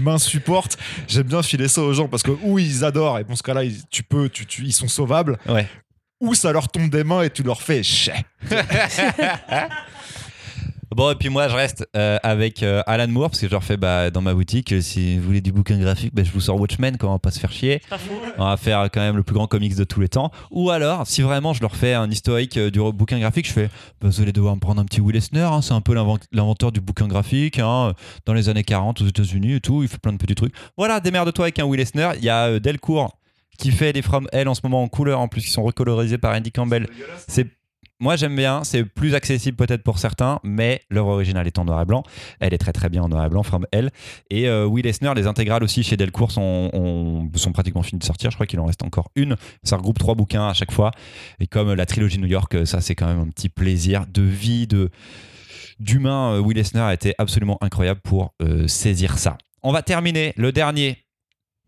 m'insupporte, 0.00 0.76
j'aime 1.08 1.22
bien 1.28 1.42
filer 1.42 1.68
ça 1.68 1.80
aux 1.80 1.94
gens 1.94 2.06
parce 2.08 2.22
que 2.22 2.32
ou 2.42 2.58
ils 2.58 2.84
adorent 2.84 3.20
et 3.20 3.24
dans 3.24 3.34
ce 3.36 3.42
cas-là, 3.42 3.64
ils, 3.64 3.86
tu 3.88 4.02
peux, 4.02 4.28
tu, 4.28 4.44
tu- 4.44 4.62
ils 4.64 4.72
sont 4.74 4.88
sauvables, 4.88 5.38
Ouais. 5.48 5.66
ou 6.20 6.34
ça 6.34 6.52
leur 6.52 6.68
tombe 6.68 6.90
des 6.90 7.02
mains 7.02 7.22
et 7.22 7.30
tu 7.30 7.42
leur 7.42 7.62
fais 7.62 7.82
chais. 7.82 8.26
Bon, 10.94 11.10
et 11.10 11.14
puis 11.14 11.28
moi, 11.28 11.48
je 11.48 11.54
reste 11.56 11.86
euh, 11.96 12.18
avec 12.22 12.62
euh, 12.62 12.82
Alan 12.86 13.08
Moore, 13.08 13.30
parce 13.30 13.40
que 13.40 13.46
je 13.46 13.52
leur 13.52 13.64
fais 13.64 13.76
bah, 13.76 14.10
dans 14.10 14.20
ma 14.20 14.34
boutique, 14.34 14.72
euh, 14.72 14.80
si 14.80 15.18
vous 15.18 15.24
voulez 15.24 15.40
du 15.40 15.52
bouquin 15.52 15.78
graphique, 15.78 16.14
bah, 16.14 16.22
je 16.24 16.30
vous 16.32 16.40
sors 16.40 16.60
Watchmen, 16.60 16.96
quand 16.98 17.08
on 17.08 17.12
va 17.12 17.18
pas 17.18 17.30
se 17.30 17.38
faire 17.40 17.52
chier. 17.52 17.80
On 18.38 18.44
va 18.44 18.56
faire 18.56 18.82
quand 18.92 19.00
même 19.00 19.16
le 19.16 19.22
plus 19.22 19.34
grand 19.34 19.46
comics 19.46 19.74
de 19.74 19.84
tous 19.84 20.00
les 20.00 20.08
temps. 20.08 20.30
Ou 20.50 20.70
alors, 20.70 21.06
si 21.06 21.22
vraiment 21.22 21.52
je 21.52 21.60
leur 21.60 21.76
fais 21.76 21.94
un 21.94 22.10
historique 22.10 22.56
euh, 22.56 22.70
du 22.70 22.80
bouquin 22.92 23.18
graphique, 23.18 23.46
je 23.46 23.52
fais 23.52 23.68
bah, 24.00 24.08
vous 24.08 24.20
allez 24.20 24.32
devoir 24.32 24.54
me 24.54 24.60
prendre 24.60 24.80
un 24.80 24.84
petit 24.84 25.00
Will 25.00 25.16
Eisner, 25.16 25.40
hein, 25.40 25.62
c'est 25.62 25.72
un 25.74 25.80
peu 25.80 25.94
l'invent- 25.94 26.18
l'inventeur 26.32 26.72
du 26.72 26.80
bouquin 26.80 27.06
graphique, 27.08 27.58
hein, 27.58 27.92
dans 28.26 28.34
les 28.34 28.48
années 28.48 28.64
40 28.64 29.00
aux 29.02 29.06
États-Unis 29.06 29.54
et 29.54 29.60
tout, 29.60 29.82
il 29.82 29.88
fait 29.88 29.98
plein 29.98 30.12
de 30.12 30.18
petits 30.18 30.34
trucs. 30.34 30.54
Voilà, 30.76 31.00
démerde-toi 31.00 31.46
avec 31.46 31.58
un 31.58 31.64
Will 31.64 31.80
Eisner. 31.80 32.10
Il 32.18 32.24
y 32.24 32.28
a 32.28 32.46
euh, 32.48 32.60
Delcourt 32.60 33.16
qui 33.58 33.70
fait 33.70 33.92
des 33.92 34.02
From 34.02 34.26
Hell 34.32 34.48
en 34.48 34.54
ce 34.54 34.60
moment 34.64 34.82
en 34.82 34.88
couleur, 34.88 35.20
en 35.20 35.28
plus, 35.28 35.42
qui 35.42 35.50
sont 35.50 35.62
recolorisés 35.62 36.18
par 36.18 36.34
Andy 36.34 36.50
Campbell. 36.50 36.88
C'est 37.28 37.46
moi 38.02 38.16
j'aime 38.16 38.34
bien, 38.36 38.64
c'est 38.64 38.84
plus 38.84 39.14
accessible 39.14 39.56
peut-être 39.56 39.82
pour 39.82 39.98
certains, 39.98 40.40
mais 40.42 40.82
l'œuvre 40.90 41.08
originale 41.08 41.46
est 41.46 41.58
en 41.58 41.64
noir 41.64 41.80
et 41.80 41.84
blanc. 41.84 42.02
Elle 42.40 42.52
est 42.52 42.58
très 42.58 42.72
très 42.72 42.88
bien 42.88 43.02
en 43.02 43.08
noir 43.08 43.24
et 43.24 43.28
blanc, 43.30 43.42
From 43.44 43.64
Hell. 43.72 43.90
Et 44.28 44.48
euh, 44.48 44.66
Will 44.66 44.86
Eisner, 44.86 45.12
les 45.14 45.26
intégrales 45.26 45.62
aussi 45.62 45.82
chez 45.82 45.96
Delcourt 45.96 46.32
sont, 46.32 46.68
ont- 46.72 47.30
sont 47.36 47.52
pratiquement 47.52 47.82
finies 47.82 48.00
de 48.00 48.04
sortir. 48.04 48.30
Je 48.30 48.36
crois 48.36 48.46
qu'il 48.46 48.58
en 48.60 48.66
reste 48.66 48.82
encore 48.82 49.08
une. 49.16 49.36
Ça 49.62 49.76
regroupe 49.76 49.98
trois 49.98 50.14
bouquins 50.16 50.48
à 50.48 50.52
chaque 50.52 50.72
fois. 50.72 50.90
Et 51.40 51.46
comme 51.46 51.72
la 51.72 51.86
trilogie 51.86 52.18
New 52.18 52.26
York, 52.26 52.54
euh, 52.56 52.64
ça 52.64 52.80
c'est 52.80 52.94
quand 52.96 53.06
même 53.06 53.20
un 53.20 53.28
petit 53.28 53.48
plaisir 53.48 54.04
de 54.12 54.22
vie, 54.22 54.66
de 54.66 54.90
d'humain. 55.78 56.32
Euh, 56.34 56.40
Will 56.40 56.58
Eisner 56.58 56.80
a 56.80 56.92
été 56.94 57.14
absolument 57.18 57.58
incroyable 57.60 58.00
pour 58.02 58.34
euh, 58.42 58.66
saisir 58.68 59.18
ça. 59.18 59.38
On 59.62 59.72
va 59.72 59.82
terminer 59.82 60.32
le 60.36 60.50
dernier. 60.52 60.98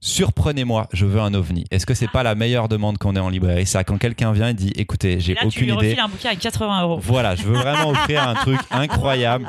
Surprenez-moi, 0.07 0.87
je 0.93 1.07
veux 1.07 1.19
un 1.19 1.33
ovni. 1.33 1.65
Est-ce 1.71 1.87
que 1.87 1.95
c'est 1.95 2.11
pas 2.11 2.23
la 2.23 2.35
meilleure 2.35 2.69
demande 2.69 2.99
qu'on 2.99 3.17
ait 3.17 3.21
en 3.21 3.31
librairie 3.31 3.65
Ça, 3.65 3.85
quand 3.85 3.97
quelqu'un 3.97 4.33
vient 4.33 4.49
et 4.51 4.53
dit, 4.55 4.71
écoutez, 4.77 5.19
j'ai 5.19 5.33
Là, 5.33 5.41
tu 5.41 5.47
aucune 5.47 5.79
lui 5.79 5.89
idée. 5.89 5.99
un 5.99 6.09
bouquin 6.09 6.29
à 6.29 6.37
80 6.37 6.83
euros. 6.83 6.99
Voilà, 7.03 7.35
je 7.37 7.45
veux 7.45 7.55
vraiment 7.57 7.89
offrir 7.89 8.29
un 8.29 8.35
truc 8.35 8.61
incroyable. 8.71 9.49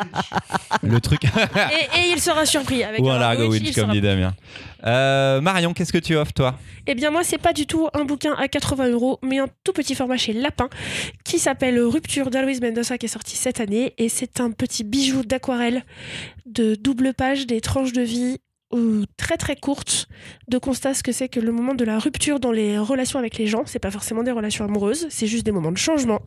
Le 0.81 1.01
truc. 1.01 1.23
Et, 1.25 1.99
et 1.99 2.11
il 2.13 2.21
sera 2.21 2.45
surpris 2.45 2.85
avec 2.85 3.01
voilà, 3.01 3.31
un 3.31 3.35
Go 3.35 3.49
Winch, 3.51 3.65
comme 3.73 3.83
sera- 3.83 3.91
dit 3.91 3.99
Damien. 3.99 4.33
Euh, 4.85 5.41
Marion, 5.41 5.73
qu'est-ce 5.73 5.91
que 5.91 5.97
tu 5.97 6.15
offres, 6.15 6.31
toi? 6.31 6.57
Eh 6.87 6.95
bien, 6.95 7.11
moi, 7.11 7.25
c'est 7.25 7.37
pas 7.37 7.51
du 7.51 7.65
tout 7.65 7.89
un 7.93 8.05
bouquin 8.05 8.33
à 8.35 8.47
80 8.47 8.87
euros, 8.91 9.19
mais 9.23 9.39
un 9.39 9.47
tout 9.65 9.73
petit 9.73 9.93
format 9.93 10.15
chez 10.15 10.31
Lapin 10.31 10.69
qui 11.25 11.37
s'appelle 11.37 11.77
Rupture 11.81 12.29
d'Alois 12.29 12.53
Mendoza 12.61 12.97
qui 12.97 13.07
est 13.07 13.09
sorti 13.09 13.35
cette 13.35 13.59
année. 13.59 13.93
Et 13.97 14.07
c'est 14.07 14.39
un 14.39 14.51
petit 14.51 14.85
bijou 14.85 15.23
d'aquarelle 15.23 15.83
de 16.45 16.75
double 16.75 17.13
page, 17.13 17.45
des 17.45 17.59
tranches 17.59 17.91
de 17.93 18.03
vie 18.03 18.37
très 19.17 19.37
très 19.37 19.55
courtes 19.55 20.07
de 20.47 20.57
constat 20.57 20.93
ce 20.93 21.03
que 21.03 21.11
c'est 21.11 21.29
que 21.29 21.39
le 21.39 21.51
moment 21.51 21.73
de 21.73 21.85
la 21.85 21.99
rupture 21.99 22.39
dans 22.39 22.51
les 22.51 22.77
relations 22.77 23.19
avec 23.19 23.37
les 23.37 23.47
gens. 23.47 23.63
C'est 23.65 23.79
pas 23.79 23.91
forcément 23.91 24.23
des 24.23 24.31
relations 24.31 24.65
amoureuses, 24.65 25.07
c'est 25.09 25.27
juste 25.27 25.45
des 25.45 25.51
moments 25.51 25.71
de 25.71 25.77
changement. 25.77 26.21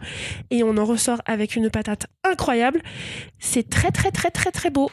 Et 0.50 0.62
on 0.62 0.76
en 0.76 0.84
ressort 0.84 1.20
avec 1.26 1.56
une 1.56 1.70
patate 1.70 2.06
incroyable. 2.24 2.82
C'est 3.38 3.68
très 3.68 3.90
très 3.90 4.10
très 4.10 4.30
très 4.30 4.50
très 4.50 4.70
beau. 4.70 4.90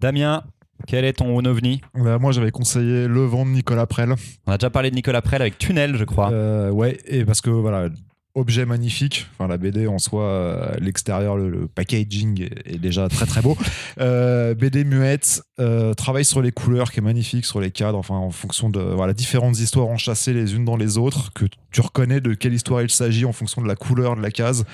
Damien, 0.00 0.42
quel 0.86 1.04
est 1.04 1.14
ton 1.14 1.44
ovni? 1.44 1.80
Bah, 1.94 2.18
moi, 2.18 2.32
j'avais 2.32 2.50
conseillé 2.50 3.06
Le 3.06 3.24
vent 3.24 3.44
de 3.44 3.50
Nicolas 3.50 3.86
Prel. 3.86 4.14
On 4.46 4.52
a 4.52 4.58
déjà 4.58 4.70
parlé 4.70 4.90
de 4.90 4.94
Nicolas 4.94 5.22
Prel 5.22 5.42
avec 5.42 5.58
Tunnel, 5.58 5.96
je 5.96 6.04
crois. 6.04 6.32
Euh, 6.32 6.70
ouais, 6.70 6.98
et 7.06 7.24
parce 7.24 7.40
que 7.40 7.50
voilà, 7.50 7.88
objet 8.34 8.64
magnifique. 8.64 9.26
Enfin, 9.32 9.48
la 9.48 9.56
BD 9.56 9.86
en 9.86 9.98
soi, 9.98 10.24
euh, 10.24 10.74
l'extérieur, 10.80 11.36
le, 11.36 11.66
packaging 11.66 12.48
est, 12.64 12.78
déjà 12.78 13.08
très 13.08 13.26
très 13.26 13.42
beau. 13.42 13.56
Euh, 14.00 14.54
BD 14.54 14.84
muette, 14.84 15.42
euh, 15.58 15.92
travaille 15.94 16.24
sur 16.24 16.40
les 16.40 16.52
couleurs 16.52 16.90
qui 16.90 17.00
est 17.00 17.02
magnifique, 17.02 17.44
sur 17.44 17.60
les 17.60 17.70
cadres, 17.70 17.98
enfin 17.98 18.14
en 18.14 18.30
fonction 18.30 18.70
de 18.70 18.80
voilà 18.80 19.12
différentes 19.12 19.58
histoires 19.58 19.88
enchâssées 19.88 20.32
les 20.32 20.54
unes 20.54 20.64
dans 20.64 20.76
les 20.76 20.96
autres, 20.96 21.32
que 21.34 21.44
tu 21.70 21.80
reconnais 21.80 22.20
de 22.20 22.34
quelle 22.34 22.54
histoire 22.54 22.82
il 22.82 22.90
s'agit 22.90 23.24
en 23.24 23.32
fonction 23.32 23.60
de 23.62 23.66
la 23.66 23.76
couleur 23.76 24.16
de 24.16 24.22
la 24.22 24.30
case. 24.30 24.64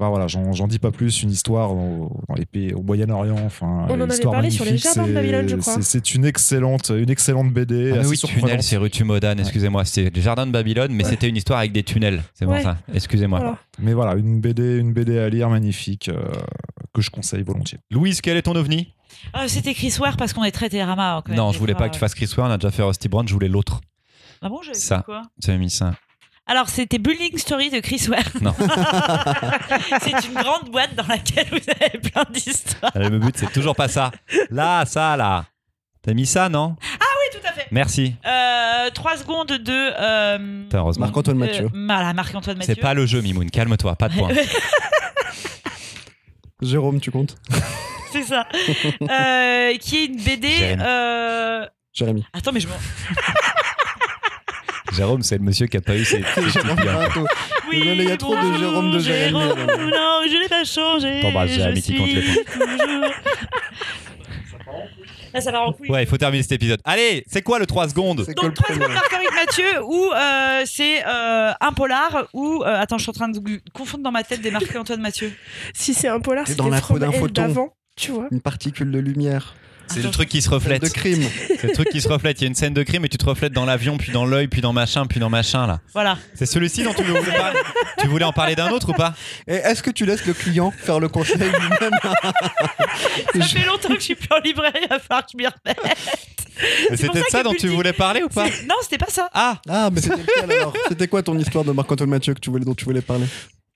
Enfin, 0.00 0.08
voilà, 0.08 0.26
j'en 0.28 0.52
j'en 0.52 0.66
dis 0.66 0.78
pas 0.78 0.90
plus. 0.90 1.22
Une 1.22 1.30
histoire 1.30 1.74
dans, 1.74 2.10
dans 2.26 2.34
les 2.34 2.46
pays 2.46 2.72
au 2.72 2.80
Moyen-Orient. 2.80 3.36
Enfin, 3.44 3.84
On 3.88 3.92
en 3.92 4.00
avait 4.00 4.14
histoire 4.14 4.32
parlé 4.32 4.48
sur 4.48 4.64
les 4.64 4.70
magnifique, 4.70 4.84
jardins 4.94 5.02
de 5.02 5.08
c'est- 5.08 5.14
Babylone, 5.14 5.48
je 5.48 5.56
crois. 5.56 5.82
c'est- 5.82 6.14
une 6.14 6.24
excellente, 6.24 6.90
une 6.96 7.10
excellente 7.10 7.52
BD. 7.52 7.92
Ah, 7.94 7.98
assez 8.00 8.08
oui, 8.08 8.16
tunnel, 8.16 8.62
c'est 8.62 8.76
rue 8.78 8.88
Tumodane, 8.90 9.38
excusez-moi. 9.40 9.84
C'est 9.84 10.08
les 10.14 10.22
jardins 10.22 10.46
de 10.46 10.52
Babylone, 10.52 10.92
mais 10.92 11.04
Ouais. 11.04 11.10
c'était 11.10 11.28
une 11.28 11.36
histoire 11.36 11.58
avec 11.58 11.72
des 11.72 11.82
tunnels. 11.82 12.22
C'est 12.32 12.46
Ouais. 12.46 12.62
ça. 12.62 12.78
Excusez-moi. 12.94 13.38
Voilà. 13.40 13.58
Mais 13.78 13.92
voilà, 13.92 14.14
une 14.14 14.40
BD, 14.40 14.78
une 14.78 14.94
BD 14.94 15.18
à 15.18 15.28
lire 15.28 15.50
magnifique 15.50 16.08
euh, 16.08 16.22
que 16.94 17.02
je 17.02 17.10
conseille 17.10 17.42
volontiers. 17.42 17.78
Louise, 17.90 18.22
quel 18.22 18.38
est 18.38 18.42
ton 18.42 18.56
ovni? 18.56 18.94
Ah, 19.34 19.48
C'était 19.48 19.74
Chris 19.74 19.94
Ware 20.00 20.16
parce 20.16 20.32
qu'on 20.32 20.44
est 20.44 20.50
très 20.50 20.70
même, 21.32 21.36
Non, 21.36 21.52
je 21.52 21.58
voulais 21.58 21.74
pas 21.74 21.88
que 21.90 21.94
tu 21.94 22.00
fasses 22.00 22.14
Chris 22.14 22.30
Ware, 22.38 22.48
on 22.48 22.52
a 22.52 22.56
déjà 22.56 22.70
fait 22.70 22.82
Rusty 22.82 23.08
Brown, 23.10 23.28
je 23.28 23.34
voulais 23.34 23.48
l'autre. 23.48 23.82
Ah 24.40 24.48
bon, 24.48 24.60
j'avais 24.62 24.78
quoi? 25.02 25.22
J'avais 25.38 25.58
mis 25.58 25.68
ça. 25.68 25.92
Alors, 26.50 26.68
c'était 26.68 26.98
Bullying 26.98 27.38
Story 27.38 27.70
de 27.70 27.78
Chris 27.78 28.06
Ware. 28.08 28.24
Non. 28.42 28.52
c'est 30.02 30.26
une 30.26 30.34
grande 30.34 30.68
boîte 30.70 30.96
dans 30.96 31.06
laquelle 31.06 31.46
vous 31.50 31.58
avez 31.80 31.98
plein 32.00 32.24
d'histoires. 32.28 32.90
Le 32.96 33.18
but, 33.20 33.36
c'est 33.38 33.52
toujours 33.52 33.76
pas 33.76 33.86
ça. 33.86 34.10
Là, 34.50 34.84
ça, 34.84 35.16
là. 35.16 35.44
T'as 36.02 36.12
mis 36.12 36.26
ça, 36.26 36.48
non? 36.48 36.74
Oui, 36.82 37.38
tout 37.40 37.46
à 37.48 37.52
fait. 37.52 37.68
Merci. 37.70 38.16
Euh, 38.26 38.90
Trois 38.94 39.16
secondes 39.16 39.46
de. 39.52 39.70
Euh, 39.72 40.62
Putain, 40.64 40.78
heureusement. 40.78 41.06
Marc-Antoine 41.06 41.36
Mathieu. 41.38 41.66
euh, 41.66 41.84
voilà, 41.86 42.12
Marc-Antoine 42.14 42.56
Mathieu. 42.58 42.74
C'est 42.74 42.80
pas 42.80 42.94
le 42.94 43.06
jeu, 43.06 43.20
Mimoun. 43.20 43.48
Calme-toi, 43.48 43.94
pas 43.94 44.08
de 44.08 44.14
points. 44.18 44.30
Jérôme, 46.62 47.00
tu 47.00 47.10
comptes? 47.12 47.36
C'est 48.12 48.24
ça. 48.24 48.46
Euh, 49.02 49.76
qui 49.78 49.96
est 49.98 50.04
une 50.06 50.16
BD. 50.16 50.48
Jérémy. 50.48 50.82
euh, 50.84 51.66
Jérémy. 51.92 52.26
Attends, 52.32 52.50
mais 52.52 52.60
je 52.60 52.66
m'en. 52.68 52.74
Jérôme, 54.94 55.22
c'est 55.22 55.38
le 55.38 55.44
monsieur 55.44 55.66
qui 55.66 55.76
a 55.76 55.80
pas 55.80 55.96
eu 55.96 56.04
ses. 56.04 56.22
Jérôme. 56.36 57.26
Désolé, 57.70 58.02
il 58.04 58.08
y 58.08 58.12
a 58.12 58.16
trop 58.16 58.34
de 58.34 58.58
Jérôme 58.58 58.90
de 58.92 58.98
Jérémy. 58.98 59.32
Non, 59.32 60.20
je 60.26 60.42
l'ai 60.42 60.48
pas 60.48 60.64
changé. 60.64 61.20
T'embrasses, 61.20 61.50
Jérémy, 61.52 61.82
qui 61.82 61.96
compte 61.96 62.08
les 62.08 62.22
toujours- 62.22 62.44
Là, 65.32 65.40
ça 65.40 65.52
part 65.52 65.68
en 65.68 65.72
couille. 65.72 65.88
Ouais, 65.88 66.02
il 66.02 66.08
faut 66.08 66.16
terminer 66.16 66.42
cet 66.42 66.52
épisode. 66.52 66.80
Allez, 66.84 67.22
c'est 67.28 67.42
quoi 67.42 67.60
le 67.60 67.66
3 67.66 67.90
secondes 67.90 68.24
C'est 68.26 68.34
que 68.34 68.40
le 68.42 68.48
Donc, 68.48 68.54
trois 68.56 68.66
premier. 68.66 68.80
secondes 68.82 68.94
Marc-Henri 68.94 69.26
Mathieu, 69.32 69.84
ou 69.84 70.10
euh, 70.12 70.62
c'est 70.66 71.06
euh, 71.06 71.52
un 71.60 71.72
polar, 71.72 72.26
ou. 72.32 72.64
euh, 72.64 72.80
attends, 72.80 72.98
je 72.98 73.02
suis 73.04 73.10
en 73.10 73.12
train 73.12 73.28
de 73.28 73.38
confondre 73.72 74.02
dans 74.02 74.10
ma 74.10 74.24
tête 74.24 74.40
des 74.40 74.50
Marc-Antoine 74.50 75.00
Mathieu. 75.00 75.32
Si 75.72 75.94
c'est 75.94 76.08
un 76.08 76.18
polar, 76.18 76.48
c'est 76.48 76.56
dans 76.56 76.68
la 76.68 76.80
peau 76.80 76.98
d'un 76.98 77.12
photon. 77.12 77.42
d'avant, 77.42 77.72
tu 77.94 78.10
vois. 78.10 78.26
Une 78.32 78.40
particule 78.40 78.90
de 78.90 78.98
lumière. 78.98 79.54
C'est 79.92 80.02
le 80.02 80.10
truc 80.10 80.28
qui 80.28 80.40
se 80.42 80.50
reflète. 80.50 80.82
De 80.82 80.88
crime. 80.88 81.22
C'est 81.48 81.64
le 81.64 81.72
truc 81.72 81.88
qui 81.90 82.00
se 82.00 82.08
reflète. 82.08 82.40
Il 82.40 82.44
y 82.44 82.46
a 82.46 82.48
une 82.48 82.54
scène 82.54 82.74
de 82.74 82.82
crime 82.82 83.04
et 83.04 83.08
tu 83.08 83.18
te 83.18 83.24
reflètes 83.26 83.52
dans 83.52 83.64
l'avion, 83.64 83.96
puis 83.98 84.12
dans 84.12 84.24
l'œil, 84.24 84.48
puis 84.48 84.60
dans 84.60 84.72
machin, 84.72 85.06
puis 85.06 85.20
dans 85.20 85.30
machin 85.30 85.66
là. 85.66 85.80
Voilà. 85.92 86.16
C'est 86.34 86.46
celui-ci 86.46 86.82
dont 86.82 86.94
tu 86.94 87.02
voulais 87.02 87.20
parler. 87.36 87.58
Tu 87.98 88.06
voulais 88.06 88.24
en 88.24 88.32
parler 88.32 88.54
d'un 88.54 88.70
autre 88.70 88.90
ou 88.90 88.92
pas 88.94 89.14
Et 89.46 89.54
est-ce 89.54 89.82
que 89.82 89.90
tu 89.90 90.06
laisses 90.06 90.26
le 90.26 90.32
client 90.34 90.70
faire 90.70 91.00
le 91.00 91.08
conseil 91.08 91.36
lui-même 91.38 91.92
Ça 93.34 93.42
fait 93.46 93.66
longtemps 93.66 93.88
que 93.88 93.94
je 93.96 94.00
suis 94.04 94.14
plus 94.14 94.28
en 94.30 94.38
librairie, 94.40 94.86
va 94.88 94.98
falloir 94.98 95.24
que 95.24 95.30
je 95.32 95.36
m'y 95.36 95.46
remette. 95.46 95.96
C'était 96.90 97.08
de 97.20 97.24
ça 97.30 97.38
ça 97.38 97.42
dont 97.42 97.54
tu 97.54 97.68
voulais 97.68 97.92
parler 97.92 98.22
ou 98.22 98.28
pas 98.28 98.44
Non, 98.66 98.74
c'était 98.82 98.98
pas 98.98 99.10
ça. 99.10 99.28
Ah 99.32 99.60
Ah, 99.68 99.88
mais 99.92 100.00
c'était 100.00 100.22
alors? 100.42 100.74
C'était 100.88 101.08
quoi 101.08 101.22
ton 101.22 101.38
histoire 101.38 101.64
de 101.64 101.72
Marc-Antoine 101.72 102.10
Mathieu 102.10 102.34
que 102.34 102.40
tu 102.40 102.50
voulais, 102.50 102.64
dont 102.64 102.74
tu 102.74 102.84
voulais 102.84 103.00
parler? 103.00 103.26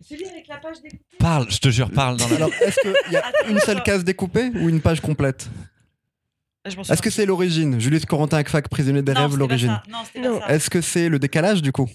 Celui 0.06 0.26
avec 0.26 0.46
la 0.48 0.56
page 0.56 0.82
des. 0.82 0.90
Parle, 1.18 1.46
je 1.50 1.58
te 1.58 1.70
jure, 1.70 1.90
parle. 1.90 2.18
Dans 2.18 2.28
la... 2.28 2.36
Alors, 2.36 2.50
est-ce 2.60 2.76
qu'il 2.80 3.12
y 3.12 3.16
a 3.16 3.20
Attends, 3.20 3.48
une 3.48 3.58
seule 3.60 3.82
case 3.82 4.04
découpée 4.04 4.50
ou 4.60 4.68
une 4.68 4.80
page 4.82 5.00
complète? 5.00 5.48
Est-ce 6.64 7.02
que 7.02 7.10
c'est 7.10 7.26
l'origine 7.26 7.78
Julius 7.80 8.06
Corentin 8.06 8.38
Akfak, 8.38 8.68
prisonnier 8.68 9.02
des 9.02 9.12
Non, 9.12 9.20
rêves, 9.22 9.36
l'origine. 9.36 9.80
Est-ce 10.48 10.70
que 10.70 10.80
c'est 10.80 11.08
le 11.08 11.18
décalage 11.18 11.60
du 11.62 11.72
coup? 11.72 11.88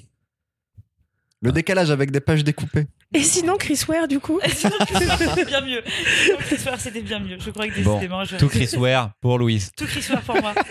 Le 1.41 1.51
décalage 1.53 1.89
avec 1.89 2.11
des 2.11 2.20
pages 2.20 2.43
découpées. 2.43 2.86
Et 3.13 3.24
sinon, 3.24 3.55
Chris 3.57 3.80
Ware, 3.88 4.07
du 4.09 4.20
coup? 4.20 4.39
Sinon, 4.53 4.74
Chris 4.86 5.05
Ware, 5.07 5.17
c'était 5.17 5.45
bien 5.45 5.61
mieux. 5.61 5.82
Sinon, 6.26 6.38
Chris 6.39 6.57
Ware, 6.65 6.80
c'était 6.80 7.01
bien 7.01 7.20
mieux. 7.20 7.38
Je 7.39 7.49
crois 7.49 7.67
que 7.67 7.82
Bon, 7.82 7.93
décidément. 7.95 8.24
je- 8.26 8.36
Tout 8.36 8.49
Chris 8.49 8.70
Ware 8.78 9.11
pour 9.22 9.39
Louise. 9.39 9.72
Tout 9.76 9.86
Chris 9.86 10.05
Ware 10.09 10.22
pour 10.22 10.39
moi. 10.41 10.53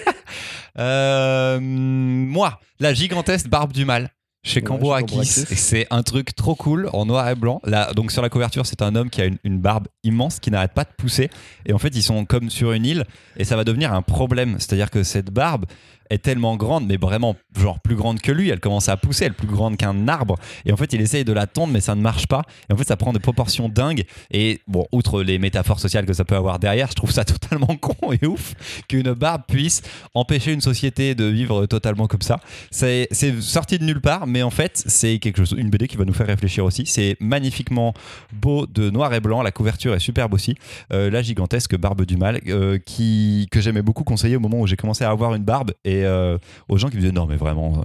Euh, 0.78 1.58
moi, 1.60 2.60
la 2.78 2.94
gigantesque 2.94 3.48
barbe 3.48 3.72
du 3.72 3.84
mal. 3.84 4.10
Chez 4.44 4.60
Ouais, 4.60 4.66
Cambourakis. 4.66 5.18
Et 5.50 5.56
c'est 5.56 5.86
un 5.90 6.04
truc 6.04 6.36
trop 6.36 6.54
cool 6.54 6.88
en 6.92 7.04
noir 7.06 7.28
et 7.28 7.34
blanc. 7.34 7.60
Là, 7.64 7.92
donc 7.94 8.12
sur 8.12 8.22
la 8.22 8.28
couverture, 8.28 8.64
c'est 8.64 8.80
un 8.82 8.94
homme 8.94 9.10
qui 9.10 9.20
a 9.20 9.24
une, 9.24 9.38
une 9.42 9.58
barbe 9.58 9.88
immense 10.04 10.40
qui 10.40 10.50
n'arrête 10.50 10.72
pas 10.72 10.84
de 10.84 10.90
pousser. 10.96 11.30
Et 11.66 11.72
en 11.72 11.78
fait, 11.78 11.94
ils 11.94 12.02
sont 12.02 12.24
comme 12.24 12.50
sur 12.50 12.72
une 12.72 12.84
île 12.84 13.04
et 13.36 13.44
ça 13.44 13.56
va 13.56 13.64
devenir 13.64 13.92
un 13.92 14.02
problème. 14.02 14.56
C'est-à-dire 14.58 14.90
que 14.90 15.02
cette 15.02 15.30
barbe 15.30 15.66
est 16.10 16.18
tellement 16.18 16.56
grande, 16.56 16.86
mais 16.86 16.96
vraiment 16.96 17.36
genre 17.58 17.80
plus 17.80 17.96
grande 17.96 18.20
que 18.20 18.32
lui. 18.32 18.48
Elle 18.48 18.60
commence 18.60 18.88
à 18.88 18.96
pousser, 18.96 19.26
elle 19.26 19.32
est 19.32 19.34
plus 19.34 19.46
grande 19.46 19.76
qu'un 19.76 20.08
arbre. 20.08 20.36
Et 20.64 20.72
en 20.72 20.76
fait, 20.76 20.92
il 20.92 21.00
essaye 21.00 21.24
de 21.24 21.32
la 21.32 21.46
tondre, 21.46 21.72
mais 21.72 21.80
ça 21.80 21.94
ne 21.94 22.00
marche 22.00 22.26
pas. 22.26 22.42
Et 22.68 22.72
en 22.72 22.76
fait, 22.76 22.84
ça 22.84 22.96
prend 22.96 23.12
des 23.12 23.18
proportions 23.18 23.68
dingues. 23.68 24.04
Et 24.30 24.60
bon, 24.66 24.86
outre 24.92 25.22
les 25.22 25.38
métaphores 25.38 25.80
sociales 25.80 26.06
que 26.06 26.12
ça 26.12 26.24
peut 26.24 26.36
avoir 26.36 26.58
derrière, 26.58 26.88
je 26.88 26.94
trouve 26.94 27.10
ça 27.10 27.24
totalement 27.26 27.76
con 27.76 28.12
et 28.12 28.26
ouf 28.26 28.54
qu'une 28.88 29.12
barbe 29.12 29.42
puisse 29.46 29.82
empêcher 30.14 30.52
une 30.52 30.60
société 30.60 31.14
de 31.14 31.24
vivre 31.24 31.66
totalement 31.66 32.06
comme 32.06 32.22
ça. 32.22 32.40
C'est 32.70 33.08
sorti 33.40 33.78
de 33.78 33.84
nulle 33.84 34.00
part, 34.00 34.26
mais 34.26 34.42
en 34.42 34.50
fait, 34.50 34.82
c'est 34.86 35.18
quelque 35.18 35.38
chose, 35.38 35.54
une 35.56 35.70
BD 35.70 35.88
qui 35.88 35.96
va 35.96 36.04
nous 36.04 36.14
faire 36.14 36.26
réfléchir 36.26 36.64
aussi. 36.64 36.86
C'est 36.86 37.16
magnifiquement 37.20 37.94
beau 38.32 38.66
de 38.66 38.90
noir 38.90 39.12
et 39.14 39.20
blanc. 39.20 39.42
La 39.42 39.52
couverture 39.52 39.87
est 39.94 39.98
superbe 39.98 40.34
aussi. 40.34 40.56
Euh, 40.92 41.10
la 41.10 41.22
gigantesque 41.22 41.76
barbe 41.76 42.04
du 42.04 42.16
mal, 42.16 42.40
euh, 42.48 42.78
qui, 42.78 43.48
que 43.50 43.60
j'aimais 43.60 43.82
beaucoup 43.82 44.04
conseiller 44.04 44.36
au 44.36 44.40
moment 44.40 44.60
où 44.60 44.66
j'ai 44.66 44.76
commencé 44.76 45.04
à 45.04 45.10
avoir 45.10 45.34
une 45.34 45.44
barbe 45.44 45.72
et 45.84 46.04
euh, 46.04 46.38
aux 46.68 46.78
gens 46.78 46.88
qui 46.88 46.96
me 46.96 47.00
disaient 47.00 47.12
non, 47.12 47.26
mais 47.26 47.36
vraiment. 47.36 47.84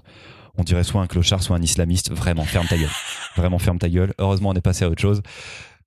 On 0.55 0.63
dirait 0.63 0.83
soit 0.83 1.01
un 1.01 1.07
clochard, 1.07 1.41
soit 1.41 1.55
un 1.57 1.61
islamiste. 1.63 2.11
Vraiment, 2.11 2.43
ferme 2.43 2.67
ta 2.67 2.77
gueule. 2.77 2.91
Vraiment, 3.35 3.57
ferme 3.57 3.79
ta 3.79 3.89
gueule. 3.89 4.13
Heureusement, 4.19 4.49
on 4.49 4.53
est 4.53 4.61
passé 4.61 4.85
à 4.85 4.89
autre 4.89 5.01
chose. 5.01 5.23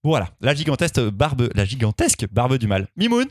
Voilà, 0.02 0.28
la 0.40 0.54
gigantesque 0.54 1.00
barbe, 1.00 1.48
la 1.54 1.64
gigantesque 1.64 2.26
barbe 2.32 2.58
du 2.58 2.66
mal. 2.66 2.88
Mimoun? 2.96 3.26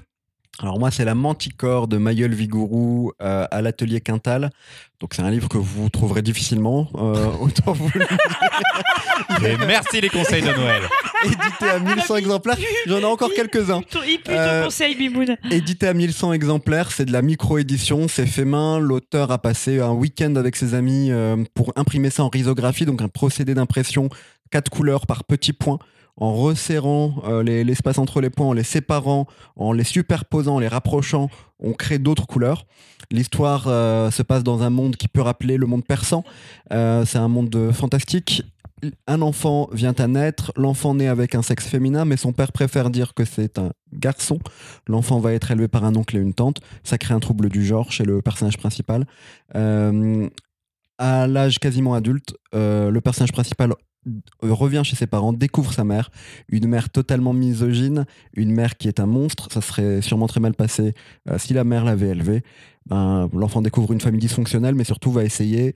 Alors 0.59 0.79
moi, 0.79 0.89
c'est 0.89 1.03
La 1.03 1.15
Manticore 1.15 1.87
de 1.89 1.97
Mayol 1.97 2.33
Vigourou 2.33 3.11
euh, 3.21 3.45
à 3.51 3.61
l'atelier 3.61 3.99
Quintal. 3.99 4.51
Donc 5.01 5.13
c'est 5.13 5.21
un 5.21 5.29
livre 5.29 5.49
que 5.49 5.57
vous 5.57 5.89
trouverez 5.89 6.21
difficilement. 6.21 6.89
euh, 6.95 7.31
autant 7.41 7.73
vous 7.73 7.89
le 7.93 8.05
Et 9.47 9.57
merci 9.57 9.99
les 9.99 10.09
conseils 10.09 10.41
de 10.41 10.47
Noël. 10.47 10.83
Édité 11.25 11.69
à 11.69 11.79
1100 11.95 12.15
exemplaires. 12.15 12.57
J'en 12.87 12.99
ai 12.99 13.05
encore 13.05 13.31
quelques-uns. 13.33 13.81
Il 14.07 14.17
pue 14.19 14.31
ton 14.31 14.31
Euh. 14.31 14.63
Édité 15.51 15.87
à 15.87 15.93
1100 15.93 16.33
exemplaires, 16.33 16.91
c'est 16.91 17.05
de 17.05 17.11
la 17.11 17.21
micro-édition, 17.21 18.07
c'est 18.07 18.25
fait 18.25 18.45
main. 18.45 18.79
L'auteur 18.79 19.31
a 19.31 19.37
passé 19.37 19.79
un 19.79 19.91
week-end 19.91 20.35
avec 20.35 20.55
ses 20.55 20.73
amis 20.73 21.11
euh, 21.11 21.37
pour 21.53 21.73
imprimer 21.75 22.09
ça 22.09 22.23
en 22.23 22.29
risographie, 22.29 22.85
donc 22.85 23.01
un 23.01 23.07
procédé 23.07 23.53
d'impression 23.53 24.09
quatre 24.51 24.69
couleurs 24.69 25.05
par 25.07 25.23
petits 25.23 25.53
points, 25.53 25.79
en 26.17 26.33
resserrant 26.33 27.15
euh, 27.27 27.43
les- 27.43 27.63
l'espace 27.63 27.97
entre 27.97 28.21
les 28.21 28.29
points, 28.29 28.47
en 28.47 28.53
les 28.53 28.63
séparant, 28.63 29.27
en 29.57 29.73
les 29.73 29.83
superposant, 29.83 30.55
en 30.55 30.59
les 30.59 30.67
rapprochant, 30.67 31.29
on 31.59 31.73
crée 31.73 31.97
d'autres 31.99 32.25
couleurs. 32.27 32.65
L'histoire 33.11 33.65
euh, 33.67 34.09
se 34.11 34.23
passe 34.23 34.43
dans 34.43 34.63
un 34.63 34.69
monde 34.69 34.95
qui 34.95 35.07
peut 35.07 35.21
rappeler 35.21 35.57
le 35.57 35.67
monde 35.67 35.85
persan. 35.85 36.23
Euh, 36.71 37.05
c'est 37.05 37.17
un 37.17 37.27
monde 37.27 37.71
fantastique. 37.73 38.43
Un 39.07 39.21
enfant 39.21 39.69
vient 39.71 39.93
à 39.93 40.07
naître, 40.07 40.51
l'enfant 40.57 40.95
naît 40.95 41.07
avec 41.07 41.33
un 41.33 41.41
sexe 41.41 41.65
féminin, 41.65 42.03
mais 42.03 42.17
son 42.17 42.33
père 42.33 42.51
préfère 42.51 42.89
dire 42.89 43.13
que 43.13 43.23
c'est 43.23 43.57
un 43.57 43.71
garçon. 43.93 44.39
L'enfant 44.87 45.19
va 45.19 45.33
être 45.33 45.49
élevé 45.49 45.69
par 45.69 45.85
un 45.85 45.95
oncle 45.95 46.17
et 46.17 46.19
une 46.19 46.33
tante. 46.33 46.59
Ça 46.83 46.97
crée 46.97 47.13
un 47.13 47.19
trouble 47.19 47.47
du 47.49 47.65
genre 47.65 47.91
chez 47.91 48.03
le 48.03 48.21
personnage 48.21 48.57
principal. 48.57 49.05
Euh, 49.55 50.29
à 50.97 51.25
l'âge 51.25 51.59
quasiment 51.59 51.93
adulte, 51.93 52.35
euh, 52.53 52.91
le 52.91 52.99
personnage 52.99 53.31
principal 53.31 53.71
euh, 53.71 54.11
revient 54.41 54.81
chez 54.83 54.97
ses 54.97 55.07
parents, 55.07 55.31
découvre 55.31 55.71
sa 55.71 55.85
mère, 55.85 56.11
une 56.49 56.67
mère 56.67 56.89
totalement 56.89 57.33
misogyne, 57.33 58.05
une 58.33 58.51
mère 58.51 58.75
qui 58.77 58.89
est 58.89 58.99
un 58.99 59.05
monstre. 59.05 59.47
Ça 59.53 59.61
serait 59.61 60.01
sûrement 60.01 60.27
très 60.27 60.41
mal 60.41 60.53
passé 60.53 60.93
si 61.37 61.53
la 61.53 61.63
mère 61.63 61.85
l'avait 61.85 62.09
élevé. 62.09 62.43
Ben, 62.87 63.29
L'enfant 63.33 63.61
découvre 63.61 63.93
une 63.93 64.01
famille 64.01 64.21
dysfonctionnelle, 64.21 64.75
mais 64.75 64.83
surtout 64.83 65.11
va 65.11 65.23
essayer 65.23 65.73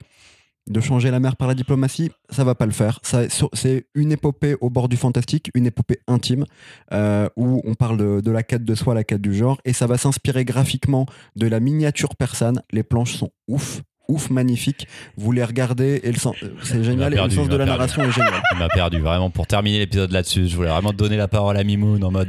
de 0.70 0.80
changer 0.80 1.10
la 1.10 1.20
mère 1.20 1.36
par 1.36 1.48
la 1.48 1.54
diplomatie. 1.54 2.10
Ça 2.30 2.44
va 2.44 2.54
pas 2.54 2.66
le 2.66 2.72
faire. 2.72 3.00
C'est 3.02 3.86
une 3.94 4.12
épopée 4.12 4.56
au 4.60 4.70
bord 4.70 4.88
du 4.88 4.96
fantastique, 4.96 5.50
une 5.54 5.66
épopée 5.66 5.98
intime, 6.06 6.46
euh, 6.92 7.28
où 7.36 7.60
on 7.64 7.74
parle 7.74 7.98
de, 7.98 8.20
de 8.20 8.30
la 8.30 8.42
quête 8.42 8.64
de 8.64 8.74
soi, 8.74 8.94
la 8.94 9.04
quête 9.04 9.20
du 9.20 9.34
genre, 9.34 9.60
et 9.64 9.72
ça 9.72 9.86
va 9.86 9.98
s'inspirer 9.98 10.44
graphiquement 10.44 11.06
de 11.36 11.46
la 11.46 11.60
miniature 11.60 12.16
persane. 12.16 12.62
Les 12.72 12.82
planches 12.82 13.16
sont 13.16 13.30
ouf. 13.48 13.82
Ouf, 14.08 14.28
magnifiques. 14.28 14.88
Vous 15.16 15.30
les 15.30 15.44
regardez 15.44 16.00
et 16.02 16.10
le 16.10 16.18
sens, 16.18 16.34
euh, 16.42 16.48
c'est 16.64 16.82
génial. 16.82 17.12
Et 17.12 17.16
perdu, 17.16 17.36
le 17.36 17.42
sens 17.42 17.48
de 17.48 17.56
la 17.56 17.64
perdu. 17.64 17.78
narration 17.78 18.02
est 18.02 18.10
génial. 18.10 18.42
Il 18.54 18.58
m'a 18.58 18.68
perdu 18.68 18.98
vraiment 18.98 19.30
pour 19.30 19.46
terminer 19.46 19.78
l'épisode 19.78 20.10
là-dessus. 20.10 20.48
Je 20.48 20.56
voulais 20.56 20.68
vraiment 20.68 20.92
donner 20.92 21.16
la 21.16 21.28
parole 21.28 21.56
à 21.56 21.62
Mimoun 21.62 22.02
en 22.02 22.10
mode 22.10 22.28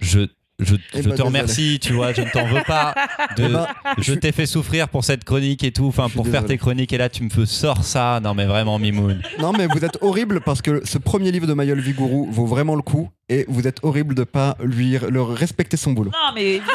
je 0.00 0.20
je, 0.58 0.74
Eh 0.74 0.78
je 0.78 0.96
ben, 0.96 1.02
te 1.02 1.08
désolé. 1.10 1.22
remercie, 1.22 1.78
tu 1.80 1.92
vois, 1.92 2.12
je 2.12 2.22
ne 2.22 2.30
t'en 2.30 2.46
veux 2.46 2.62
pas. 2.66 2.94
De- 3.36 3.44
Eh 3.44 3.48
ben, 3.48 3.66
je 3.98 4.14
t'ai 4.14 4.32
fait 4.32 4.46
souffrir 4.46 4.88
pour 4.88 5.04
cette 5.04 5.24
chronique 5.24 5.62
et 5.64 5.72
tout, 5.72 5.86
enfin 5.86 6.08
pour 6.08 6.26
faire 6.26 6.44
tes 6.44 6.56
chroniques 6.58 6.92
et 6.92 6.98
là 6.98 7.08
tu 7.08 7.22
me 7.22 7.28
fais 7.30 7.46
sors 7.46 7.84
ça. 7.84 8.20
Non 8.22 8.34
mais 8.34 8.46
vraiment 8.46 8.78
Mimoun. 8.78 9.20
Non, 9.38 9.52
mais 9.52 9.66
vous 9.66 9.84
êtes 9.84 9.98
horrible 10.00 10.40
parce 10.40 10.62
que 10.62 10.82
ce 10.86 10.98
premier 10.98 11.30
livre 11.32 11.46
de 11.46 11.52
Mayol 11.52 11.80
Vigouroux 11.80 12.28
vaut 12.30 12.46
vraiment 12.46 12.74
le 12.74 12.82
coup 12.82 13.08
et 13.28 13.44
vous 13.48 13.66
êtes 13.66 13.78
horrible 13.82 14.14
de 14.14 14.24
pas 14.24 14.56
lui 14.62 14.98
le 14.98 15.22
respecter 15.22 15.76
son 15.76 15.92
boulot. 15.92 16.10
Non, 16.12 16.32
mais 16.34 16.44
évidemment. 16.56 16.70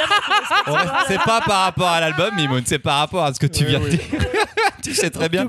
qu'on 0.66 0.78
C'est 1.08 1.22
pas 1.24 1.42
par 1.42 1.62
rapport 1.64 1.88
à 1.88 2.00
l'album 2.02 2.36
Mimoun, 2.36 2.64
c'est 2.66 2.80
par 2.80 3.00
rapport 3.00 3.24
à 3.24 3.34
ce 3.34 3.40
que 3.40 3.48
tu 3.48 3.64
Oui, 3.64 3.70
viens 3.70 3.80
de 3.80 3.86
oui. 3.86 3.92
dire. 3.92 4.00
tu 4.84 4.94
sais 4.94 5.10
très 5.10 5.30
bien. 5.30 5.48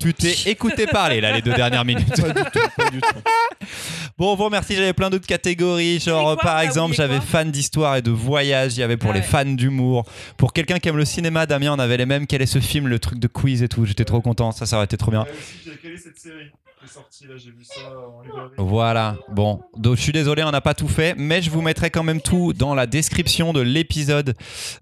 Tu 0.00 0.14
t'es 0.14 0.34
écouté 0.50 0.86
parler 0.86 1.20
là 1.20 1.32
les 1.32 1.42
deux 1.42 1.54
dernières 1.54 1.84
minutes. 1.84 2.20
Pas 2.20 2.28
du 2.32 2.42
tout, 2.50 2.68
pas 2.76 2.90
du 2.90 3.00
tout. 3.00 3.08
Bon, 4.16 4.32
on 4.32 4.36
vous 4.36 4.44
remercie. 4.44 4.76
J'avais 4.76 4.92
plein 4.92 5.10
d'autres 5.10 5.26
catégories. 5.26 5.98
Genre, 5.98 6.22
quoi 6.34 6.36
par 6.36 6.56
T'as 6.58 6.64
exemple, 6.64 6.92
oublié 6.92 6.96
j'avais 6.98 7.16
quoi 7.16 7.26
fan 7.26 7.50
d'histoire 7.50 7.96
et 7.96 8.02
de 8.02 8.12
voyage. 8.12 8.76
Il 8.76 8.80
y 8.80 8.82
avait 8.84 8.96
pour 8.96 9.10
Ah 9.10 9.14
les 9.14 9.20
ouais. 9.20 9.26
fans 9.26 9.44
d'humour. 9.44 10.04
Pour 10.36 10.52
quelqu'un 10.52 10.78
qui 10.78 10.88
aime 10.88 10.96
le 10.98 11.04
cinéma, 11.04 11.46
Damien, 11.46 11.72
on 11.72 11.80
avait 11.80 11.96
les 11.96 12.06
mêmes. 12.06 12.28
Quel 12.28 12.40
est 12.40 12.46
ce 12.46 12.60
film 12.60 12.86
Le 12.86 13.00
truc 13.00 13.18
de 13.18 13.26
quiz 13.26 13.64
et 13.64 13.68
tout? 13.68 13.86
J'étais 13.86 14.04
trop 14.04 14.20
content. 14.20 14.52
Ça, 14.52 14.66
ça 14.66 14.76
aurait 14.76 14.84
été 14.84 14.96
trop 14.96 15.10
bien. 15.10 15.24
Quelle 15.82 15.94
est 15.94 15.96
cette 15.96 16.18
série 16.18 16.52
Voilà. 18.58 19.16
Bon, 19.30 19.60
je 19.82 19.94
suis 19.94 20.12
désolé, 20.12 20.42
on 20.42 20.50
n'a 20.50 20.60
pas 20.60 20.74
tout 20.74 20.88
fait, 20.88 21.14
mais 21.16 21.42
je 21.42 21.50
vous 21.50 21.62
mettrai 21.62 21.90
quand 21.90 22.02
même 22.02 22.20
tout 22.20 22.52
dans 22.52 22.74
la 22.74 22.86
description 22.86 23.52
de 23.52 23.60
l'épisode. 23.60 24.34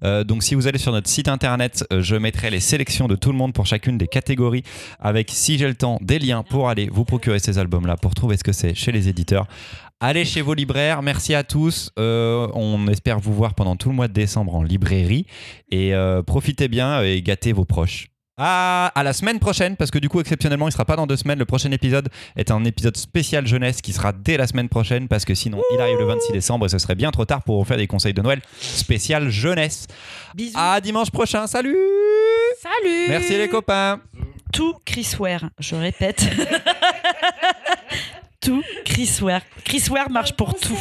Euh, 0.04 0.24
donc 0.24 0.42
si 0.42 0.54
vous 0.54 0.66
allez 0.66 0.78
sur 0.78 0.92
notre 0.92 1.08
site 1.08 1.28
internet, 1.28 1.84
euh, 1.92 2.02
je 2.02 2.16
mettrai 2.16 2.50
les 2.50 2.60
sélections 2.60 3.08
de 3.08 3.16
tout 3.16 3.30
le 3.30 3.38
monde 3.38 3.52
pour 3.52 3.66
chacune 3.66 3.98
des 3.98 4.08
catégories, 4.08 4.62
avec 5.00 5.30
si 5.30 5.58
j'ai 5.58 5.68
le 5.68 5.74
temps 5.74 5.98
des 6.00 6.18
liens 6.18 6.42
pour 6.42 6.68
aller 6.68 6.88
vous 6.90 7.04
procurer 7.04 7.38
ces 7.38 7.58
albums-là, 7.58 7.96
pour 7.96 8.14
trouver 8.14 8.36
ce 8.36 8.44
que 8.44 8.52
c'est 8.52 8.74
chez 8.74 8.92
les 8.92 9.08
éditeurs. 9.08 9.46
Allez 10.00 10.24
chez 10.24 10.42
vos 10.42 10.54
libraires, 10.54 11.00
merci 11.00 11.34
à 11.34 11.44
tous. 11.44 11.90
Euh, 11.98 12.48
on 12.54 12.88
espère 12.88 13.20
vous 13.20 13.32
voir 13.32 13.54
pendant 13.54 13.76
tout 13.76 13.88
le 13.88 13.94
mois 13.94 14.08
de 14.08 14.12
décembre 14.12 14.54
en 14.56 14.62
librairie 14.62 15.26
et 15.70 15.92
profitez 16.26 16.68
bien 16.68 17.02
et 17.02 17.22
gâtez 17.22 17.52
vos 17.52 17.64
proches. 17.64 18.11
À, 18.38 18.86
à 18.94 19.02
la 19.02 19.12
semaine 19.12 19.38
prochaine, 19.38 19.76
parce 19.76 19.90
que 19.90 19.98
du 19.98 20.08
coup, 20.08 20.18
exceptionnellement, 20.18 20.66
il 20.66 20.72
sera 20.72 20.86
pas 20.86 20.96
dans 20.96 21.06
deux 21.06 21.18
semaines. 21.18 21.38
Le 21.38 21.44
prochain 21.44 21.70
épisode 21.70 22.08
est 22.34 22.50
un 22.50 22.64
épisode 22.64 22.96
spécial 22.96 23.46
jeunesse 23.46 23.82
qui 23.82 23.92
sera 23.92 24.12
dès 24.12 24.38
la 24.38 24.46
semaine 24.46 24.70
prochaine, 24.70 25.06
parce 25.06 25.26
que 25.26 25.34
sinon, 25.34 25.60
il 25.74 25.80
arrive 25.80 25.98
le 25.98 26.06
26 26.06 26.32
décembre 26.32 26.64
et 26.64 26.68
ce 26.70 26.78
serait 26.78 26.94
bien 26.94 27.10
trop 27.10 27.26
tard 27.26 27.42
pour 27.42 27.58
vous 27.58 27.64
faire 27.64 27.76
des 27.76 27.86
conseils 27.86 28.14
de 28.14 28.22
Noël 28.22 28.40
spécial 28.58 29.28
jeunesse. 29.28 29.86
Bisous. 30.34 30.56
À 30.58 30.80
dimanche 30.80 31.10
prochain, 31.10 31.46
salut 31.46 31.76
Salut 32.62 33.06
Merci 33.08 33.36
les 33.36 33.48
copains 33.48 34.00
Tout 34.52 34.76
Chris 34.86 35.12
Ware, 35.18 35.44
je 35.58 35.74
répète. 35.74 36.26
tout 38.40 38.62
Chris 38.86 39.18
Ware. 39.20 39.42
Chris 39.64 39.84
Ware 39.90 40.10
marche 40.10 40.32
pour 40.32 40.58
tout. 40.58 40.78